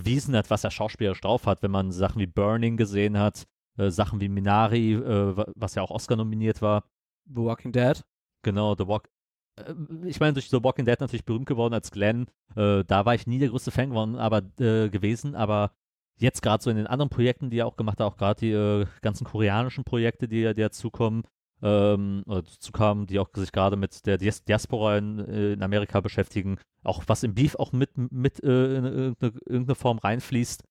bewiesen 0.00 0.36
hat, 0.36 0.50
was 0.50 0.64
er 0.64 0.70
schauspielerisch 0.70 1.20
drauf 1.20 1.46
hat, 1.46 1.62
wenn 1.62 1.70
man 1.70 1.90
Sachen 1.92 2.20
wie 2.20 2.26
Burning 2.26 2.76
gesehen 2.76 3.18
hat, 3.18 3.46
äh, 3.78 3.90
Sachen 3.90 4.20
wie 4.20 4.28
Minari, 4.28 4.94
äh, 4.94 5.36
wa- 5.36 5.50
was 5.54 5.74
ja 5.74 5.82
auch 5.82 5.90
Oscar 5.90 6.16
nominiert 6.16 6.62
war. 6.62 6.84
The 7.26 7.42
Walking 7.42 7.72
Dead. 7.72 8.02
Genau, 8.42 8.74
The 8.76 8.86
Walk. 8.86 9.08
äh, 9.56 9.74
Ich 10.06 10.20
meine, 10.20 10.32
durch 10.34 10.48
The 10.50 10.62
Walking 10.62 10.84
Dead 10.84 11.00
natürlich 11.00 11.24
berühmt 11.24 11.46
geworden 11.46 11.74
als 11.74 11.90
Glenn. 11.90 12.26
Äh, 12.56 12.84
da 12.84 13.04
war 13.06 13.14
ich 13.14 13.26
nie 13.26 13.38
der 13.38 13.48
größte 13.50 13.70
Fan 13.70 13.90
geworden, 13.90 14.16
aber, 14.16 14.38
äh, 14.60 14.88
gewesen, 14.88 15.34
aber 15.34 15.72
jetzt 16.20 16.42
gerade 16.42 16.62
so 16.62 16.70
in 16.70 16.76
den 16.76 16.86
anderen 16.88 17.10
Projekten, 17.10 17.50
die 17.50 17.58
er 17.58 17.66
auch 17.66 17.76
gemacht 17.76 18.00
hat, 18.00 18.06
auch 18.06 18.16
gerade 18.16 18.40
die 18.40 18.86
ganzen 19.02 19.24
koreanischen 19.24 19.84
Projekte, 19.84 20.26
die, 20.28 20.42
die 20.54 20.62
dazukommen, 20.62 21.22
ähm, 21.62 22.22
dazu 22.26 22.72
kamen, 22.72 23.06
die 23.06 23.18
auch 23.18 23.28
sich 23.34 23.52
gerade 23.52 23.76
mit 23.76 24.06
der 24.06 24.18
Dias 24.18 24.44
Diaspora 24.44 24.98
in, 24.98 25.18
äh, 25.18 25.52
in 25.54 25.62
Amerika 25.62 26.00
beschäftigen, 26.00 26.58
auch 26.84 27.02
was 27.06 27.22
im 27.22 27.34
Beef 27.34 27.56
auch 27.56 27.72
mit, 27.72 27.90
mit 27.96 28.42
äh, 28.42 28.76
in 28.76 28.84
irgendeine, 28.84 29.32
irgendeine 29.46 29.74
Form 29.74 29.98
reinfließt, 29.98 30.62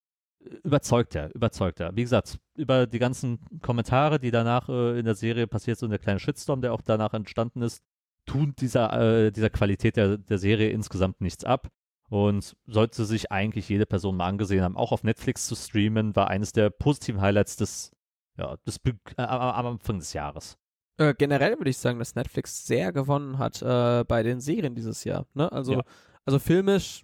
überzeugt 0.63 1.15
er, 1.15 1.33
überzeugt 1.35 1.79
er. 1.79 1.95
Wie 1.95 2.03
gesagt, 2.03 2.39
über 2.55 2.87
die 2.87 2.99
ganzen 2.99 3.39
Kommentare, 3.61 4.19
die 4.19 4.31
danach 4.31 4.69
äh, 4.69 4.99
in 4.99 5.05
der 5.05 5.15
Serie 5.15 5.47
passiert 5.47 5.77
sind, 5.77 5.89
der 5.89 5.99
kleine 5.99 6.19
Shitstorm, 6.19 6.61
der 6.61 6.73
auch 6.73 6.81
danach 6.81 7.13
entstanden 7.13 7.61
ist, 7.61 7.83
tut 8.25 8.59
dieser, 8.61 9.25
äh, 9.25 9.31
dieser 9.31 9.49
Qualität 9.49 9.97
der, 9.97 10.17
der 10.17 10.37
Serie 10.37 10.69
insgesamt 10.69 11.21
nichts 11.21 11.43
ab. 11.43 11.69
Und 12.09 12.55
sollte 12.65 13.03
sich 13.03 13.33
eigentlich 13.33 13.67
jede 13.67 13.85
Person 13.85 14.15
mal 14.15 14.27
angesehen 14.27 14.63
haben, 14.63 14.77
auch 14.77 14.93
auf 14.93 15.03
Netflix 15.03 15.45
zu 15.45 15.55
streamen, 15.55 16.15
war 16.15 16.29
eines 16.29 16.53
der 16.53 16.69
positiven 16.69 17.19
Highlights 17.19 17.57
des, 17.57 17.91
ja, 18.37 18.55
des 18.65 18.79
äh, 18.85 19.21
am 19.23 19.65
Anfang 19.65 19.99
des 19.99 20.13
Jahres. 20.13 20.57
Äh, 20.97 21.13
generell 21.17 21.57
würde 21.57 21.69
ich 21.69 21.77
sagen, 21.77 21.99
dass 21.99 22.15
Netflix 22.15 22.65
sehr 22.65 22.91
gewonnen 22.91 23.37
hat 23.37 23.61
äh, 23.61 24.03
bei 24.07 24.23
den 24.23 24.39
Serien 24.41 24.75
dieses 24.75 25.03
Jahr. 25.03 25.25
Ne? 25.33 25.51
Also, 25.51 25.73
Ja. 25.73 25.81
also 26.25 26.39
filmisch 26.39 27.03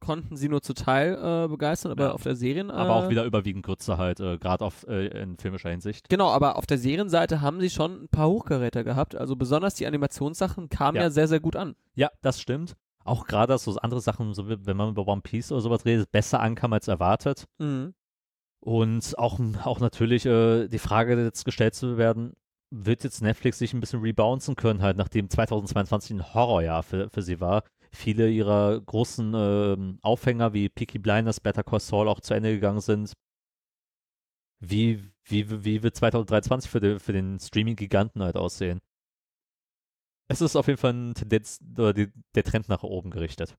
konnten 0.00 0.36
sie 0.36 0.48
nur 0.48 0.62
zu 0.62 0.74
Teil 0.74 1.14
äh, 1.14 1.48
begeistern, 1.48 1.90
aber 1.92 2.04
Ja. 2.06 2.12
auf 2.12 2.22
der 2.22 2.36
Serien. 2.36 2.70
Äh, 2.70 2.72
Aber 2.74 2.94
auch 2.96 3.08
wieder 3.10 3.24
überwiegend 3.24 3.64
kürzer 3.64 3.98
halt, 3.98 4.20
äh, 4.20 4.38
gerade 4.38 4.64
auf 4.64 4.86
äh, 4.86 5.06
in 5.22 5.36
filmischer 5.38 5.70
Hinsicht. 5.70 6.08
Genau, 6.08 6.28
aber 6.30 6.56
auf 6.56 6.66
der 6.66 6.78
Serienseite 6.78 7.40
haben 7.40 7.60
sie 7.60 7.70
schon 7.70 8.04
ein 8.04 8.08
paar 8.08 8.28
Hochgeräte 8.28 8.84
gehabt. 8.84 9.16
Also 9.16 9.34
besonders 9.34 9.74
die 9.74 9.86
Animationssachen 9.88 10.68
kamen 10.68 10.96
ja, 10.96 11.02
Ja. 11.04 11.10
sehr, 11.10 11.26
sehr 11.28 11.40
gut 11.40 11.56
an. 11.56 11.74
Ja, 11.96 12.10
das 12.22 12.40
stimmt. 12.40 12.74
Auch 13.04 13.26
gerade, 13.26 13.52
dass 13.54 13.64
so 13.64 13.74
andere 13.76 14.00
Sachen, 14.00 14.34
so 14.34 14.48
wie, 14.48 14.66
wenn 14.66 14.76
man 14.76 14.90
über 14.90 15.08
One 15.08 15.22
Piece 15.22 15.50
oder 15.50 15.62
sowas 15.62 15.84
redet, 15.84 16.12
besser 16.12 16.40
ankam 16.40 16.72
als 16.74 16.86
erwartet. 16.88 17.46
Mhm. 17.58 17.94
Und 18.60 19.18
auch, 19.18 19.40
auch 19.64 19.80
natürlich 19.80 20.26
äh, 20.26 20.68
die 20.68 20.78
Frage 20.78 21.20
jetzt 21.22 21.44
gestellt 21.44 21.74
zu 21.74 21.96
werden, 21.96 22.34
wird 22.70 23.04
jetzt 23.04 23.22
Netflix 23.22 23.58
sich 23.58 23.72
ein 23.72 23.80
bisschen 23.80 24.00
rebouncen 24.00 24.56
können, 24.56 24.82
halt 24.82 24.96
nachdem 24.96 25.30
2022 25.30 26.10
ein 26.10 26.34
Horrorjahr 26.34 26.82
für, 26.82 27.08
für 27.10 27.22
sie 27.22 27.40
war. 27.40 27.64
Viele 27.90 28.28
ihrer 28.28 28.80
großen 28.80 29.32
ähm, 29.34 29.98
Aufhänger 30.02 30.52
wie 30.52 30.68
Peaky 30.68 30.98
Blinders, 30.98 31.40
Better 31.40 31.64
Call 31.64 31.80
Saul 31.80 32.08
auch 32.08 32.20
zu 32.20 32.34
Ende 32.34 32.52
gegangen 32.52 32.80
sind. 32.80 33.12
Wie, 34.60 35.10
wie, 35.24 35.64
wie 35.64 35.82
wird 35.82 35.96
2023 35.96 36.70
für, 36.70 36.80
den 36.80 37.00
für 37.00 37.12
den 37.12 37.38
Streaming-Giganten 37.38 38.22
halt 38.22 38.36
aussehen? 38.36 38.80
Es 40.28 40.42
ist 40.42 40.56
auf 40.56 40.66
jeden 40.66 40.78
Fall 40.78 40.92
ein 40.92 41.14
Tendenz, 41.14 41.60
oder 41.78 41.94
die, 41.94 42.12
der 42.34 42.44
Trend 42.44 42.68
nach 42.68 42.82
oben 42.82 43.10
gerichtet. 43.10 43.56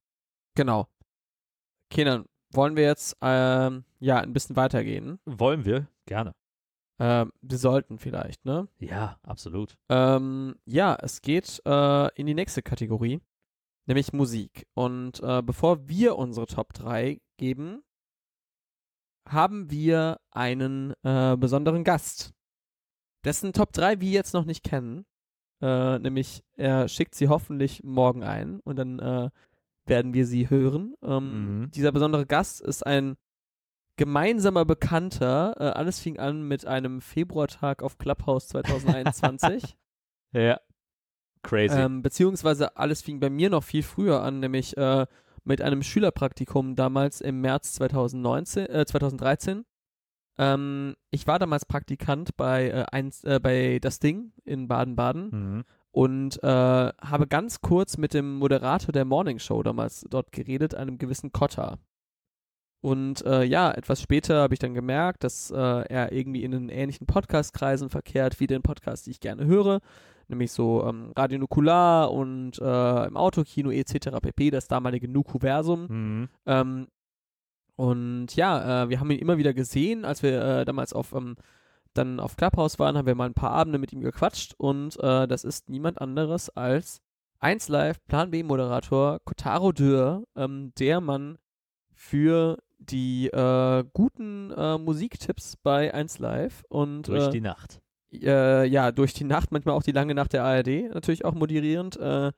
Genau. 0.55 0.87
Kenan, 1.89 2.25
wollen 2.51 2.75
wir 2.75 2.83
jetzt 2.83 3.17
ähm, 3.21 3.85
ja 3.99 4.19
ein 4.19 4.33
bisschen 4.33 4.55
weitergehen? 4.55 5.19
Wollen 5.25 5.65
wir? 5.65 5.87
Gerne. 6.05 6.33
Ähm, 6.99 7.31
wir 7.41 7.57
sollten 7.57 7.97
vielleicht, 7.97 8.43
ne? 8.45 8.67
Ja, 8.79 9.17
absolut. 9.23 9.77
Ähm, 9.87 10.55
ja, 10.65 10.97
es 11.01 11.21
geht 11.21 11.61
äh, 11.65 12.13
in 12.15 12.25
die 12.27 12.33
nächste 12.33 12.61
Kategorie, 12.61 13.21
nämlich 13.85 14.11
Musik. 14.11 14.67
Und 14.73 15.21
äh, 15.21 15.41
bevor 15.41 15.87
wir 15.87 16.17
unsere 16.17 16.45
Top 16.45 16.73
3 16.73 17.21
geben, 17.37 17.81
haben 19.27 19.69
wir 19.69 20.19
einen 20.31 20.93
äh, 21.03 21.37
besonderen 21.37 21.83
Gast, 21.83 22.33
dessen 23.23 23.53
Top 23.53 23.71
3 23.73 24.01
wir 24.01 24.09
jetzt 24.09 24.33
noch 24.33 24.45
nicht 24.45 24.63
kennen. 24.63 25.05
Äh, 25.61 25.99
nämlich, 25.99 26.43
er 26.55 26.87
schickt 26.87 27.15
sie 27.15 27.27
hoffentlich 27.27 27.83
morgen 27.83 28.23
ein 28.23 28.59
und 28.61 28.77
dann 28.77 28.99
äh, 28.99 29.29
werden 29.85 30.13
wir 30.13 30.25
sie 30.25 30.49
hören. 30.49 30.95
Ähm, 31.01 31.61
Mhm. 31.61 31.71
Dieser 31.71 31.91
besondere 31.91 32.25
Gast 32.25 32.61
ist 32.61 32.85
ein 32.85 33.15
gemeinsamer 33.99 34.63
Bekannter. 34.63 35.55
Äh, 35.59 35.63
alles 35.77 35.99
fing 35.99 36.17
an 36.19 36.47
mit 36.47 36.65
einem 36.65 37.01
Februartag 37.01 37.83
auf 37.83 37.97
Clubhouse 37.99 38.47
2021. 38.47 39.75
Ja. 40.31 40.59
Crazy. 41.41 41.75
ähm, 41.75 42.03
beziehungsweise 42.03 42.77
alles 42.77 43.01
fing 43.01 43.19
bei 43.19 43.31
mir 43.31 43.49
noch 43.49 43.63
viel 43.63 43.81
früher 43.81 44.21
an, 44.21 44.39
nämlich 44.41 44.77
äh, 44.77 45.07
mit 45.43 45.59
einem 45.63 45.81
Schülerpraktikum 45.81 46.75
damals 46.75 47.19
im 47.19 47.41
März 47.41 47.73
2019, 47.73 48.67
äh, 48.67 48.85
2013. 48.85 49.65
Ähm, 50.37 50.95
ich 51.09 51.25
war 51.25 51.39
damals 51.39 51.65
Praktikant 51.65 52.37
bei, 52.37 52.69
äh, 52.69 52.85
eins, 52.91 53.23
äh, 53.23 53.39
bei 53.41 53.79
Das 53.81 53.97
Ding 53.97 54.33
in 54.45 54.67
Baden-Baden 54.67 55.29
mhm. 55.31 55.63
und 55.89 56.43
äh, 56.43 56.47
habe 56.47 57.25
ganz 57.27 57.61
kurz 57.61 57.97
mit 57.97 58.13
dem 58.13 58.35
Moderator 58.35 58.91
der 58.91 59.05
Morning 59.05 59.39
Show 59.39 59.63
damals 59.63 60.05
dort 60.11 60.31
geredet, 60.31 60.75
einem 60.75 60.99
gewissen 60.99 61.31
Kotter. 61.31 61.79
Und 62.81 63.25
äh, 63.25 63.43
ja, 63.43 63.71
etwas 63.71 64.01
später 64.01 64.41
habe 64.41 64.53
ich 64.53 64.59
dann 64.59 64.73
gemerkt, 64.73 65.23
dass 65.23 65.51
äh, 65.51 65.55
er 65.57 66.11
irgendwie 66.13 66.43
in 66.43 66.51
den 66.51 66.69
ähnlichen 66.69 67.07
Podcast-Kreisen 67.07 67.89
verkehrt 67.89 68.39
wie 68.39 68.47
den 68.47 68.61
Podcast, 68.61 69.05
die 69.05 69.11
ich 69.11 69.19
gerne 69.19 69.45
höre, 69.45 69.81
nämlich 70.29 70.51
so 70.53 70.85
ähm, 70.85 71.11
Radio 71.15 71.39
Nukular 71.39 72.11
und 72.11 72.57
äh, 72.59 73.05
im 73.05 73.17
Autokino 73.17 73.71
etc. 73.71 74.19
pp, 74.21 74.51
das 74.51 74.69
damalige 74.69 75.09
Nukuversum. 75.09 75.87
Mhm. 75.89 76.29
Ähm, 76.45 76.87
und 77.75 78.35
ja, 78.35 78.83
äh, 78.83 78.89
wir 78.89 78.99
haben 78.99 79.11
ihn 79.11 79.19
immer 79.19 79.37
wieder 79.37 79.53
gesehen, 79.53 80.05
als 80.05 80.23
wir 80.23 80.41
äh, 80.41 80.65
damals 80.65 80.93
auf 80.93 81.13
ähm, 81.13 81.35
dann 81.93 82.19
auf 82.19 82.37
Clubhouse 82.37 82.79
waren, 82.79 82.97
haben 82.97 83.07
wir 83.07 83.15
mal 83.15 83.25
ein 83.25 83.33
paar 83.33 83.51
Abende 83.51 83.79
mit 83.79 83.91
ihm 83.91 84.01
gequatscht 84.01 84.53
und 84.57 84.97
äh, 84.99 85.27
das 85.27 85.43
ist 85.43 85.69
niemand 85.69 85.99
anderes 85.99 86.49
als 86.49 87.01
1 87.39 87.67
Live 87.67 88.05
Plan 88.05 88.31
B 88.31 88.43
Moderator 88.43 89.19
Kotaro 89.25 89.71
Dürr, 89.71 90.23
ähm, 90.35 90.71
der 90.77 91.01
Mann 91.01 91.39
für 91.93 92.57
die 92.79 93.27
äh, 93.27 93.83
guten 93.93 94.51
äh, 94.51 94.77
Musiktipps 94.77 95.57
bei 95.57 95.93
1 95.93 96.19
Live 96.19 96.63
und 96.69 97.07
Durch 97.07 97.27
äh, 97.27 97.29
die 97.29 97.41
Nacht. 97.41 97.81
äh, 98.11 98.65
ja, 98.65 98.91
durch 98.91 99.13
die 99.13 99.25
Nacht, 99.25 99.51
manchmal 99.51 99.75
auch 99.75 99.83
die 99.83 99.91
lange 99.91 100.15
Nacht 100.15 100.33
der 100.33 100.43
ARD, 100.43 100.93
natürlich 100.93 101.25
auch 101.25 101.33
moderierend. 101.35 101.97
Äh, 101.97 102.31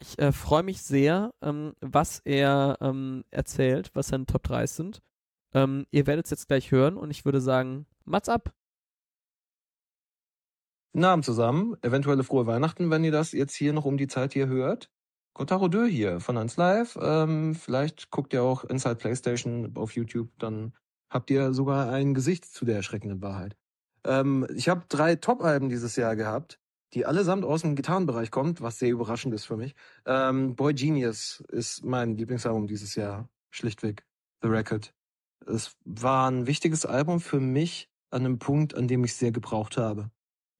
ich 0.00 0.18
äh, 0.18 0.32
freue 0.32 0.62
mich 0.62 0.82
sehr, 0.82 1.32
ähm, 1.40 1.72
was 1.80 2.20
er 2.24 2.76
ähm, 2.82 3.24
erzählt, 3.30 3.90
was 3.94 4.08
seine 4.08 4.26
Top 4.26 4.42
3 4.42 4.66
sind. 4.66 5.00
Ähm, 5.54 5.86
ihr 5.90 6.06
werdet 6.06 6.26
es 6.26 6.30
jetzt 6.30 6.48
gleich 6.48 6.70
hören 6.70 6.96
und 6.98 7.10
ich 7.10 7.24
würde 7.24 7.40
sagen, 7.40 7.86
Mats 8.04 8.28
ab. 8.28 8.52
Guten 10.92 11.04
Abend 11.04 11.24
zusammen. 11.24 11.76
Eventuelle 11.82 12.24
frohe 12.24 12.46
Weihnachten, 12.46 12.90
wenn 12.90 13.04
ihr 13.04 13.12
das 13.12 13.32
jetzt 13.32 13.54
hier 13.54 13.72
noch 13.72 13.84
um 13.84 13.96
die 13.96 14.08
Zeit 14.08 14.32
hier 14.32 14.48
hört. 14.48 14.90
Kotaro 15.36 15.68
Dö 15.68 15.86
hier 15.86 16.18
von 16.20 16.38
1 16.38 16.56
Live. 16.56 16.98
Ähm, 16.98 17.54
vielleicht 17.54 18.10
guckt 18.10 18.32
ihr 18.32 18.42
auch 18.42 18.64
Inside 18.64 18.94
PlayStation 18.94 19.70
auf 19.76 19.94
YouTube, 19.94 20.30
dann 20.38 20.72
habt 21.10 21.30
ihr 21.30 21.52
sogar 21.52 21.90
ein 21.90 22.14
Gesicht 22.14 22.46
zu 22.46 22.64
der 22.64 22.76
erschreckenden 22.76 23.20
Wahrheit. 23.20 23.54
Ähm, 24.06 24.46
ich 24.54 24.70
habe 24.70 24.86
drei 24.88 25.14
Top-Alben 25.14 25.68
dieses 25.68 25.94
Jahr 25.96 26.16
gehabt, 26.16 26.58
die 26.94 27.04
allesamt 27.04 27.44
aus 27.44 27.60
dem 27.60 27.76
Gitarrenbereich 27.76 28.30
kommt, 28.30 28.62
was 28.62 28.78
sehr 28.78 28.88
überraschend 28.88 29.34
ist 29.34 29.44
für 29.44 29.58
mich. 29.58 29.74
Ähm, 30.06 30.56
Boy 30.56 30.72
Genius 30.72 31.44
ist 31.48 31.84
mein 31.84 32.16
Lieblingsalbum 32.16 32.66
dieses 32.66 32.94
Jahr, 32.94 33.28
schlichtweg. 33.50 34.06
The 34.40 34.48
Record. 34.48 34.94
Es 35.46 35.76
war 35.84 36.30
ein 36.30 36.46
wichtiges 36.46 36.86
Album 36.86 37.20
für 37.20 37.40
mich 37.40 37.90
an 38.08 38.24
einem 38.24 38.38
Punkt, 38.38 38.74
an 38.74 38.88
dem 38.88 39.04
ich 39.04 39.14
sehr 39.14 39.32
gebraucht 39.32 39.76
habe. 39.76 40.10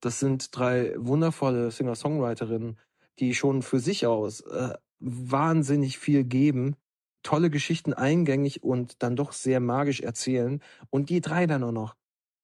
Das 0.01 0.21
sind 0.21 0.55
drei 0.55 0.93
wundervolle 0.99 1.71
Singer-Songwriterinnen, 1.71 2.77
die 3.19 3.35
schon 3.35 3.63
für 3.63 3.81
sich 3.81 4.07
aus 4.07 4.41
äh, 4.43 4.75
wahnsinnig 4.99 5.99
viel 5.99 6.25
geben, 6.25 6.77
tolle 7.23 7.51
Geschichten 7.51 7.93
eingängig 7.93 8.63
und 8.63 9.03
dann 9.03 9.17
doch 9.17 9.33
sehr 9.33 9.61
magisch 9.61 10.01
erzählen. 10.01 10.63
Und 10.91 11.11
die 11.11 11.21
drei 11.21 11.47
dann 11.47 11.65
auch 11.65 11.73
noch 11.73 11.97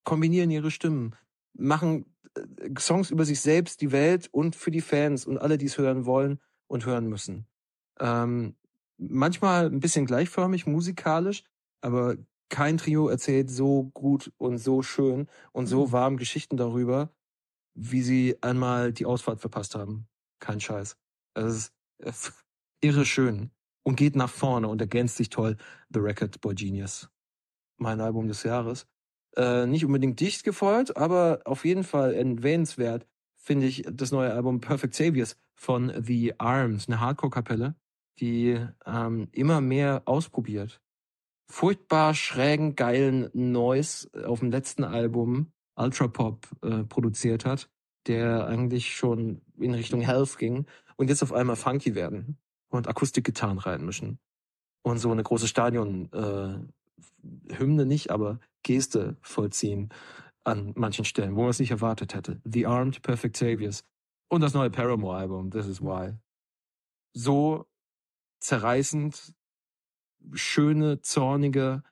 kombinieren 0.04 0.50
ihre 0.50 0.70
Stimmen, 0.70 1.14
machen 1.54 2.06
äh, 2.34 2.42
Songs 2.78 3.10
über 3.10 3.24
sich 3.24 3.40
selbst, 3.40 3.80
die 3.80 3.92
Welt 3.92 4.28
und 4.32 4.56
für 4.56 4.70
die 4.70 4.80
Fans 4.80 5.24
und 5.26 5.38
alle, 5.38 5.58
die 5.58 5.66
es 5.66 5.78
hören 5.78 6.06
wollen 6.06 6.40
und 6.66 6.86
hören 6.86 7.06
müssen. 7.08 7.46
Ähm, 8.00 8.56
manchmal 8.98 9.66
ein 9.66 9.80
bisschen 9.80 10.06
gleichförmig, 10.06 10.66
musikalisch, 10.66 11.44
aber 11.80 12.16
kein 12.48 12.76
Trio 12.76 13.08
erzählt 13.08 13.50
so 13.50 13.84
gut 13.94 14.32
und 14.36 14.58
so 14.58 14.82
schön 14.82 15.26
und 15.52 15.66
so 15.66 15.92
warm 15.92 16.16
Geschichten 16.16 16.56
darüber, 16.56 17.10
wie 17.74 18.02
sie 18.02 18.36
einmal 18.42 18.92
die 18.92 19.06
Ausfahrt 19.06 19.40
verpasst 19.40 19.74
haben. 19.74 20.06
Kein 20.43 20.61
Scheiß. 20.61 20.97
Es 21.34 21.72
ist 21.99 22.32
irre 22.80 23.07
schön 23.07 23.53
und 23.84 23.97
geht 23.97 24.16
nach 24.16 24.28
vorne 24.28 24.66
und 24.66 24.80
ergänzt 24.80 25.16
sich 25.16 25.30
toll. 25.30 25.57
The 25.90 26.01
Record 26.01 26.40
Boy 26.40 26.55
Genius. 26.55 27.09
Mein 27.78 28.01
Album 28.01 28.26
des 28.26 28.43
Jahres. 28.43 28.88
Äh, 29.36 29.66
nicht 29.66 29.84
unbedingt 29.84 30.18
dicht 30.18 30.43
gefolgt, 30.43 30.97
aber 30.97 31.43
auf 31.45 31.64
jeden 31.64 31.84
Fall 31.84 32.12
erwähnenswert 32.14 33.07
finde 33.36 33.66
ich 33.66 33.84
das 33.90 34.11
neue 34.11 34.32
Album 34.32 34.61
Perfect 34.61 34.95
Saviors 34.95 35.36
von 35.55 35.93
The 36.03 36.34
Arms, 36.38 36.88
eine 36.88 37.01
Hardcore-Kapelle, 37.01 37.76
die 38.18 38.61
ähm, 38.84 39.28
immer 39.30 39.61
mehr 39.61 40.03
ausprobiert. 40.07 40.82
Furchtbar 41.49 42.14
schrägen, 42.14 42.74
geilen 42.74 43.30
Noise 43.32 44.11
auf 44.26 44.40
dem 44.40 44.51
letzten 44.51 44.82
Album 44.82 45.53
Ultrapop 45.76 46.49
äh, 46.62 46.82
produziert 46.84 47.45
hat, 47.45 47.70
der 48.07 48.46
eigentlich 48.46 48.94
schon 48.94 49.42
in 49.59 49.74
Richtung 49.74 50.00
Health 50.00 50.38
ging 50.38 50.66
und 50.96 51.09
jetzt 51.09 51.22
auf 51.22 51.32
einmal 51.32 51.57
funky 51.57 51.94
werden 51.94 52.38
und 52.68 52.88
Akustikgitarren 52.88 53.59
reinmischen 53.59 54.18
und 54.82 54.98
so 54.98 55.11
eine 55.11 55.22
große 55.22 55.48
Stadion 55.48 56.11
äh, 56.12 57.55
Hymne 57.57 57.86
nicht, 57.86 58.11
aber 58.11 58.40
Geste 58.62 59.16
vollziehen 59.20 59.90
an 60.44 60.72
manchen 60.76 61.05
Stellen, 61.05 61.36
wo 61.36 61.42
man 61.42 61.50
es 61.50 61.61
nicht 61.61 61.70
erwartet 61.70 62.14
hätte. 62.14 62.40
The 62.44 62.66
Armed 62.66 63.03
Perfect 63.03 63.36
Saviors 63.36 63.84
und 64.28 64.40
das 64.40 64.55
neue 64.55 64.70
Paramore 64.70 65.16
Album 65.16 65.50
This 65.50 65.66
Is 65.66 65.80
Why. 65.80 66.14
So 67.12 67.66
zerreißend, 68.40 69.34
schöne, 70.32 71.00
zornige 71.03 71.82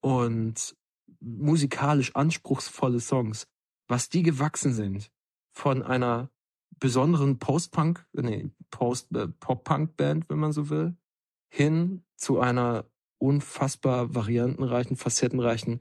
und 0.00 0.76
musikalisch 1.20 2.14
anspruchsvolle 2.14 3.00
Songs, 3.00 3.46
was 3.88 4.10
die 4.10 4.22
gewachsen 4.22 4.72
sind 4.72 5.10
von 5.56 5.82
einer 5.82 6.30
besonderen 6.78 7.38
Post-Punk, 7.38 8.06
nee, 8.12 8.50
Post 8.70 9.10
äh, 9.16 9.28
wenn 9.38 10.38
man 10.38 10.52
so 10.52 10.68
will, 10.68 10.94
hin 11.48 12.04
zu 12.16 12.40
einer 12.40 12.84
unfassbar 13.18 14.14
variantenreichen, 14.14 14.96
facettenreichen 14.96 15.80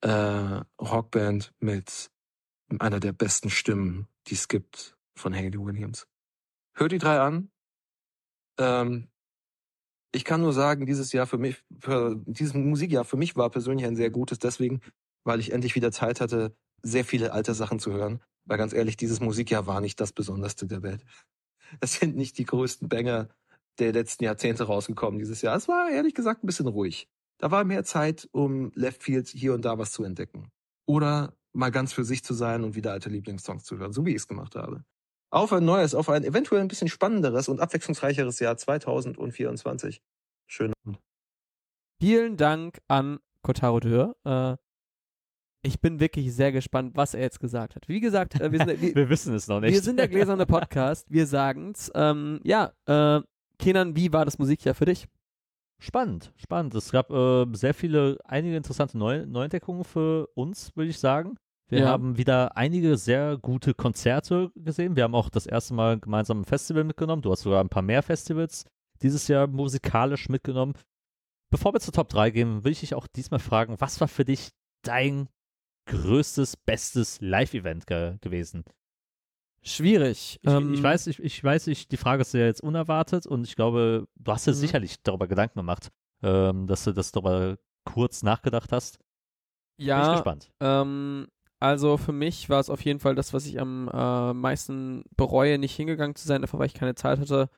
äh, 0.00 0.62
Rockband 0.80 1.52
mit 1.60 2.10
einer 2.78 3.00
der 3.00 3.12
besten 3.12 3.50
Stimmen, 3.50 4.08
die 4.28 4.34
es 4.34 4.48
gibt 4.48 4.96
von 5.14 5.34
Haley 5.34 5.60
Williams. 5.60 6.08
Hört 6.74 6.92
die 6.92 6.98
drei 6.98 7.20
an. 7.20 7.50
Ähm, 8.58 9.08
ich 10.14 10.24
kann 10.24 10.40
nur 10.40 10.54
sagen, 10.54 10.86
dieses 10.86 11.12
Jahr 11.12 11.26
für 11.26 11.38
mich, 11.38 11.62
für 11.80 12.16
dieses 12.24 12.54
Musikjahr 12.54 13.04
für 13.04 13.18
mich 13.18 13.36
war 13.36 13.50
persönlich 13.50 13.86
ein 13.86 13.96
sehr 13.96 14.10
gutes, 14.10 14.38
deswegen, 14.38 14.80
weil 15.24 15.38
ich 15.38 15.52
endlich 15.52 15.74
wieder 15.74 15.92
Zeit 15.92 16.22
hatte, 16.22 16.56
sehr 16.82 17.04
viele 17.04 17.32
alte 17.32 17.52
Sachen 17.52 17.78
zu 17.78 17.92
hören. 17.92 18.22
Weil 18.44 18.58
ganz 18.58 18.72
ehrlich, 18.72 18.96
dieses 18.96 19.20
Musikjahr 19.20 19.66
war 19.66 19.80
nicht 19.80 20.00
das 20.00 20.12
Besonderste 20.12 20.66
der 20.66 20.82
Welt. 20.82 21.04
Es 21.80 21.94
sind 21.94 22.16
nicht 22.16 22.38
die 22.38 22.44
größten 22.44 22.88
Banger 22.88 23.28
der 23.78 23.92
letzten 23.92 24.24
Jahrzehnte 24.24 24.64
rausgekommen 24.64 25.18
dieses 25.18 25.42
Jahr. 25.42 25.56
Es 25.56 25.68
war 25.68 25.90
ehrlich 25.90 26.14
gesagt 26.14 26.44
ein 26.44 26.46
bisschen 26.46 26.66
ruhig. 26.66 27.08
Da 27.38 27.50
war 27.50 27.64
mehr 27.64 27.84
Zeit, 27.84 28.28
um 28.32 28.72
Left 28.74 29.02
Field 29.02 29.28
hier 29.28 29.54
und 29.54 29.64
da 29.64 29.78
was 29.78 29.92
zu 29.92 30.04
entdecken. 30.04 30.50
Oder 30.86 31.34
mal 31.52 31.70
ganz 31.70 31.92
für 31.92 32.04
sich 32.04 32.22
zu 32.22 32.34
sein 32.34 32.64
und 32.64 32.74
wieder 32.74 32.92
alte 32.92 33.08
Lieblingssongs 33.08 33.64
zu 33.64 33.78
hören, 33.78 33.92
so 33.92 34.04
wie 34.06 34.10
ich 34.10 34.16
es 34.16 34.28
gemacht 34.28 34.54
habe. 34.54 34.84
Auf 35.30 35.52
ein 35.52 35.64
neues, 35.64 35.94
auf 35.94 36.08
ein 36.08 36.24
eventuell 36.24 36.60
ein 36.60 36.68
bisschen 36.68 36.88
spannenderes 36.88 37.48
und 37.48 37.60
abwechslungsreicheres 37.60 38.38
Jahr 38.38 38.56
2024. 38.56 40.02
Schön. 40.46 40.72
Vielen 42.00 42.36
Dank 42.36 42.80
an 42.88 43.18
Kotaro 43.42 43.80
Dürr. 43.80 44.14
Äh, 44.24 44.56
ich 45.62 45.80
bin 45.80 46.00
wirklich 46.00 46.34
sehr 46.34 46.52
gespannt, 46.52 46.92
was 46.96 47.14
er 47.14 47.20
jetzt 47.20 47.40
gesagt 47.40 47.76
hat. 47.76 47.88
Wie 47.88 48.00
gesagt, 48.00 48.40
äh, 48.40 48.50
wir, 48.52 48.58
sind, 48.58 48.80
wir, 48.80 48.94
Wir 48.94 49.08
wissen 49.08 49.34
es 49.34 49.46
noch 49.48 49.60
nicht. 49.60 49.72
wir 49.72 49.80
sind 49.82 49.98
der 49.98 50.08
gläserne 50.08 50.46
Podcast. 50.46 51.06
Wir 51.10 51.26
sagen's. 51.26 51.90
Ähm, 51.94 52.40
ja, 52.44 52.72
äh, 52.86 53.20
Kenan, 53.58 53.94
wie 53.96 54.12
war 54.12 54.24
das 54.24 54.38
Musikjahr 54.38 54.74
für 54.74 54.86
dich? 54.86 55.06
Spannend, 55.78 56.32
spannend. 56.36 56.74
Es 56.74 56.90
gab 56.92 57.10
äh, 57.10 57.46
sehr 57.54 57.74
viele, 57.74 58.18
einige 58.24 58.56
interessante 58.56 58.96
Neu 58.98 59.26
Neuentdeckungen 59.26 59.84
für 59.84 60.28
uns, 60.34 60.74
würde 60.76 60.90
ich 60.90 60.98
sagen. 60.98 61.36
Wir 61.68 61.80
Ja. 61.80 61.88
haben 61.88 62.18
wieder 62.18 62.56
einige 62.56 62.96
sehr 62.96 63.38
gute 63.38 63.72
Konzerte 63.74 64.50
gesehen. 64.54 64.94
Wir 64.94 65.04
haben 65.04 65.14
auch 65.14 65.30
das 65.30 65.46
erste 65.46 65.74
Mal 65.74 65.98
gemeinsam 65.98 66.40
ein 66.40 66.44
Festival 66.44 66.84
mitgenommen. 66.84 67.22
Du 67.22 67.32
hast 67.32 67.42
sogar 67.42 67.62
ein 67.62 67.68
paar 67.68 67.82
mehr 67.82 68.02
Festivals 68.02 68.64
dieses 69.00 69.26
Jahr 69.28 69.46
musikalisch 69.46 70.28
mitgenommen. 70.28 70.74
Bevor 71.50 71.72
wir 71.72 71.80
zur 71.80 71.92
Top 71.94 72.08
3 72.10 72.30
gehen, 72.30 72.64
will 72.64 72.72
ich 72.72 72.80
dich 72.80 72.94
auch 72.94 73.06
diesmal 73.06 73.40
fragen, 73.40 73.76
was 73.78 74.00
war 74.00 74.08
für 74.08 74.24
dich 74.24 74.50
dein 74.82 75.28
größtes, 75.86 76.56
bestes 76.56 77.20
Live-Event 77.20 77.86
ge 77.86 78.18
gewesen? 78.20 78.64
Schwierig. 79.64 80.38
Ich, 80.42 80.50
Ähm, 80.52 80.72
ich 80.74 80.82
weiß, 80.82 81.06
ich, 81.06 81.20
ich 81.20 81.42
weiß, 81.42 81.68
ich, 81.68 81.86
die 81.88 81.96
Frage 81.96 82.22
ist 82.22 82.34
ja 82.34 82.40
jetzt 82.40 82.62
unerwartet 82.62 83.26
und 83.26 83.46
ich 83.46 83.54
glaube, 83.54 84.08
du 84.16 84.32
hast 84.32 84.46
dir 84.46 84.54
Mhm. 84.54 84.54
sicherlich 84.54 85.02
darüber 85.02 85.28
Gedanken 85.28 85.60
gemacht, 85.60 85.90
ähm, 86.22 86.66
dass 86.66 86.82
du 86.84 86.92
das 86.92 87.12
darüber 87.12 87.58
kurz 87.84 88.22
nachgedacht 88.24 88.72
hast. 88.72 88.98
Bin 89.92 90.02
ich 90.02 90.08
Ja, 90.08 90.10
gespannt. 90.10 90.50
ähm, 90.60 91.28
also 91.60 91.96
für 91.96 92.12
mich 92.12 92.48
war 92.48 92.60
es 92.60 92.70
auf 92.70 92.84
jeden 92.84 93.00
Fall 93.00 93.14
das, 93.14 93.32
was 93.32 93.46
ich 93.46 93.58
am 93.60 93.88
äh, 93.92 94.32
meisten 94.34 95.04
bereue, 95.16 95.58
nicht 95.58 95.74
hingegangen 95.76 96.14
zu 96.16 96.26
sein, 96.26 96.42
einfach 96.42 96.58
weil 96.58 96.66
ich 96.66 96.74
keine 96.74 96.94
Zeit 96.94 97.18
hatte. 97.18 97.50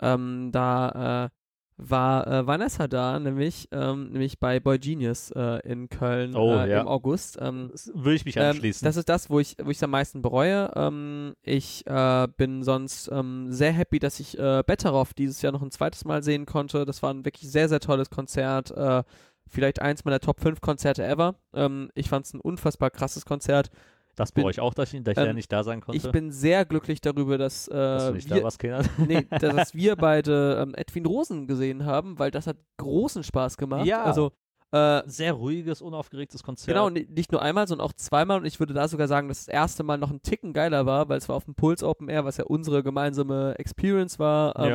Ähm, 0.00 0.50
da 0.52 1.26
äh, 1.26 1.30
war 1.76 2.26
äh, 2.26 2.46
Vanessa 2.46 2.86
da, 2.86 3.18
nämlich, 3.18 3.68
ähm, 3.72 4.10
nämlich 4.10 4.38
bei 4.38 4.60
Boy 4.60 4.78
Genius 4.78 5.30
äh, 5.32 5.60
in 5.68 5.88
Köln 5.88 6.36
Oh, 6.36 6.54
äh, 6.58 6.70
ja. 6.70 6.80
im 6.82 6.88
August. 6.88 7.38
Ähm, 7.40 7.68
Das 7.72 7.90
Würde 7.94 8.14
ich 8.14 8.24
mich 8.24 8.36
ähm, 8.36 8.42
anschließen. 8.42 8.84
das 8.84 8.96
ist 8.96 9.08
das, 9.08 9.30
wo 9.30 9.40
ich 9.40 9.56
wo 9.62 9.70
ich 9.70 9.82
am 9.82 9.90
meisten 9.90 10.22
bereue. 10.22 10.70
Ähm, 10.76 11.34
ich 11.42 11.86
äh, 11.86 12.28
bin 12.36 12.62
sonst 12.62 13.08
ähm, 13.12 13.50
sehr 13.50 13.72
happy, 13.72 13.98
dass 13.98 14.20
ich 14.20 14.38
äh, 14.38 14.62
Betteroff 14.66 15.14
dieses 15.14 15.42
Jahr 15.42 15.52
noch 15.52 15.62
ein 15.62 15.70
zweites 15.70 16.04
Mal 16.04 16.22
sehen 16.22 16.46
konnte. 16.46 16.84
Das 16.84 17.02
war 17.02 17.12
ein 17.12 17.24
wirklich 17.24 17.50
sehr, 17.50 17.68
sehr 17.68 17.80
tolles 17.80 18.10
Konzert. 18.10 18.70
Äh, 18.70 19.02
vielleicht 19.48 19.82
eins 19.82 20.04
meiner 20.04 20.20
Top 20.20 20.40
5 20.40 20.60
Konzerte 20.60 21.04
ever. 21.04 21.34
Ähm, 21.54 21.90
ich 21.94 22.08
fand 22.08 22.26
es 22.26 22.34
ein 22.34 22.40
unfassbar 22.40 22.90
krasses 22.90 23.24
Konzert. 23.26 23.70
Das 24.16 24.32
bin- 24.32 24.42
bereue 24.42 24.50
ich 24.52 24.60
auch, 24.60 24.74
dass 24.74 24.92
ich, 24.92 25.02
dass 25.02 25.12
ich 25.12 25.18
ja 25.18 25.26
ähm, 25.30 25.34
nicht 25.36 25.50
da 25.52 25.62
sein 25.64 25.80
konnte. 25.80 25.96
Ich 25.96 26.12
bin 26.12 26.30
sehr 26.32 26.64
glücklich 26.64 27.00
darüber, 27.00 27.38
dass, 27.38 27.68
äh, 27.68 27.72
dass 27.72 28.14
wir, 28.28 28.36
da 28.36 28.42
warst, 28.42 28.62
nee, 28.98 29.26
dass 29.40 29.74
wir 29.74 29.96
beide 29.96 30.58
ähm, 30.62 30.74
Edwin 30.74 31.06
Rosen 31.06 31.46
gesehen 31.46 31.84
haben, 31.86 32.18
weil 32.18 32.30
das 32.30 32.46
hat 32.46 32.56
großen 32.78 33.22
Spaß 33.24 33.56
gemacht. 33.56 33.86
Ja. 33.86 34.04
Also 34.04 34.32
äh, 34.72 35.02
Sehr 35.06 35.34
ruhiges, 35.34 35.82
unaufgeregtes 35.82 36.42
Konzert. 36.42 36.68
Genau, 36.68 36.88
ni- 36.88 37.06
nicht 37.10 37.30
nur 37.30 37.42
einmal, 37.42 37.66
sondern 37.68 37.86
auch 37.86 37.92
zweimal. 37.92 38.38
Und 38.40 38.46
ich 38.46 38.58
würde 38.58 38.72
da 38.72 38.88
sogar 38.88 39.06
sagen, 39.06 39.28
dass 39.28 39.44
das 39.44 39.48
erste 39.48 39.82
Mal 39.82 39.98
noch 39.98 40.10
ein 40.10 40.22
Ticken 40.22 40.52
geiler 40.54 40.86
war, 40.86 41.08
weil 41.10 41.18
es 41.18 41.28
war 41.28 41.36
auf 41.36 41.44
dem 41.44 41.54
Puls 41.54 41.82
Open 41.82 42.08
Air, 42.08 42.24
was 42.24 42.38
ja 42.38 42.44
unsere 42.44 42.82
gemeinsame 42.82 43.54
Experience 43.58 44.18
war, 44.18 44.58
ähm, 44.58 44.70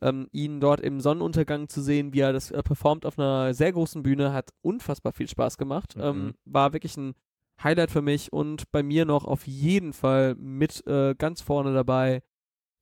Ja. 0.00 0.08
ähm, 0.08 0.28
ihn 0.32 0.60
dort 0.60 0.80
im 0.80 1.00
Sonnenuntergang 1.02 1.68
zu 1.68 1.82
sehen, 1.82 2.14
wie 2.14 2.20
er 2.20 2.32
das 2.32 2.50
äh, 2.50 2.62
performt 2.62 3.04
auf 3.04 3.18
einer 3.18 3.52
sehr 3.52 3.70
großen 3.72 4.02
Bühne, 4.02 4.32
hat 4.32 4.50
unfassbar 4.62 5.12
viel 5.12 5.28
Spaß 5.28 5.58
gemacht. 5.58 5.96
Mhm. 5.96 6.02
Ähm, 6.02 6.34
war 6.46 6.72
wirklich 6.72 6.96
ein 6.96 7.14
Highlight 7.62 7.90
für 7.90 8.02
mich 8.02 8.32
und 8.32 8.70
bei 8.70 8.82
mir 8.82 9.04
noch 9.04 9.24
auf 9.24 9.46
jeden 9.46 9.92
Fall 9.92 10.34
mit 10.36 10.86
äh, 10.86 11.14
ganz 11.16 11.40
vorne 11.40 11.74
dabei 11.74 12.22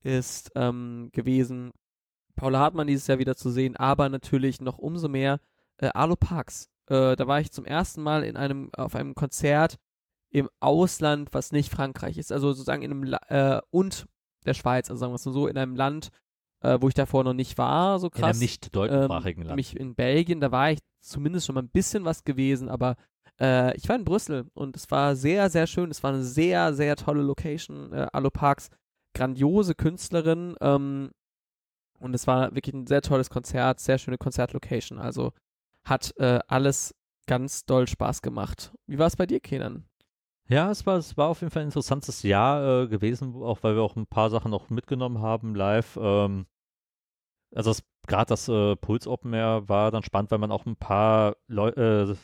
ist 0.03 0.53
ähm, 0.55 1.11
gewesen, 1.13 1.73
Paula 2.37 2.61
Hartmann 2.61 2.87
dieses 2.87 3.07
Jahr 3.07 3.19
wieder 3.19 3.35
zu 3.35 3.51
sehen, 3.51 3.77
aber 3.77 4.09
natürlich 4.09 4.61
noch 4.61 4.79
umso 4.79 5.09
mehr 5.09 5.41
äh, 5.79 5.89
Arlo 5.95 6.17
Parks. 6.17 6.69
Äh, 6.89 7.17
da 7.17 7.27
war 7.27 7.41
ich 7.41 7.51
zum 7.51 7.65
ersten 7.65 8.03
Mal 8.03 8.23
in 8.23 8.37
einem, 8.37 8.71
auf 8.77 8.95
einem 8.95 9.15
Konzert 9.15 9.77
im 10.31 10.49
Ausland, 10.61 11.31
was 11.33 11.51
nicht 11.51 11.71
Frankreich 11.71 12.19
ist, 12.19 12.31
also 12.31 12.53
sozusagen 12.53 12.83
in 12.83 12.91
einem 12.91 13.03
La 13.05 13.19
äh, 13.29 13.63
und 13.71 14.07
der 14.45 14.55
Schweiz, 14.55 14.91
also 14.91 15.01
sagen 15.01 15.13
wir 15.13 15.17
es 15.17 15.27
mal 15.27 15.33
so, 15.33 15.49
in 15.49 15.57
einem 15.57 15.75
Land, 15.75 16.11
äh, 16.61 16.79
wo 16.81 16.89
ich 16.89 16.95
davor 16.95 17.25
noch 17.25 17.33
nicht 17.33 17.59
war, 17.59 17.99
so 17.99 18.09
In 18.09 18.13
krass 18.13 18.37
einem 18.37 18.41
nicht 18.41 18.75
deutschsprachigen 18.75 19.43
ähm, 19.43 19.47
Land. 19.49 19.57
Nämlich 19.57 19.77
in 19.77 19.95
Belgien, 19.95 20.41
da 20.41 20.53
war 20.53 20.71
ich 20.71 20.79
zumindest 21.01 21.47
schon 21.47 21.55
mal 21.55 21.63
ein 21.63 21.71
bisschen 21.71 22.05
was 22.05 22.25
gewesen, 22.25 22.69
aber 22.69 22.97
äh, 23.41 23.77
ich 23.77 23.89
war 23.89 23.97
in 23.97 24.05
Brüssel 24.05 24.47
und 24.55 24.77
es 24.77 24.91
war 24.91 25.17
sehr, 25.17 25.51
sehr 25.51 25.67
schön. 25.67 25.91
Es 25.91 26.03
war 26.03 26.13
eine 26.13 26.23
sehr, 26.23 26.75
sehr 26.75 26.97
tolle 26.97 27.23
Location. 27.23 27.93
Äh, 27.93 28.07
Alo 28.13 28.31
Parks, 28.31 28.69
grandiose 29.15 29.75
Künstlerin 29.75 30.57
ähm, 30.61 31.11
und 31.99 32.15
es 32.15 32.27
war 32.27 32.55
wirklich 32.55 32.75
ein 32.75 32.87
sehr 32.87 33.03
tolles 33.03 33.31
Konzert, 33.31 33.81
sehr 33.81 33.99
schöne 33.99 34.19
Konzertlocation. 34.19 34.99
Also 34.99 35.33
hat 35.85 36.15
äh, 36.19 36.41
alles 36.49 36.95
ganz 37.27 37.65
doll 37.65 37.89
Spaß 37.89 38.23
gemacht. 38.23 38.73
Wie 38.87 38.99
war 38.99 39.07
es 39.07 39.17
bei 39.17 39.27
dir, 39.27 39.41
Kenan? 39.41 39.85
Ja, 40.49 40.71
es 40.71 40.87
war, 40.87 40.97
es 40.97 41.17
war 41.17 41.29
auf 41.29 41.41
jeden 41.41 41.51
Fall 41.51 41.63
ein 41.63 41.69
interessantes 41.69 42.23
Jahr 42.23 42.83
äh, 42.85 42.89
gewesen, 42.89 43.35
auch 43.43 43.63
weil 43.63 43.75
wir 43.75 43.83
auch 43.83 43.97
ein 43.97 44.07
paar 44.07 44.31
Sachen 44.31 44.51
noch 44.51 44.71
mitgenommen 44.71 45.21
haben 45.21 45.57
live. 45.57 45.99
Ähm, 46.01 46.47
also 47.55 47.73
gerade 48.07 48.29
das 48.29 48.49
äh, 48.49 48.77
Puls 48.77 49.09
Open 49.09 49.33
Air 49.33 49.69
war 49.69 49.91
dann 49.91 50.05
spannend, 50.05 50.31
weil 50.31 50.39
man 50.39 50.53
auch 50.53 50.67
ein 50.67 50.77
paar 50.77 51.37
Leu 51.49 51.71
äh, 51.71 52.15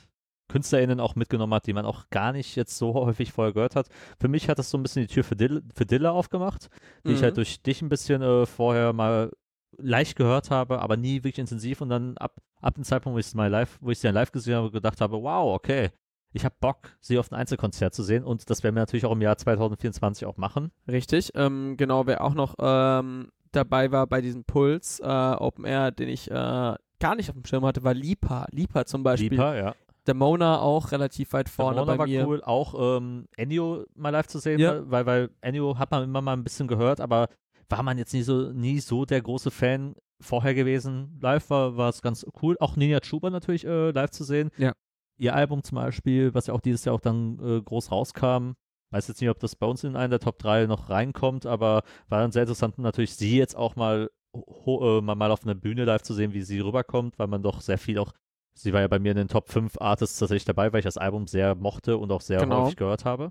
KünstlerInnen 0.53 1.01
auch 1.01 1.15
mitgenommen 1.17 1.55
hat, 1.55 1.67
die 1.67 1.73
man 1.73 1.85
auch 1.87 2.09
gar 2.11 2.33
nicht 2.33 2.55
jetzt 2.57 2.77
so 2.77 2.95
häufig 2.95 3.33
vorher 3.33 3.53
gehört 3.53 3.75
hat. 3.77 3.89
Für 4.21 4.29
mich 4.29 4.49
hat 4.49 4.59
das 4.59 4.71
so 4.71 4.79
ein 4.79 4.83
bisschen 4.83 5.03
die 5.07 5.13
Tür 5.13 5.25
für 5.25 5.37
Dille, 5.37 5.63
für 5.75 5.87
Dille 5.87 6.13
aufgemacht, 6.13 6.69
die 7.07 7.13
ich 7.13 7.21
Mhm. 7.21 7.25
halt 7.25 7.37
durch 7.39 7.63
dich 7.63 7.83
ein 7.83 7.89
bisschen 7.89 8.23
äh, 8.23 8.47
vorher 8.47 8.93
mal 8.93 9.31
leicht 9.79 10.17
gehört 10.17 10.51
habe, 10.51 10.81
aber 10.81 10.97
nie 10.97 11.17
wirklich 11.25 11.39
intensiv 11.39 11.81
und 11.81 11.89
dann 11.89 12.17
ab, 12.19 12.37
ab 12.61 12.75
dem 12.75 12.85
Zeitpunkt, 12.85 13.15
wo 13.15 13.19
ich 13.19 13.27
es 13.27 13.35
mal 13.35 13.49
live, 13.51 13.79
wo 13.81 13.91
ich 13.91 13.99
sie 13.99 14.07
dann 14.09 14.15
live 14.15 14.31
gesehen 14.31 14.55
habe, 14.57 14.71
gedacht 14.71 15.01
habe, 15.01 15.23
wow, 15.23 15.55
okay, 15.55 15.91
ich 16.35 16.45
habe 16.45 16.55
Bock, 16.61 16.97
sie 17.01 17.19
auf 17.19 17.31
ein 17.33 17.35
Einzelkonzert 17.37 17.95
zu 17.95 18.03
sehen 18.03 18.23
und 18.25 18.49
das 18.51 18.63
werden 18.63 18.75
wir 18.75 18.81
natürlich 18.83 19.05
auch 19.07 19.13
im 19.13 19.23
Jahr 19.23 19.37
2024 19.39 20.27
auch 20.27 20.37
machen. 20.37 20.71
Richtig, 20.89 21.31
ähm, 21.35 21.77
genau, 21.79 22.07
wer 22.07 22.23
auch 22.23 22.35
noch 22.35 22.55
ähm, 22.59 23.31
dabei 23.53 23.93
war 23.93 24.07
bei 24.07 24.21
diesem 24.21 24.45
Puls 24.45 25.01
äh, 25.01 25.05
Open 25.07 25.65
Air, 25.65 25.91
den 25.91 26.09
ich 26.09 26.31
äh, 26.31 26.35
gar 26.35 27.17
nicht 27.17 27.29
auf 27.31 27.35
dem 27.37 27.45
Schirm 27.45 27.65
hatte, 27.67 27.83
war 27.83 27.95
Lipa. 27.95 28.47
Lipa 28.51 28.85
zum 28.87 29.03
Beispiel. 29.03 29.31
Lieber, 29.31 29.57
ja. 29.57 29.75
Der 30.07 30.15
Mona 30.15 30.61
auch 30.61 30.91
relativ 30.93 31.33
weit 31.33 31.49
vorne 31.49 31.77
Ramona 31.77 31.93
bei 31.93 31.99
war 31.99 32.07
mir. 32.07 32.27
cool, 32.27 32.43
auch 32.43 32.99
ähm, 32.99 33.27
Ennio 33.37 33.85
mal 33.95 34.11
live 34.11 34.27
zu 34.27 34.39
sehen, 34.41 34.59
Ja. 34.59 34.83
weil, 34.91 35.07
weil 35.07 35.31
Ennio 35.41 35.79
hat 35.79 35.91
man 35.93 36.03
immer 36.03 36.21
mal 36.21 36.33
ein 36.33 36.43
bisschen 36.45 36.67
gehört, 36.67 37.01
aber 37.01 37.29
war 37.69 37.83
man 37.83 37.99
jetzt 37.99 38.13
nie 38.13 38.23
so, 38.23 38.51
nie 38.53 38.81
so 38.81 39.05
der 39.05 39.23
große 39.23 39.51
Fan 39.51 39.95
vorher 40.21 40.55
gewesen. 40.55 41.19
Live 41.21 41.51
war 41.51 41.77
war 41.77 41.89
es 41.89 42.03
ganz 42.03 42.27
cool. 42.43 42.57
Auch 42.61 42.77
Ninja 42.77 43.01
Chuba 43.01 43.31
natürlich 43.31 43.65
äh, 43.65 43.91
live 43.93 44.11
zu 44.11 44.25
sehen. 44.25 44.51
Ja. 44.59 44.73
Ihr 45.19 45.35
Album 45.35 45.63
zum 45.63 45.77
Beispiel, 45.77 46.35
was 46.35 46.49
ja 46.49 46.55
auch 46.55 46.61
dieses 46.61 46.85
Jahr 46.85 46.95
auch 46.97 47.01
dann 47.01 47.39
äh, 47.41 47.61
groß 47.63 47.91
rauskam. 47.93 48.53
Weiß 48.91 49.09
jetzt 49.09 49.21
nicht, 49.21 49.31
ob 49.31 49.39
das 49.39 49.57
bei 49.57 49.67
uns 49.67 49.85
in 49.85 49.97
einen 49.97 50.11
der 50.11 50.21
Top 50.21 50.39
3 50.39 50.67
noch 50.67 50.91
reinkommt, 50.91 51.47
aber 51.47 51.83
war 52.09 52.21
dann 52.21 52.33
sehr 52.33 52.43
interessant, 52.43 52.77
natürlich 52.79 53.15
sie 53.17 53.39
jetzt 53.39 53.57
auch 53.57 53.75
mal, 53.77 54.11
ho- 54.37 54.99
äh, 54.99 55.01
mal, 55.01 55.15
mal 55.15 55.31
auf 55.31 55.45
einer 55.45 55.55
Bühne 55.55 55.85
live 55.85 56.03
zu 56.03 56.13
sehen, 56.13 56.35
wie 56.35 56.43
sie 56.43 56.61
rüberkommt, 56.61 57.19
weil 57.19 57.27
man 57.29 57.43
doch 57.43 57.61
sehr 57.63 57.79
viel 57.79 57.99
auch, 57.99 58.13
sie 58.55 58.73
war 58.73 58.81
ja 58.81 58.89
bei 58.89 58.99
mir 58.99 59.13
in 59.13 59.17
den 59.17 59.29
Top 59.29 59.49
5 59.49 59.81
Artists 59.81 60.19
tatsächlich 60.19 60.45
dabei, 60.45 60.73
weil 60.73 60.81
ich 60.81 60.85
das 60.85 60.97
Album 60.99 61.27
sehr 61.27 61.55
mochte 61.55 61.97
und 61.97 62.11
auch 62.13 62.21
sehr 62.21 62.41
Genau. 62.41 62.65
häufig 62.65 62.77
gehört 62.77 63.05
habe. 63.05 63.31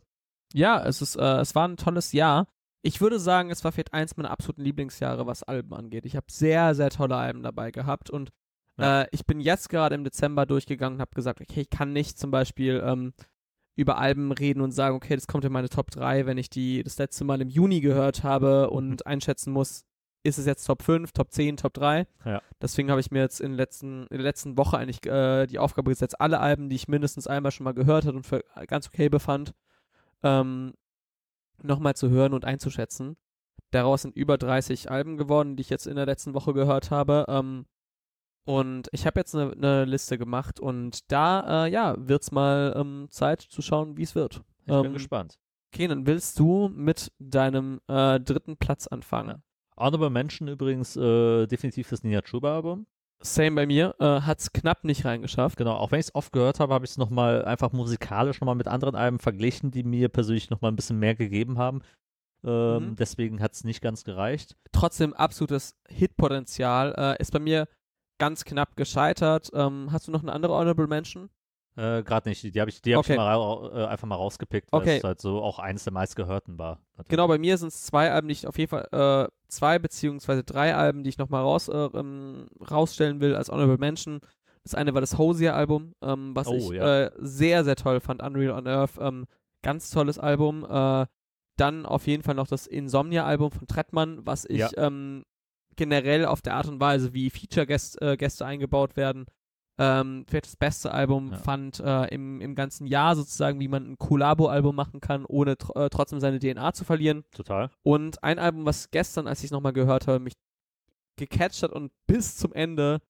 Ja, 0.53 0.83
es 0.85 1.01
ist, 1.01 1.15
äh, 1.15 1.39
es 1.39 1.55
war 1.55 1.67
ein 1.67 1.77
tolles 1.77 2.11
Jahr. 2.11 2.47
Ich 2.83 2.99
würde 2.99 3.19
sagen, 3.19 3.51
es 3.51 3.63
war 3.63 3.71
vielleicht 3.71 3.93
eins 3.93 4.17
meiner 4.17 4.31
absoluten 4.31 4.63
Lieblingsjahre, 4.63 5.25
was 5.27 5.43
Alben 5.43 5.73
angeht. 5.73 6.05
Ich 6.05 6.15
habe 6.15 6.25
sehr, 6.29 6.73
sehr 6.75 6.89
tolle 6.89 7.15
Alben 7.15 7.43
dabei 7.43 7.71
gehabt 7.71 8.09
und 8.09 8.29
Ja. 8.77 9.03
äh, 9.03 9.07
ich 9.11 9.25
bin 9.25 9.39
jetzt 9.39 9.69
gerade 9.69 9.95
im 9.95 10.03
Dezember 10.03 10.45
durchgegangen 10.45 10.95
und 10.97 11.01
habe 11.01 11.13
gesagt, 11.13 11.39
okay, 11.41 11.61
ich 11.61 11.69
kann 11.69 11.93
nicht 11.93 12.17
zum 12.17 12.31
Beispiel 12.31 12.81
ähm, 12.83 13.13
über 13.77 13.97
Alben 13.99 14.31
reden 14.31 14.61
und 14.61 14.71
sagen, 14.71 14.95
okay, 14.95 15.15
das 15.15 15.27
kommt 15.27 15.45
in 15.45 15.51
meine 15.53 15.69
Top 15.69 15.91
3, 15.91 16.25
wenn 16.25 16.37
ich 16.37 16.49
die 16.49 16.83
das 16.83 16.97
letzte 16.97 17.23
Mal 17.23 17.39
im 17.41 17.49
Juni 17.49 17.79
gehört 17.81 18.23
habe 18.23 18.69
und 18.71 19.05
einschätzen 19.07 19.53
muss, 19.53 19.85
ist 20.23 20.37
es 20.37 20.45
jetzt 20.45 20.65
Top 20.65 20.83
5, 20.83 21.11
Top 21.11 21.31
10, 21.31 21.57
Top 21.57 21.73
3. 21.73 22.07
Ja. 22.25 22.41
Deswegen 22.61 22.91
habe 22.91 23.01
ich 23.01 23.11
mir 23.11 23.19
jetzt 23.19 23.41
in, 23.41 23.53
letzten, 23.53 24.03
in 24.07 24.17
der 24.17 24.23
letzten 24.23 24.57
Woche 24.57 24.77
eigentlich 24.77 25.05
äh, 25.05 25.47
die 25.47 25.59
Aufgabe 25.59 25.89
gesetzt, 25.91 26.21
alle 26.21 26.39
Alben, 26.39 26.69
die 26.69 26.75
ich 26.75 26.87
mindestens 26.87 27.27
einmal 27.27 27.51
schon 27.51 27.63
mal 27.63 27.73
gehört 27.73 28.05
habe 28.05 28.17
und 28.17 28.25
für 28.27 28.43
ganz 28.67 28.87
okay 28.87 29.09
befand, 29.09 29.53
ähm, 30.23 30.73
nochmal 31.61 31.95
zu 31.95 32.09
hören 32.09 32.33
und 32.33 32.45
einzuschätzen. 32.45 33.17
Daraus 33.71 34.03
sind 34.03 34.15
über 34.15 34.37
30 34.37 34.91
Alben 34.91 35.17
geworden, 35.17 35.55
die 35.55 35.61
ich 35.61 35.69
jetzt 35.69 35.87
in 35.87 35.95
der 35.95 36.05
letzten 36.05 36.33
Woche 36.33 36.53
gehört 36.53 36.91
habe. 36.91 37.25
Ähm, 37.27 37.65
und 38.43 38.89
ich 38.91 39.05
habe 39.05 39.19
jetzt 39.19 39.35
eine 39.35 39.55
ne 39.55 39.85
Liste 39.85 40.17
gemacht 40.17 40.59
und 40.59 41.11
da, 41.11 41.65
äh, 41.65 41.71
ja, 41.71 41.95
wird's 41.97 42.31
mal 42.31 42.73
ähm, 42.75 43.07
Zeit 43.09 43.41
zu 43.41 43.61
schauen, 43.61 43.97
wie 43.97 44.03
es 44.03 44.15
wird. 44.15 44.41
Ich 44.61 44.65
bin 44.65 44.85
Ähm, 44.85 44.93
gespannt. 44.93 45.39
Kenan, 45.71 46.05
willst 46.05 46.37
du 46.39 46.67
mit 46.69 47.11
deinem 47.19 47.79
äh, 47.87 48.19
dritten 48.19 48.57
Platz 48.57 48.87
anfangen? 48.87 49.41
Honorable 49.81 50.09
Mention 50.09 50.47
übrigens 50.47 50.95
äh, 50.95 51.47
definitiv 51.47 51.89
das 51.89 52.03
Nina 52.03 52.21
Chuba 52.21 52.55
Album. 52.55 52.85
Same 53.23 53.51
bei 53.55 53.67
mir, 53.67 53.93
äh, 53.99 54.21
hat's 54.21 54.51
knapp 54.51 54.83
nicht 54.83 55.05
reingeschafft. 55.05 55.55
Genau, 55.57 55.75
auch 55.75 55.91
wenn 55.91 55.99
ich 55.99 56.07
es 56.07 56.15
oft 56.15 56.31
gehört 56.31 56.59
habe, 56.59 56.73
habe 56.73 56.85
ich 56.85 56.91
es 56.91 56.97
nochmal 56.97 57.45
einfach 57.45 57.71
musikalisch 57.71 58.41
nochmal 58.41 58.55
mit 58.55 58.67
anderen 58.67 58.95
Alben 58.95 59.19
verglichen, 59.19 59.69
die 59.69 59.83
mir 59.83 60.09
persönlich 60.09 60.49
nochmal 60.49 60.71
ein 60.71 60.75
bisschen 60.75 60.97
mehr 60.97 61.13
gegeben 61.15 61.57
haben. 61.59 61.81
Ähm, 62.43 62.89
Mhm. 62.89 62.95
Deswegen 62.95 63.39
hat 63.39 63.53
es 63.53 63.63
nicht 63.63 63.81
ganz 63.81 64.03
gereicht. 64.03 64.55
Trotzdem 64.71 65.13
absolutes 65.13 65.75
Hitpotenzial. 65.87 66.95
Äh, 66.97 67.21
ist 67.21 67.31
bei 67.31 67.39
mir 67.39 67.67
ganz 68.19 68.43
knapp 68.45 68.75
gescheitert. 68.75 69.51
Ähm, 69.53 69.89
hast 69.91 70.07
du 70.07 70.11
noch 70.11 70.23
eine 70.23 70.33
andere 70.33 70.53
Honorable 70.53 70.87
Mention? 70.87 71.29
Äh, 71.77 72.03
Gerade 72.03 72.27
nicht, 72.29 72.43
die 72.43 72.59
habe 72.59 72.69
ich, 72.69 72.81
die 72.81 72.93
hab 72.93 72.99
Okay. 72.99 73.13
ich 73.13 73.17
mal 73.17 73.71
äh, 73.73 73.85
einfach 73.85 74.07
mal 74.07 74.15
rausgepickt, 74.15 74.71
weil 74.71 74.81
Okay. 74.81 74.97
es 74.97 75.03
halt 75.03 75.21
so 75.21 75.41
auch 75.41 75.57
eines 75.59 75.83
der 75.85 75.93
meistgehörten 75.93 76.57
war. 76.57 76.79
natürlich. 76.97 77.07
Genau, 77.09 77.27
bei 77.27 77.37
mir 77.37 77.57
sind 77.57 77.69
es 77.69 77.83
zwei 77.83 78.11
Alben, 78.11 78.27
die 78.27 78.33
ich 78.33 78.45
auf 78.47 78.57
jeden 78.57 78.69
Fall, 78.69 78.87
äh, 78.91 79.31
zwei 79.47 79.79
beziehungsweise 79.79 80.43
drei 80.43 80.75
Alben, 80.75 81.03
die 81.03 81.09
ich 81.09 81.17
nochmal 81.17 81.43
raus, 81.43 81.69
äh, 81.69 81.73
ähm, 81.93 82.47
rausstellen 82.69 83.21
will 83.21 83.35
als 83.35 83.49
Honorable 83.49 83.77
Mention. 83.77 84.19
Das 84.63 84.75
eine 84.75 84.93
war 84.93 85.01
das 85.01 85.17
Hosier-Album, 85.17 85.95
ähm, 86.01 86.35
was 86.35 86.47
Oh, 86.47 86.53
ich 86.55 86.69
ja. 86.71 87.05
äh, 87.05 87.11
sehr, 87.17 87.63
sehr 87.63 87.75
toll 87.77 87.99
fand. 88.01 88.21
Unreal 88.21 88.51
on 88.57 88.67
Earth, 88.67 88.97
ähm, 88.99 89.25
ganz 89.63 89.89
tolles 89.89 90.19
Album. 90.19 90.65
Äh, 90.69 91.05
dann 91.57 91.85
auf 91.85 92.05
jeden 92.07 92.23
Fall 92.23 92.35
noch 92.35 92.47
das 92.47 92.67
Insomnia-Album 92.67 93.51
von 93.51 93.67
Trettmann, 93.67 94.25
was 94.25 94.45
ich 94.45 94.59
Ja. 94.59 94.69
ähm, 94.77 95.23
generell 95.77 96.25
auf 96.25 96.41
der 96.41 96.55
Art 96.55 96.67
und 96.67 96.79
Weise, 96.79 97.13
wie 97.13 97.29
Feature-Gäste 97.29 98.17
Gäste 98.17 98.45
eingebaut 98.45 98.95
werden, 98.97 99.25
ähm, 99.83 100.25
vielleicht 100.27 100.45
das 100.45 100.55
beste 100.57 100.91
Album 100.91 101.31
Ja. 101.31 101.37
fand 101.37 101.79
äh, 101.79 102.05
im, 102.13 102.39
im 102.39 102.53
ganzen 102.53 102.85
Jahr 102.85 103.15
sozusagen, 103.15 103.59
wie 103.59 103.67
man 103.67 103.91
ein 103.91 103.97
Collabo-Album 103.97 104.75
machen 104.75 104.99
kann, 105.01 105.25
ohne 105.25 105.57
tr 105.57 105.75
äh, 105.75 105.89
trotzdem 105.89 106.19
seine 106.19 106.37
DNA 106.39 106.73
zu 106.73 106.83
verlieren. 106.85 107.23
Total. 107.31 107.71
Und 107.81 108.23
ein 108.23 108.37
Album, 108.37 108.65
was 108.65 108.91
gestern, 108.91 109.27
als 109.27 109.39
ich 109.39 109.45
es 109.45 109.51
nochmal 109.51 109.73
gehört 109.73 110.05
habe, 110.07 110.19
mich 110.19 110.33
gecatcht 111.17 111.63
hat 111.63 111.71
und 111.71 111.91
bis 112.07 112.37
zum 112.37 112.53
Ende 112.53 113.01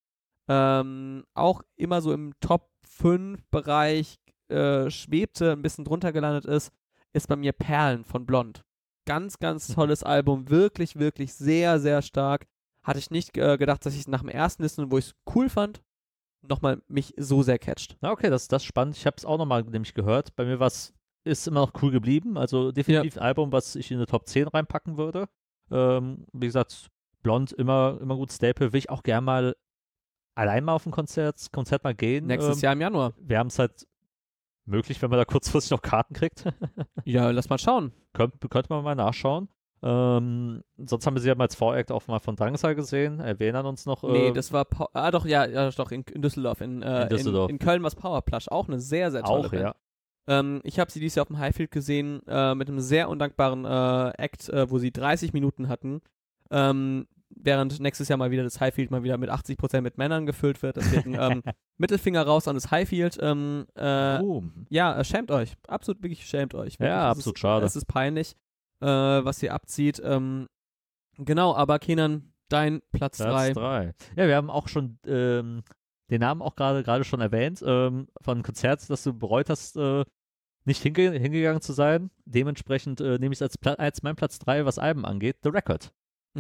ähm, 0.47 1.23
auch 1.33 1.61
immer 1.75 2.01
so 2.01 2.13
im 2.13 2.33
Top 2.39 2.69
5 2.87 3.43
Bereich 3.49 4.17
äh, 4.49 4.89
schwebte, 4.89 5.51
ein 5.51 5.61
bisschen 5.61 5.85
drunter 5.85 6.11
gelandet 6.11 6.45
ist, 6.45 6.71
ist 7.13 7.27
bei 7.27 7.35
mir 7.35 7.51
Perlen 7.53 8.03
von 8.05 8.25
Blond. 8.25 8.63
Ganz, 9.05 9.39
ganz 9.39 9.69
Mhm. 9.69 9.73
tolles 9.73 10.03
Album, 10.03 10.49
wirklich, 10.49 10.97
wirklich 10.97 11.33
sehr, 11.33 11.79
sehr 11.79 12.01
stark. 12.01 12.45
Hatte 12.83 12.99
ich 12.99 13.11
nicht 13.11 13.37
äh, 13.37 13.57
gedacht, 13.57 13.85
dass 13.85 13.93
ich 13.93 14.01
es 14.01 14.07
nach 14.07 14.21
dem 14.21 14.29
ersten 14.29 14.63
Listen, 14.63 14.91
wo 14.91 14.97
ich 14.97 15.07
es 15.07 15.15
cool 15.35 15.49
fand, 15.49 15.81
nochmal 16.41 16.81
mich 16.87 17.13
so 17.17 17.43
sehr 17.43 17.59
catcht. 17.59 17.97
Na, 18.01 18.11
okay, 18.11 18.29
das, 18.29 18.47
das 18.47 18.63
ist 18.63 18.67
spannend. 18.67 18.97
Ich 18.97 19.05
habe 19.05 19.15
es 19.17 19.25
auch 19.25 19.37
nochmal 19.37 19.63
nämlich 19.63 19.93
gehört. 19.93 20.35
Bei 20.35 20.45
mir 20.45 20.59
war 20.59 20.67
es 20.67 20.93
ist 21.23 21.47
immer 21.47 21.61
noch 21.61 21.73
cool 21.81 21.91
geblieben. 21.91 22.37
Also 22.37 22.71
definitiv 22.71 23.17
ein 23.17 23.23
Album, 23.23 23.51
was 23.51 23.75
ich 23.75 23.91
in 23.91 23.97
eine 23.97 24.07
Top 24.07 24.27
10 24.27 24.47
reinpacken 24.47 24.97
würde. 24.97 25.27
Ähm, 25.69 26.25
wie 26.33 26.47
gesagt, 26.47 26.89
Blond 27.21 27.51
immer, 27.51 27.99
immer 28.01 28.15
gut 28.15 28.31
Staple. 28.31 28.73
Will 28.73 28.79
ich 28.79 28.89
auch 28.89 29.03
gern 29.03 29.23
mal 29.23 29.55
allein 30.35 30.63
mal 30.63 30.73
auf 30.73 30.85
ein 30.85 30.91
Konzert, 30.91 31.51
Konzert 31.51 31.83
mal 31.83 31.93
gehen. 31.93 32.25
Nächstes 32.25 32.57
ähm, 32.57 32.61
Jahr 32.61 32.73
im 32.73 32.81
Januar. 32.81 33.13
Wir 33.19 33.37
haben 33.37 33.47
es 33.47 33.59
halt 33.59 33.87
möglich, 34.65 35.01
wenn 35.01 35.09
man 35.09 35.19
da 35.19 35.25
kurzfristig 35.25 35.71
noch 35.71 35.81
Karten 35.81 36.13
kriegt. 36.13 36.45
Ja, 37.03 37.31
lass 37.31 37.49
mal 37.49 37.57
schauen. 37.57 37.93
Könnt, 38.13 38.39
könnte 38.49 38.71
man 38.71 38.83
mal 38.83 38.95
nachschauen. 38.95 39.49
Ähm, 39.83 40.63
sonst 40.77 41.05
haben 41.07 41.15
wir 41.15 41.21
sie 41.21 41.27
ja 41.29 41.35
mal 41.35 41.45
als 41.45 41.55
Voract 41.55 41.91
auch 41.91 42.05
mal 42.07 42.19
von 42.19 42.35
Drangsal 42.35 42.75
gesehen. 42.75 43.19
Erwähnen 43.19 43.65
uns 43.65 43.85
noch. 43.85 44.03
Nee, 44.03 44.27
äh, 44.27 44.31
das 44.33 44.53
war, 44.53 44.65
Pau- 44.65 44.89
ah 44.93 45.09
doch, 45.11 45.25
ja, 45.25 45.45
ja 45.45 45.69
doch, 45.71 45.91
in, 45.91 46.03
in 46.13 46.21
Düsseldorf. 46.21 46.61
In, 46.61 46.81
äh, 46.83 47.03
In 47.03 47.09
Düsseldorf. 47.09 47.49
In, 47.49 47.55
in 47.55 47.59
Köln 47.59 47.81
war 47.81 47.87
es 47.87 47.95
Powerplush, 47.95 48.47
auch 48.49 48.67
eine 48.67 48.79
sehr, 48.79 49.11
sehr 49.11 49.23
tolle 49.23 49.47
auch, 49.47 49.51
Band. 49.51 49.63
ja. 49.63 49.75
Ähm, 50.27 50.61
ich 50.63 50.79
habe 50.79 50.91
sie 50.91 50.99
dieses 50.99 51.15
Jahr 51.15 51.23
auf 51.23 51.29
dem 51.29 51.39
Highfield 51.39 51.71
gesehen 51.71 52.21
äh, 52.27 52.53
mit 52.53 52.67
einem 52.69 52.79
sehr 52.79 53.09
undankbaren 53.09 53.65
äh, 53.65 54.09
Act, 54.23 54.49
äh, 54.49 54.69
wo 54.69 54.77
sie 54.77 54.91
30 54.91 55.33
Minuten 55.33 55.67
hatten. 55.67 56.01
Ähm, 56.51 57.07
während 57.33 57.79
nächstes 57.79 58.07
Jahr 58.09 58.17
mal 58.17 58.29
wieder 58.29 58.43
das 58.43 58.59
Highfield 58.59 58.91
mal 58.91 59.01
wieder 59.03 59.17
mit 59.17 59.31
80% 59.31 59.81
mit 59.81 59.97
Männern 59.97 60.25
gefüllt 60.27 60.61
wird. 60.61 60.75
Deswegen 60.77 61.15
ähm, 61.19 61.41
Mittelfinger 61.77 62.21
raus 62.23 62.47
an 62.47 62.55
das 62.55 62.69
Highfield. 62.69 63.17
Ähm, 63.19 63.65
äh, 63.75 64.19
Oh, 64.21 64.43
Ja, 64.69 64.99
äh, 64.99 65.03
schämt 65.03 65.31
euch. 65.31 65.55
Absolut, 65.67 66.03
wirklich 66.03 66.23
schämt 66.27 66.53
euch. 66.53 66.73
Wirklich. 66.73 66.89
Ja, 66.89 67.09
absolut 67.09 67.37
ist, 67.37 67.41
schade. 67.41 67.65
Es 67.65 67.75
ist 67.75 67.85
peinlich, 67.85 68.35
äh, 68.81 68.85
was 68.85 69.41
ihr 69.43 69.53
abzieht. 69.53 70.01
Ähm, 70.03 70.47
genau, 71.17 71.55
aber 71.55 71.79
Kenan, 71.79 72.33
dein 72.49 72.81
Platz 72.91 73.17
Platz 73.17 73.29
3. 73.29 73.53
drei. 73.53 73.93
Ja, 74.15 74.27
wir 74.27 74.35
haben 74.35 74.49
auch 74.49 74.67
schon 74.67 74.99
ähm, 75.05 75.63
den 76.09 76.21
Namen 76.21 76.41
auch 76.41 76.55
gerade 76.55 76.83
gerade 76.83 77.03
schon 77.03 77.21
erwähnt, 77.21 77.63
ähm, 77.65 78.07
von 78.21 78.37
einem 78.37 78.43
Konzert, 78.43 78.89
das 78.89 79.03
du 79.03 79.13
bereut 79.13 79.49
hast, 79.49 79.77
äh, 79.77 80.03
nicht 80.65 80.81
hinge 80.81 81.11
hingegangen 81.11 81.61
zu 81.61 81.73
sein. 81.73 82.11
Dementsprechend 82.25 83.01
äh, 83.01 83.17
nehme 83.17 83.33
ich 83.33 83.37
es 83.37 83.41
als, 83.41 83.57
Pla 83.57 83.73
als 83.73 84.03
mein 84.03 84.15
Platz 84.15 84.39
3, 84.39 84.65
was 84.65 84.77
Alben 84.77 85.05
angeht, 85.05 85.37
The 85.43 85.49
Record 85.49 85.91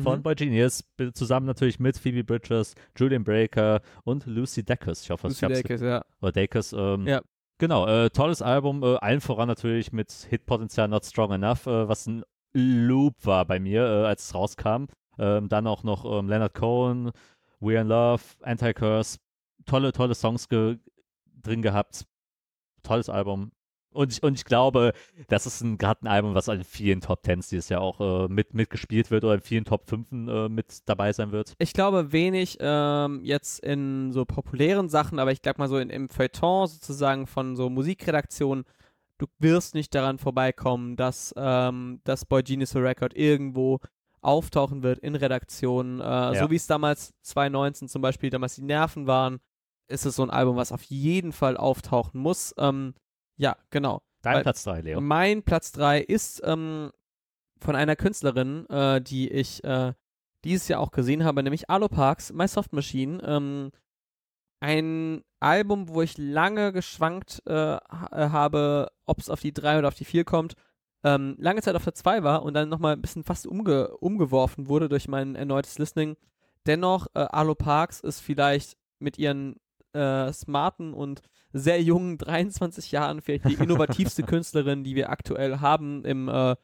von 0.01 0.19
Mhm. 0.19 0.23
Boy 0.23 0.35
Genius, 0.35 0.83
zusammen 1.13 1.45
natürlich 1.45 1.79
mit 1.79 1.97
Phoebe 1.97 2.23
Bridgers, 2.23 2.75
Julian 2.97 3.23
Breaker 3.23 3.81
und 4.03 4.25
Lucy 4.25 4.63
Dacus. 4.63 5.03
Ich 5.03 5.09
hoffe, 5.09 5.27
ich 5.27 5.41
Lucy 5.41 5.45
hab's 5.45 5.61
Dacus, 5.61 5.81
ja. 5.81 6.05
oder 6.21 6.31
Dacus. 6.31 6.73
Ähm, 6.73 7.07
Ja. 7.07 7.21
Genau, 7.57 7.85
äh, 7.85 8.09
tolles 8.09 8.41
Album, 8.41 8.81
äh, 8.83 8.95
allen 8.95 9.21
voran 9.21 9.47
natürlich 9.47 9.91
mit 9.91 10.11
Hitpotenzial 10.29 10.87
Not 10.87 11.05
Strong 11.05 11.33
Enough, 11.33 11.67
äh, 11.67 11.87
was 11.87 12.07
ein 12.07 12.23
Loop 12.53 13.25
war 13.25 13.45
bei 13.45 13.59
mir, 13.59 13.83
äh, 13.83 14.05
als 14.05 14.25
es 14.25 14.35
rauskam. 14.35 14.85
Ähm, 15.17 15.49
dann 15.49 15.67
auch 15.67 15.83
noch 15.83 16.05
ähm, 16.05 16.29
Leonard 16.29 16.53
Cohen, 16.53 17.11
We 17.59 17.73
Are 17.73 17.81
in 17.81 17.87
Love, 17.87 18.23
Anti-Curse, 18.41 19.19
tolle, 19.65 19.91
tolle 19.91 20.15
Songs 20.15 20.49
ge 20.49 20.77
drin 21.41 21.61
gehabt. 21.61 22.05
Tolles 22.83 23.09
Album. 23.09 23.51
Und 23.93 24.13
ich, 24.13 24.23
und 24.23 24.35
ich 24.35 24.45
glaube, 24.45 24.93
das 25.27 25.45
ist 25.45 25.61
ein, 25.61 25.77
gerade 25.77 26.03
ein 26.03 26.07
Album, 26.07 26.33
was 26.33 26.47
in 26.47 26.63
vielen 26.63 27.01
Top 27.01 27.23
Tens 27.23 27.49
dieses 27.49 27.67
Jahr 27.67 27.81
auch 27.81 27.99
äh, 27.99 28.27
mit, 28.29 28.53
mitgespielt 28.53 29.11
wird 29.11 29.25
oder 29.25 29.35
in 29.35 29.41
vielen 29.41 29.65
Top 29.65 29.87
5 29.89 30.11
äh, 30.11 30.49
mit 30.49 30.79
dabei 30.85 31.11
sein 31.11 31.31
wird. 31.31 31.55
Ich 31.59 31.73
glaube 31.73 32.13
wenig 32.13 32.57
ähm, 32.61 33.19
jetzt 33.23 33.59
in 33.59 34.13
so 34.13 34.23
populären 34.23 34.87
Sachen, 34.87 35.19
aber 35.19 35.33
ich 35.33 35.41
glaube 35.41 35.59
mal 35.59 35.67
so 35.67 35.77
in, 35.77 35.89
im 35.89 36.07
Feuilleton 36.07 36.67
sozusagen 36.67 37.27
von 37.27 37.57
so 37.57 37.69
Musikredaktionen, 37.69 38.63
du 39.21 39.27
wirst 39.39 39.75
nicht 39.75 39.93
daran 39.93 40.17
vorbeikommen, 40.17 40.95
dass 40.95 41.33
ähm, 41.37 42.01
das 42.03 42.25
Boy 42.25 42.43
Genius 42.43 42.75
Record 42.75 43.15
irgendwo 43.15 43.79
auftauchen 44.21 44.83
wird 44.83 44.99
in 44.99 45.15
Redaktionen. 45.15 45.99
Äh, 45.99 46.35
So 46.39 46.49
wie 46.51 46.55
es 46.55 46.67
damals 46.67 47.13
2019 47.21 47.87
zum 47.87 48.01
Beispiel 48.01 48.29
damals 48.29 48.55
die 48.55 48.61
Nerven 48.63 49.07
waren, 49.07 49.39
ist 49.87 50.05
es 50.05 50.15
so 50.15 50.23
ein 50.23 50.29
Album, 50.29 50.55
was 50.55 50.71
auf 50.71 50.83
jeden 50.83 51.31
Fall 51.31 51.57
auftauchen 51.57 52.19
muss. 52.21 52.53
Ähm, 52.57 52.93
ja, 53.37 53.55
genau. 53.69 54.01
Dein 54.21 54.35
Weil- 54.35 54.43
Platz 54.43 54.63
3, 54.63 54.81
Leo. 54.81 55.01
Mein 55.01 55.43
Platz 55.43 55.71
3 55.71 55.99
ist 56.01 56.41
ähm, 56.45 56.91
von 57.59 57.75
einer 57.75 57.95
Künstlerin, 57.95 58.65
äh, 58.69 59.01
die 59.01 59.29
ich 59.29 59.63
äh, 59.63 59.93
dieses 60.43 60.67
Jahr 60.67 60.79
auch 60.79 60.91
gesehen 60.91 61.23
habe, 61.23 61.43
nämlich 61.43 61.69
Alo 61.69 61.87
Parks, 61.87 62.31
My 62.33 62.47
Soft 62.47 62.73
Machine. 62.73 63.21
Ähm, 63.23 63.71
ein 64.61 65.23
Album, 65.39 65.89
wo 65.89 66.01
ich 66.01 66.17
lange 66.17 66.71
geschwankt 66.71 67.41
äh, 67.47 67.75
äh, 67.75 67.79
habe, 67.79 68.91
ob 69.05 69.19
es 69.19 69.29
auf 69.29 69.41
die 69.41 69.53
3 69.53 69.79
oder 69.79 69.87
auf 69.89 69.95
die 69.95 70.05
4 70.05 70.23
kommt. 70.23 70.53
Ähm, 71.03 71.35
lange 71.39 71.61
Zeit 71.63 71.75
auf 71.75 71.83
der 71.83 71.95
2 71.95 72.23
war 72.23 72.43
und 72.43 72.53
dann 72.53 72.69
nochmal 72.69 72.93
ein 72.93 73.01
bisschen 73.01 73.23
fast 73.23 73.47
umge 73.47 73.97
umgeworfen 73.97 74.67
wurde 74.67 74.87
durch 74.87 75.07
mein 75.07 75.35
erneutes 75.35 75.79
Listening. 75.79 76.15
Dennoch, 76.67 77.07
äh, 77.15 77.25
Alo 77.31 77.55
Parks 77.55 78.01
ist 78.01 78.19
vielleicht 78.19 78.77
mit 78.99 79.17
ihren 79.17 79.55
äh, 79.93 80.31
smarten 80.31 80.93
und 80.93 81.21
sehr 81.53 81.81
jungen 81.81 82.19
23 82.19 82.91
Jahren 82.91 83.21
vielleicht 83.21 83.49
die 83.49 83.55
innovativste 83.63 84.21
Künstlerin, 84.21 84.83
die 84.83 84.95
wir 84.95 85.09
aktuell 85.09 85.57
haben 85.59 86.05
im, 86.05 86.29
äh, 86.29 86.55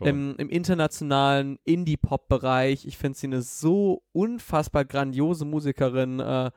im, 0.00 0.34
im 0.36 0.48
internationalen 0.48 1.58
Indie-Pop-Bereich. 1.64 2.86
Ich 2.86 2.98
finde 2.98 3.16
sie 3.16 3.28
eine 3.28 3.42
so 3.42 4.02
unfassbar 4.10 4.84
grandiose 4.84 5.44
Musikerin. 5.44 6.18
Äh, 6.18 6.50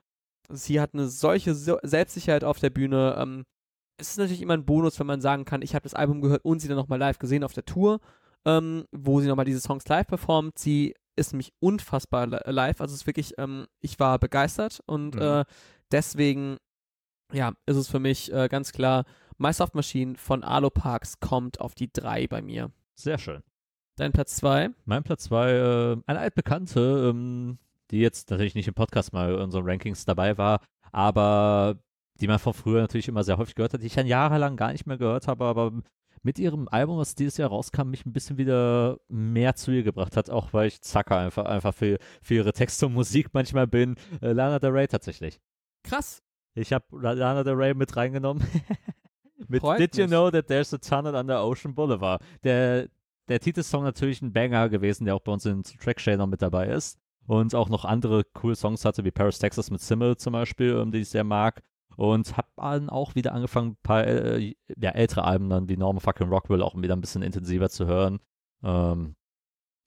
sie 0.51 0.79
hat 0.81 0.93
eine 0.93 1.07
solche 1.07 1.53
so 1.55 1.77
Selbstsicherheit 1.83 2.43
auf 2.43 2.59
der 2.59 2.69
Bühne. 2.69 3.15
Ähm, 3.17 3.45
es 3.97 4.11
ist 4.11 4.17
natürlich 4.17 4.41
immer 4.41 4.53
ein 4.53 4.65
Bonus, 4.65 4.99
wenn 4.99 5.07
man 5.07 5.21
sagen 5.21 5.45
kann, 5.45 5.61
ich 5.61 5.75
habe 5.75 5.83
das 5.83 5.93
Album 5.93 6.21
gehört 6.21 6.45
und 6.45 6.59
sie 6.59 6.67
dann 6.67 6.77
nochmal 6.77 6.99
live 6.99 7.19
gesehen 7.19 7.43
auf 7.43 7.53
der 7.53 7.65
Tour, 7.65 7.99
ähm, 8.45 8.85
wo 8.91 9.19
sie 9.19 9.27
nochmal 9.27 9.45
diese 9.45 9.59
Songs 9.59 9.87
live 9.87 10.07
performt. 10.07 10.57
Sie 10.57 10.95
ist 11.17 11.33
nämlich 11.33 11.51
unfassbar 11.59 12.27
li- 12.27 12.39
live. 12.45 12.79
Also 12.79 12.93
es 12.93 13.01
ist 13.01 13.07
wirklich, 13.07 13.33
ähm, 13.37 13.67
ich 13.81 13.99
war 13.99 14.17
begeistert 14.19 14.79
und 14.85 15.15
Mhm. 15.15 15.21
äh, 15.21 15.45
deswegen, 15.91 16.57
ja, 17.33 17.53
ist 17.65 17.75
es 17.75 17.89
für 17.89 17.99
mich 17.99 18.31
äh, 18.31 18.47
ganz 18.47 18.71
klar, 18.71 19.03
My 19.37 19.51
Soft 19.53 19.75
Machine 19.75 20.15
von 20.17 20.43
Alo 20.43 20.69
Parks 20.69 21.19
kommt 21.19 21.59
auf 21.59 21.75
die 21.75 21.91
3 21.91 22.27
bei 22.27 22.41
mir. 22.41 22.71
Sehr 22.95 23.17
schön. 23.17 23.41
Dein 23.97 24.13
Platz 24.13 24.37
2? 24.37 24.69
Mein 24.85 25.03
Platz 25.03 25.23
2, 25.25 25.51
äh, 25.51 25.97
eine 26.05 26.19
altbekannte, 26.19 27.09
ähm, 27.13 27.57
die 27.91 27.99
jetzt 27.99 28.29
natürlich 28.29 28.55
nicht 28.55 28.67
im 28.67 28.73
Podcast 28.73 29.13
mal 29.13 29.33
in 29.33 29.41
unseren 29.41 29.65
Rankings 29.65 30.05
dabei 30.05 30.37
war, 30.37 30.61
aber 30.91 31.79
die 32.19 32.27
man 32.27 32.39
von 32.39 32.53
früher 32.53 32.81
natürlich 32.81 33.07
immer 33.07 33.23
sehr 33.23 33.37
häufig 33.37 33.55
gehört 33.55 33.73
hat, 33.73 33.81
die 33.81 33.87
ich 33.87 33.95
dann 33.95 34.07
jahrelang 34.07 34.57
gar 34.57 34.71
nicht 34.71 34.85
mehr 34.85 34.97
gehört 34.97 35.27
habe, 35.27 35.45
aber 35.45 35.71
mit 36.21 36.37
ihrem 36.37 36.67
Album, 36.67 36.97
was 36.97 37.15
dieses 37.15 37.37
Jahr 37.37 37.49
rauskam, 37.49 37.89
mich 37.89 38.05
ein 38.05 38.11
bisschen 38.11 38.37
wieder 38.37 38.99
mehr 39.07 39.55
zu 39.55 39.71
ihr 39.71 39.83
gebracht 39.83 40.17
hat, 40.17 40.29
auch 40.29 40.53
weil 40.53 40.67
ich 40.67 40.81
Zacker 40.81 41.17
einfach, 41.17 41.45
einfach 41.45 41.73
für, 41.73 41.97
für 42.21 42.35
ihre 42.35 42.53
Texte 42.53 42.87
und 42.87 42.93
Musik 42.93 43.29
manchmal 43.33 43.67
bin. 43.67 43.95
Äh, 44.21 44.33
Lana 44.33 44.59
Del 44.59 44.71
Rey 44.71 44.87
tatsächlich. 44.87 45.39
Krass. 45.83 46.21
Ich 46.55 46.73
habe 46.73 46.85
Lana 46.91 47.43
Del 47.43 47.53
Rey 47.53 47.73
mit 47.73 47.95
reingenommen. 47.95 48.45
mit 49.47 49.61
Freut 49.61 49.79
Did 49.79 49.95
You 49.95 50.03
mich. 50.03 50.09
Know 50.09 50.29
That 50.29 50.47
There's 50.47 50.73
a 50.73 50.77
Tunnel 50.77 51.15
under 51.15 51.43
Ocean 51.43 51.73
Boulevard? 51.73 52.21
Der, 52.43 52.89
der 53.29 53.39
Titelsong 53.39 53.83
natürlich 53.83 54.21
ein 54.21 54.33
Banger 54.33 54.67
gewesen, 54.67 55.05
der 55.05 55.15
auch 55.15 55.21
bei 55.21 55.31
uns 55.31 55.45
in 55.45 55.63
Trackshare 55.63 56.17
noch 56.17 56.27
mit 56.27 56.41
dabei 56.41 56.67
ist. 56.67 56.99
Und 57.29 57.53
auch 57.53 57.69
noch 57.69 57.85
andere 57.85 58.23
coole 58.23 58.55
Songs 58.55 58.85
hatte, 58.85 59.05
wie 59.05 59.11
Paris, 59.11 59.37
Texas 59.37 59.69
mit 59.69 59.81
Simmel 59.81 60.17
zum 60.17 60.33
Beispiel, 60.33 60.75
ähm, 60.75 60.91
die 60.91 61.01
ich 61.01 61.09
sehr 61.09 61.23
mag. 61.23 61.61
Und 61.95 62.35
habe 62.35 62.47
dann 62.55 62.89
auch 62.89 63.13
wieder 63.13 63.33
angefangen, 63.33 63.73
ein 63.73 63.77
paar 63.83 64.07
äh, 64.07 64.55
ja, 64.75 64.89
ältere 64.89 65.25
Alben 65.25 65.47
dann 65.47 65.69
wie 65.69 65.77
Norman 65.77 65.99
fucking 66.01 66.29
Rockwell 66.29 66.63
auch 66.63 66.75
wieder 66.75 66.95
ein 66.95 67.01
bisschen 67.01 67.21
intensiver 67.21 67.69
zu 67.69 67.85
hören. 67.85 68.19
Ähm, 68.63 69.15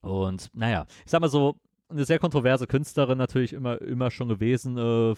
und 0.02 0.51
naja, 0.55 0.86
ich 1.05 1.10
sag 1.10 1.20
mal 1.20 1.28
so, 1.28 1.56
eine 1.89 2.05
sehr 2.05 2.20
kontroverse 2.20 2.69
Künstlerin 2.69 3.19
natürlich 3.19 3.55
immer, 3.55 3.82
immer 3.82 4.12
schon 4.12 4.28
gewesen. 4.28 4.78
Äh, 4.78 5.14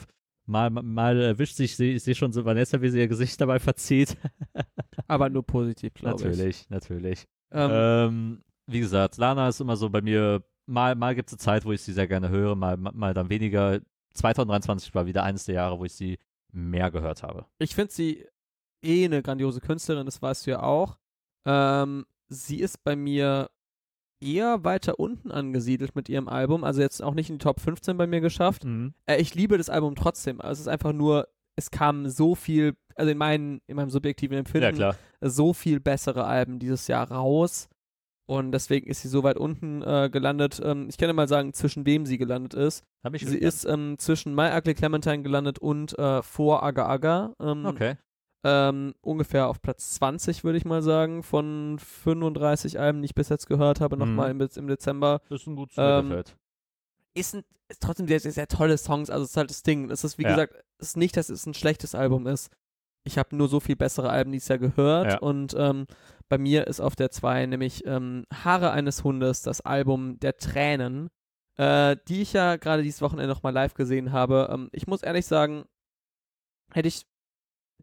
mal, 0.47 0.71
mal 0.71 1.21
erwischt 1.21 1.57
sich, 1.57 1.73
ich 1.73 1.77
sehe 1.77 2.01
seh 2.01 2.15
schon 2.15 2.33
so 2.33 2.47
Vanessa, 2.47 2.81
wie 2.81 2.89
sie 2.89 3.01
ihr 3.01 3.09
Gesicht 3.09 3.39
dabei 3.39 3.59
verzieht. 3.59 4.17
Aber 5.09 5.29
nur 5.29 5.45
positiv, 5.45 5.93
glaube 5.93 6.23
ich. 6.23 6.25
natürlich, 6.25 6.71
natürlich. 6.71 7.27
Ähm, 7.51 7.71
Ähm, 7.71 8.43
wie 8.67 8.81
gesagt, 8.81 9.19
Lana 9.19 9.49
ist 9.49 9.61
immer 9.61 9.77
so 9.77 9.91
bei 9.91 10.01
mir, 10.01 10.43
mal, 10.67 10.95
mal 10.95 11.15
gibt 11.15 11.29
es 11.29 11.35
eine 11.35 11.39
Zeit, 11.39 11.65
wo 11.65 11.73
ich 11.73 11.83
sie 11.83 11.93
sehr 11.93 12.09
gerne 12.09 12.29
höre, 12.29 12.55
mal, 12.55 12.77
mal 12.77 13.15
dann 13.15 13.29
weniger. 13.31 13.81
2023 14.15 14.95
war 14.95 15.07
wieder 15.07 15.25
eines 15.25 15.45
der 15.45 15.57
Jahre, 15.57 15.79
wo 15.79 15.85
ich 15.85 15.93
sie 15.95 16.19
mehr 16.53 16.91
gehört 16.91 17.23
habe. 17.23 17.47
ich 17.59 17.75
finde 17.75 17.93
sie 17.93 18.25
eh 18.83 19.05
eine 19.05 19.23
grandiose 19.23 19.61
Künstlerin, 19.61 20.07
das 20.07 20.23
weißt 20.23 20.47
du 20.47 20.53
ja 20.53 20.63
auch. 20.63 20.99
Ähm, 21.47 22.07
sie 22.29 22.61
ist 22.61 22.85
bei 22.85 22.95
mir 22.95 23.51
eher 24.21 24.63
weiter 24.65 24.99
unten 25.01 25.31
angesiedelt 25.33 25.97
mit 25.97 26.09
ihrem 26.09 26.29
Album, 26.29 26.63
also 26.65 26.81
jetzt 26.81 27.03
auch 27.03 27.15
nicht 27.15 27.29
in 27.29 27.39
die 27.39 27.43
Top 27.45 27.61
15 27.61 27.97
bei 27.97 28.07
mir 28.07 28.21
geschafft. 28.21 28.65
Äh, 29.07 29.21
ich 29.21 29.35
liebe 29.35 29.59
das 29.59 29.69
Album 29.69 29.97
trotzdem. 29.97 30.41
Also 30.41 30.53
es 30.53 30.61
ist 30.61 30.69
einfach 30.69 30.93
nur 30.93 31.29
es 31.57 31.71
kam 31.71 32.09
so 32.09 32.35
viel, 32.35 32.77
also 32.97 33.11
in, 33.11 33.19
meinen, 33.19 33.61
in 33.67 33.77
meinem 33.77 33.91
subjektiven 33.91 34.35
Ja, 34.35 34.39
Empfinden, 34.41 34.75
klar. 34.75 34.97
so 35.21 35.53
viel 35.53 35.81
bessere 35.81 36.25
Alben 36.25 36.59
dieses 36.59 36.89
Jahr 36.89 37.11
raus. 37.11 37.69
Und 38.27 38.53
deswegen 38.53 38.87
ist 38.87 39.03
sie 39.03 39.09
so 39.09 39.23
weit 39.23 39.37
unten 39.37 39.83
äh, 39.83 40.09
gelandet. 40.11 40.61
Ähm, 40.65 40.87
ich 40.89 40.97
kann 40.97 41.09
ja 41.09 41.13
mal 41.13 41.29
sagen, 41.29 41.53
zwischen 41.53 41.85
wem 41.85 42.07
sie 42.07 42.17
gelandet 42.17 42.55
ist. 42.55 42.83
Hab 43.03 43.13
mich 43.13 43.27
Sie 43.27 43.37
ist 43.37 43.65
ähm, 43.67 43.97
zwischen 43.99 44.35
My 44.35 44.51
Ugly 44.57 44.75
Clementine 44.75 45.23
gelandet 45.23 45.59
und 45.59 45.99
äh, 45.99 46.23
vor 46.23 46.63
Aga 46.63 46.87
Aga. 46.87 47.35
Ähm, 47.39 47.67
Okay. 47.67 47.97
ähm, 48.43 48.95
ungefähr 49.03 49.49
auf 49.49 49.61
Platz 49.61 49.91
20, 49.97 50.43
würde 50.43 50.57
ich 50.57 50.65
mal 50.65 50.81
sagen, 50.83 51.23
von 51.23 51.79
35 51.79 52.79
Alben, 52.81 53.03
die 53.03 53.07
ich 53.07 53.15
bis 53.15 53.29
jetzt 53.29 53.47
gehört 53.47 53.81
habe, 53.81 53.97
nochmal 53.99 54.33
Mhm. 54.33 54.41
im, 54.41 54.49
im 54.57 54.67
Dezember. 54.69 55.21
Das 55.29 55.43
ist 55.43 55.47
ein 55.47 55.57
gutes 55.57 55.77
Ähm, 55.79 55.97
Mittelfeld. 56.09 56.37
Ist, 57.15 57.35
ein, 57.35 57.43
ist 57.69 57.83
trotzdem 57.83 58.09
sehr, 58.09 58.21
sehr, 58.21 58.33
sehr 58.33 58.49
tolle 58.49 58.77
Songs. 58.79 59.11
Also, 59.11 59.25
es 59.25 59.31
ist 59.31 59.37
halt 59.37 59.51
das 59.51 59.63
Ding. 59.63 59.91
Es 59.91 60.03
ist, 60.03 60.17
wie 60.19 60.23
Ja. 60.23 60.31
gesagt, 60.31 60.55
es 60.79 60.89
ist 60.89 60.97
nicht, 60.97 61.17
dass 61.17 61.29
es 61.29 61.45
ein 61.47 61.55
schlechtes 61.55 61.95
Album 61.95 62.27
ist. 62.27 62.51
Ich 63.07 63.19
habe 63.19 63.37
nur 63.37 63.49
so 63.49 63.61
viel 63.61 63.77
bessere 63.77 64.11
Alben 64.11 64.33
dieses 64.33 64.49
Jahr 64.49 64.59
gehört. 64.59 65.13
Ja. 65.13 65.19
Und 65.19 65.55
ähm, 65.59 65.87
bei 66.29 66.39
mir 66.39 66.67
ist 66.67 66.81
auf 66.81 66.97
der 66.97 67.11
2 67.11 67.47
nämlich 67.47 67.85
ähm, 67.87 68.25
Haare 68.33 68.71
eines 68.71 69.05
Hundes, 69.05 69.43
das 69.43 69.61
Album 69.61 70.19
der 70.21 70.37
Tränen, 70.37 71.11
äh, 71.57 71.97
die 72.09 72.23
ich 72.23 72.33
ja 72.33 72.57
gerade 72.57 72.83
dieses 72.83 73.03
Wochenende 73.03 73.33
nochmal 73.33 73.53
live 73.53 73.75
gesehen 73.75 74.13
habe. 74.13 74.49
Ähm, 74.51 74.71
ich 74.73 74.87
muss 74.87 75.03
ehrlich 75.03 75.27
sagen, 75.27 75.65
hätte 76.73 76.89
ich 76.89 77.07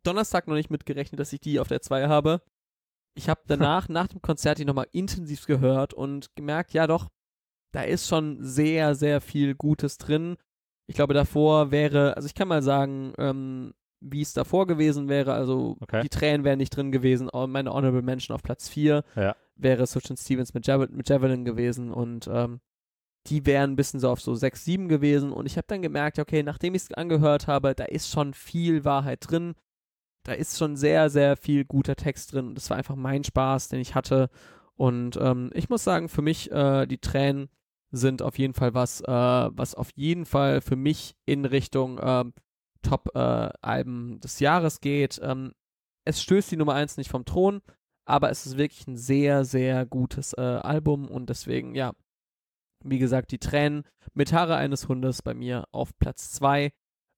Donnerstag 0.04 0.48
noch 0.48 0.56
nicht 0.56 0.72
mitgerechnet, 0.72 1.20
dass 1.20 1.34
ich 1.34 1.40
die 1.40 1.60
auf 1.60 1.68
der 1.68 1.82
2 1.82 2.08
habe. 2.08 2.42
Ich 3.16 3.30
habe 3.30 3.42
danach, 3.48 3.90
nach 3.90 4.08
dem 4.08 4.22
Konzert, 4.22 4.58
die 4.58 4.66
nochmal 4.66 4.88
intensiv 4.92 5.46
gehört 5.46 5.94
und 5.94 6.36
gemerkt, 6.36 6.74
ja 6.74 6.88
doch, 6.88 7.10
da 7.72 7.84
ist 7.84 8.08
schon 8.08 8.38
sehr, 8.44 8.96
sehr 8.96 9.22
viel 9.22 9.56
Gutes 9.56 9.98
drin. 9.98 10.38
Ich 10.88 10.96
glaube, 10.96 11.14
davor 11.14 11.72
wäre, 11.72 12.16
also 12.18 12.26
ich 12.26 12.36
kann 12.36 12.48
mal 12.48 12.64
sagen, 12.64 13.14
ähm, 13.18 13.74
wie 14.02 14.22
es 14.22 14.34
davor 14.34 14.68
gewesen 14.68 15.08
wäre. 15.08 15.34
Also 15.34 15.78
Okay. 15.80 16.02
die 16.02 16.10
Tränen 16.10 16.44
wären 16.44 16.58
nicht 16.58 16.76
drin 16.76 16.92
gewesen. 16.92 17.30
Meine 17.48 17.72
Honorable 17.72 18.02
Mention 18.02 18.34
auf 18.36 18.44
Platz 18.44 18.68
4 18.68 19.04
Ja. 19.16 19.36
wäre 19.56 19.86
Sufjan 19.88 20.18
Stevens 20.18 20.54
mit, 20.54 20.68
Javel 20.68 20.90
mit 20.92 21.08
Javelin 21.08 21.46
gewesen 21.46 21.92
und 21.92 22.28
ähm, 22.32 22.60
die 23.28 23.46
wären 23.46 23.72
ein 23.74 23.76
bisschen 23.76 24.00
so 24.00 24.10
auf 24.10 24.20
so 24.20 24.34
6, 24.34 24.66
7 24.66 24.88
gewesen. 24.90 25.32
Und 25.32 25.46
ich 25.46 25.56
habe 25.58 25.68
dann 25.68 25.84
gemerkt, 25.84 26.18
okay, 26.18 26.42
nachdem 26.42 26.74
ich 26.74 26.82
es 26.84 26.94
angehört 26.94 27.46
habe, 27.46 27.76
da 27.76 27.84
ist 27.86 28.10
schon 28.10 28.34
viel 28.34 28.84
Wahrheit 28.84 29.20
drin. 29.30 29.54
Da 30.24 30.34
ist 30.34 30.58
schon 30.58 30.76
sehr, 30.76 31.10
sehr 31.12 31.38
viel 31.38 31.64
guter 31.66 31.96
Text 31.96 32.34
drin. 32.34 32.48
Und 32.48 32.56
das 32.56 32.70
war 32.72 32.78
einfach 32.78 32.96
mein 32.96 33.24
Spaß, 33.24 33.68
den 33.70 33.80
ich 33.80 33.94
hatte. 33.94 34.30
Und 34.76 35.18
ähm, 35.22 35.52
ich 35.54 35.70
muss 35.70 35.84
sagen, 35.84 36.10
für 36.10 36.24
mich, 36.24 36.52
äh, 36.52 36.88
die 36.88 36.98
Tränen 36.98 37.50
sind 37.92 38.24
auf 38.24 38.40
jeden 38.40 38.56
Fall 38.56 38.74
was, 38.74 39.02
äh, 39.02 39.06
was 39.08 39.76
auf 39.76 39.90
jeden 39.94 40.26
Fall 40.26 40.62
für 40.62 40.76
mich 40.76 41.16
in 41.28 41.46
Richtung 41.46 42.00
ähm, 42.02 42.34
Top-Alben 42.82 44.20
des 44.20 44.40
Jahres 44.40 44.82
geht. 44.82 45.20
Ähm, 45.24 45.54
es 46.06 46.22
stößt 46.22 46.52
die 46.52 46.58
Nummer 46.58 46.74
1 46.74 46.98
nicht 46.98 47.10
vom 47.10 47.26
Thron, 47.26 47.62
aber 48.06 48.30
es 48.30 48.46
ist 48.46 48.58
wirklich 48.58 48.88
ein 48.88 48.98
sehr, 48.98 49.46
sehr 49.46 49.86
gutes 49.86 50.34
äh, 50.34 50.42
Album 50.42 51.08
und 51.08 51.30
deswegen, 51.30 51.76
ja, 51.76 51.94
wie 52.84 53.00
gesagt, 53.00 53.32
die 53.32 53.38
Tränen 53.38 53.84
mit 54.14 54.34
Haare 54.34 54.56
eines 54.56 54.88
Hundes 54.88 55.22
bei 55.22 55.34
mir 55.34 55.66
auf 55.72 55.98
Platz 56.00 56.32
2. 56.32 56.72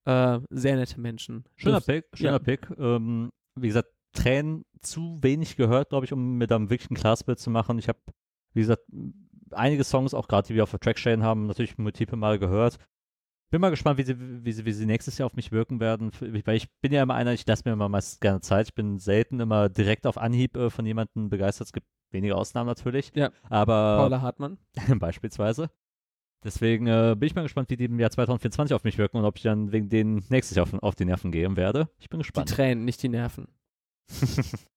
Äh, 0.06 0.40
sehr 0.50 0.76
nette 0.76 1.00
Menschen. 1.00 1.46
Schöner 1.56 1.76
Lust- 1.76 1.88
Pick, 1.88 2.06
schöner 2.14 2.32
ja. 2.34 2.40
Pick. 2.40 2.70
Ähm, 2.78 3.32
wie 3.56 3.68
gesagt, 3.68 3.90
Tränen 4.12 4.66
zu 4.82 5.18
wenig 5.22 5.56
gehört, 5.56 5.90
glaube 5.90 6.06
ich, 6.06 6.12
um 6.12 6.38
mir 6.38 6.48
da 6.48 6.60
wirklich 6.70 6.92
ein 6.92 6.96
Klassbild 6.96 7.40
zu 7.40 7.50
machen. 7.50 7.80
Ich 7.80 7.88
habe, 7.88 8.00
wie 8.54 8.60
gesagt, 8.60 8.84
einige 9.52 9.84
Songs, 9.86 10.14
auch 10.14 10.28
gerade 10.28 10.48
die 10.48 10.56
wir 10.56 10.64
auf 10.64 10.72
der 10.72 10.82
Trackchain 10.82 11.24
haben, 11.24 11.48
natürlich 11.48 11.78
multiple 11.78 12.18
Mal 12.18 12.38
gehört. 12.38 12.78
Bin 13.54 13.62
mal 13.62 13.70
gespannt, 13.70 14.00
wie 14.00 14.04
sie, 14.04 14.16
wie, 14.18 14.52
sie, 14.52 14.66
wie 14.66 14.74
sie 14.74 14.88
nächstes 14.88 15.20
Jahr 15.20 15.28
auf 15.28 15.36
mich 15.36 15.52
wirken 15.52 15.80
werden, 15.80 16.10
weil 16.20 16.56
ich 16.56 16.72
bin 16.82 16.92
ja 16.92 17.04
immer 17.04 17.14
einer, 17.14 17.34
ich 17.34 17.46
lasse 17.46 17.62
mir 17.66 17.74
immer 17.74 17.88
meist 17.88 18.20
gerne 18.20 18.42
Zeit. 18.42 18.70
Ich 18.70 18.74
bin 18.74 18.98
selten 18.98 19.40
immer 19.40 19.70
direkt 19.70 20.08
auf 20.08 20.18
Anhieb 20.18 20.58
äh, 20.58 20.72
von 20.72 20.88
jemandem 20.88 21.30
begeistert. 21.30 21.68
Es 21.68 21.72
gibt 21.72 21.86
wenige 22.10 22.36
Ausnahmen 22.36 22.66
natürlich. 22.66 23.12
Ja. 23.14 23.30
Aber 23.52 23.98
Paula 23.98 24.22
Hartmann. 24.24 24.58
beispielsweise. 24.98 25.70
Deswegen 26.44 26.88
äh, 26.88 27.16
bin 27.16 27.28
ich 27.28 27.36
mal 27.36 27.44
gespannt, 27.44 27.70
wie 27.70 27.78
die 27.78 27.86
im 27.86 28.00
Jahr 28.00 28.10
2024 28.10 28.74
auf 28.74 28.86
mich 28.86 28.98
wirken 28.98 29.18
und 29.18 29.26
ob 29.26 29.38
ich 29.38 29.44
dann 29.44 29.72
wegen 29.72 29.88
denen 29.88 30.26
nächstes 30.30 30.58
Jahr 30.58 30.64
auf, 30.64 30.74
auf 30.82 30.96
die 30.96 31.06
Nerven 31.06 31.32
gehen 31.32 31.56
werde. 31.56 31.90
Ich 32.00 32.10
bin 32.10 32.22
Die 32.22 32.24
gespannt. 32.24 32.50
Tränen, 32.50 32.86
nicht 32.86 33.04
die 33.04 33.10
Nerven. 33.10 33.50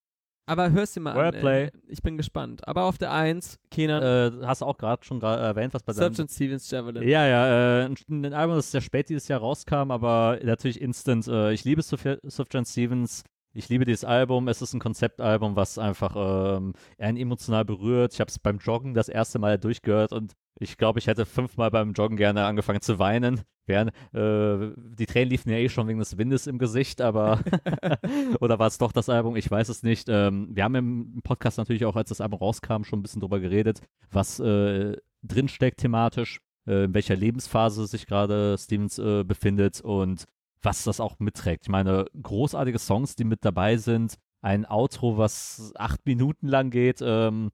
Aber 0.47 0.71
hörst 0.71 0.95
dir 0.95 1.01
mal 1.01 1.13
an. 1.13 1.17
Wordplay. 1.17 1.65
Äh, 1.65 1.71
ich 1.89 2.03
bin 2.03 2.17
gespannt. 2.17 2.67
Aber 2.67 2.85
auf 2.85 2.99
der 2.99 3.13
1, 3.13 3.59
Kenan, 3.71 4.03
äh, 4.03 4.47
hast 4.47 4.63
du 4.63 4.67
auch 4.67 4.79
gerade 4.79 5.05
schon 5.05 5.21
erwähnt, 5.21 5.75
was 5.75 5.83
bei 5.83 5.93
Sufjan 5.93 6.29
Stevens 6.29 6.71
Javelin. 6.71 7.03
Ja, 7.07 7.27
ja, 7.27 7.81
äh, 7.81 7.85
ein, 7.87 7.97
ein 8.09 8.33
Album, 8.33 8.55
das 8.57 8.71
sehr 8.71 8.81
spät 8.81 9.09
dieses 9.09 9.27
Jahr 9.27 9.41
rauskam, 9.41 9.91
aber 9.91 10.39
natürlich 10.43 10.81
instant. 10.81 11.27
Äh, 11.27 11.53
ich 11.53 11.65
liebe 11.65 11.83
Sufjan 11.83 12.65
Stevens. 12.65 13.25
Ich 13.57 13.71
liebe 13.71 13.87
dieses 13.87 14.05
Album. 14.05 14.49
Es 14.49 14.61
ist 14.61 14.75
ein 14.75 14.81
Konzeptalbum, 14.81 15.57
was 15.57 15.79
einfach 15.79 16.15
ähm, 16.59 16.75
einen 16.99 17.17
emotional 17.17 17.65
berührt. 17.65 18.13
Ich 18.13 18.21
habe 18.21 18.29
es 18.29 18.39
beim 18.39 18.59
Joggen 18.59 18.93
das 18.93 19.09
erste 19.09 19.39
Mal 19.39 19.59
durchgehört 19.59 20.13
und 20.13 20.35
ich 20.61 20.77
glaube, 20.77 20.99
ich 20.99 21.07
hätte 21.07 21.25
fünfmal 21.25 21.71
beim 21.71 21.95
Joggen 21.95 22.19
gerne 22.19 22.45
angefangen 22.45 22.83
zu 22.83 22.99
weinen. 22.99 23.41
Während, 23.65 23.93
äh, 24.13 24.75
die 24.77 25.07
Tränen 25.07 25.31
liefen 25.31 25.51
ja 25.51 25.57
eh 25.57 25.71
schon 25.71 25.89
wegen 25.89 25.99
des 25.99 26.19
Windes 26.19 26.47
im 26.47 26.59
Gesicht, 26.59 27.01
aber 27.01 27.41
oder 28.41 28.59
war 28.59 28.67
es 28.67 28.77
doch 28.77 28.93
das 28.93 29.09
Album? 29.09 29.37
Ich 29.37 29.51
weiß 29.51 29.71
es 29.71 29.83
nicht. 29.83 30.07
Ähm, 30.11 30.51
wir 30.55 30.63
haben 30.63 30.75
im 30.75 31.23
Podcast 31.23 31.57
natürlich 31.57 31.87
auch, 31.87 31.97
als 31.97 32.11
das 32.11 32.21
Album 32.21 32.41
rauskam, 32.41 32.85
schon 32.85 32.99
ein 32.99 33.03
bisschen 33.03 33.23
drüber 33.23 33.41
geredet, 33.41 33.81
was 34.11 34.39
äh, 34.39 34.99
drinsteckt 35.23 35.79
thematisch 35.79 36.41
äh, 36.67 36.85
in 36.85 36.95
welcher 36.95 37.17
Lebensphase 37.17 37.87
sich 37.87 38.07
gerade 38.07 38.57
Stevens 38.59 38.99
äh, 38.99 39.25
befindet 39.25 39.81
und 39.81 40.27
was 40.67 40.83
das 40.83 41.01
auch 41.01 41.21
mitträgt. 41.21 41.67
Ich 41.67 41.69
meine, 41.71 42.07
großartige 42.21 42.81
Songs, 42.81 43.15
die 43.15 43.25
mit 43.25 43.45
dabei 43.45 43.77
sind, 43.77 44.17
ein 44.43 44.67
Outro, 44.69 45.17
was 45.17 45.73
acht 45.77 46.05
Minuten 46.05 46.49
lang 46.49 46.71
geht, 46.71 46.99
ähm, 47.03 47.53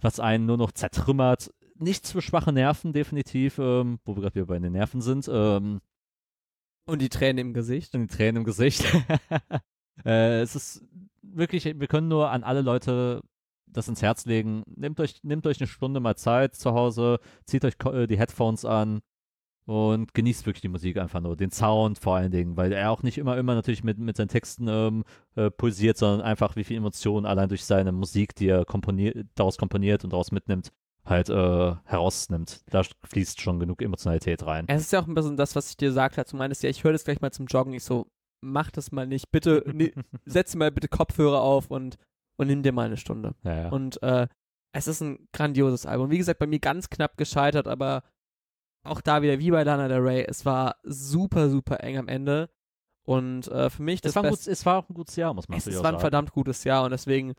was 0.00 0.18
einen 0.18 0.46
nur 0.46 0.56
noch 0.56 0.72
zertrümmert. 0.72 1.52
Nichts 1.74 2.10
für 2.10 2.22
schwache 2.22 2.52
Nerven, 2.52 2.92
definitiv, 2.94 3.58
ähm, 3.58 4.00
wo 4.04 4.16
wir 4.16 4.22
gerade 4.22 4.34
wieder 4.34 4.46
bei 4.46 4.58
den 4.58 4.72
Nerven 4.72 5.02
sind. 5.02 5.28
Ähm, 5.30 5.80
Und 6.86 7.02
die 7.02 7.10
Tränen 7.10 7.38
im 7.38 7.52
Gesicht. 7.52 7.94
und 7.94 8.10
die 8.10 8.16
Tränen 8.16 8.38
im 8.38 8.44
Gesicht. 8.44 8.82
äh, 10.06 10.40
es 10.40 10.56
ist 10.56 10.82
wirklich, 11.20 11.66
wir 11.66 11.86
können 11.86 12.08
nur 12.08 12.30
an 12.30 12.44
alle 12.44 12.62
Leute 12.62 13.20
das 13.66 13.88
ins 13.88 14.00
Herz 14.00 14.24
legen. 14.24 14.62
Nehmt 14.74 14.98
euch, 15.00 15.22
nehmt 15.22 15.46
euch 15.46 15.60
eine 15.60 15.68
Stunde 15.68 16.00
mal 16.00 16.16
Zeit 16.16 16.54
zu 16.56 16.72
Hause, 16.72 17.20
zieht 17.44 17.66
euch 17.66 17.74
äh, 17.84 18.06
die 18.06 18.18
Headphones 18.18 18.64
an 18.64 19.00
und 19.68 20.14
genießt 20.14 20.46
wirklich 20.46 20.62
die 20.62 20.68
Musik 20.68 20.96
einfach 20.96 21.20
nur, 21.20 21.36
den 21.36 21.50
Sound 21.50 21.98
vor 21.98 22.16
allen 22.16 22.30
Dingen, 22.30 22.56
weil 22.56 22.72
er 22.72 22.90
auch 22.90 23.02
nicht 23.02 23.18
immer, 23.18 23.36
immer 23.36 23.54
natürlich 23.54 23.84
mit, 23.84 23.98
mit 23.98 24.16
seinen 24.16 24.28
Texten 24.28 24.66
ähm, 24.66 25.04
äh, 25.36 25.50
pulsiert, 25.50 25.98
sondern 25.98 26.22
einfach 26.22 26.56
wie 26.56 26.64
viel 26.64 26.78
Emotionen 26.78 27.26
allein 27.26 27.50
durch 27.50 27.66
seine 27.66 27.92
Musik, 27.92 28.34
die 28.34 28.48
er 28.48 28.64
komponiert, 28.64 29.26
daraus 29.34 29.58
komponiert 29.58 30.04
und 30.04 30.14
daraus 30.14 30.32
mitnimmt, 30.32 30.72
halt 31.04 31.28
äh, 31.28 31.74
herausnimmt. 31.84 32.62
Da 32.70 32.82
fließt 33.04 33.42
schon 33.42 33.60
genug 33.60 33.82
Emotionalität 33.82 34.46
rein. 34.46 34.64
Es 34.68 34.80
ist 34.80 34.92
ja 34.92 35.02
auch 35.02 35.06
ein 35.06 35.14
bisschen 35.14 35.36
das, 35.36 35.54
was 35.54 35.68
ich 35.68 35.76
dir 35.76 35.88
gesagt 35.88 36.16
habe. 36.16 36.26
Du 36.26 36.38
meinst 36.38 36.62
ja, 36.62 36.70
ich 36.70 36.82
höre 36.82 36.92
das 36.92 37.04
gleich 37.04 37.20
mal 37.20 37.30
zum 37.30 37.44
Joggen. 37.44 37.74
Ich 37.74 37.84
so, 37.84 38.06
mach 38.40 38.70
das 38.70 38.90
mal 38.90 39.06
nicht. 39.06 39.30
Bitte, 39.30 39.64
ne, 39.70 39.92
setz 40.24 40.54
mal 40.54 40.72
bitte 40.72 40.88
Kopfhörer 40.88 41.42
auf 41.42 41.70
und, 41.70 41.98
und 42.38 42.46
nimm 42.46 42.62
dir 42.62 42.72
mal 42.72 42.86
eine 42.86 42.96
Stunde. 42.96 43.34
Ja, 43.44 43.64
ja. 43.64 43.68
Und 43.68 44.02
äh, 44.02 44.28
es 44.72 44.88
ist 44.88 45.02
ein 45.02 45.28
grandioses 45.34 45.84
Album. 45.84 46.10
Wie 46.10 46.16
gesagt, 46.16 46.38
bei 46.38 46.46
mir 46.46 46.58
ganz 46.58 46.88
knapp 46.88 47.18
gescheitert, 47.18 47.68
aber 47.68 48.02
auch 48.84 49.00
da 49.00 49.22
wieder 49.22 49.38
wie 49.38 49.50
bei 49.50 49.62
Lana 49.62 49.88
Del 49.88 50.00
Rey, 50.00 50.24
es 50.26 50.44
war 50.44 50.76
super, 50.82 51.50
super 51.50 51.82
eng 51.82 51.98
am 51.98 52.08
Ende. 52.08 52.50
Und 53.02 53.48
äh, 53.48 53.70
für 53.70 53.82
mich 53.82 54.00
das 54.02 54.10
es, 54.10 54.16
war 54.16 54.22
gutes, 54.24 54.46
es 54.46 54.66
war 54.66 54.78
auch 54.78 54.88
ein 54.90 54.94
gutes 54.94 55.16
Jahr, 55.16 55.32
muss 55.32 55.48
man 55.48 55.56
es, 55.56 55.64
natürlich 55.64 55.78
es 55.78 55.82
war 55.82 55.90
ein 55.90 55.94
sagen. 55.94 56.00
verdammt 56.00 56.32
gutes 56.32 56.64
Jahr 56.64 56.84
und 56.84 56.90
deswegen 56.90 57.34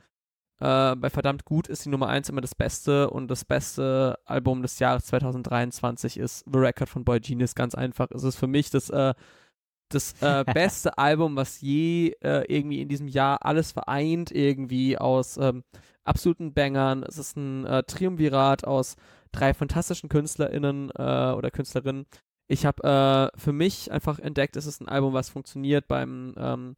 äh, 0.61 0.95
bei 0.95 1.10
verdammt 1.10 1.45
gut 1.45 1.68
ist 1.68 1.86
die 1.86 1.90
Nummer 1.90 2.07
1 2.07 2.30
immer 2.30 2.41
das 2.41 2.56
Beste 2.56 3.10
und 3.10 3.30
das 3.30 3.45
beste 3.45 4.20
Album 4.26 4.61
des 4.61 4.80
Jahres 4.80 5.06
2023 5.06 6.18
ist 6.18 6.44
The 6.52 6.60
Record 6.60 6.90
von 6.90 7.06
Boy 7.06 7.20
Genius. 7.20 7.56
Ganz 7.56 7.76
einfach. 7.76 8.07
Es 8.11 8.24
ist 8.24 8.36
für 8.36 8.48
mich 8.48 8.70
das, 8.70 8.90
äh, 8.90 9.14
das 9.90 10.22
äh, 10.22 10.44
beste 10.53 10.98
Album, 10.98 11.38
was 11.38 11.61
je 11.61 12.14
äh, 12.22 12.44
irgendwie 12.53 12.82
in 12.82 12.90
diesem 12.90 13.07
Jahr 13.07 13.45
alles 13.45 13.72
vereint, 13.72 14.32
irgendwie 14.32 14.98
aus 14.98 15.38
ähm, 15.38 15.64
absoluten 16.03 16.53
Bangern. 16.53 17.03
Es 17.03 17.18
ist 17.18 17.38
ein 17.38 17.66
äh, 17.66 17.84
Triumvirat 17.84 18.66
aus 18.66 18.95
drei 19.32 19.54
fantastischen 19.54 20.10
KünstlerInnen 20.10 20.92
äh, 20.92 21.34
oder 21.34 21.52
Künstlerinnen. 21.52 22.06
Ich 22.48 22.66
habe 22.66 23.32
äh, 23.36 23.40
für 23.40 23.54
mich 23.54 23.92
einfach 23.92 24.20
entdeckt, 24.20 24.56
es 24.56 24.66
ist 24.66 24.82
ein 24.82 24.90
Album, 24.90 25.14
was 25.14 25.30
funktioniert 25.30 25.88
beim 25.88 26.34
ähm, 26.38 26.76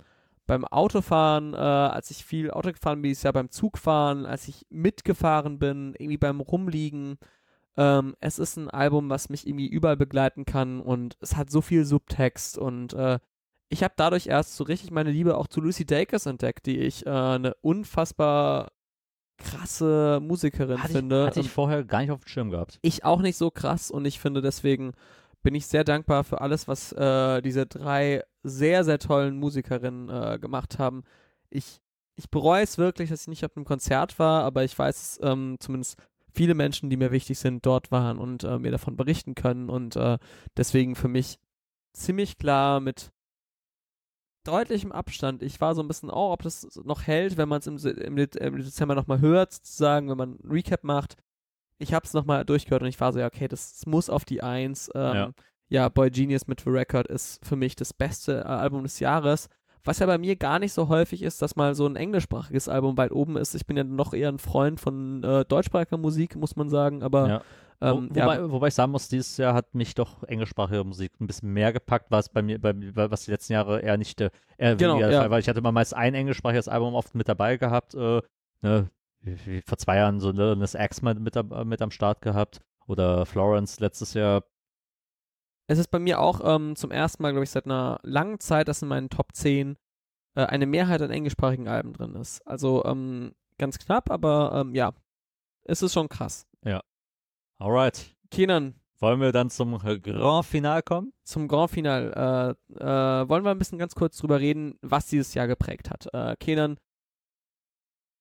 beim 0.48 0.66
Autofahren, 0.66 1.54
äh, 1.54 1.58
als 1.58 2.12
ich 2.12 2.26
viel 2.26 2.52
Auto 2.52 2.74
gefahren 2.74 3.02
bin, 3.02 3.10
dieses 3.10 3.24
Jahr 3.24 3.32
beim 3.32 3.52
Zugfahren, 3.52 4.26
als 4.26 4.50
ich 4.50 4.66
mitgefahren 4.70 5.60
bin, 5.60 5.94
irgendwie 5.98 6.18
beim 6.18 6.42
Rumliegen. 6.42 7.18
Ähm, 7.78 8.18
es 8.20 8.38
ist 8.38 8.58
ein 8.58 8.70
Album, 8.70 9.10
was 9.10 9.30
mich 9.30 9.48
irgendwie 9.48 9.68
überall 9.68 9.96
begleiten 9.96 10.44
kann 10.44 10.82
und 10.82 11.16
es 11.22 11.38
hat 11.38 11.50
so 11.50 11.62
viel 11.62 11.86
Subtext 11.86 12.58
und 12.58 12.94
äh, 12.94 13.20
ich 13.70 13.84
habe 13.84 13.94
dadurch 13.96 14.28
erst 14.28 14.58
so 14.58 14.66
richtig 14.66 14.92
meine 14.92 15.12
Liebe 15.12 15.38
auch 15.38 15.48
zu 15.48 15.62
Lucy 15.62 15.86
Dacus 15.86 16.26
entdeckt, 16.26 16.66
die 16.66 16.80
ich 16.80 17.06
äh, 17.06 17.10
eine 17.10 17.54
unfassbar 17.62 18.74
krasse 19.42 20.20
Musikerin 20.22 20.78
hatte 20.80 20.92
ich, 20.92 20.98
finde. 20.98 21.26
hatte 21.26 21.40
ich 21.40 21.50
vorher 21.50 21.84
gar 21.84 22.02
nicht 22.02 22.12
auf 22.12 22.20
dem 22.20 22.28
Schirm 22.28 22.50
gehabt. 22.50 22.80
ich 22.82 23.04
auch 23.04 23.22
nicht 23.22 23.38
so 23.38 23.52
krass 23.52 23.92
und 23.92 24.06
ich 24.06 24.20
finde 24.20 24.42
deswegen 24.42 24.94
bin 25.44 25.56
ich 25.56 25.66
sehr 25.68 25.84
dankbar 25.84 26.24
für 26.24 26.42
alles, 26.42 26.68
was 26.68 26.92
äh, 26.92 27.42
diese 27.42 27.66
drei 27.66 28.24
sehr, 28.44 28.84
sehr 28.84 29.00
tollen 29.00 29.38
Musikerinnen 29.38 30.10
äh, 30.10 30.40
gemacht 30.40 30.80
haben. 30.80 31.04
Ich, 31.50 31.82
ich 32.16 32.30
bereue 32.30 32.64
es 32.64 32.78
wirklich, 32.78 33.10
dass 33.10 33.22
ich 33.22 33.28
nicht 33.28 33.46
auf 33.46 33.56
einem 33.56 33.66
Konzert 33.66 34.20
war, 34.20 34.44
aber 34.44 34.64
ich 34.64 34.78
weiß, 34.78 35.20
ähm, 35.24 35.58
zumindest 35.60 35.98
viele 36.32 36.54
Menschen, 36.54 36.90
die 36.90 36.98
mir 36.98 37.12
wichtig 37.12 37.40
sind, 37.40 37.66
dort 37.66 37.92
waren 37.92 38.18
und 38.18 38.44
äh, 38.44 38.60
mir 38.60 38.72
davon 38.72 38.96
berichten 38.96 39.36
können. 39.36 39.70
Und 39.70 39.96
äh, 39.96 40.18
deswegen 40.58 40.96
für 40.96 41.08
mich 41.08 41.40
ziemlich 41.94 42.38
klar 42.38 42.80
mit 42.80 43.12
deutlichem 44.44 44.92
Abstand. 44.92 45.44
Ich 45.44 45.62
war 45.62 45.76
so 45.76 45.82
ein 45.82 45.88
bisschen, 45.88 46.10
oh, 46.10 46.32
ob 46.32 46.44
das 46.44 46.68
noch 46.84 47.04
hält, 47.04 47.38
wenn 47.38 47.50
man 47.50 47.60
es 47.60 47.68
im, 47.68 47.78
im, 47.78 48.18
im, 48.18 48.58
Dezember 48.58 48.96
nochmal 48.96 49.22
hört, 49.22 49.54
sozusagen, 49.54 50.10
wenn 50.10 50.18
man 50.18 50.40
ein 50.44 50.52
Recap 50.52 50.84
macht. 50.84 51.16
Ich 51.78 51.94
habe 51.94 52.06
es 52.06 52.14
nochmal 52.14 52.46
durchgehört 52.46 52.84
und 52.84 52.90
ich 52.90 53.00
war 53.00 53.12
so, 53.12 53.20
ja, 53.20 53.28
okay, 53.28 53.48
das, 53.48 53.74
das 53.74 53.86
muss 53.86 54.10
auf 54.10 54.26
die 54.26 54.44
Eins. 54.44 54.90
Ähm, 54.94 55.16
ja. 55.16 55.32
ja, 55.70 55.90
Boy 55.90 56.12
Genius 56.12 56.48
mit 56.48 56.62
The 56.62 56.70
Record 56.70 57.08
ist 57.08 57.44
für 57.46 57.56
mich 57.56 57.76
das 57.76 57.94
beste 57.94 58.42
äh, 58.42 58.44
Album 58.44 58.84
des 58.84 59.00
Jahres. 59.00 59.50
Was 59.84 60.00
ja 60.00 60.06
bei 60.06 60.18
mir 60.18 60.36
gar 60.36 60.60
nicht 60.60 60.74
so 60.74 60.90
häufig 60.90 61.24
ist, 61.24 61.42
dass 61.42 61.56
mal 61.56 61.74
so 61.74 61.88
ein 61.88 61.96
englischsprachiges 61.96 62.70
Album 62.70 62.98
weit 62.98 63.12
oben 63.12 63.38
ist. 63.38 63.56
Ich 63.56 63.66
bin 63.66 63.78
ja 63.78 63.84
noch 63.84 64.14
eher 64.14 64.30
ein 64.30 64.38
Freund 64.38 64.80
von 64.80 65.24
äh, 65.24 65.46
deutschsprachiger 65.46 65.98
Musik, 65.98 66.36
muss 66.36 66.56
man 66.56 66.70
sagen, 66.70 67.04
aber 67.04 67.28
ja. 67.28 67.42
Ähm, 67.84 68.10
Wo, 68.12 68.16
wobei, 68.16 68.36
ja. 68.36 68.52
wobei, 68.52 68.68
ich 68.68 68.76
sagen 68.76 68.92
muss, 68.92 69.08
dieses 69.08 69.38
Jahr 69.38 69.56
hat 69.56 69.74
mich 69.74 69.96
doch 69.96 70.22
englischsprachige 70.24 70.84
Musik 70.84 71.14
ein 71.20 71.26
bisschen 71.26 71.52
mehr 71.52 71.74
gepackt, 71.74 72.12
was 72.12 72.30
bei 72.30 72.44
mir, 72.44 72.62
bei, 72.62 72.74
was 72.94 73.26
die 73.26 73.32
letzten 73.32 73.54
Jahre 73.54 73.82
eher 73.82 73.98
nicht 73.98 74.22
äh, 74.22 74.30
eher 74.60 74.76
genau, 74.76 74.94
weniger 74.94 75.12
ja. 75.12 75.30
War. 75.32 75.40
Ich 75.40 75.50
hatte 75.50 75.60
immer 75.60 75.72
meist 75.72 75.96
ein 75.96 76.14
englischsprachiges 76.14 76.68
Album 76.68 76.94
oft 76.94 77.16
mit 77.16 77.28
dabei 77.28 77.58
gehabt, 77.58 77.96
äh, 77.96 78.22
ne, 78.62 78.92
vor 79.66 79.80
zwei 79.80 79.98
Jahren 79.98 80.20
so 80.20 80.32
ne, 80.32 80.56
das 80.58 80.76
Axe 80.76 81.04
mit, 81.04 81.20
mit 81.66 81.82
am 81.82 81.92
Start 81.92 82.22
gehabt 82.22 82.60
oder 82.86 83.26
Florence 83.26 83.80
letztes 83.80 84.14
Jahr 84.14 84.44
es 85.68 85.80
ist 85.80 85.90
bei 85.90 86.00
mir 86.00 86.20
auch 86.20 86.42
ähm, 86.44 86.76
zum 86.76 86.92
ersten 86.92 87.24
Mal, 87.24 87.32
glaube 87.32 87.44
ich, 87.44 87.50
seit 87.50 87.66
einer 87.66 88.00
langen 88.04 88.40
Zeit, 88.40 88.68
dass 88.68 88.82
in 88.82 88.88
meinen 88.88 89.10
Top 89.10 89.34
10 89.34 89.78
äh, 90.36 90.46
eine 90.46 90.66
Mehrheit 90.66 91.02
an 91.02 91.12
englischsprachigen 91.12 91.68
Alben 91.68 91.94
drin 91.94 92.16
ist. 92.16 92.46
Also 92.48 92.84
ähm, 92.86 93.34
ganz 93.58 93.80
knapp, 93.80 94.10
aber 94.12 94.54
ähm, 94.56 94.76
ja, 94.76 94.94
es 95.64 95.82
ist 95.82 95.94
schon 95.94 96.10
krass. 96.10 96.48
Ja. 96.66 96.82
Alright. 97.60 98.16
Kenan. 98.32 98.76
Wollen 99.00 99.20
wir 99.20 99.32
dann 99.32 99.50
zum 99.50 99.80
Grand 99.80 100.46
Final 100.46 100.84
kommen? 100.84 101.12
Zum 101.24 101.48
Grand 101.48 101.72
Final. 101.72 102.58
Äh, 102.80 102.84
äh, 102.84 103.30
wollen 103.30 103.44
wir 103.44 103.50
ein 103.50 103.58
bisschen 103.58 103.80
ganz 103.80 103.96
kurz 103.96 104.18
drüber 104.18 104.40
reden, 104.40 104.78
was 104.82 105.08
dieses 105.08 105.34
Jahr 105.34 105.48
geprägt 105.48 105.90
hat. 105.90 106.08
Äh, 106.14 106.36
Kenan, 106.36 106.78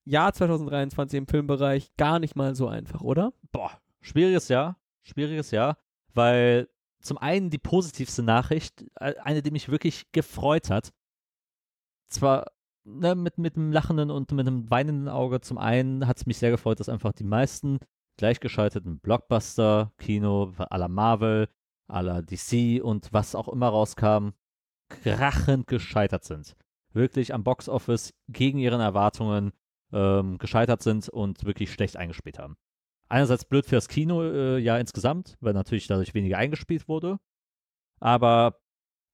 Jahr 0.05 0.33
2023 0.33 1.19
im 1.19 1.27
Filmbereich 1.27 1.95
gar 1.97 2.19
nicht 2.19 2.35
mal 2.35 2.55
so 2.55 2.69
einfach, 2.69 3.03
oder? 3.03 3.33
Boah, 3.53 3.73
schwieriges 4.01 4.49
Jahr. 4.49 4.77
Schwieriges 5.03 5.51
Jahr, 5.51 5.77
weil 6.15 6.69
zum 7.01 7.19
einen 7.19 7.51
die 7.51 7.59
positivste 7.59 8.23
Nachricht, 8.23 8.85
eine, 8.97 9.43
die 9.43 9.51
mich 9.51 9.69
wirklich 9.69 10.11
gefreut 10.13 10.71
hat. 10.71 10.93
Zwar 12.09 12.47
ne, 12.85 13.15
mit, 13.15 13.39
mit 13.39 13.57
einem 13.57 13.73
lachenden 13.73 14.11
und 14.11 14.33
mit 14.33 14.47
einem 14.47 14.71
weinenden 14.71 15.09
Auge. 15.09 15.41
Zum 15.41 15.59
einen 15.59 16.07
hat 16.07 16.19
es 16.19 16.27
mich 16.27 16.39
sehr 16.39 16.51
gefreut, 16.51 16.81
dass 16.81 16.89
einfach 16.89 17.13
die 17.13 17.25
meisten 17.25 17.79
gleichgeschalteten 18.19 18.99
Blockbuster-Kino 19.01 20.53
à 20.59 20.79
la 20.79 20.89
Marvel, 20.89 21.49
à 21.89 22.03
la 22.03 22.21
DC 22.21 22.83
und 22.83 23.13
was 23.13 23.35
auch 23.35 23.49
immer 23.49 23.69
rauskam, 23.69 24.31
krachend 24.89 25.67
gescheitert 25.67 26.25
sind. 26.25 26.55
Wirklich 26.93 27.33
am 27.33 27.45
Boxoffice 27.45 28.13
gegen 28.29 28.59
ihren 28.59 28.81
Erwartungen 28.81 29.53
ähm, 29.93 30.39
gescheitert 30.39 30.83
sind 30.83 31.09
und 31.09 31.45
wirklich 31.45 31.73
schlecht 31.73 31.97
eingespielt 31.97 32.39
haben 32.39 32.57
einerseits 33.11 33.45
blöd 33.45 33.67
fürs 33.67 33.89
Kino 33.89 34.23
äh, 34.23 34.59
ja 34.59 34.79
insgesamt, 34.79 35.37
weil 35.41 35.53
natürlich 35.53 35.87
dadurch 35.87 36.15
weniger 36.15 36.39
eingespielt 36.39 36.89
wurde. 36.89 37.19
Aber 38.01 38.59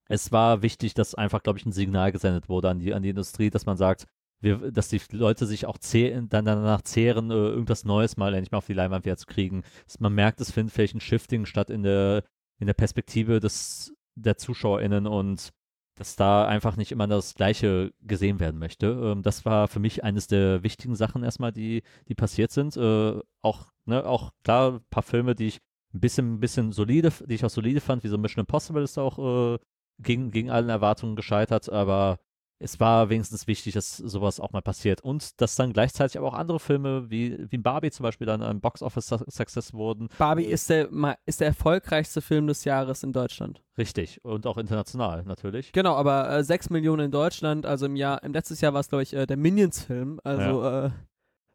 es 0.08 0.30
war 0.32 0.62
wichtig, 0.62 0.94
dass 0.94 1.14
einfach, 1.14 1.42
glaube 1.42 1.58
ich, 1.58 1.66
ein 1.66 1.72
Signal 1.72 2.12
gesendet 2.12 2.48
wurde 2.48 2.70
an 2.70 2.78
die, 2.78 2.94
an 2.94 3.02
die 3.02 3.10
Industrie, 3.10 3.50
dass 3.50 3.66
man 3.66 3.76
sagt, 3.76 4.06
wir, 4.40 4.70
dass 4.70 4.88
die 4.88 5.00
Leute 5.12 5.46
sich 5.46 5.66
auch 5.66 5.78
zehren, 5.78 6.28
dann 6.28 6.44
danach 6.44 6.82
zehren, 6.82 7.30
äh, 7.30 7.34
irgendwas 7.34 7.84
Neues 7.84 8.16
mal 8.16 8.34
endlich 8.34 8.52
mal 8.52 8.58
auf 8.58 8.66
die 8.66 8.74
Leinwand 8.74 9.04
wieder 9.04 9.16
zu 9.16 9.26
kriegen. 9.26 9.62
Dass 9.86 9.98
man 9.98 10.14
merkt, 10.14 10.40
es 10.40 10.50
findet 10.50 10.74
vielleicht 10.74 10.94
ein 10.94 11.00
Shifting 11.00 11.46
statt 11.46 11.70
in 11.70 11.82
der, 11.82 12.22
in 12.58 12.66
der 12.66 12.74
Perspektive 12.74 13.40
des, 13.40 13.94
der 14.14 14.36
ZuschauerInnen 14.36 15.06
und 15.06 15.52
dass 15.96 16.14
da 16.14 16.46
einfach 16.46 16.76
nicht 16.76 16.92
immer 16.92 17.06
das 17.08 17.34
Gleiche 17.34 17.92
gesehen 18.02 18.38
werden 18.38 18.58
möchte. 18.58 18.86
Ähm, 18.86 19.22
das 19.22 19.44
war 19.44 19.66
für 19.66 19.80
mich 19.80 20.04
eines 20.04 20.28
der 20.28 20.62
wichtigen 20.62 20.94
Sachen 20.94 21.24
erstmal, 21.24 21.52
die, 21.52 21.82
die 22.08 22.14
passiert 22.14 22.52
sind. 22.52 22.76
Äh, 22.76 23.18
auch, 23.42 23.72
ne, 23.86 24.06
auch 24.06 24.32
klar, 24.44 24.74
ein 24.74 24.80
paar 24.90 25.02
Filme, 25.02 25.34
die 25.34 25.48
ich 25.48 25.60
ein 25.94 26.00
bisschen, 26.00 26.38
bisschen 26.38 26.72
solide, 26.72 27.12
die 27.26 27.34
ich 27.34 27.44
auch 27.44 27.50
solide 27.50 27.80
fand, 27.80 28.04
wie 28.04 28.08
so 28.08 28.18
Mission 28.18 28.42
Impossible 28.42 28.82
ist 28.82 28.98
auch 28.98 29.54
äh, 29.54 29.58
gegen, 29.98 30.30
gegen 30.30 30.50
allen 30.50 30.68
Erwartungen 30.68 31.16
gescheitert, 31.16 31.70
aber 31.70 32.18
es 32.58 32.80
war 32.80 33.10
wenigstens 33.10 33.46
wichtig, 33.46 33.74
dass 33.74 33.96
sowas 33.98 34.40
auch 34.40 34.52
mal 34.52 34.62
passiert. 34.62 35.02
Und 35.02 35.40
dass 35.40 35.56
dann 35.56 35.72
gleichzeitig 35.72 36.16
aber 36.16 36.28
auch 36.28 36.34
andere 36.34 36.58
Filme 36.58 37.10
wie, 37.10 37.50
wie 37.50 37.58
Barbie 37.58 37.90
zum 37.90 38.04
Beispiel 38.04 38.26
dann 38.26 38.42
ein 38.42 38.60
Box-Office-Success 38.60 39.74
wurden. 39.74 40.08
Barbie 40.18 40.44
ist 40.44 40.70
der, 40.70 40.88
ist 41.26 41.40
der 41.40 41.48
erfolgreichste 41.48 42.22
Film 42.22 42.46
des 42.46 42.64
Jahres 42.64 43.02
in 43.02 43.12
Deutschland. 43.12 43.62
Richtig. 43.76 44.24
Und 44.24 44.46
auch 44.46 44.56
international 44.56 45.24
natürlich. 45.24 45.72
Genau, 45.72 45.94
aber 45.96 46.30
äh, 46.30 46.44
6 46.44 46.70
Millionen 46.70 47.06
in 47.06 47.10
Deutschland. 47.10 47.66
Also 47.66 47.86
im 47.86 47.96
Jahr, 47.96 48.22
im 48.22 48.32
letztes 48.32 48.60
Jahr 48.62 48.72
war 48.72 48.80
es, 48.80 48.88
glaube 48.88 49.02
ich, 49.02 49.12
äh, 49.12 49.26
der 49.26 49.36
Minions-Film. 49.36 50.20
Also 50.24 50.62
ja. 50.62 50.86
äh, 50.86 50.90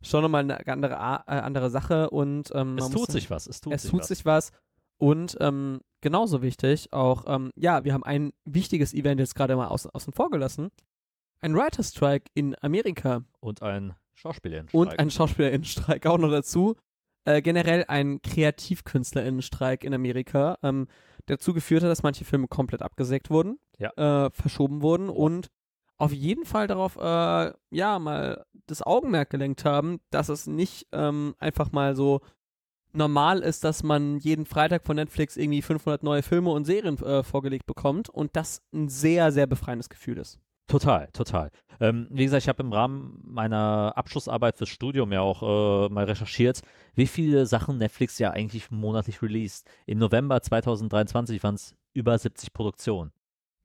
schon 0.04 0.22
nochmal 0.22 0.44
eine 0.44 0.68
andere, 0.68 0.94
äh, 0.94 1.32
andere 1.32 1.72
Sache. 1.72 2.12
Und, 2.12 2.52
ähm, 2.54 2.78
es 2.78 2.90
tut 2.90 3.12
sich 3.12 3.32
was. 3.32 3.48
Es 3.48 3.60
tut, 3.60 3.74
es 3.74 3.82
sich, 3.82 3.92
tut 3.92 4.02
was. 4.02 4.08
sich 4.08 4.26
was. 4.26 4.52
Und 5.00 5.36
ähm, 5.40 5.82
genauso 6.02 6.44
wichtig 6.44 6.94
auch, 6.94 7.24
ähm, 7.26 7.50
ja, 7.56 7.84
wir 7.84 7.94
haben 7.96 8.04
ein 8.04 8.34
wichtiges 8.46 8.94
Event 8.94 9.20
jetzt 9.20 9.34
gerade 9.34 9.56
mal 9.56 9.70
außen, 9.70 9.90
außen 9.90 10.14
vor 10.14 10.30
gelassen 10.30 10.70
ein 11.42 11.56
Writer 11.56 11.84
Strike 11.84 12.26
in 12.34 12.56
Amerika. 12.62 13.24
Und 13.40 13.62
ein 13.62 13.96
Schauspielerinnenstreik. 14.16 14.80
Und 14.80 15.00
ein 15.00 15.10
Schauspielerinnenstreik 15.10 16.06
auch 16.06 16.18
noch 16.18 16.32
dazu. 16.32 16.76
Äh, 17.26 17.42
generell 17.42 17.86
ein 17.88 18.22
Kreativkünstlerinnenstreik 18.22 19.84
in 19.84 19.94
Amerika, 19.94 20.58
ähm, 20.64 20.88
der 21.28 21.38
dazu 21.38 21.54
geführt 21.54 21.84
hat, 21.84 21.90
dass 21.90 22.04
manche 22.04 22.26
Filme 22.26 22.48
komplett 22.48 22.82
abgesägt 22.82 23.30
wurden, 23.30 23.60
ja. 23.78 23.92
äh, 24.26 24.32
verschoben 24.32 24.82
wurden 24.82 25.10
und 25.10 25.52
auf 25.98 26.12
jeden 26.12 26.46
Fall 26.46 26.66
darauf, 26.66 26.96
äh, 26.96 27.54
ja, 27.70 28.00
mal 28.00 28.44
das 28.66 28.82
Augenmerk 28.82 29.30
gelenkt 29.30 29.66
haben, 29.66 30.00
dass 30.10 30.30
es 30.30 30.48
nicht 30.48 30.88
ähm, 30.92 31.36
einfach 31.38 31.72
mal 31.72 31.96
so 31.96 32.22
normal 32.92 33.42
ist, 33.42 33.64
dass 33.64 33.84
man 33.84 34.18
jeden 34.18 34.46
Freitag 34.46 34.84
von 34.84 34.96
Netflix 34.96 35.38
irgendwie 35.38 35.62
500 35.62 36.02
neue 36.02 36.24
Filme 36.24 36.50
und 36.50 36.66
Serien 36.66 36.98
äh, 37.04 37.22
vorgelegt 37.22 37.68
bekommt 37.68 38.10
und 38.10 38.36
das 38.36 38.64
ein 38.74 38.90
sehr, 38.90 39.32
sehr 39.32 39.46
befreiendes 39.46 39.90
Gefühl 39.90 40.18
ist. 40.18 40.40
Total, 40.72 41.10
total. 41.12 41.52
Ähm, 41.82 42.08
wie 42.12 42.24
gesagt, 42.24 42.44
ich 42.44 42.48
habe 42.48 42.64
im 42.64 42.72
Rahmen 42.72 43.20
meiner 43.26 43.92
Abschlussarbeit 43.98 44.58
fürs 44.58 44.70
Studium 44.70 45.12
ja 45.12 45.20
auch 45.20 45.44
äh, 45.44 45.90
mal 45.94 46.06
recherchiert, 46.06 46.62
wie 46.96 47.08
viele 47.08 47.46
Sachen 47.46 47.78
Netflix 47.78 48.20
ja 48.20 48.32
eigentlich 48.32 48.72
monatlich 48.72 49.22
released. 49.22 49.70
Im 49.86 49.98
November 49.98 50.42
2023 50.42 51.44
waren 51.44 51.56
es 51.56 51.76
über 51.94 52.18
70 52.18 52.54
Produktionen. 52.54 53.12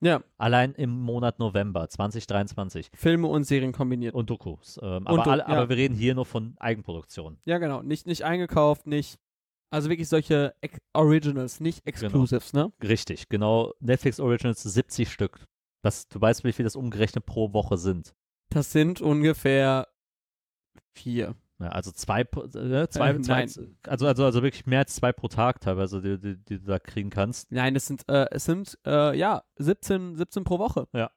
Ja. 0.01 0.21
Allein 0.37 0.73
im 0.75 0.91
Monat 0.91 1.39
November 1.39 1.89
2023. 1.89 2.91
Filme 2.93 3.29
und 3.29 3.45
Serien 3.45 3.71
kombiniert. 3.71 4.13
Und 4.13 4.29
Dokus. 4.29 4.77
Ähm, 4.83 5.07
und 5.07 5.07
aber, 5.07 5.27
alle, 5.29 5.43
ja. 5.43 5.49
aber 5.49 5.69
wir 5.69 5.77
reden 5.77 5.95
hier 5.95 6.17
nur 6.17 6.27
von 6.27 6.57
Eigenproduktionen. 6.59 7.39
Ja, 7.45 7.59
genau. 7.59 7.83
Nicht, 7.83 8.09
nicht 8.09 8.25
eingekauft, 8.25 8.89
nicht. 8.89 9.21
Also 9.71 9.91
wirklich 9.91 10.09
solche 10.09 10.55
Originals, 10.93 11.61
nicht 11.61 11.85
genau. 11.85 12.07
Exclusives, 12.07 12.51
genau. 12.51 12.73
ne? 12.81 12.89
Richtig, 12.89 13.29
genau. 13.29 13.75
Netflix 13.79 14.19
Originals 14.19 14.65
70 14.65 15.09
Stück 15.09 15.47
das, 15.87 16.09
du 16.09 16.21
weißt, 16.21 16.45
wie 16.45 16.53
viel 16.53 16.65
das 16.65 16.77
umgerechnet 16.77 17.25
pro 17.27 17.53
Woche 17.53 17.79
sind. 17.79 18.15
Das 18.51 18.73
sind 18.73 19.01
ungefähr 19.01 19.89
vier. 20.95 21.37
Ja, 21.59 21.69
also 21.69 21.91
zwei, 21.91 22.21
äh, 22.21 22.89
zwei, 22.89 23.11
äh, 23.11 23.21
zwei 23.21 23.47
also, 23.87 24.07
also, 24.07 24.25
also 24.25 24.43
wirklich 24.43 24.67
mehr 24.67 24.81
als 24.81 24.95
zwei 24.95 25.13
pro 25.13 25.29
Tag 25.29 25.61
teilweise, 25.61 26.03
die, 26.03 26.21
die, 26.21 26.37
die 26.37 26.59
du 26.59 26.67
da 26.67 26.79
kriegen 26.79 27.09
kannst. 27.09 27.51
Nein, 27.51 27.75
es 27.77 27.87
sind, 27.87 28.07
äh, 28.09 28.27
es 28.31 28.45
sind, 28.45 28.79
äh, 28.87 29.17
ja, 29.17 29.43
17, 29.57 30.17
17 30.17 30.45
pro 30.45 30.59
Woche. 30.59 30.87
Ja. 30.93 31.11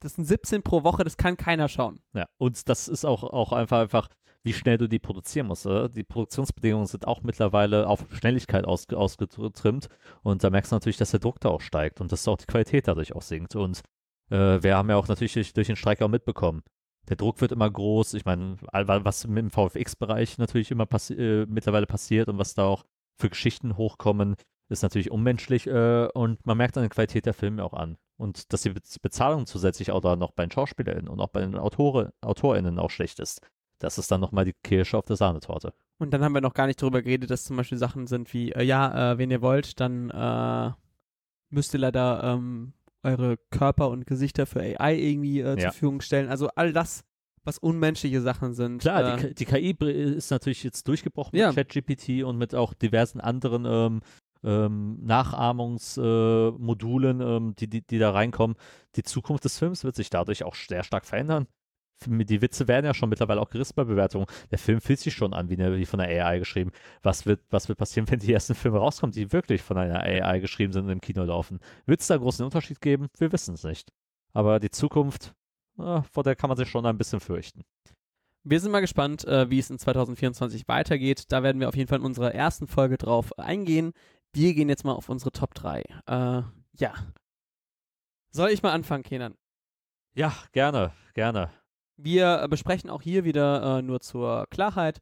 Das 0.00 0.14
sind 0.14 0.24
17 0.24 0.62
pro 0.62 0.82
Woche, 0.82 1.04
das 1.04 1.16
kann 1.16 1.36
keiner 1.36 1.68
schauen. 1.68 2.00
Ja, 2.14 2.26
und 2.38 2.68
das 2.68 2.88
ist 2.88 3.04
auch, 3.04 3.22
auch 3.22 3.52
einfach, 3.52 3.80
einfach, 3.80 4.08
wie 4.42 4.52
schnell 4.52 4.76
du 4.76 4.88
die 4.88 4.98
produzieren 4.98 5.46
musst. 5.46 5.66
Oder? 5.66 5.88
Die 5.88 6.04
Produktionsbedingungen 6.04 6.86
sind 6.86 7.06
auch 7.06 7.22
mittlerweile 7.22 7.86
auf 7.86 8.06
Schnelligkeit 8.10 8.64
aus, 8.64 8.88
ausgetrimmt 8.88 9.88
und 10.22 10.42
da 10.42 10.50
merkst 10.50 10.72
du 10.72 10.76
natürlich, 10.76 10.96
dass 10.96 11.12
der 11.12 11.20
Druck 11.20 11.38
da 11.40 11.50
auch 11.50 11.60
steigt 11.60 12.00
und 12.00 12.10
dass 12.10 12.26
auch 12.26 12.38
die 12.38 12.46
Qualität 12.46 12.88
dadurch 12.88 13.14
auch 13.14 13.22
sinkt. 13.22 13.54
Und 13.54 13.82
äh, 14.30 14.62
wir 14.62 14.76
haben 14.76 14.90
ja 14.90 14.96
auch 14.96 15.08
natürlich 15.08 15.52
durch, 15.52 15.66
den 15.66 15.76
Streik 15.76 16.02
auch 16.02 16.08
mitbekommen. 16.08 16.62
Der 17.08 17.16
Druck 17.16 17.40
wird 17.40 17.52
immer 17.52 17.70
groß. 17.70 18.14
Ich 18.14 18.24
meine, 18.24 18.56
was 18.72 19.24
im 19.24 19.50
VFX-Bereich 19.50 20.38
natürlich 20.38 20.70
immer 20.70 20.86
passi 20.86 21.14
äh, 21.14 21.46
mittlerweile 21.48 21.86
passiert 21.86 22.28
und 22.28 22.38
was 22.38 22.54
da 22.54 22.64
auch 22.64 22.84
für 23.18 23.30
Geschichten 23.30 23.76
hochkommen, 23.76 24.36
ist 24.68 24.82
natürlich 24.82 25.10
unmenschlich 25.10 25.66
äh, 25.68 26.08
und 26.14 26.44
man 26.44 26.58
merkt 26.58 26.76
an 26.76 26.82
der 26.82 26.90
Qualität 26.90 27.26
der 27.26 27.34
Filme 27.34 27.64
auch 27.64 27.74
an. 27.74 27.96
Und 28.18 28.52
dass 28.52 28.62
die 28.62 28.74
Bezahlung 29.02 29.46
zusätzlich 29.46 29.90
auch 29.92 30.00
da 30.00 30.16
noch 30.16 30.32
bei 30.32 30.44
den 30.44 30.50
SchauspielerInnen 30.50 31.08
und 31.08 31.20
auch 31.20 31.28
bei 31.28 31.40
den 31.40 31.56
Autore, 31.56 32.12
AutorInnen 32.22 32.78
auch 32.78 32.90
schlecht 32.90 33.20
ist. 33.20 33.40
Das 33.78 33.98
ist 33.98 34.10
dann 34.10 34.22
nochmal 34.22 34.46
die 34.46 34.54
Kirsche 34.64 34.96
auf 34.96 35.04
der 35.04 35.16
Sahnetorte. 35.16 35.74
Und 35.98 36.12
dann 36.12 36.24
haben 36.24 36.34
wir 36.34 36.40
noch 36.40 36.54
gar 36.54 36.66
nicht 36.66 36.80
darüber 36.80 37.02
geredet, 37.02 37.30
dass 37.30 37.44
zum 37.44 37.56
Beispiel 37.56 37.78
Sachen 37.78 38.06
sind 38.06 38.32
wie, 38.32 38.52
äh, 38.52 38.62
ja, 38.62 39.12
äh, 39.12 39.18
wenn 39.18 39.30
ihr 39.30 39.42
wollt, 39.42 39.80
dann 39.80 40.10
äh, 40.10 40.72
müsst 41.50 41.74
ihr 41.74 41.80
leider 41.80 42.22
ähm, 42.24 42.72
eure 43.06 43.36
Körper 43.50 43.88
und 43.88 44.06
Gesichter 44.06 44.46
für 44.46 44.60
AI 44.60 44.94
irgendwie 44.96 45.40
äh, 45.40 45.48
Ja. 45.50 45.56
zur 45.56 45.62
Verfügung 45.72 46.00
stellen. 46.00 46.28
Also 46.28 46.48
all 46.56 46.72
das, 46.72 47.02
was 47.44 47.58
unmenschliche 47.58 48.20
Sachen 48.20 48.54
sind. 48.54 48.80
Klar, 48.82 49.18
äh, 49.18 49.28
die, 49.28 49.34
die 49.34 49.44
KI 49.44 49.70
ist 49.90 50.30
natürlich 50.30 50.62
jetzt 50.64 50.86
durchgebrochen 50.88 51.38
Ja. 51.38 51.48
mit 51.48 51.56
ChatGPT 51.56 52.24
und 52.24 52.38
mit 52.38 52.54
auch 52.54 52.74
diversen 52.74 53.20
anderen 53.20 53.64
ähm, 53.66 54.00
ähm, 54.44 54.98
Nachahmungsmodulen, 55.04 57.20
äh, 57.20 57.36
ähm, 57.36 57.54
die, 57.58 57.68
die, 57.68 57.82
die 57.86 57.98
da 57.98 58.10
reinkommen. 58.10 58.56
Die 58.96 59.02
Zukunft 59.02 59.44
des 59.44 59.58
Films 59.58 59.84
wird 59.84 59.96
sich 59.96 60.10
dadurch 60.10 60.44
auch 60.44 60.54
sehr 60.54 60.84
stark 60.84 61.04
verändern. 61.06 61.46
Die 62.04 62.42
Witze 62.42 62.68
werden 62.68 62.84
ja 62.84 62.92
schon 62.92 63.08
mittlerweile 63.08 63.40
auch 63.40 63.48
gerissen 63.48 63.72
bei 63.74 63.84
Bewertungen. 63.84 64.26
Der 64.50 64.58
Film 64.58 64.80
fühlt 64.80 64.98
sich 64.98 65.14
schon 65.14 65.32
an 65.32 65.48
wie, 65.48 65.54
eine, 65.54 65.78
wie 65.78 65.86
von 65.86 65.98
der 65.98 66.08
AI 66.08 66.38
geschrieben. 66.38 66.70
Was 67.02 67.24
wird, 67.24 67.40
was 67.50 67.68
wird 67.68 67.78
passieren, 67.78 68.08
wenn 68.10 68.18
die 68.18 68.32
ersten 68.32 68.54
Filme 68.54 68.78
rauskommen, 68.78 69.12
die 69.12 69.32
wirklich 69.32 69.62
von 69.62 69.78
einer 69.78 70.02
AI 70.02 70.40
geschrieben 70.40 70.72
sind 70.72 70.84
und 70.84 70.90
im 70.90 71.00
Kino 71.00 71.24
laufen? 71.24 71.58
Wird 71.86 72.00
es 72.00 72.06
da 72.06 72.14
einen 72.14 72.22
großen 72.22 72.44
Unterschied 72.44 72.80
geben? 72.80 73.08
Wir 73.18 73.32
wissen 73.32 73.54
es 73.54 73.64
nicht. 73.64 73.92
Aber 74.32 74.60
die 74.60 74.70
Zukunft, 74.70 75.34
äh, 75.78 76.02
vor 76.02 76.22
der 76.22 76.36
kann 76.36 76.48
man 76.48 76.58
sich 76.58 76.68
schon 76.68 76.84
ein 76.84 76.98
bisschen 76.98 77.20
fürchten. 77.20 77.62
Wir 78.44 78.60
sind 78.60 78.70
mal 78.70 78.80
gespannt, 78.80 79.24
äh, 79.24 79.50
wie 79.50 79.58
es 79.58 79.70
in 79.70 79.78
2024 79.78 80.68
weitergeht. 80.68 81.32
Da 81.32 81.42
werden 81.42 81.58
wir 81.58 81.68
auf 81.68 81.76
jeden 81.76 81.88
Fall 81.88 81.98
in 81.98 82.04
unserer 82.04 82.32
ersten 82.32 82.68
Folge 82.68 82.96
drauf 82.96 83.36
eingehen. 83.38 83.92
Wir 84.32 84.54
gehen 84.54 84.68
jetzt 84.68 84.84
mal 84.84 84.92
auf 84.92 85.08
unsere 85.08 85.32
Top 85.32 85.54
3. 85.54 85.80
Äh, 85.80 86.42
ja. 86.78 86.94
Soll 88.30 88.50
ich 88.50 88.62
mal 88.62 88.72
anfangen, 88.72 89.02
Kenan? 89.02 89.34
Ja, 90.14 90.32
gerne, 90.52 90.92
gerne. 91.14 91.50
Wir 91.96 92.42
äh, 92.42 92.48
besprechen 92.48 92.90
auch 92.90 93.02
hier 93.02 93.24
wieder 93.24 93.78
äh, 93.78 93.82
nur 93.82 94.00
zur 94.00 94.46
Klarheit 94.50 95.00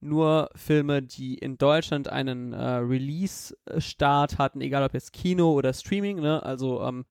nur 0.00 0.50
Filme, 0.54 1.02
die 1.02 1.34
in 1.36 1.58
Deutschland 1.58 2.08
einen 2.08 2.52
äh, 2.52 2.62
Release-Start 2.62 4.38
hatten, 4.38 4.60
egal 4.60 4.84
ob 4.84 4.94
jetzt 4.94 5.12
Kino 5.12 5.52
oder 5.52 5.72
Streaming, 5.72 6.20
ne? 6.20 6.42
Also 6.42 6.82
ähm, 6.82 7.04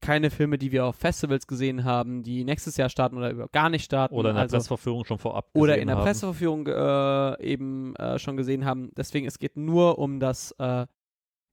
keine 0.00 0.30
Filme, 0.30 0.58
die 0.58 0.72
wir 0.72 0.84
auf 0.84 0.96
Festivals 0.96 1.46
gesehen 1.46 1.84
haben, 1.84 2.22
die 2.24 2.44
nächstes 2.44 2.76
Jahr 2.76 2.88
starten 2.88 3.16
oder 3.16 3.30
überhaupt 3.30 3.52
gar 3.52 3.70
nicht 3.70 3.84
starten. 3.84 4.14
Oder 4.14 4.30
in 4.30 4.34
der 4.34 4.42
also, 4.42 4.56
Presseverführung 4.56 5.04
schon 5.04 5.18
vorab 5.18 5.48
oder 5.54 5.78
in 5.78 5.86
der 5.86 5.96
haben. 5.96 6.04
Presseverführung 6.04 6.66
äh, 6.66 7.42
eben 7.42 7.94
äh, 7.96 8.18
schon 8.18 8.36
gesehen 8.36 8.64
haben. 8.64 8.90
Deswegen, 8.96 9.26
es 9.26 9.38
geht 9.38 9.56
nur 9.56 9.98
um 9.98 10.18
das, 10.18 10.52
äh, 10.58 10.86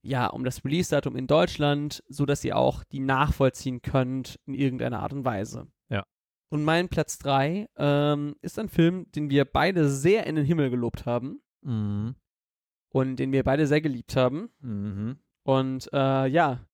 ja, 0.02 0.26
um 0.26 0.44
das 0.44 0.64
Release-Datum 0.64 1.14
in 1.14 1.28
Deutschland, 1.28 2.02
so 2.08 2.26
dass 2.26 2.44
ihr 2.44 2.56
auch 2.56 2.82
die 2.84 3.00
nachvollziehen 3.00 3.82
könnt 3.82 4.40
in 4.46 4.54
irgendeiner 4.54 5.00
Art 5.00 5.12
und 5.12 5.24
Weise. 5.24 5.68
Und 6.50 6.64
mein 6.64 6.88
Platz 6.88 7.18
3 7.18 7.68
ähm, 7.76 8.36
ist 8.42 8.58
ein 8.58 8.68
Film, 8.68 9.06
den 9.12 9.30
wir 9.30 9.44
beide 9.44 9.88
sehr 9.88 10.26
in 10.26 10.34
den 10.36 10.44
Himmel 10.44 10.70
gelobt 10.70 11.06
haben 11.06 11.40
Mhm. 11.62 12.16
und 12.92 13.16
den 13.16 13.32
wir 13.32 13.44
beide 13.44 13.66
sehr 13.66 13.80
geliebt 13.80 14.16
haben. 14.16 14.50
Mhm. 14.60 15.18
Und 15.44 15.88
äh, 15.92 16.26
ja, 16.26 16.66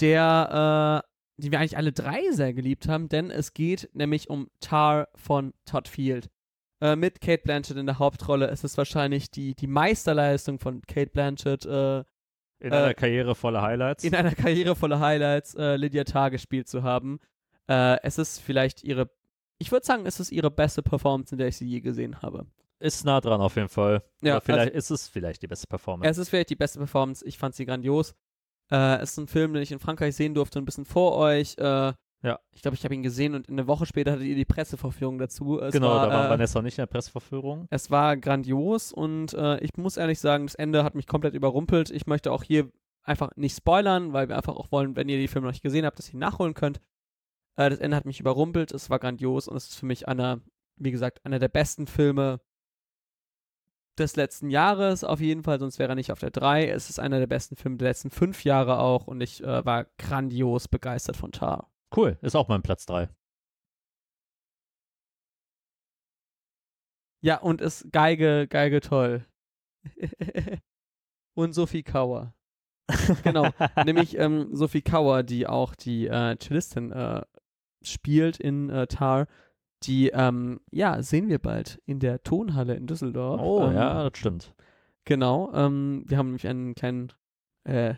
der, 0.00 1.02
äh, 1.38 1.42
den 1.42 1.52
wir 1.52 1.58
eigentlich 1.60 1.76
alle 1.76 1.92
drei 1.92 2.30
sehr 2.32 2.52
geliebt 2.52 2.88
haben, 2.88 3.08
denn 3.08 3.30
es 3.30 3.54
geht 3.54 3.88
nämlich 3.92 4.28
um 4.30 4.50
Tar 4.60 5.08
von 5.14 5.52
Todd 5.64 5.88
Field. 5.88 6.30
Äh, 6.80 6.96
mit 6.96 7.20
Kate 7.20 7.42
Blanchett 7.44 7.76
in 7.76 7.86
der 7.86 7.98
Hauptrolle. 7.98 8.48
Es 8.48 8.64
ist 8.64 8.76
wahrscheinlich 8.76 9.30
die, 9.30 9.54
die 9.54 9.68
Meisterleistung 9.68 10.58
von 10.58 10.82
Kate 10.82 11.10
Blanchett 11.10 11.64
äh, 11.64 11.98
In 12.58 12.72
Äh, 12.72 12.76
einer 12.76 12.94
Karriere 12.94 13.34
voller 13.34 13.62
Highlights. 13.62 14.04
in 14.04 14.14
einer 14.14 14.34
Karriere 14.34 14.74
voller 14.76 14.98
Highlights, 15.00 15.54
äh, 15.54 15.76
Lydia 15.76 16.04
Tarr 16.04 16.30
gespielt 16.30 16.68
zu 16.68 16.82
haben. 16.82 17.20
Äh, 17.68 17.98
es 18.02 18.18
ist 18.18 18.40
vielleicht 18.40 18.82
ihre, 18.84 19.10
ich 19.58 19.72
würde 19.72 19.86
sagen, 19.86 20.06
es 20.06 20.20
ist 20.20 20.30
ihre 20.32 20.50
beste 20.50 20.82
Performance, 20.82 21.34
in 21.34 21.38
der 21.38 21.48
ich 21.48 21.56
sie 21.56 21.66
je 21.66 21.80
gesehen 21.80 22.20
habe. 22.22 22.46
ist 22.80 23.04
nah 23.04 23.20
dran 23.20 23.40
auf 23.40 23.56
jeden 23.56 23.68
Fall. 23.68 24.02
Ja, 24.22 24.34
Oder 24.36 24.40
vielleicht 24.42 24.74
ist 24.74 24.90
es 24.90 25.08
vielleicht 25.08 25.42
die 25.42 25.46
beste 25.46 25.66
Performance. 25.66 26.10
Es 26.10 26.18
ist 26.18 26.28
vielleicht 26.28 26.50
die 26.50 26.56
beste 26.56 26.78
Performance. 26.78 27.24
Ich 27.24 27.38
fand 27.38 27.54
sie 27.54 27.64
grandios. 27.64 28.14
Äh, 28.70 28.96
es 29.00 29.12
ist 29.12 29.18
ein 29.18 29.26
Film, 29.26 29.54
den 29.54 29.62
ich 29.62 29.72
in 29.72 29.78
Frankreich 29.78 30.14
sehen 30.16 30.34
durfte, 30.34 30.58
ein 30.58 30.64
bisschen 30.64 30.84
vor 30.84 31.16
euch. 31.16 31.56
Äh, 31.58 31.92
Ja. 32.22 32.40
Ich 32.52 32.62
glaube, 32.62 32.74
ich 32.74 32.84
habe 32.84 32.94
ihn 32.94 33.02
gesehen 33.02 33.34
und 33.34 33.48
eine 33.50 33.66
Woche 33.66 33.84
später 33.84 34.12
hattet 34.12 34.24
ihr 34.24 34.34
die 34.34 34.46
Presseverführung 34.46 35.18
dazu. 35.18 35.60
Es 35.60 35.72
genau, 35.72 35.90
war, 35.90 36.08
da 36.08 36.14
war 36.14 36.26
äh, 36.26 36.30
Vanessa 36.30 36.62
nicht 36.62 36.78
in 36.78 36.82
der 36.82 36.86
Presseverführung. 36.86 37.66
Es 37.70 37.90
war 37.90 38.16
grandios 38.16 38.92
und 38.92 39.34
äh, 39.34 39.58
ich 39.60 39.76
muss 39.76 39.98
ehrlich 39.98 40.20
sagen, 40.20 40.46
das 40.46 40.54
Ende 40.54 40.84
hat 40.84 40.94
mich 40.94 41.06
komplett 41.06 41.34
überrumpelt. 41.34 41.90
Ich 41.90 42.06
möchte 42.06 42.32
auch 42.32 42.42
hier 42.42 42.70
einfach 43.02 43.30
nicht 43.36 43.54
spoilern, 43.56 44.14
weil 44.14 44.28
wir 44.30 44.36
einfach 44.36 44.56
auch 44.56 44.72
wollen, 44.72 44.96
wenn 44.96 45.10
ihr 45.10 45.18
die 45.18 45.28
Filme 45.28 45.46
noch 45.46 45.52
nicht 45.52 45.62
gesehen 45.62 45.84
habt, 45.84 45.98
dass 45.98 46.08
ihr 46.08 46.14
ihn 46.14 46.20
nachholen 46.20 46.54
könnt. 46.54 46.80
Äh, 47.56 47.70
das 47.70 47.78
Ende 47.78 47.96
hat 47.96 48.04
mich 48.04 48.20
überrumpelt, 48.20 48.72
es 48.72 48.90
war 48.90 48.98
grandios 48.98 49.48
und 49.48 49.56
es 49.56 49.68
ist 49.68 49.78
für 49.78 49.86
mich 49.86 50.08
einer, 50.08 50.40
wie 50.76 50.90
gesagt, 50.90 51.24
einer 51.24 51.38
der 51.38 51.48
besten 51.48 51.86
Filme 51.86 52.40
des 53.98 54.16
letzten 54.16 54.50
Jahres 54.50 55.04
auf 55.04 55.20
jeden 55.20 55.44
Fall, 55.44 55.60
sonst 55.60 55.78
wäre 55.78 55.92
er 55.92 55.94
nicht 55.94 56.10
auf 56.10 56.18
der 56.18 56.30
3. 56.30 56.68
Es 56.68 56.90
ist 56.90 56.98
einer 56.98 57.20
der 57.20 57.28
besten 57.28 57.56
Filme 57.56 57.76
der 57.76 57.88
letzten 57.88 58.10
fünf 58.10 58.44
Jahre 58.44 58.78
auch 58.78 59.06
und 59.06 59.20
ich 59.20 59.42
äh, 59.42 59.64
war 59.64 59.86
grandios 59.98 60.68
begeistert 60.68 61.16
von 61.16 61.32
Tar. 61.32 61.70
Cool, 61.94 62.18
ist 62.22 62.34
auch 62.34 62.48
mein 62.48 62.62
Platz 62.62 62.86
3. 62.86 63.08
Ja, 67.22 67.38
und 67.38 67.60
ist 67.60 67.90
Geige, 67.92 68.46
Geige 68.48 68.80
toll. 68.80 69.24
und 71.34 71.54
Sophie 71.54 71.82
Kauer. 71.82 72.34
Genau, 73.22 73.48
nämlich 73.86 74.18
ähm, 74.18 74.54
Sophie 74.54 74.82
Kauer, 74.82 75.22
die 75.22 75.46
auch 75.46 75.74
die 75.74 76.06
äh, 76.06 76.36
Cellistin 76.38 76.92
äh, 76.92 77.22
spielt 77.88 78.38
in 78.38 78.70
äh, 78.70 78.86
Tar. 78.86 79.26
Die, 79.82 80.08
ähm, 80.08 80.60
ja, 80.70 81.02
sehen 81.02 81.28
wir 81.28 81.38
bald 81.38 81.80
in 81.84 82.00
der 82.00 82.22
Tonhalle 82.22 82.74
in 82.74 82.86
Düsseldorf. 82.86 83.40
Oh, 83.42 83.66
ähm, 83.66 83.74
ja, 83.74 84.08
das 84.08 84.18
stimmt. 84.18 84.54
Genau, 85.04 85.52
ähm, 85.52 86.04
wir 86.06 86.16
haben 86.16 86.28
nämlich 86.28 86.46
einen 86.46 86.74
kleinen, 86.74 87.12
äh, 87.64 87.94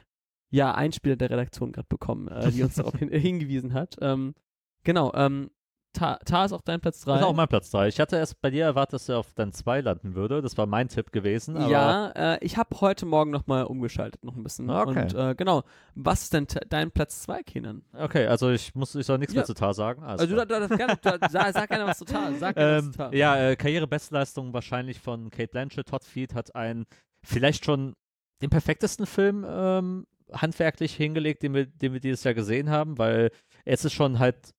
ja, 0.50 0.74
Einspieler 0.74 1.16
der 1.16 1.30
Redaktion 1.30 1.72
gerade 1.72 1.86
bekommen, 1.88 2.28
äh, 2.28 2.50
die 2.50 2.62
uns 2.62 2.74
darauf 2.74 2.94
hin 2.98 3.10
hingewiesen 3.10 3.72
hat. 3.72 3.96
Ähm, 4.00 4.34
genau, 4.82 5.12
ähm, 5.14 5.50
Tar, 5.96 6.44
ist 6.44 6.52
auch 6.52 6.60
dein 6.60 6.80
Platz 6.80 7.00
3. 7.00 7.12
Das 7.12 7.20
ist 7.22 7.26
auch 7.26 7.34
mein 7.34 7.48
Platz 7.48 7.70
3. 7.70 7.88
Ich 7.88 7.98
hatte 8.00 8.16
erst 8.16 8.40
bei 8.40 8.50
dir 8.50 8.64
erwartet, 8.64 8.94
dass 8.94 9.08
er 9.08 9.18
auf 9.18 9.32
dein 9.34 9.52
2 9.52 9.80
landen 9.80 10.14
würde. 10.14 10.42
Das 10.42 10.56
war 10.58 10.66
mein 10.66 10.88
Tipp 10.88 11.10
gewesen. 11.12 11.56
Ja, 11.68 12.10
äh, 12.10 12.38
ich 12.44 12.56
habe 12.56 12.80
heute 12.80 13.06
Morgen 13.06 13.30
nochmal 13.30 13.64
umgeschaltet, 13.64 14.22
noch 14.24 14.36
ein 14.36 14.42
bisschen. 14.42 14.68
Okay. 14.70 15.02
Und 15.02 15.14
äh, 15.14 15.34
genau, 15.34 15.62
was 15.94 16.22
ist 16.24 16.34
denn 16.34 16.46
dein 16.68 16.90
Platz 16.90 17.22
2, 17.22 17.42
Kenan? 17.42 17.82
Okay, 17.92 18.26
also 18.26 18.50
ich 18.50 18.74
muss, 18.74 18.94
ich 18.94 19.06
soll 19.06 19.18
nichts 19.18 19.34
Ja. 19.34 19.38
mehr 19.40 19.46
zu 19.46 19.54
Tar 19.54 19.74
sagen. 19.74 20.02
Also, 20.02 20.26
klar. 20.26 20.46
du, 20.46 20.60
du, 20.60 20.68
du, 20.68 20.76
gerne, 20.76 20.96
du, 21.00 21.10
sag, 21.30 21.52
sag 21.54 21.68
gerne 21.68 21.86
was 21.86 21.98
zu 21.98 22.04
Tar. 22.04 22.32
Sag 22.34 22.56
gerne 22.56 22.76
was 22.76 22.84
ähm, 22.84 22.92
zu 22.92 22.98
Tar. 22.98 23.14
ja, 23.14 23.36
äh, 23.50 23.56
Karrierebestleistung 23.56 24.52
wahrscheinlich 24.52 25.00
von 25.00 25.30
Kate 25.30 25.48
Blanchett. 25.48 25.88
Todd 25.88 26.04
Field 26.04 26.34
hat 26.34 26.54
einen 26.54 26.84
vielleicht 27.24 27.64
schon 27.64 27.94
den 28.42 28.50
perfektesten 28.50 29.06
Film 29.06 29.46
ähm, 29.48 30.06
handwerklich 30.32 30.94
hingelegt, 30.94 31.42
den 31.42 31.54
wir, 31.54 31.66
den 31.66 31.92
wir 31.92 32.00
dieses 32.00 32.24
Jahr 32.24 32.34
gesehen 32.34 32.68
haben, 32.70 32.98
weil 32.98 33.30
es 33.64 33.84
ist 33.84 33.92
schon 33.94 34.18
halt 34.18 34.50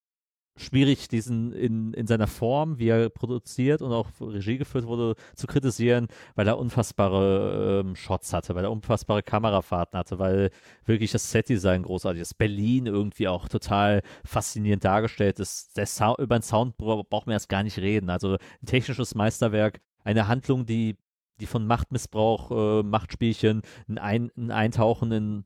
schwierig, 0.58 1.08
diesen 1.08 1.54
in, 1.54 1.94
in 1.94 2.08
seiner 2.08 2.28
Form, 2.28 2.80
wie 2.80 2.90
er 2.90 3.10
produziert 3.10 3.82
und 3.82 3.94
auch 3.94 4.08
Regie 4.20 4.58
geführt 4.58 4.86
wurde, 4.86 5.16
zu 5.36 5.48
kritisieren, 5.48 6.08
weil 6.36 6.48
er 6.48 6.58
unfassbare 6.58 7.84
ähm, 7.86 7.96
Shots 7.96 8.34
hatte, 8.34 8.56
weil 8.56 8.66
er 8.66 8.72
unfassbare 8.72 9.24
Kamerafahrten 9.24 9.98
hatte, 9.98 10.20
weil 10.20 10.50
wirklich 10.86 11.12
das 11.12 11.32
Setdesign 11.32 11.84
großartig 11.84 12.22
ist. 12.22 12.38
Berlin 12.38 12.88
irgendwie 12.88 13.28
auch 13.28 13.48
total 13.48 14.02
faszinierend 14.26 14.84
dargestellt 14.84 15.40
ist. 15.40 15.78
Der 15.78 15.86
Sound, 15.86 16.20
über 16.20 16.38
den 16.38 16.44
Sound 16.44 16.78
bra- 16.78 17.04
braucht 17.08 17.28
man 17.28 17.34
erst 17.34 17.50
gar 17.50 17.64
nicht 17.64 17.78
reden. 17.78 18.10
Also 18.10 18.34
ein 18.34 18.66
technisches 18.66 19.16
Meisterwerk, 19.16 19.80
eine 20.04 20.28
Handlung, 20.28 20.66
die, 20.66 20.98
die 21.40 21.46
von 21.46 21.68
Machtmissbrauch, 21.68 22.82
äh, 22.82 22.84
Machtspielchen, 22.84 23.62
ein, 23.96 24.32
ein 24.36 24.52
Eintauchen 24.52 25.12
in 25.12 25.46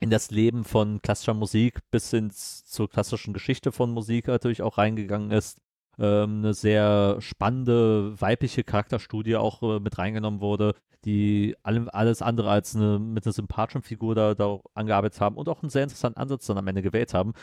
in 0.00 0.10
das 0.10 0.30
Leben 0.30 0.64
von 0.64 1.00
klassischer 1.02 1.34
Musik 1.34 1.80
bis 1.90 2.12
ins 2.12 2.64
zur 2.64 2.88
klassischen 2.88 3.34
Geschichte 3.34 3.70
von 3.70 3.90
Musik 3.92 4.26
natürlich 4.28 4.62
auch 4.62 4.78
reingegangen 4.78 5.30
ist. 5.30 5.58
Ähm, 5.98 6.38
eine 6.38 6.54
sehr 6.54 7.16
spannende 7.20 8.18
weibliche 8.20 8.64
Charakterstudie 8.64 9.36
auch 9.36 9.62
äh, 9.62 9.80
mit 9.80 9.98
reingenommen 9.98 10.40
wurde, 10.40 10.74
die 11.04 11.54
allem, 11.62 11.90
alles 11.92 12.22
andere 12.22 12.50
als 12.50 12.74
eine 12.74 12.98
mit 12.98 13.26
einer 13.26 13.32
sympathischen 13.34 13.82
Figur 13.82 14.14
da, 14.14 14.34
da 14.34 14.60
angearbeitet 14.74 15.20
haben 15.20 15.36
und 15.36 15.48
auch 15.48 15.62
einen 15.62 15.70
sehr 15.70 15.82
interessanten 15.82 16.18
Ansatz 16.18 16.46
dann 16.46 16.56
am 16.58 16.66
Ende 16.66 16.82
gewählt 16.82 17.12
haben. 17.12 17.34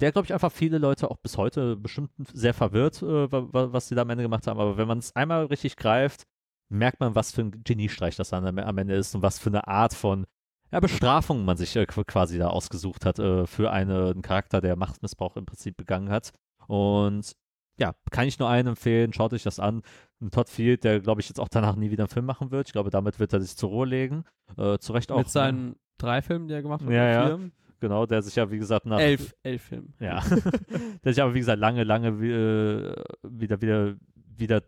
Der, 0.00 0.12
glaube 0.12 0.26
ich, 0.26 0.32
einfach 0.34 0.52
viele 0.52 0.78
Leute 0.78 1.10
auch 1.10 1.16
bis 1.18 1.36
heute 1.38 1.76
bestimmt 1.76 2.10
sehr 2.32 2.54
verwirrt, 2.54 3.02
äh, 3.02 3.32
wa- 3.32 3.48
wa- 3.52 3.72
was 3.72 3.88
sie 3.88 3.94
da 3.96 4.02
am 4.02 4.10
Ende 4.10 4.22
gemacht 4.24 4.46
haben. 4.46 4.60
Aber 4.60 4.76
wenn 4.76 4.88
man 4.88 4.98
es 4.98 5.14
einmal 5.16 5.46
richtig 5.46 5.76
greift, 5.76 6.22
merkt 6.68 7.00
man, 7.00 7.14
was 7.14 7.32
für 7.32 7.42
ein 7.42 7.62
Geniestreich 7.64 8.16
das 8.16 8.30
dann 8.30 8.58
am 8.58 8.78
Ende 8.78 8.94
ist 8.94 9.14
und 9.14 9.22
was 9.22 9.38
für 9.38 9.50
eine 9.50 9.66
Art 9.66 9.94
von 9.94 10.26
ja, 10.74 10.80
Bestrafung 10.80 11.44
man 11.44 11.56
sich 11.56 11.74
äh, 11.76 11.82
qu- 11.84 12.04
quasi 12.04 12.38
da 12.38 12.48
ausgesucht 12.48 13.06
hat 13.06 13.18
äh, 13.18 13.46
für 13.46 13.70
eine, 13.70 14.10
einen 14.10 14.22
Charakter, 14.22 14.60
der 14.60 14.76
Machtmissbrauch 14.76 15.36
im 15.36 15.46
Prinzip 15.46 15.76
begangen 15.76 16.10
hat. 16.10 16.32
Und 16.66 17.32
ja, 17.78 17.94
kann 18.10 18.28
ich 18.28 18.38
nur 18.38 18.48
einen 18.48 18.68
empfehlen, 18.68 19.12
schaut 19.12 19.32
euch 19.32 19.42
das 19.42 19.58
an. 19.58 19.82
Ein 20.20 20.30
Todd 20.30 20.48
Field, 20.48 20.84
der 20.84 21.00
glaube 21.00 21.20
ich 21.20 21.28
jetzt 21.28 21.40
auch 21.40 21.48
danach 21.48 21.76
nie 21.76 21.90
wieder 21.90 22.04
einen 22.04 22.10
Film 22.10 22.26
machen 22.26 22.50
wird. 22.50 22.68
Ich 22.68 22.72
glaube, 22.72 22.90
damit 22.90 23.18
wird 23.18 23.32
er 23.32 23.40
sich 23.40 23.56
zur 23.56 23.70
Ruhe 23.70 23.86
legen. 23.86 24.24
Äh, 24.56 24.78
zu 24.78 24.92
Recht 24.92 25.10
auch. 25.10 25.18
Mit 25.18 25.28
seinen 25.28 25.76
drei 25.98 26.22
Filmen, 26.22 26.48
die 26.48 26.54
er 26.54 26.62
gemacht 26.62 26.82
hat. 26.82 26.90
Ja, 26.90 27.28
ja. 27.28 27.38
Genau, 27.80 28.06
der 28.06 28.22
sich 28.22 28.36
ja, 28.36 28.50
wie 28.50 28.58
gesagt, 28.58 28.86
nach. 28.86 28.98
Elf, 29.00 29.34
elf 29.42 29.62
Filme. 29.62 29.88
Ja. 30.00 30.22
der 31.04 31.12
sich 31.12 31.22
aber, 31.22 31.34
wie 31.34 31.40
gesagt, 31.40 31.58
lange, 31.58 31.84
lange 31.84 32.08
äh, 32.08 32.94
wieder, 33.22 33.60
wieder, 33.60 33.96
wieder 34.14 34.62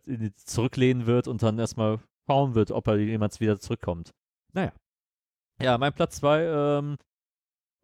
zurücklehnen 0.44 1.06
wird 1.06 1.28
und 1.28 1.42
dann 1.42 1.58
erstmal 1.58 1.98
schauen 2.26 2.54
wird, 2.54 2.70
ob 2.72 2.86
er 2.88 2.98
jemals 2.98 3.40
wieder 3.40 3.58
zurückkommt. 3.58 4.10
Naja. 4.52 4.72
Ja, 5.60 5.78
mein 5.78 5.92
Platz 5.92 6.16
zwei, 6.16 6.44
ähm, 6.44 6.96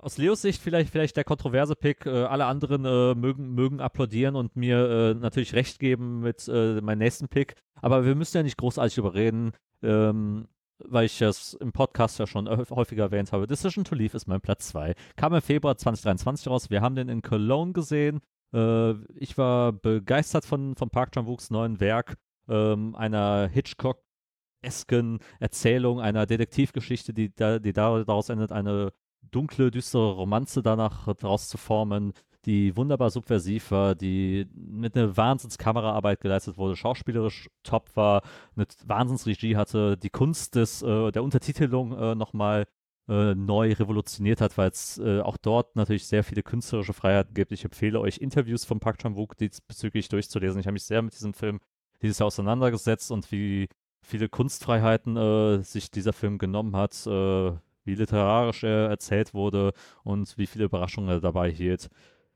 aus 0.02 0.18
Leos 0.18 0.42
Sicht 0.42 0.60
vielleicht, 0.60 0.90
vielleicht 0.90 1.16
der 1.16 1.24
kontroverse 1.24 1.76
Pick. 1.76 2.06
Äh, 2.06 2.24
alle 2.24 2.46
anderen 2.46 2.84
äh, 2.84 3.14
mögen, 3.14 3.54
mögen 3.54 3.80
applaudieren 3.80 4.34
und 4.34 4.56
mir 4.56 4.90
äh, 4.90 5.14
natürlich 5.14 5.54
recht 5.54 5.78
geben 5.78 6.20
mit 6.20 6.48
äh, 6.48 6.80
meinem 6.80 6.98
nächsten 6.98 7.28
Pick. 7.28 7.54
Aber 7.80 8.04
wir 8.04 8.14
müssen 8.14 8.36
ja 8.36 8.42
nicht 8.42 8.58
großartig 8.58 8.98
überreden, 8.98 9.52
ähm, 9.82 10.48
weil 10.78 11.06
ich 11.06 11.18
das 11.18 11.54
im 11.54 11.72
Podcast 11.72 12.18
ja 12.18 12.26
schon 12.26 12.48
häufiger 12.48 13.04
erwähnt 13.04 13.32
habe. 13.32 13.46
Decision 13.46 13.84
to 13.84 13.94
Leave 13.94 14.16
ist 14.16 14.26
mein 14.26 14.40
Platz 14.40 14.68
2. 14.68 14.94
Kam 15.14 15.34
im 15.34 15.40
Februar 15.40 15.76
2023 15.76 16.48
raus. 16.48 16.70
Wir 16.70 16.80
haben 16.80 16.96
den 16.96 17.08
in 17.08 17.22
Cologne 17.22 17.72
gesehen. 17.72 18.20
Äh, 18.52 18.94
ich 19.14 19.38
war 19.38 19.72
begeistert 19.72 20.44
von, 20.44 20.74
von 20.74 20.90
Park 20.90 21.12
Chan-wooks 21.12 21.50
neuen 21.50 21.78
Werk, 21.78 22.16
ähm, 22.48 22.96
einer 22.96 23.48
Hitchcock-esken 24.62 25.18
Erzählung, 25.40 26.00
einer 26.00 26.26
Detektivgeschichte, 26.26 27.12
die, 27.12 27.30
die 27.30 27.72
daraus 27.72 28.28
endet, 28.28 28.52
eine 28.52 28.92
dunkle, 29.30 29.70
düstere 29.70 30.12
Romanze 30.12 30.62
danach 30.62 31.12
daraus 31.14 31.48
zu 31.48 31.58
formen, 31.58 32.12
die 32.44 32.76
wunderbar 32.76 33.10
subversiv 33.10 33.70
war, 33.70 33.94
die 33.94 34.46
mit 34.54 34.96
einer 34.96 35.16
Wahnsinnskameraarbeit 35.16 36.20
geleistet 36.20 36.58
wurde, 36.58 36.74
schauspielerisch 36.74 37.48
top 37.62 37.94
war, 37.94 38.22
eine 38.56 38.66
Wahnsinnsregie 38.84 39.56
hatte, 39.56 39.96
die 39.96 40.10
Kunst 40.10 40.56
des, 40.56 40.82
äh, 40.82 41.12
der 41.12 41.22
Untertitelung 41.22 41.96
äh, 41.96 42.14
nochmal 42.16 42.66
äh, 43.08 43.34
neu 43.36 43.72
revolutioniert 43.72 44.40
hat, 44.40 44.58
weil 44.58 44.70
es 44.70 44.98
äh, 44.98 45.20
auch 45.20 45.36
dort 45.36 45.76
natürlich 45.76 46.06
sehr 46.08 46.24
viele 46.24 46.42
künstlerische 46.42 46.92
Freiheiten 46.92 47.34
gibt. 47.34 47.52
Ich 47.52 47.64
empfehle 47.64 48.00
euch 48.00 48.18
Interviews 48.18 48.64
von 48.64 48.80
Park 48.80 48.98
Chan-wook 48.98 49.36
diesbezüglich 49.36 50.08
durchzulesen. 50.08 50.60
Ich 50.60 50.66
habe 50.66 50.74
mich 50.74 50.84
sehr 50.84 51.02
mit 51.02 51.14
diesem 51.14 51.34
Film 51.34 51.60
dieses 52.02 52.18
Jahr 52.18 52.26
auseinandergesetzt 52.26 53.12
und 53.12 53.30
wie 53.30 53.68
viele 54.02 54.28
Kunstfreiheiten 54.28 55.16
äh, 55.16 55.62
sich 55.62 55.90
dieser 55.90 56.12
Film 56.12 56.38
genommen 56.38 56.76
hat, 56.76 57.06
äh, 57.06 57.52
wie 57.84 57.94
literarisch 57.94 58.64
er 58.64 58.88
erzählt 58.88 59.34
wurde 59.34 59.72
und 60.04 60.36
wie 60.38 60.46
viele 60.46 60.64
Überraschungen 60.64 61.10
er 61.10 61.20
dabei 61.20 61.50
hielt. 61.50 61.88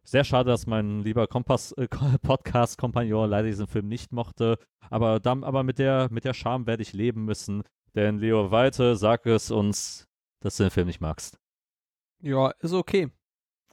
Sehr 0.02 0.22
schade, 0.22 0.50
dass 0.50 0.66
mein 0.66 1.00
lieber 1.00 1.24
äh, 1.24 1.88
Podcast-Kompagnon 2.22 3.28
leider 3.28 3.48
diesen 3.48 3.66
Film 3.66 3.88
nicht 3.88 4.12
mochte. 4.12 4.58
Aber, 4.88 5.18
dann, 5.18 5.42
aber 5.42 5.64
mit 5.64 5.80
der, 5.80 6.08
mit 6.12 6.24
der 6.24 6.34
Scham 6.34 6.66
werde 6.66 6.82
ich 6.82 6.92
leben 6.92 7.24
müssen. 7.24 7.64
Denn 7.96 8.18
Leo 8.18 8.50
Weite, 8.52 8.94
sag 8.94 9.26
es 9.26 9.50
uns, 9.50 10.06
dass 10.40 10.56
du 10.56 10.62
den 10.62 10.70
Film 10.70 10.86
nicht 10.86 11.00
magst. 11.00 11.40
Ja, 12.20 12.50
ist 12.60 12.72
okay. 12.72 13.10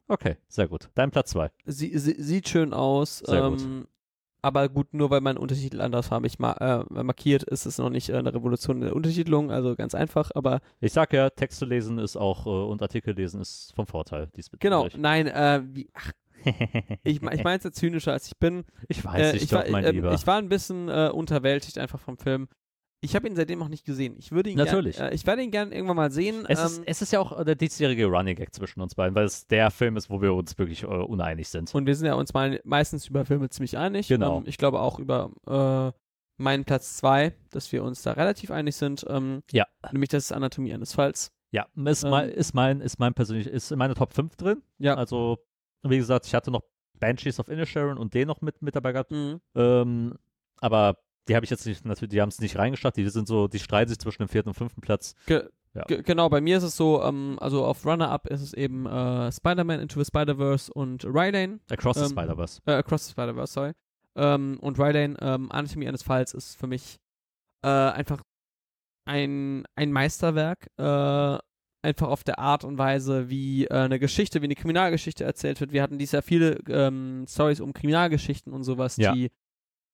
Okay, 0.07 0.37
sehr 0.47 0.67
gut. 0.67 0.89
Dein 0.95 1.11
Platz 1.11 1.31
2. 1.31 1.51
Sie, 1.65 1.97
sie, 1.97 2.21
sieht 2.21 2.49
schön 2.49 2.73
aus. 2.73 3.19
Sehr 3.19 3.43
ähm, 3.43 3.51
gut. 3.51 3.87
Aber 4.43 4.67
gut, 4.67 4.93
nur 4.93 5.09
weil 5.09 5.21
man 5.21 5.37
Untertitel 5.37 5.79
andersfarbig 5.79 6.37
ma 6.37 6.51
äh, 6.53 7.03
markiert, 7.03 7.43
ist 7.43 7.65
es 7.65 7.77
noch 7.77 7.89
nicht 7.89 8.09
äh, 8.09 8.17
eine 8.17 8.33
Revolution 8.33 8.75
in 8.77 8.81
der 8.83 8.95
Untertitelung, 8.95 9.51
also 9.51 9.73
ganz 9.75 9.95
einfach, 9.95 10.31
aber. 10.35 10.59
Ich 10.81 10.91
sag 10.91 11.13
ja, 11.13 11.29
Texte 11.29 11.65
lesen 11.65 11.97
ist 11.97 12.17
auch 12.17 12.45
äh, 12.45 12.49
und 12.49 12.81
Artikel 12.81 13.15
lesen 13.15 13.39
ist 13.39 13.73
vom 13.73 13.87
Vorteil. 13.87 14.29
Genau, 14.59 14.87
nein, 14.97 15.27
äh, 15.27 15.61
wie, 15.63 15.89
ach, 15.93 16.11
ich, 17.03 17.21
ich 17.21 17.43
meine 17.43 17.57
es 17.57 17.63
jetzt 17.63 17.77
zynischer 17.77 18.11
als 18.11 18.27
ich 18.27 18.37
bin. 18.37 18.65
Ich 18.89 19.05
weiß, 19.05 19.33
Äh, 19.33 19.37
ich, 19.37 19.43
ich, 19.43 19.49
doch, 19.49 19.59
war, 19.59 19.69
mein 19.69 19.85
ähm, 19.85 19.95
Lieber. 19.95 20.13
ich 20.13 20.27
war 20.27 20.37
ein 20.37 20.49
bisschen 20.49 20.89
äh, 20.89 21.09
unterwältigt 21.13 21.77
einfach 21.77 21.99
vom 21.99 22.17
Film. 22.17 22.49
Ich 23.03 23.15
habe 23.15 23.27
ihn 23.27 23.35
seitdem 23.35 23.61
auch 23.61 23.67
nicht 23.67 23.85
gesehen. 23.85 24.15
Ich 24.17 24.31
würde 24.31 24.49
ihn 24.49 24.57
Natürlich. 24.57 24.95
Gern, 24.95 25.11
äh, 25.11 25.15
ich 25.15 25.25
werde 25.27 25.41
ihn 25.43 25.51
gerne 25.51 25.73
irgendwann 25.75 25.97
mal 25.97 26.09
sehen. 26.11 26.45
es, 26.47 26.59
ähm, 26.59 26.65
ist, 26.65 26.81
es 26.85 27.01
ist 27.01 27.11
ja 27.11 27.19
auch 27.19 27.43
der 27.43 27.55
diesjährige 27.55 28.05
Running 28.05 28.35
Gag 28.35 28.53
zwischen 28.55 28.79
uns 28.81 28.95
beiden, 28.95 29.13
weil 29.13 29.25
es 29.25 29.45
der 29.47 29.71
Film 29.71 29.97
ist, 29.97 30.09
wo 30.09 30.21
wir 30.21 30.33
uns 30.33 30.57
wirklich 30.57 30.83
äh, 30.83 30.85
uneinig 30.87 31.49
sind. 31.49 31.73
und 31.75 31.85
wir 31.85 31.95
sind 31.95 32.07
ja 32.07 32.13
uns 32.13 32.33
mal 32.33 32.61
meistens 32.63 33.07
über 33.07 33.25
Filme 33.25 33.49
ziemlich 33.49 33.77
einig. 33.77 34.07
Genau. 34.07 34.37
Ähm, 34.37 34.43
ich 34.47 34.57
glaube 34.57 34.79
auch 34.79 34.99
über 34.99 35.31
äh, 35.47 35.97
meinen 36.41 36.65
Platz 36.65 36.97
2, 36.97 37.33
dass 37.51 37.71
wir 37.71 37.83
uns 37.83 38.01
da 38.03 38.13
relativ 38.13 38.51
einig 38.51 38.75
sind. 38.75 39.05
Ähm, 39.09 39.43
Ja. 39.51 39.65
Nämlich 39.91 40.09
das 40.09 40.25
ist 40.25 40.31
Anatomie 40.31 40.73
eines 40.73 40.93
Falls. 40.93 41.31
Ja, 41.51 41.67
ist, 41.85 42.03
Ähm, 42.03 42.09
mein, 42.09 42.29
ist 42.29 42.53
mein, 42.55 42.81
ist 42.81 42.99
mein 42.99 43.13
persönlich, 43.13 43.47
ist 43.47 43.71
in 43.71 43.77
meiner 43.79 43.95
Top 43.95 44.13
5 44.13 44.35
drin. 44.37 44.63
Ja. 44.79 44.95
Also, 44.95 45.37
wie 45.83 45.97
gesagt, 45.97 46.25
ich 46.25 46.33
hatte 46.33 46.49
noch 46.51 46.63
Banshees 46.99 47.39
of 47.39 47.49
Inisherin 47.49 47.97
und 47.97 48.13
den 48.13 48.27
noch 48.27 48.41
mit, 48.41 48.61
mit 48.61 48.75
dabei 48.75 48.93
gehabt. 48.93 49.11
Mhm. 49.11 49.41
Ähm, 49.55 50.17
aber 50.61 50.97
die 51.27 51.35
habe 51.35 51.43
ich 51.45 51.49
jetzt 51.49 51.65
nicht, 51.65 51.85
natürlich, 51.85 52.11
die 52.11 52.21
haben 52.21 52.29
es 52.29 52.39
nicht 52.41 52.57
reingeschafft. 52.57 52.97
Die 52.97 53.07
sind 53.09 53.27
so, 53.27 53.47
die 53.47 53.59
streiten 53.59 53.89
sich 53.89 53.99
zwischen 53.99 54.23
dem 54.23 54.29
vierten 54.29 54.49
und 54.49 54.55
fünften 54.55 54.81
Platz. 54.81 55.15
Ge 55.25 55.47
Ja. 55.75 55.83
ge 55.85 56.01
genau, 56.03 56.29
bei 56.29 56.39
mir 56.41 56.57
ist 56.57 56.63
es 56.63 56.75
so, 56.77 57.01
ähm, 57.01 57.37
also 57.39 57.65
auf 57.65 57.85
Runner-Up 57.85 58.27
ist 58.27 58.41
es 58.41 58.53
eben 58.53 58.85
äh, 58.85 59.31
Spider-Man 59.31 59.79
Into 59.79 59.99
the 59.99 60.05
Spider-Verse 60.05 60.71
und 60.73 61.03
Rylane, 61.05 61.59
Across 61.71 61.97
the 61.97 62.03
Ähm, 62.03 62.09
Spider-Verse. 62.11 62.61
äh, 62.65 62.73
Across 62.73 63.05
the 63.07 63.11
Spider-Verse, 63.13 63.53
sorry. 63.53 63.71
Ähm, 64.15 64.59
und 64.61 64.77
Rylane, 64.77 65.15
ähm, 65.21 65.51
Anatomie 65.51 65.87
eines 65.87 66.03
Falls 66.03 66.33
ist 66.35 66.55
für 66.57 66.67
mich 66.67 66.99
äh, 67.63 67.67
einfach 67.69 68.21
ein, 69.05 69.65
ein 69.75 69.91
Meisterwerk, 69.91 70.67
äh, 70.77 71.37
einfach 71.85 72.07
auf 72.07 72.23
der 72.23 72.39
Art 72.39 72.63
und 72.63 72.77
Weise, 72.77 73.29
wie 73.29 73.65
äh, 73.65 73.73
eine 73.73 73.99
Geschichte, 73.99 74.41
wie 74.41 74.45
eine 74.45 74.55
Kriminalgeschichte 74.55 75.23
erzählt 75.23 75.59
wird. 75.59 75.71
Wir 75.73 75.81
hatten 75.81 75.97
dieses 75.97 76.13
Jahr 76.13 76.21
viele 76.21 76.59
ähm, 76.69 77.25
Stories 77.27 77.59
um 77.59 77.73
Kriminalgeschichten 77.73 78.53
und 78.53 78.63
sowas, 78.63 78.97
Ja. 78.97 79.13
die 79.13 79.31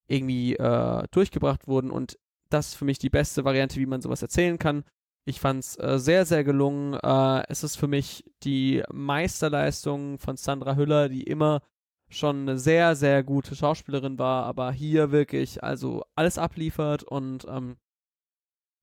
irgendwie 0.10 0.56
äh, 0.56 1.04
durchgebracht 1.12 1.68
wurden 1.68 1.92
und 1.92 2.18
das 2.50 2.70
ist 2.70 2.76
für 2.76 2.86
mich 2.86 3.00
die 3.00 3.10
beste 3.10 3.46
Variante, 3.46 3.80
wie 3.80 3.86
man 3.86 4.02
sowas 4.02 4.22
erzählen 4.22 4.58
kann. 4.58 4.84
Ich 5.26 5.40
fand 5.40 5.64
es 5.64 5.78
äh, 5.80 6.00
sehr, 6.00 6.26
sehr 6.26 6.44
gelungen. 6.44 6.96
Äh, 6.96 7.44
es 7.50 7.64
ist 7.64 7.76
für 7.76 7.88
mich 7.88 8.24
die 8.44 8.84
Meisterleistung 8.92 10.18
von 10.18 10.38
Sandra 10.38 10.76
Hüller, 10.76 11.10
die 11.10 11.24
immer 11.24 11.62
schon 12.10 12.42
eine 12.42 12.58
sehr, 12.58 12.96
sehr 12.96 13.24
gute 13.24 13.56
Schauspielerin 13.56 14.18
war, 14.18 14.46
aber 14.46 14.72
hier 14.72 15.12
wirklich 15.12 15.64
also 15.64 16.04
alles 16.16 16.40
abliefert 16.40 17.04
und 17.04 17.46
ähm, 17.48 17.78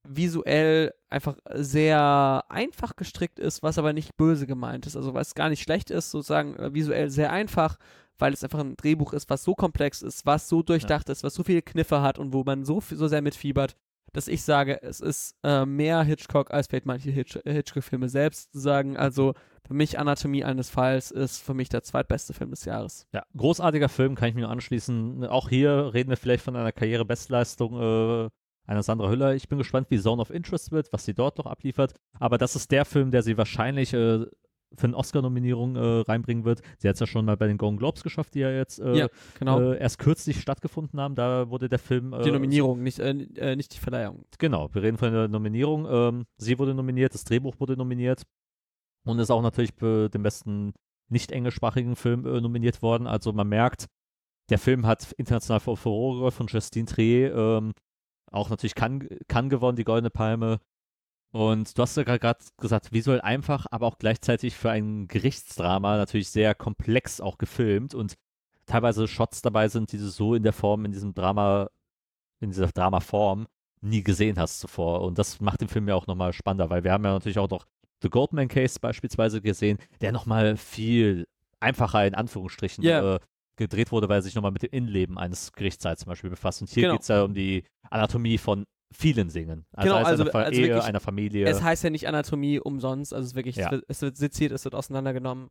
visuell 0.08 0.94
einfach 1.08 1.36
sehr 1.52 2.44
einfach 2.48 2.94
gestrickt 2.94 3.40
ist, 3.40 3.64
was 3.64 3.78
aber 3.78 3.92
nicht 3.92 4.16
böse 4.16 4.46
gemeint 4.46 4.86
ist. 4.86 4.96
Also 4.96 5.14
was 5.14 5.34
gar 5.34 5.48
nicht 5.48 5.62
schlecht 5.62 5.90
ist, 5.90 6.12
sozusagen 6.12 6.54
äh, 6.56 6.72
visuell 6.72 7.10
sehr 7.10 7.32
einfach, 7.32 7.78
weil 8.18 8.32
es 8.32 8.44
einfach 8.44 8.60
ein 8.60 8.76
Drehbuch 8.76 9.12
ist, 9.12 9.30
was 9.30 9.44
so 9.44 9.54
komplex 9.54 10.02
ist, 10.02 10.26
was 10.26 10.48
so 10.48 10.62
durchdacht 10.62 11.08
ist, 11.08 11.22
was 11.22 11.34
so 11.34 11.42
viele 11.42 11.62
Kniffe 11.62 12.02
hat 12.02 12.18
und 12.18 12.32
wo 12.32 12.44
man 12.44 12.64
so, 12.64 12.80
so 12.80 13.08
sehr 13.08 13.22
mitfiebert, 13.22 13.76
dass 14.12 14.28
ich 14.28 14.42
sage, 14.42 14.82
es 14.82 15.00
ist 15.00 15.36
äh, 15.42 15.66
mehr 15.66 16.02
Hitchcock 16.02 16.50
als 16.50 16.68
vielleicht 16.68 16.86
manche 16.86 17.10
Hitch 17.10 17.38
Hitchcock-Filme 17.44 18.08
selbst 18.08 18.50
sagen. 18.52 18.96
Also 18.96 19.34
für 19.66 19.74
mich 19.74 19.98
Anatomie 19.98 20.44
eines 20.44 20.70
Falls 20.70 21.10
ist 21.10 21.42
für 21.42 21.54
mich 21.54 21.68
der 21.68 21.82
zweitbeste 21.82 22.32
Film 22.32 22.50
des 22.50 22.64
Jahres. 22.64 23.06
Ja, 23.12 23.24
großartiger 23.36 23.88
Film, 23.88 24.14
kann 24.14 24.28
ich 24.28 24.34
mir 24.34 24.42
nur 24.42 24.50
anschließen. 24.50 25.26
Auch 25.26 25.48
hier 25.48 25.92
reden 25.92 26.10
wir 26.10 26.16
vielleicht 26.16 26.44
von 26.44 26.56
einer 26.56 26.72
Karrierebestleistung 26.72 28.26
äh, 28.26 28.30
einer 28.66 28.82
Sandra 28.82 29.10
Hüller. 29.10 29.34
Ich 29.34 29.48
bin 29.48 29.58
gespannt, 29.58 29.88
wie 29.90 30.00
Zone 30.00 30.22
of 30.22 30.30
Interest 30.30 30.72
wird, 30.72 30.92
was 30.92 31.04
sie 31.04 31.14
dort 31.14 31.38
noch 31.38 31.46
abliefert. 31.46 31.94
Aber 32.18 32.38
das 32.38 32.56
ist 32.56 32.70
der 32.70 32.84
Film, 32.84 33.10
der 33.10 33.22
sie 33.22 33.36
wahrscheinlich 33.36 33.92
äh, 33.92 34.26
für 34.74 34.86
eine 34.86 34.96
Oscar-Nominierung 34.96 35.76
äh, 35.76 35.80
reinbringen 36.00 36.44
wird. 36.44 36.60
Sie 36.78 36.88
hat 36.88 36.94
es 36.94 37.00
ja 37.00 37.06
schon 37.06 37.24
mal 37.24 37.36
bei 37.36 37.46
den 37.46 37.56
Golden 37.56 37.76
Globes 37.78 38.02
geschafft, 38.02 38.34
die 38.34 38.40
ja 38.40 38.50
jetzt 38.50 38.78
äh, 38.80 38.94
Ja, 38.96 39.08
Genau. 39.38 39.60
äh, 39.72 39.78
erst 39.78 39.98
kürzlich 39.98 40.40
stattgefunden 40.40 41.00
haben. 41.00 41.14
Da 41.14 41.48
wurde 41.50 41.68
der 41.68 41.78
Film. 41.78 42.12
Äh, 42.12 42.22
die 42.22 42.30
Nominierung, 42.32 42.82
nicht, 42.82 42.98
äh, 42.98 43.10
äh, 43.10 43.56
nicht 43.56 43.74
die 43.74 43.78
Verleihung. 43.78 44.24
Genau, 44.38 44.68
wir 44.74 44.82
reden 44.82 44.98
von 44.98 45.12
der 45.12 45.28
Nominierung. 45.28 45.86
Ähm, 45.88 46.24
sie 46.36 46.58
wurde 46.58 46.74
nominiert, 46.74 47.14
das 47.14 47.24
Drehbuch 47.24 47.60
wurde 47.60 47.76
nominiert 47.76 48.22
und 49.04 49.18
ist 49.18 49.30
auch 49.30 49.42
natürlich 49.42 49.72
für 49.74 50.08
den 50.08 50.22
besten 50.22 50.72
nicht 51.08 51.30
englischsprachigen 51.30 51.94
Film 51.94 52.22
nominiert 52.22 52.82
worden. 52.82 53.06
Also 53.06 53.32
man 53.32 53.48
merkt, 53.48 53.86
der 54.50 54.58
Film 54.58 54.86
hat 54.86 55.12
international 55.12 55.60
für 55.60 55.76
Furore 55.76 56.32
von 56.32 56.48
Justine 56.48 56.86
Trier 56.86 57.34
ähm, 57.34 57.72
auch 58.32 58.50
natürlich 58.50 58.74
kann, 58.74 59.08
kann 59.28 59.48
gewonnen, 59.48 59.76
die 59.76 59.84
Goldene 59.84 60.10
Palme. 60.10 60.58
Und 61.36 61.76
du 61.76 61.82
hast 61.82 61.96
ja 61.98 62.02
gerade 62.02 62.38
gesagt, 62.58 62.92
visuell 62.92 63.20
einfach, 63.20 63.66
aber 63.70 63.86
auch 63.86 63.98
gleichzeitig 63.98 64.54
für 64.54 64.70
ein 64.70 65.06
Gerichtsdrama 65.06 65.98
natürlich 65.98 66.30
sehr 66.30 66.54
komplex 66.54 67.20
auch 67.20 67.36
gefilmt 67.36 67.94
und 67.94 68.14
teilweise 68.64 69.06
Shots 69.06 69.42
dabei 69.42 69.68
sind, 69.68 69.92
die 69.92 69.98
du 69.98 70.08
so 70.08 70.34
in 70.34 70.42
der 70.42 70.54
Form, 70.54 70.86
in 70.86 70.92
diesem 70.92 71.12
Drama, 71.12 71.68
in 72.40 72.50
dieser 72.50 72.68
Dramaform 72.68 73.46
nie 73.82 74.02
gesehen 74.02 74.38
hast 74.38 74.60
zuvor. 74.60 75.02
Und 75.02 75.18
das 75.18 75.40
macht 75.40 75.60
den 75.60 75.68
Film 75.68 75.86
ja 75.88 75.94
auch 75.94 76.06
nochmal 76.06 76.32
spannender, 76.32 76.70
weil 76.70 76.84
wir 76.84 76.92
haben 76.92 77.04
ja 77.04 77.12
natürlich 77.12 77.38
auch 77.38 77.50
noch 77.50 77.66
The 78.02 78.08
Goldman 78.08 78.48
Case 78.48 78.80
beispielsweise 78.80 79.42
gesehen, 79.42 79.78
der 80.00 80.12
nochmal 80.12 80.56
viel 80.56 81.26
einfacher 81.60 82.06
in 82.06 82.14
Anführungsstrichen 82.14 82.82
Ja. 82.82 83.16
äh, 83.16 83.20
gedreht 83.56 83.92
wurde, 83.92 84.08
weil 84.08 84.18
er 84.18 84.22
sich 84.22 84.34
nochmal 84.34 84.52
mit 84.52 84.62
dem 84.62 84.70
Innenleben 84.70 85.18
eines 85.18 85.52
Gerichtssaals 85.52 86.00
zum 86.00 86.08
Beispiel 86.10 86.30
befasst. 86.30 86.62
Und 86.62 86.70
hier 86.70 86.84
Genau. 86.84 86.94
geht 86.94 87.02
es 87.02 87.08
ja 87.08 87.22
um 87.22 87.34
die 87.34 87.64
Anatomie 87.90 88.38
von 88.38 88.64
vielen 88.92 89.28
Dingen. 89.28 89.66
Also, 89.72 89.88
Genau, 89.88 89.98
heißt 90.00 90.06
also- 90.10 90.22
einer 90.24 90.32
Fa 90.32 90.38
also 90.42 90.60
Ehe, 90.60 90.68
wirklich- 90.68 90.84
einer 90.84 91.00
Familie. 91.00 91.46
Es 91.46 91.62
heißt 91.62 91.84
ja 91.84 91.90
nicht 91.90 92.08
Anatomie 92.08 92.58
umsonst, 92.60 93.12
also 93.12 93.24
es 93.24 93.30
ist 93.32 93.36
wirklich, 93.36 93.56
Ja. 93.56 93.66
es, 93.66 93.72
wird, 93.72 93.84
es 93.88 94.02
wird 94.02 94.16
seziert, 94.16 94.52
es 94.52 94.64
wird 94.64 94.74
auseinandergenommen. 94.74 95.48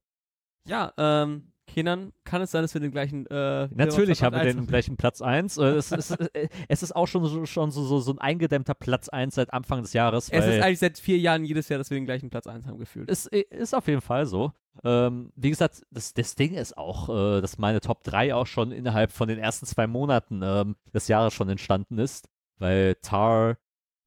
Ja, 0.68 0.94
ähm, 0.98 1.52
Kenan, 1.68 2.12
kann 2.24 2.42
es 2.44 2.52
sein, 2.52 2.62
dass 2.62 2.74
wir 2.76 2.82
den 2.82 2.92
gleichen 2.92 3.26
äh, 3.26 3.68
Natürlich 3.74 4.22
haben 4.24 4.36
wir 4.36 4.44
den 4.44 4.68
gleichen 4.68 4.98
Platz 4.98 5.20
1. 5.22 5.58
Es, 5.58 5.92
ist- 5.92 6.12
äh, 6.12 6.48
es 6.68 6.84
ist 6.84 6.96
auch 6.96 7.08
schon, 7.08 7.26
so, 7.26 7.46
schon 7.48 7.72
so, 7.72 7.84
so, 7.84 8.00
so 8.00 8.12
ein 8.12 8.20
eingedämmter 8.20 8.76
Platz 8.76 9.10
1 9.10 9.34
seit 9.36 9.52
Anfang 9.52 9.82
des 9.82 9.94
Jahres. 9.94 10.30
Es 10.30 10.46
ist 10.46 10.62
eigentlich 10.62 10.80
seit 10.80 11.00
vier 11.00 11.18
Jahren 11.18 11.44
jedes 11.44 11.68
Jahr, 11.70 11.80
dass 11.80 11.90
wir 11.90 11.96
den 11.98 12.06
gleichen 12.06 12.30
Platz 12.30 12.46
1 12.48 12.66
haben 12.68 12.78
gefühlt. 12.78 13.10
ist, 13.10 13.28
ist 13.28 13.74
auf 13.76 13.88
jeden 13.88 14.02
Fall 14.02 14.26
so. 14.28 14.52
Ähm, 14.84 15.32
wie 15.36 15.50
gesagt, 15.50 15.82
das, 15.90 16.14
das 16.14 16.36
Ding 16.36 16.54
ist 16.54 16.78
auch, 16.78 17.10
äh, 17.10 17.42
dass 17.42 17.58
meine 17.58 17.82
Top 17.82 18.04
3 18.04 18.36
auch 18.36 18.46
schon 18.48 18.72
innerhalb 18.72 19.12
von 19.12 19.28
den 19.28 19.40
ersten 19.40 19.66
zwei 19.66 19.88
Monaten 19.88 20.42
ähm, 20.44 20.76
des 20.94 21.08
Jahres 21.08 21.34
schon 21.34 21.50
entstanden 21.50 21.98
ist. 21.98 22.28
Weil 22.58 22.96
Tar, 22.96 23.58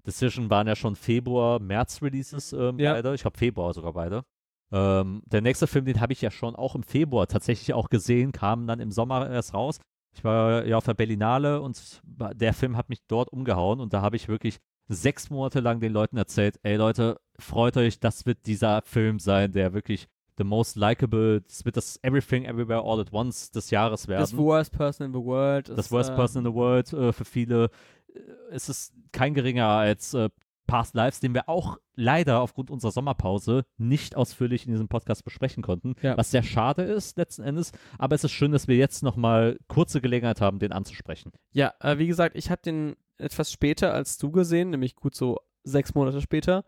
Decision 0.06 0.50
waren 0.50 0.66
ja 0.66 0.76
schon 0.76 0.96
Februar, 0.96 1.60
März 1.60 2.02
Releases 2.02 2.52
ähm, 2.52 2.78
Ja. 2.78 2.94
beide. 2.94 3.14
Ich 3.14 3.22
glaube 3.22 3.38
Februar 3.38 3.74
sogar 3.74 3.92
beide. 3.92 4.24
Ähm, 4.70 5.22
der 5.26 5.40
nächste 5.40 5.66
Film, 5.66 5.84
den 5.84 6.00
habe 6.00 6.12
ich 6.12 6.20
ja 6.20 6.30
schon 6.30 6.54
auch 6.56 6.74
im 6.74 6.82
Februar 6.82 7.26
tatsächlich 7.26 7.72
auch 7.74 7.88
gesehen, 7.88 8.32
kam 8.32 8.66
dann 8.66 8.80
im 8.80 8.90
Sommer 8.90 9.28
erst 9.30 9.54
raus. 9.54 9.80
Ich 10.14 10.24
war 10.24 10.64
ja 10.64 10.76
auf 10.76 10.84
der 10.84 10.94
Berlinale 10.94 11.60
und 11.60 12.02
der 12.34 12.52
Film 12.54 12.76
hat 12.76 12.88
mich 12.88 13.00
dort 13.06 13.30
umgehauen 13.32 13.80
und 13.80 13.92
da 13.92 14.02
habe 14.02 14.16
ich 14.16 14.28
wirklich 14.28 14.58
sechs 14.88 15.30
Monate 15.30 15.60
lang 15.60 15.80
den 15.80 15.92
Leuten 15.92 16.16
erzählt, 16.16 16.58
ey 16.62 16.76
Leute, 16.76 17.20
freut 17.38 17.76
euch, 17.76 18.00
das 18.00 18.26
wird 18.26 18.46
dieser 18.46 18.82
Film 18.82 19.18
sein, 19.18 19.52
der 19.52 19.74
wirklich 19.74 20.08
the 20.38 20.44
most 20.44 20.76
likable, 20.76 21.40
das 21.42 21.64
wird 21.64 21.76
das 21.76 21.98
Everything 22.02 22.44
Everywhere 22.44 22.82
All 22.84 23.00
at 23.00 23.12
Once 23.12 23.50
des 23.50 23.70
Jahres 23.70 24.08
werden. 24.08 24.20
Das 24.20 24.36
worst 24.36 24.72
person 24.72 25.06
in 25.06 25.12
the 25.12 25.24
world. 25.24 25.68
Das 25.68 25.90
worst 25.92 26.10
äh, 26.10 26.14
person 26.14 26.44
in 26.44 26.50
the 26.52 26.54
world 26.56 26.92
äh, 26.92 27.12
für 27.12 27.24
viele. 27.24 27.70
Äh, 28.12 28.20
es 28.50 28.68
ist 28.68 28.94
kein 29.12 29.34
geringer 29.34 29.66
als 29.66 30.14
äh, 30.14 30.30
Past 30.66 30.94
Lives, 30.94 31.20
den 31.20 31.32
wir 31.34 31.48
auch 31.48 31.78
leider 31.94 32.40
aufgrund 32.42 32.70
unserer 32.70 32.90
Sommerpause 32.90 33.64
nicht 33.78 34.16
ausführlich 34.16 34.66
in 34.66 34.72
diesem 34.72 34.88
Podcast 34.88 35.24
besprechen 35.24 35.62
konnten, 35.62 35.94
Ja. 36.02 36.16
was 36.18 36.30
sehr 36.30 36.42
schade 36.42 36.82
ist 36.82 37.16
letzten 37.16 37.42
Endes. 37.42 37.72
Aber 37.98 38.14
es 38.14 38.22
ist 38.24 38.32
schön, 38.32 38.52
dass 38.52 38.68
wir 38.68 38.76
jetzt 38.76 39.02
nochmal 39.02 39.58
kurze 39.66 40.00
Gelegenheit 40.02 40.40
haben, 40.42 40.58
den 40.58 40.72
anzusprechen. 40.72 41.32
Ja, 41.52 41.72
äh, 41.80 41.96
wie 41.98 42.06
gesagt, 42.06 42.36
ich 42.36 42.50
habe 42.50 42.60
den 42.62 42.96
etwas 43.16 43.50
später 43.50 43.94
als 43.94 44.18
du 44.18 44.30
gesehen, 44.30 44.70
nämlich 44.70 44.94
gut 44.94 45.14
so 45.14 45.38
sechs 45.64 45.94
Monate 45.94 46.20
später. 46.20 46.64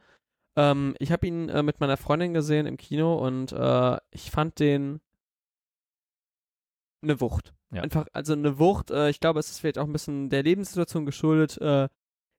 Ähm, 0.56 0.94
ich 0.98 1.12
habe 1.12 1.26
ihn 1.26 1.48
äh, 1.48 1.62
mit 1.62 1.80
meiner 1.80 1.96
Freundin 1.96 2.34
gesehen 2.34 2.66
im 2.66 2.76
Kino 2.76 3.14
und 3.14 3.52
äh, 3.52 3.98
ich 4.10 4.30
fand 4.30 4.58
den 4.58 5.00
eine 7.02 7.20
Wucht. 7.20 7.54
Ja. 7.72 7.82
Einfach, 7.82 8.06
also 8.12 8.32
eine 8.32 8.58
Wucht. 8.58 8.90
Äh, 8.90 9.10
ich 9.10 9.20
glaube, 9.20 9.40
es 9.40 9.50
ist 9.50 9.60
vielleicht 9.60 9.78
auch 9.78 9.86
ein 9.86 9.92
bisschen 9.92 10.28
der 10.28 10.42
Lebenssituation 10.42 11.06
geschuldet, 11.06 11.58
äh, 11.58 11.88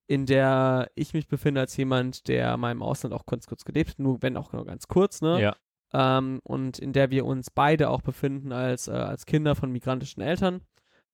in 0.07 0.25
der 0.25 0.91
ich 0.95 1.13
mich 1.13 1.27
befinde 1.27 1.61
als 1.61 1.77
jemand, 1.77 2.27
der 2.27 2.57
mal 2.57 2.71
im 2.71 2.83
Ausland 2.83 3.15
auch 3.15 3.25
kurz 3.25 3.47
kurz 3.47 3.63
gelebt 3.63 3.91
hat, 3.91 3.99
nur 3.99 4.21
wenn 4.21 4.35
auch 4.35 4.51
nur 4.51 4.65
ganz 4.65 4.87
kurz, 4.87 5.21
ne? 5.21 5.41
Ja. 5.41 5.55
ähm, 5.93 6.41
und 6.43 6.79
in 6.79 6.91
der 6.91 7.11
wir 7.11 7.25
uns 7.25 7.49
beide 7.49 7.89
auch 7.89 8.01
befinden 8.01 8.51
als, 8.51 8.87
äh, 8.87 8.91
als 8.91 9.25
Kinder 9.25 9.55
von 9.55 9.71
migrantischen 9.71 10.21
Eltern. 10.21 10.61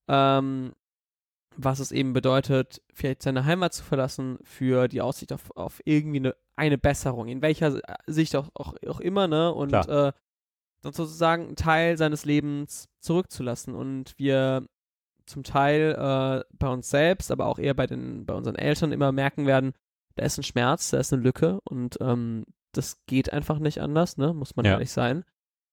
Ähm, 0.08 0.72
was 1.60 1.80
es 1.80 1.90
eben 1.90 2.12
bedeutet, 2.12 2.80
vielleicht 2.94 3.22
seine 3.22 3.44
Heimat 3.44 3.74
zu 3.74 3.82
verlassen 3.82 4.38
für 4.44 4.86
die 4.86 5.00
Aussicht 5.00 5.32
auf, 5.32 5.50
auf 5.56 5.80
irgendwie 5.84 6.18
eine, 6.20 6.36
eine 6.56 6.78
Besserung, 6.78 7.26
in 7.26 7.42
welcher 7.42 7.76
äh, 7.76 7.96
Sicht 8.06 8.36
auch, 8.36 8.48
auch, 8.54 8.74
auch 8.86 9.00
immer, 9.00 9.26
ne? 9.26 9.52
Und 9.52 9.72
äh, 9.74 10.12
dann 10.82 10.92
sozusagen 10.92 11.46
einen 11.48 11.56
Teil 11.56 11.98
seines 11.98 12.24
Lebens 12.24 12.88
zurückzulassen. 13.00 13.74
Und 13.74 14.16
wir 14.18 14.64
zum 15.26 15.42
Teil 15.42 15.96
äh, 15.98 16.44
bei 16.56 16.68
uns 16.68 16.88
selbst, 16.88 17.32
aber 17.32 17.46
auch 17.46 17.58
eher 17.58 17.74
bei, 17.74 17.88
den, 17.88 18.24
bei 18.24 18.34
unseren 18.34 18.54
Eltern 18.54 18.92
immer 18.92 19.10
merken 19.10 19.44
werden, 19.44 19.72
da 20.14 20.24
ist 20.24 20.38
ein 20.38 20.44
Schmerz, 20.44 20.90
da 20.90 20.98
ist 20.98 21.12
eine 21.12 21.22
Lücke 21.22 21.60
und 21.64 21.98
ähm, 22.00 22.44
das 22.72 22.98
geht 23.06 23.32
einfach 23.32 23.58
nicht 23.58 23.80
anders, 23.80 24.16
ne? 24.16 24.32
Muss 24.32 24.54
man 24.54 24.64
Ja. 24.64 24.72
ehrlich 24.72 24.92
sein. 24.92 25.24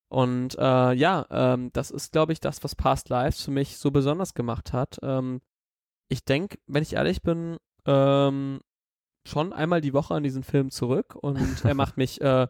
Und 0.10 0.57
äh, 0.57 0.94
ja, 0.94 1.26
ähm, 1.30 1.70
das 1.74 1.91
ist, 1.91 2.12
glaube 2.12 2.34
ich, 2.34 2.40
das, 2.40 2.64
was 2.64 2.76
Past 2.76 3.10
Lives 3.10 3.44
für 3.44 3.52
mich 3.52 3.78
so 3.78 3.91
besonders 3.91 4.34
gemacht 4.34 4.74
hat. 4.74 4.98
Ähm, 5.03 5.41
ich 6.10 6.23
denke, 6.26 6.57
wenn 6.68 6.84
ich 6.84 6.94
ehrlich 6.94 7.22
bin, 7.22 7.57
ähm, 7.86 8.61
schon 9.27 9.53
einmal 9.53 9.82
die 9.82 9.94
Woche 9.94 10.14
an 10.14 10.23
diesen 10.23 10.44
Film 10.44 10.69
zurück 10.72 11.15
und 11.15 11.65
er 11.65 11.73
macht 11.76 11.98
mich 11.98 12.22
äh, 12.22 12.48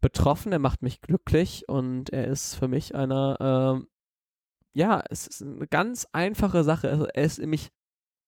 betroffen, 0.00 0.52
er 0.52 0.58
macht 0.58 0.82
mich 0.82 1.00
glücklich 1.00 1.68
und 1.68 2.10
er 2.10 2.26
ist 2.28 2.54
für 2.54 2.68
mich 2.68 2.94
einer, 2.94 3.36
ähm, 3.40 3.88
ja, 4.74 5.02
es 5.10 5.26
ist 5.26 5.42
eine 5.42 5.66
ganz 5.66 6.06
einfache 6.12 6.62
Sache. 6.64 6.90
Also 6.90 7.06
er 7.06 7.24
ist 7.24 7.38
nämlich, 7.38 7.70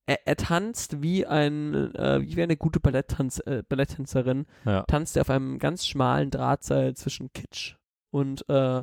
er, 0.07 0.27
er 0.27 0.37
tanzt 0.37 1.03
wie 1.03 1.27
ein, 1.27 1.95
äh, 1.95 2.21
wie 2.23 2.43
eine 2.43 2.57
gute 2.57 2.81
Balletttanz, 2.81 3.41
äh, 3.41 3.63
Balletttänzerin, 3.69 4.47
Ja. 4.65 4.83
tanzt 4.85 5.17
er 5.17 5.21
auf 5.23 5.31
einem 5.31 5.59
ganz 5.59 5.87
schmalen 5.87 6.31
Drahtseil 6.31 6.95
zwischen 6.97 7.31
Kitsch 7.33 7.77
und 8.11 8.49
äh, 8.49 8.83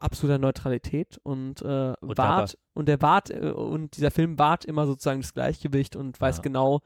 absoluter 0.00 0.38
Neutralität 0.38 1.18
und 1.22 1.62
äh, 1.62 1.94
Und 2.00 2.18
wahrt 2.18 2.58
und 2.74 2.88
der 2.88 3.00
wahrt 3.02 3.30
äh, 3.30 3.50
und 3.50 3.96
dieser 3.96 4.10
Film 4.10 4.38
wahrt 4.38 4.64
immer 4.64 4.86
sozusagen 4.86 5.20
das 5.20 5.34
Gleichgewicht 5.34 5.94
und 5.94 6.20
weiß 6.20 6.38
Ja. 6.38 6.42
genau, 6.42 6.80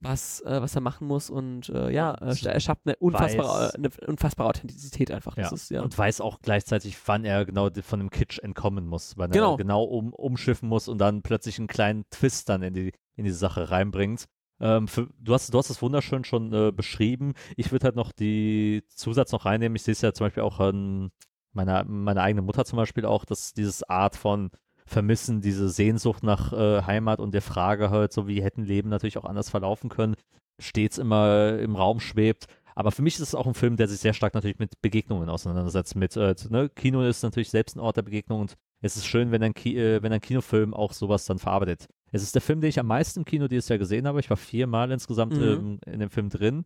was, 0.00 0.40
äh, 0.42 0.60
was 0.60 0.74
er 0.74 0.82
machen 0.82 1.06
muss 1.06 1.30
und 1.30 1.70
äh, 1.70 1.90
ja, 1.90 2.12
äh, 2.16 2.34
er 2.46 2.60
schafft 2.60 2.82
eine 2.84 2.96
unfassbare, 2.96 3.68
Weiß- 3.70 3.74
eine 3.76 3.88
unfassbare 4.06 4.48
Authentizität 4.50 5.10
einfach. 5.10 5.34
Das 5.34 5.50
Ja. 5.50 5.54
ist 5.54 5.70
ja. 5.70 5.82
Und 5.82 5.96
weiß 5.96 6.20
auch 6.20 6.40
gleichzeitig, 6.42 6.96
wann 7.06 7.24
er 7.24 7.46
genau 7.46 7.70
von 7.82 8.00
dem 8.00 8.10
Kitsch 8.10 8.38
entkommen 8.38 8.86
muss, 8.86 9.16
wann 9.16 9.30
Genau. 9.30 9.52
er 9.52 9.56
genau 9.56 9.82
um, 9.84 10.12
umschiffen 10.12 10.68
muss 10.68 10.88
und 10.88 10.98
dann 10.98 11.22
plötzlich 11.22 11.58
einen 11.58 11.68
kleinen 11.68 12.04
Twist 12.10 12.50
dann 12.50 12.62
in 12.62 12.74
die, 12.74 12.92
in 13.16 13.24
die 13.24 13.30
Sache 13.30 13.70
reinbringt. 13.70 14.26
Ähm, 14.60 14.88
für, 14.88 15.08
du, 15.18 15.32
hast, 15.32 15.52
du 15.54 15.58
hast 15.58 15.70
es 15.70 15.80
wunderschön 15.80 16.24
schon 16.24 16.52
äh, 16.52 16.70
beschrieben. 16.70 17.32
Ich 17.56 17.72
würde 17.72 17.86
halt 17.86 17.96
noch 17.96 18.12
die 18.12 18.84
Zusatz 18.88 19.32
noch 19.32 19.46
reinnehmen. 19.46 19.74
Ich 19.76 19.82
sehe 19.84 19.92
es 19.92 20.02
ja 20.02 20.12
zum 20.12 20.26
Beispiel 20.26 20.42
auch 20.42 20.60
an 20.60 21.10
meiner, 21.54 21.84
meiner 21.84 22.22
eigenen 22.22 22.44
Mutter 22.44 22.64
zum 22.64 22.76
Beispiel 22.76 23.04
auch, 23.04 23.24
dass 23.24 23.54
dieses 23.54 23.82
Art 23.84 24.16
von 24.16 24.50
Vermissen, 24.86 25.40
diese 25.40 25.68
Sehnsucht 25.70 26.22
nach 26.22 26.52
äh, 26.52 26.82
Heimat 26.82 27.18
und 27.18 27.32
der 27.32 27.42
Frage 27.42 27.90
halt, 27.90 28.12
so 28.12 28.28
wie 28.28 28.42
hätten 28.42 28.64
Leben 28.64 28.90
natürlich 28.90 29.16
auch 29.16 29.24
anders 29.24 29.48
verlaufen 29.48 29.88
können, 29.88 30.14
stets 30.60 30.98
immer 30.98 31.58
im 31.58 31.74
Raum 31.76 32.00
schwebt. 32.00 32.46
Aber 32.76 32.90
für 32.90 33.02
mich 33.02 33.14
ist 33.14 33.20
es 33.20 33.34
auch 33.34 33.46
ein 33.46 33.54
Film, 33.54 33.76
der 33.76 33.88
sich 33.88 34.00
sehr 34.00 34.14
stark 34.14 34.34
natürlich 34.34 34.58
mit 34.58 34.82
Begegnungen 34.82 35.28
auseinandersetzt. 35.28 35.94
Mit, 35.96 36.16
äh, 36.16 36.34
ne? 36.50 36.68
Kino 36.68 37.02
ist 37.02 37.22
natürlich 37.22 37.50
selbst 37.50 37.76
ein 37.76 37.80
Ort 37.80 37.96
der 37.96 38.02
Begegnung 38.02 38.40
und 38.40 38.54
es 38.82 38.96
ist 38.96 39.06
schön, 39.06 39.30
wenn 39.30 39.42
ein, 39.42 39.54
Ki 39.54 39.78
äh, 39.78 40.02
wenn 40.02 40.12
ein 40.12 40.20
Kinofilm 40.20 40.74
auch 40.74 40.92
sowas 40.92 41.24
dann 41.24 41.38
verarbeitet. 41.38 41.86
Es 42.12 42.22
ist 42.22 42.34
der 42.34 42.42
Film, 42.42 42.60
den 42.60 42.68
ich 42.68 42.78
am 42.78 42.86
meisten 42.86 43.20
im 43.20 43.24
Kino 43.24 43.48
dieses 43.48 43.68
Jahr 43.68 43.78
gesehen 43.78 44.06
habe. 44.06 44.20
Ich 44.20 44.28
war 44.28 44.36
viermal 44.36 44.90
insgesamt 44.90 45.34
Mhm. 45.34 45.42
ähm, 45.42 45.78
in 45.86 46.00
dem 46.00 46.10
Film 46.10 46.28
drin. 46.28 46.64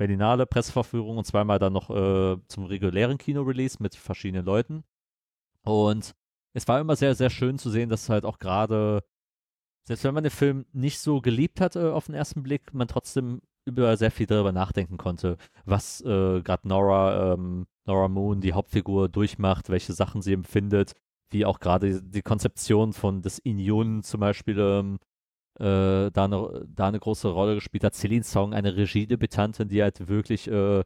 Berlinale, 0.00 0.46
Presseverführung 0.46 1.18
und 1.18 1.26
zweimal 1.26 1.58
dann 1.58 1.74
noch 1.74 1.90
äh, 1.90 2.38
zum 2.48 2.64
regulären 2.64 3.18
Kino-Release 3.18 3.76
mit 3.80 3.94
verschiedenen 3.94 4.46
Leuten. 4.46 4.82
Und 5.62 6.14
es 6.54 6.66
war 6.66 6.80
immer 6.80 6.96
sehr, 6.96 7.14
sehr 7.14 7.28
schön 7.28 7.58
zu 7.58 7.68
sehen, 7.68 7.90
dass 7.90 8.08
halt 8.08 8.24
auch 8.24 8.38
gerade, 8.38 9.04
selbst 9.86 10.02
wenn 10.04 10.14
man 10.14 10.24
den 10.24 10.30
Film 10.30 10.64
nicht 10.72 11.00
so 11.00 11.20
geliebt 11.20 11.60
hat 11.60 11.76
äh, 11.76 11.90
auf 11.90 12.06
den 12.06 12.14
ersten 12.14 12.42
Blick, 12.42 12.72
man 12.72 12.88
trotzdem 12.88 13.42
über 13.66 13.94
sehr 13.98 14.10
viel 14.10 14.24
darüber 14.24 14.52
nachdenken 14.52 14.96
konnte, 14.96 15.36
was 15.66 16.00
äh, 16.00 16.40
gerade 16.40 16.66
Nora, 16.66 17.34
ähm, 17.34 17.66
Nora 17.84 18.08
Moon, 18.08 18.40
die 18.40 18.54
Hauptfigur, 18.54 19.10
durchmacht, 19.10 19.68
welche 19.68 19.92
Sachen 19.92 20.22
sie 20.22 20.32
empfindet, 20.32 20.94
wie 21.30 21.44
auch 21.44 21.60
gerade 21.60 22.00
die, 22.00 22.22
Konzeption 22.22 22.94
von 22.94 23.20
des 23.20 23.38
Inyun 23.38 24.02
zum 24.02 24.20
Beispiel 24.20 24.58
ähm, 24.58 24.98
äh, 25.60 26.10
da, 26.10 26.24
eine, 26.24 26.66
da 26.74 26.88
eine 26.88 26.98
große 26.98 27.28
Rolle 27.28 27.54
gespielt 27.54 27.84
hat. 27.84 27.94
Celine 27.94 28.24
Song, 28.24 28.54
eine 28.54 28.76
Regiedebütantin, 28.76 29.68
die 29.68 29.82
halt 29.82 30.08
wirklich 30.08 30.48
äh, 30.48 30.82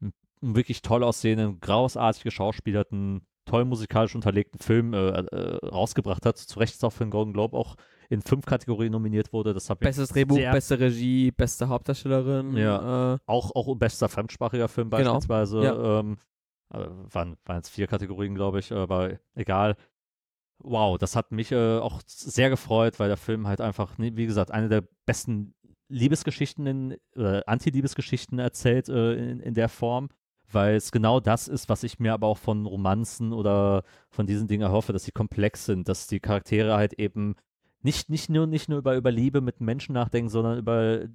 einen 0.00 0.12
wirklich 0.40 0.82
toll 0.82 1.02
aussehenden, 1.04 1.60
großartig 1.60 2.22
geschauspielerten, 2.24 3.26
toll 3.46 3.64
musikalisch 3.64 4.14
unterlegten 4.14 4.58
Film 4.58 4.92
äh, 4.92 5.08
äh, 5.08 5.66
rausgebracht 5.66 6.26
hat. 6.26 6.38
Zu 6.38 6.58
Recht 6.58 6.74
ist 6.74 6.84
auch 6.84 6.90
für 6.90 7.04
den 7.04 7.10
Golden 7.10 7.32
Globe 7.32 7.56
auch 7.56 7.76
in 8.08 8.20
fünf 8.20 8.46
Kategorien 8.46 8.92
nominiert 8.92 9.32
wurde. 9.32 9.54
Das 9.54 9.68
Bestes 9.78 10.10
Drehbuch, 10.10 10.36
beste 10.36 10.78
Regie, 10.78 11.30
beste 11.30 11.68
Hauptdarstellerin. 11.68 12.56
Ja. 12.56 13.14
Äh, 13.14 13.18
auch, 13.26 13.54
auch 13.54 13.74
bester 13.76 14.08
fremdsprachiger 14.08 14.68
Film 14.68 14.90
Genau. 14.90 15.14
beispielsweise. 15.14 15.62
Ja. 15.62 16.00
Ähm, 16.00 16.18
äh, 16.72 16.78
waren, 17.12 17.36
waren 17.44 17.56
jetzt 17.56 17.68
vier 17.68 17.86
Kategorien, 17.86 18.34
glaube 18.34 18.58
ich, 18.58 18.72
aber 18.72 19.18
egal. 19.34 19.76
Wow, 20.58 20.98
das 20.98 21.16
hat 21.16 21.32
mich 21.32 21.52
äh, 21.52 21.78
auch 21.78 22.00
sehr 22.06 22.50
gefreut, 22.50 22.98
weil 22.98 23.08
der 23.08 23.16
Film 23.16 23.46
halt 23.46 23.60
einfach, 23.60 23.98
ne, 23.98 24.16
wie 24.16 24.26
gesagt, 24.26 24.50
eine 24.50 24.68
der 24.68 24.84
besten 25.04 25.54
Liebesgeschichten 25.88 26.66
in, 26.66 26.96
oder 27.14 27.46
Anti-Liebesgeschichten 27.46 28.38
erzählt 28.38 28.88
äh, 28.88 29.14
in, 29.14 29.40
in 29.40 29.54
der 29.54 29.68
Form, 29.68 30.08
weil 30.50 30.76
es 30.76 30.92
genau 30.92 31.20
das 31.20 31.48
ist, 31.48 31.68
was 31.68 31.82
ich 31.82 31.98
mir 31.98 32.12
aber 32.14 32.26
auch 32.26 32.38
von 32.38 32.66
Romanzen 32.66 33.32
oder 33.32 33.84
von 34.10 34.26
diesen 34.26 34.48
Dingen 34.48 34.62
erhoffe, 34.62 34.92
dass 34.92 35.04
sie 35.04 35.12
komplex 35.12 35.66
sind, 35.66 35.88
dass 35.88 36.06
die 36.06 36.20
Charaktere 36.20 36.74
halt 36.76 36.94
eben 36.94 37.36
nicht, 37.82 38.10
nicht, 38.10 38.30
nur, 38.30 38.46
nicht 38.46 38.68
nur 38.68 38.78
über, 38.78 38.96
über 38.96 39.12
Liebe 39.12 39.40
mit 39.40 39.60
Menschen 39.60 39.92
nachdenken, 39.92 40.30
sondern 40.30 40.58
über 40.58 41.06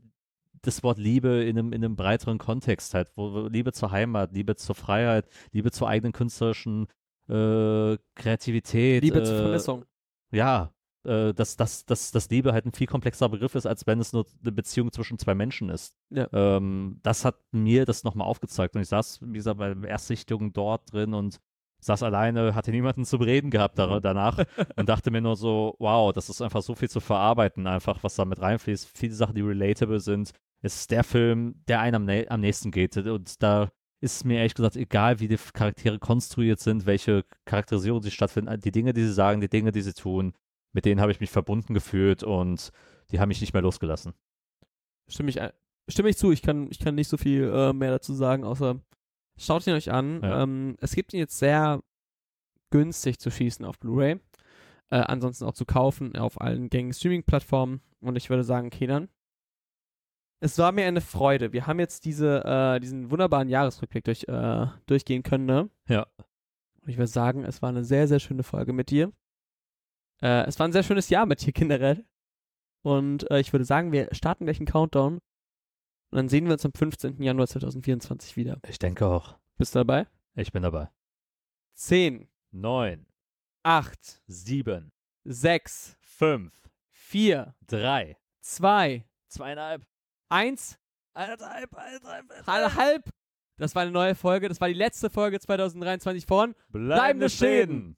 das 0.61 0.83
Wort 0.83 0.99
Liebe 0.99 1.43
in 1.43 1.57
einem, 1.57 1.73
in 1.73 1.83
einem 1.83 1.95
breiteren 1.95 2.37
Kontext 2.37 2.93
halt, 2.93 3.11
wo 3.15 3.47
Liebe 3.47 3.73
zur 3.73 3.91
Heimat, 3.91 4.31
Liebe 4.33 4.55
zur 4.55 4.75
Freiheit, 4.75 5.27
Liebe 5.51 5.71
zur 5.71 5.89
eigenen 5.89 6.13
künstlerischen 6.13 6.87
äh, 7.31 7.97
Kreativität. 8.15 9.03
Liebe 9.03 9.19
äh, 9.19 9.23
zur 9.23 9.37
Vermissung. 9.37 9.85
Ja, 10.31 10.73
äh, 11.03 11.33
dass, 11.33 11.57
dass, 11.57 11.85
dass, 11.85 12.11
dass 12.11 12.29
Liebe 12.29 12.53
halt 12.53 12.65
ein 12.65 12.73
viel 12.73 12.87
komplexerer 12.87 13.29
Begriff 13.29 13.55
ist, 13.55 13.65
als 13.65 13.87
wenn 13.87 13.99
es 13.99 14.13
nur 14.13 14.25
eine 14.41 14.51
Beziehung 14.51 14.91
zwischen 14.91 15.17
zwei 15.17 15.33
Menschen 15.33 15.69
ist. 15.69 15.95
Ja. 16.09 16.27
Ähm, 16.31 16.99
das 17.03 17.25
hat 17.25 17.35
mir 17.51 17.85
das 17.85 18.03
nochmal 18.03 18.27
aufgezeigt. 18.27 18.75
Und 18.75 18.81
ich 18.81 18.89
saß, 18.89 19.21
wie 19.23 19.33
gesagt, 19.33 19.57
bei 19.57 19.73
der 19.73 19.89
Erstsichtung 19.89 20.53
dort 20.53 20.91
drin 20.93 21.13
und 21.13 21.39
saß 21.79 22.03
alleine, 22.03 22.53
hatte 22.53 22.71
niemanden 22.71 23.05
zum 23.05 23.21
Reden 23.21 23.49
gehabt 23.49 23.79
da, 23.79 23.99
danach 23.99 24.37
und 24.75 24.87
dachte 24.87 25.09
mir 25.09 25.21
nur 25.21 25.35
so, 25.35 25.75
wow, 25.79 26.13
das 26.13 26.29
ist 26.29 26.41
einfach 26.41 26.61
so 26.61 26.75
viel 26.75 26.89
zu 26.89 26.99
verarbeiten, 26.99 27.65
einfach, 27.65 28.03
was 28.03 28.15
da 28.15 28.25
mit 28.25 28.39
reinfließt. 28.39 28.87
Viele 28.95 29.15
Sachen, 29.15 29.33
die 29.35 29.41
relatable 29.41 29.99
sind. 29.99 30.33
Es 30.61 30.81
ist 30.81 30.91
der 30.91 31.03
Film, 31.03 31.63
der 31.67 31.79
einem 31.79 32.03
am, 32.03 32.05
nä 32.05 32.27
am 32.27 32.41
nächsten 32.41 32.69
geht. 32.69 32.95
Und 32.97 33.41
da 33.41 33.71
ist 34.01 34.25
mir 34.25 34.37
ehrlich 34.39 34.55
gesagt 34.55 34.75
egal, 34.75 35.19
wie 35.19 35.27
die 35.27 35.37
Charaktere 35.53 35.99
konstruiert 35.99 36.59
sind, 36.59 36.85
welche 36.85 37.23
Charakterisierung 37.45 38.01
sie 38.01 38.11
stattfinden, 38.11 38.59
die 38.59 38.71
Dinge, 38.71 38.93
die 38.93 39.03
sie 39.03 39.13
sagen, 39.13 39.41
die 39.41 39.49
Dinge, 39.49 39.71
die 39.71 39.81
sie 39.81 39.93
tun, 39.93 40.33
mit 40.73 40.85
denen 40.85 40.99
habe 41.01 41.11
ich 41.11 41.19
mich 41.19 41.29
verbunden 41.29 41.73
gefühlt 41.73 42.23
und 42.23 42.71
die 43.11 43.19
haben 43.19 43.29
mich 43.29 43.41
nicht 43.41 43.53
mehr 43.53 43.61
losgelassen. 43.61 44.13
Stimme 45.07 45.29
ich, 45.29 45.39
ein- 45.41 45.51
stimme 45.89 46.09
ich 46.09 46.17
zu. 46.17 46.31
Ich 46.31 46.41
kann, 46.41 46.67
ich 46.71 46.79
kann 46.79 46.95
nicht 46.95 47.09
so 47.09 47.17
viel 47.17 47.43
äh, 47.53 47.73
mehr 47.73 47.91
dazu 47.91 48.13
sagen, 48.13 48.43
außer 48.43 48.79
Schaut 49.37 49.65
ihn 49.65 49.73
euch 49.73 49.89
an. 49.91 50.21
Ja. 50.21 50.43
Ähm, 50.43 50.75
es 50.81 50.93
gibt 50.93 51.13
ihn 51.13 51.19
jetzt 51.19 51.39
sehr 51.39 51.81
günstig 52.69 53.17
zu 53.17 53.31
schießen 53.31 53.65
auf 53.65 53.79
Blu-ray. 53.79 54.19
Äh, 54.89 54.97
ansonsten 54.97 55.45
auch 55.45 55.53
zu 55.53 55.65
kaufen 55.65 56.15
auf 56.15 56.39
allen 56.39 56.69
gängigen 56.69 56.93
Streaming-Plattformen. 56.93 57.81
Und 58.01 58.17
ich 58.17 58.29
würde 58.29 58.43
sagen, 58.43 58.69
Kenan, 58.69 59.07
es 60.41 60.57
war 60.57 60.71
mir 60.71 60.85
eine 60.85 61.01
Freude. 61.01 61.53
Wir 61.53 61.67
haben 61.67 61.79
jetzt 61.79 62.03
diese, 62.03 62.43
äh, 62.43 62.79
diesen 62.79 63.11
wunderbaren 63.11 63.47
Jahresrückblick 63.47 64.03
durch, 64.03 64.23
äh, 64.27 64.67
durchgehen 64.87 65.21
können, 65.21 65.45
ne? 65.45 65.69
Ja. 65.87 66.07
Und 66.81 66.89
ich 66.89 66.97
würde 66.97 67.07
sagen, 67.07 67.45
es 67.45 67.61
war 67.61 67.69
eine 67.69 67.83
sehr, 67.83 68.07
sehr 68.07 68.19
schöne 68.19 68.41
Folge 68.41 68.73
mit 68.73 68.89
dir. 68.89 69.13
Äh, 70.19 70.47
es 70.47 70.57
war 70.57 70.67
ein 70.67 70.71
sehr 70.71 70.81
schönes 70.81 71.09
Jahr 71.09 71.27
mit 71.27 71.45
dir 71.45 71.53
generell. 71.53 72.05
Und 72.81 73.29
äh, 73.29 73.39
ich 73.39 73.53
würde 73.53 73.65
sagen, 73.65 73.91
wir 73.91 74.09
starten 74.13 74.45
gleich 74.45 74.57
einen 74.57 74.65
Countdown. 74.65 75.19
Und 76.09 76.17
dann 76.17 76.27
sehen 76.27 76.45
wir 76.45 76.53
uns 76.53 76.65
am 76.65 76.73
15. 76.73 77.21
Januar 77.21 77.47
2024 77.47 78.35
wieder. 78.35 78.59
Ich 78.67 78.79
denke 78.79 79.05
auch. 79.05 79.37
Bist 79.57 79.75
du 79.75 79.79
dabei? 79.79 80.07
Ich 80.33 80.51
bin 80.51 80.63
dabei. 80.63 80.89
10, 81.75 82.27
9, 82.49 83.05
8, 83.61 84.23
7, 84.25 84.91
6, 85.23 85.97
5, 86.01 86.51
4, 86.89 87.55
3, 87.67 88.17
2, 88.41 89.05
2,5. 89.29 89.90
Eins. 90.31 90.79
Anderthalb, 91.13 91.77
anderthalb, 91.77 92.75
halb. 92.75 93.09
Das 93.57 93.75
war 93.75 93.81
eine 93.81 93.91
neue 93.91 94.15
Folge. 94.15 94.47
Das 94.47 94.61
war 94.61 94.69
die 94.69 94.73
letzte 94.73 95.09
Folge 95.09 95.39
2023 95.39 96.25
von 96.25 96.55
Bleibende, 96.69 96.95
Bleibende 96.95 97.29
Schäden. 97.29 97.97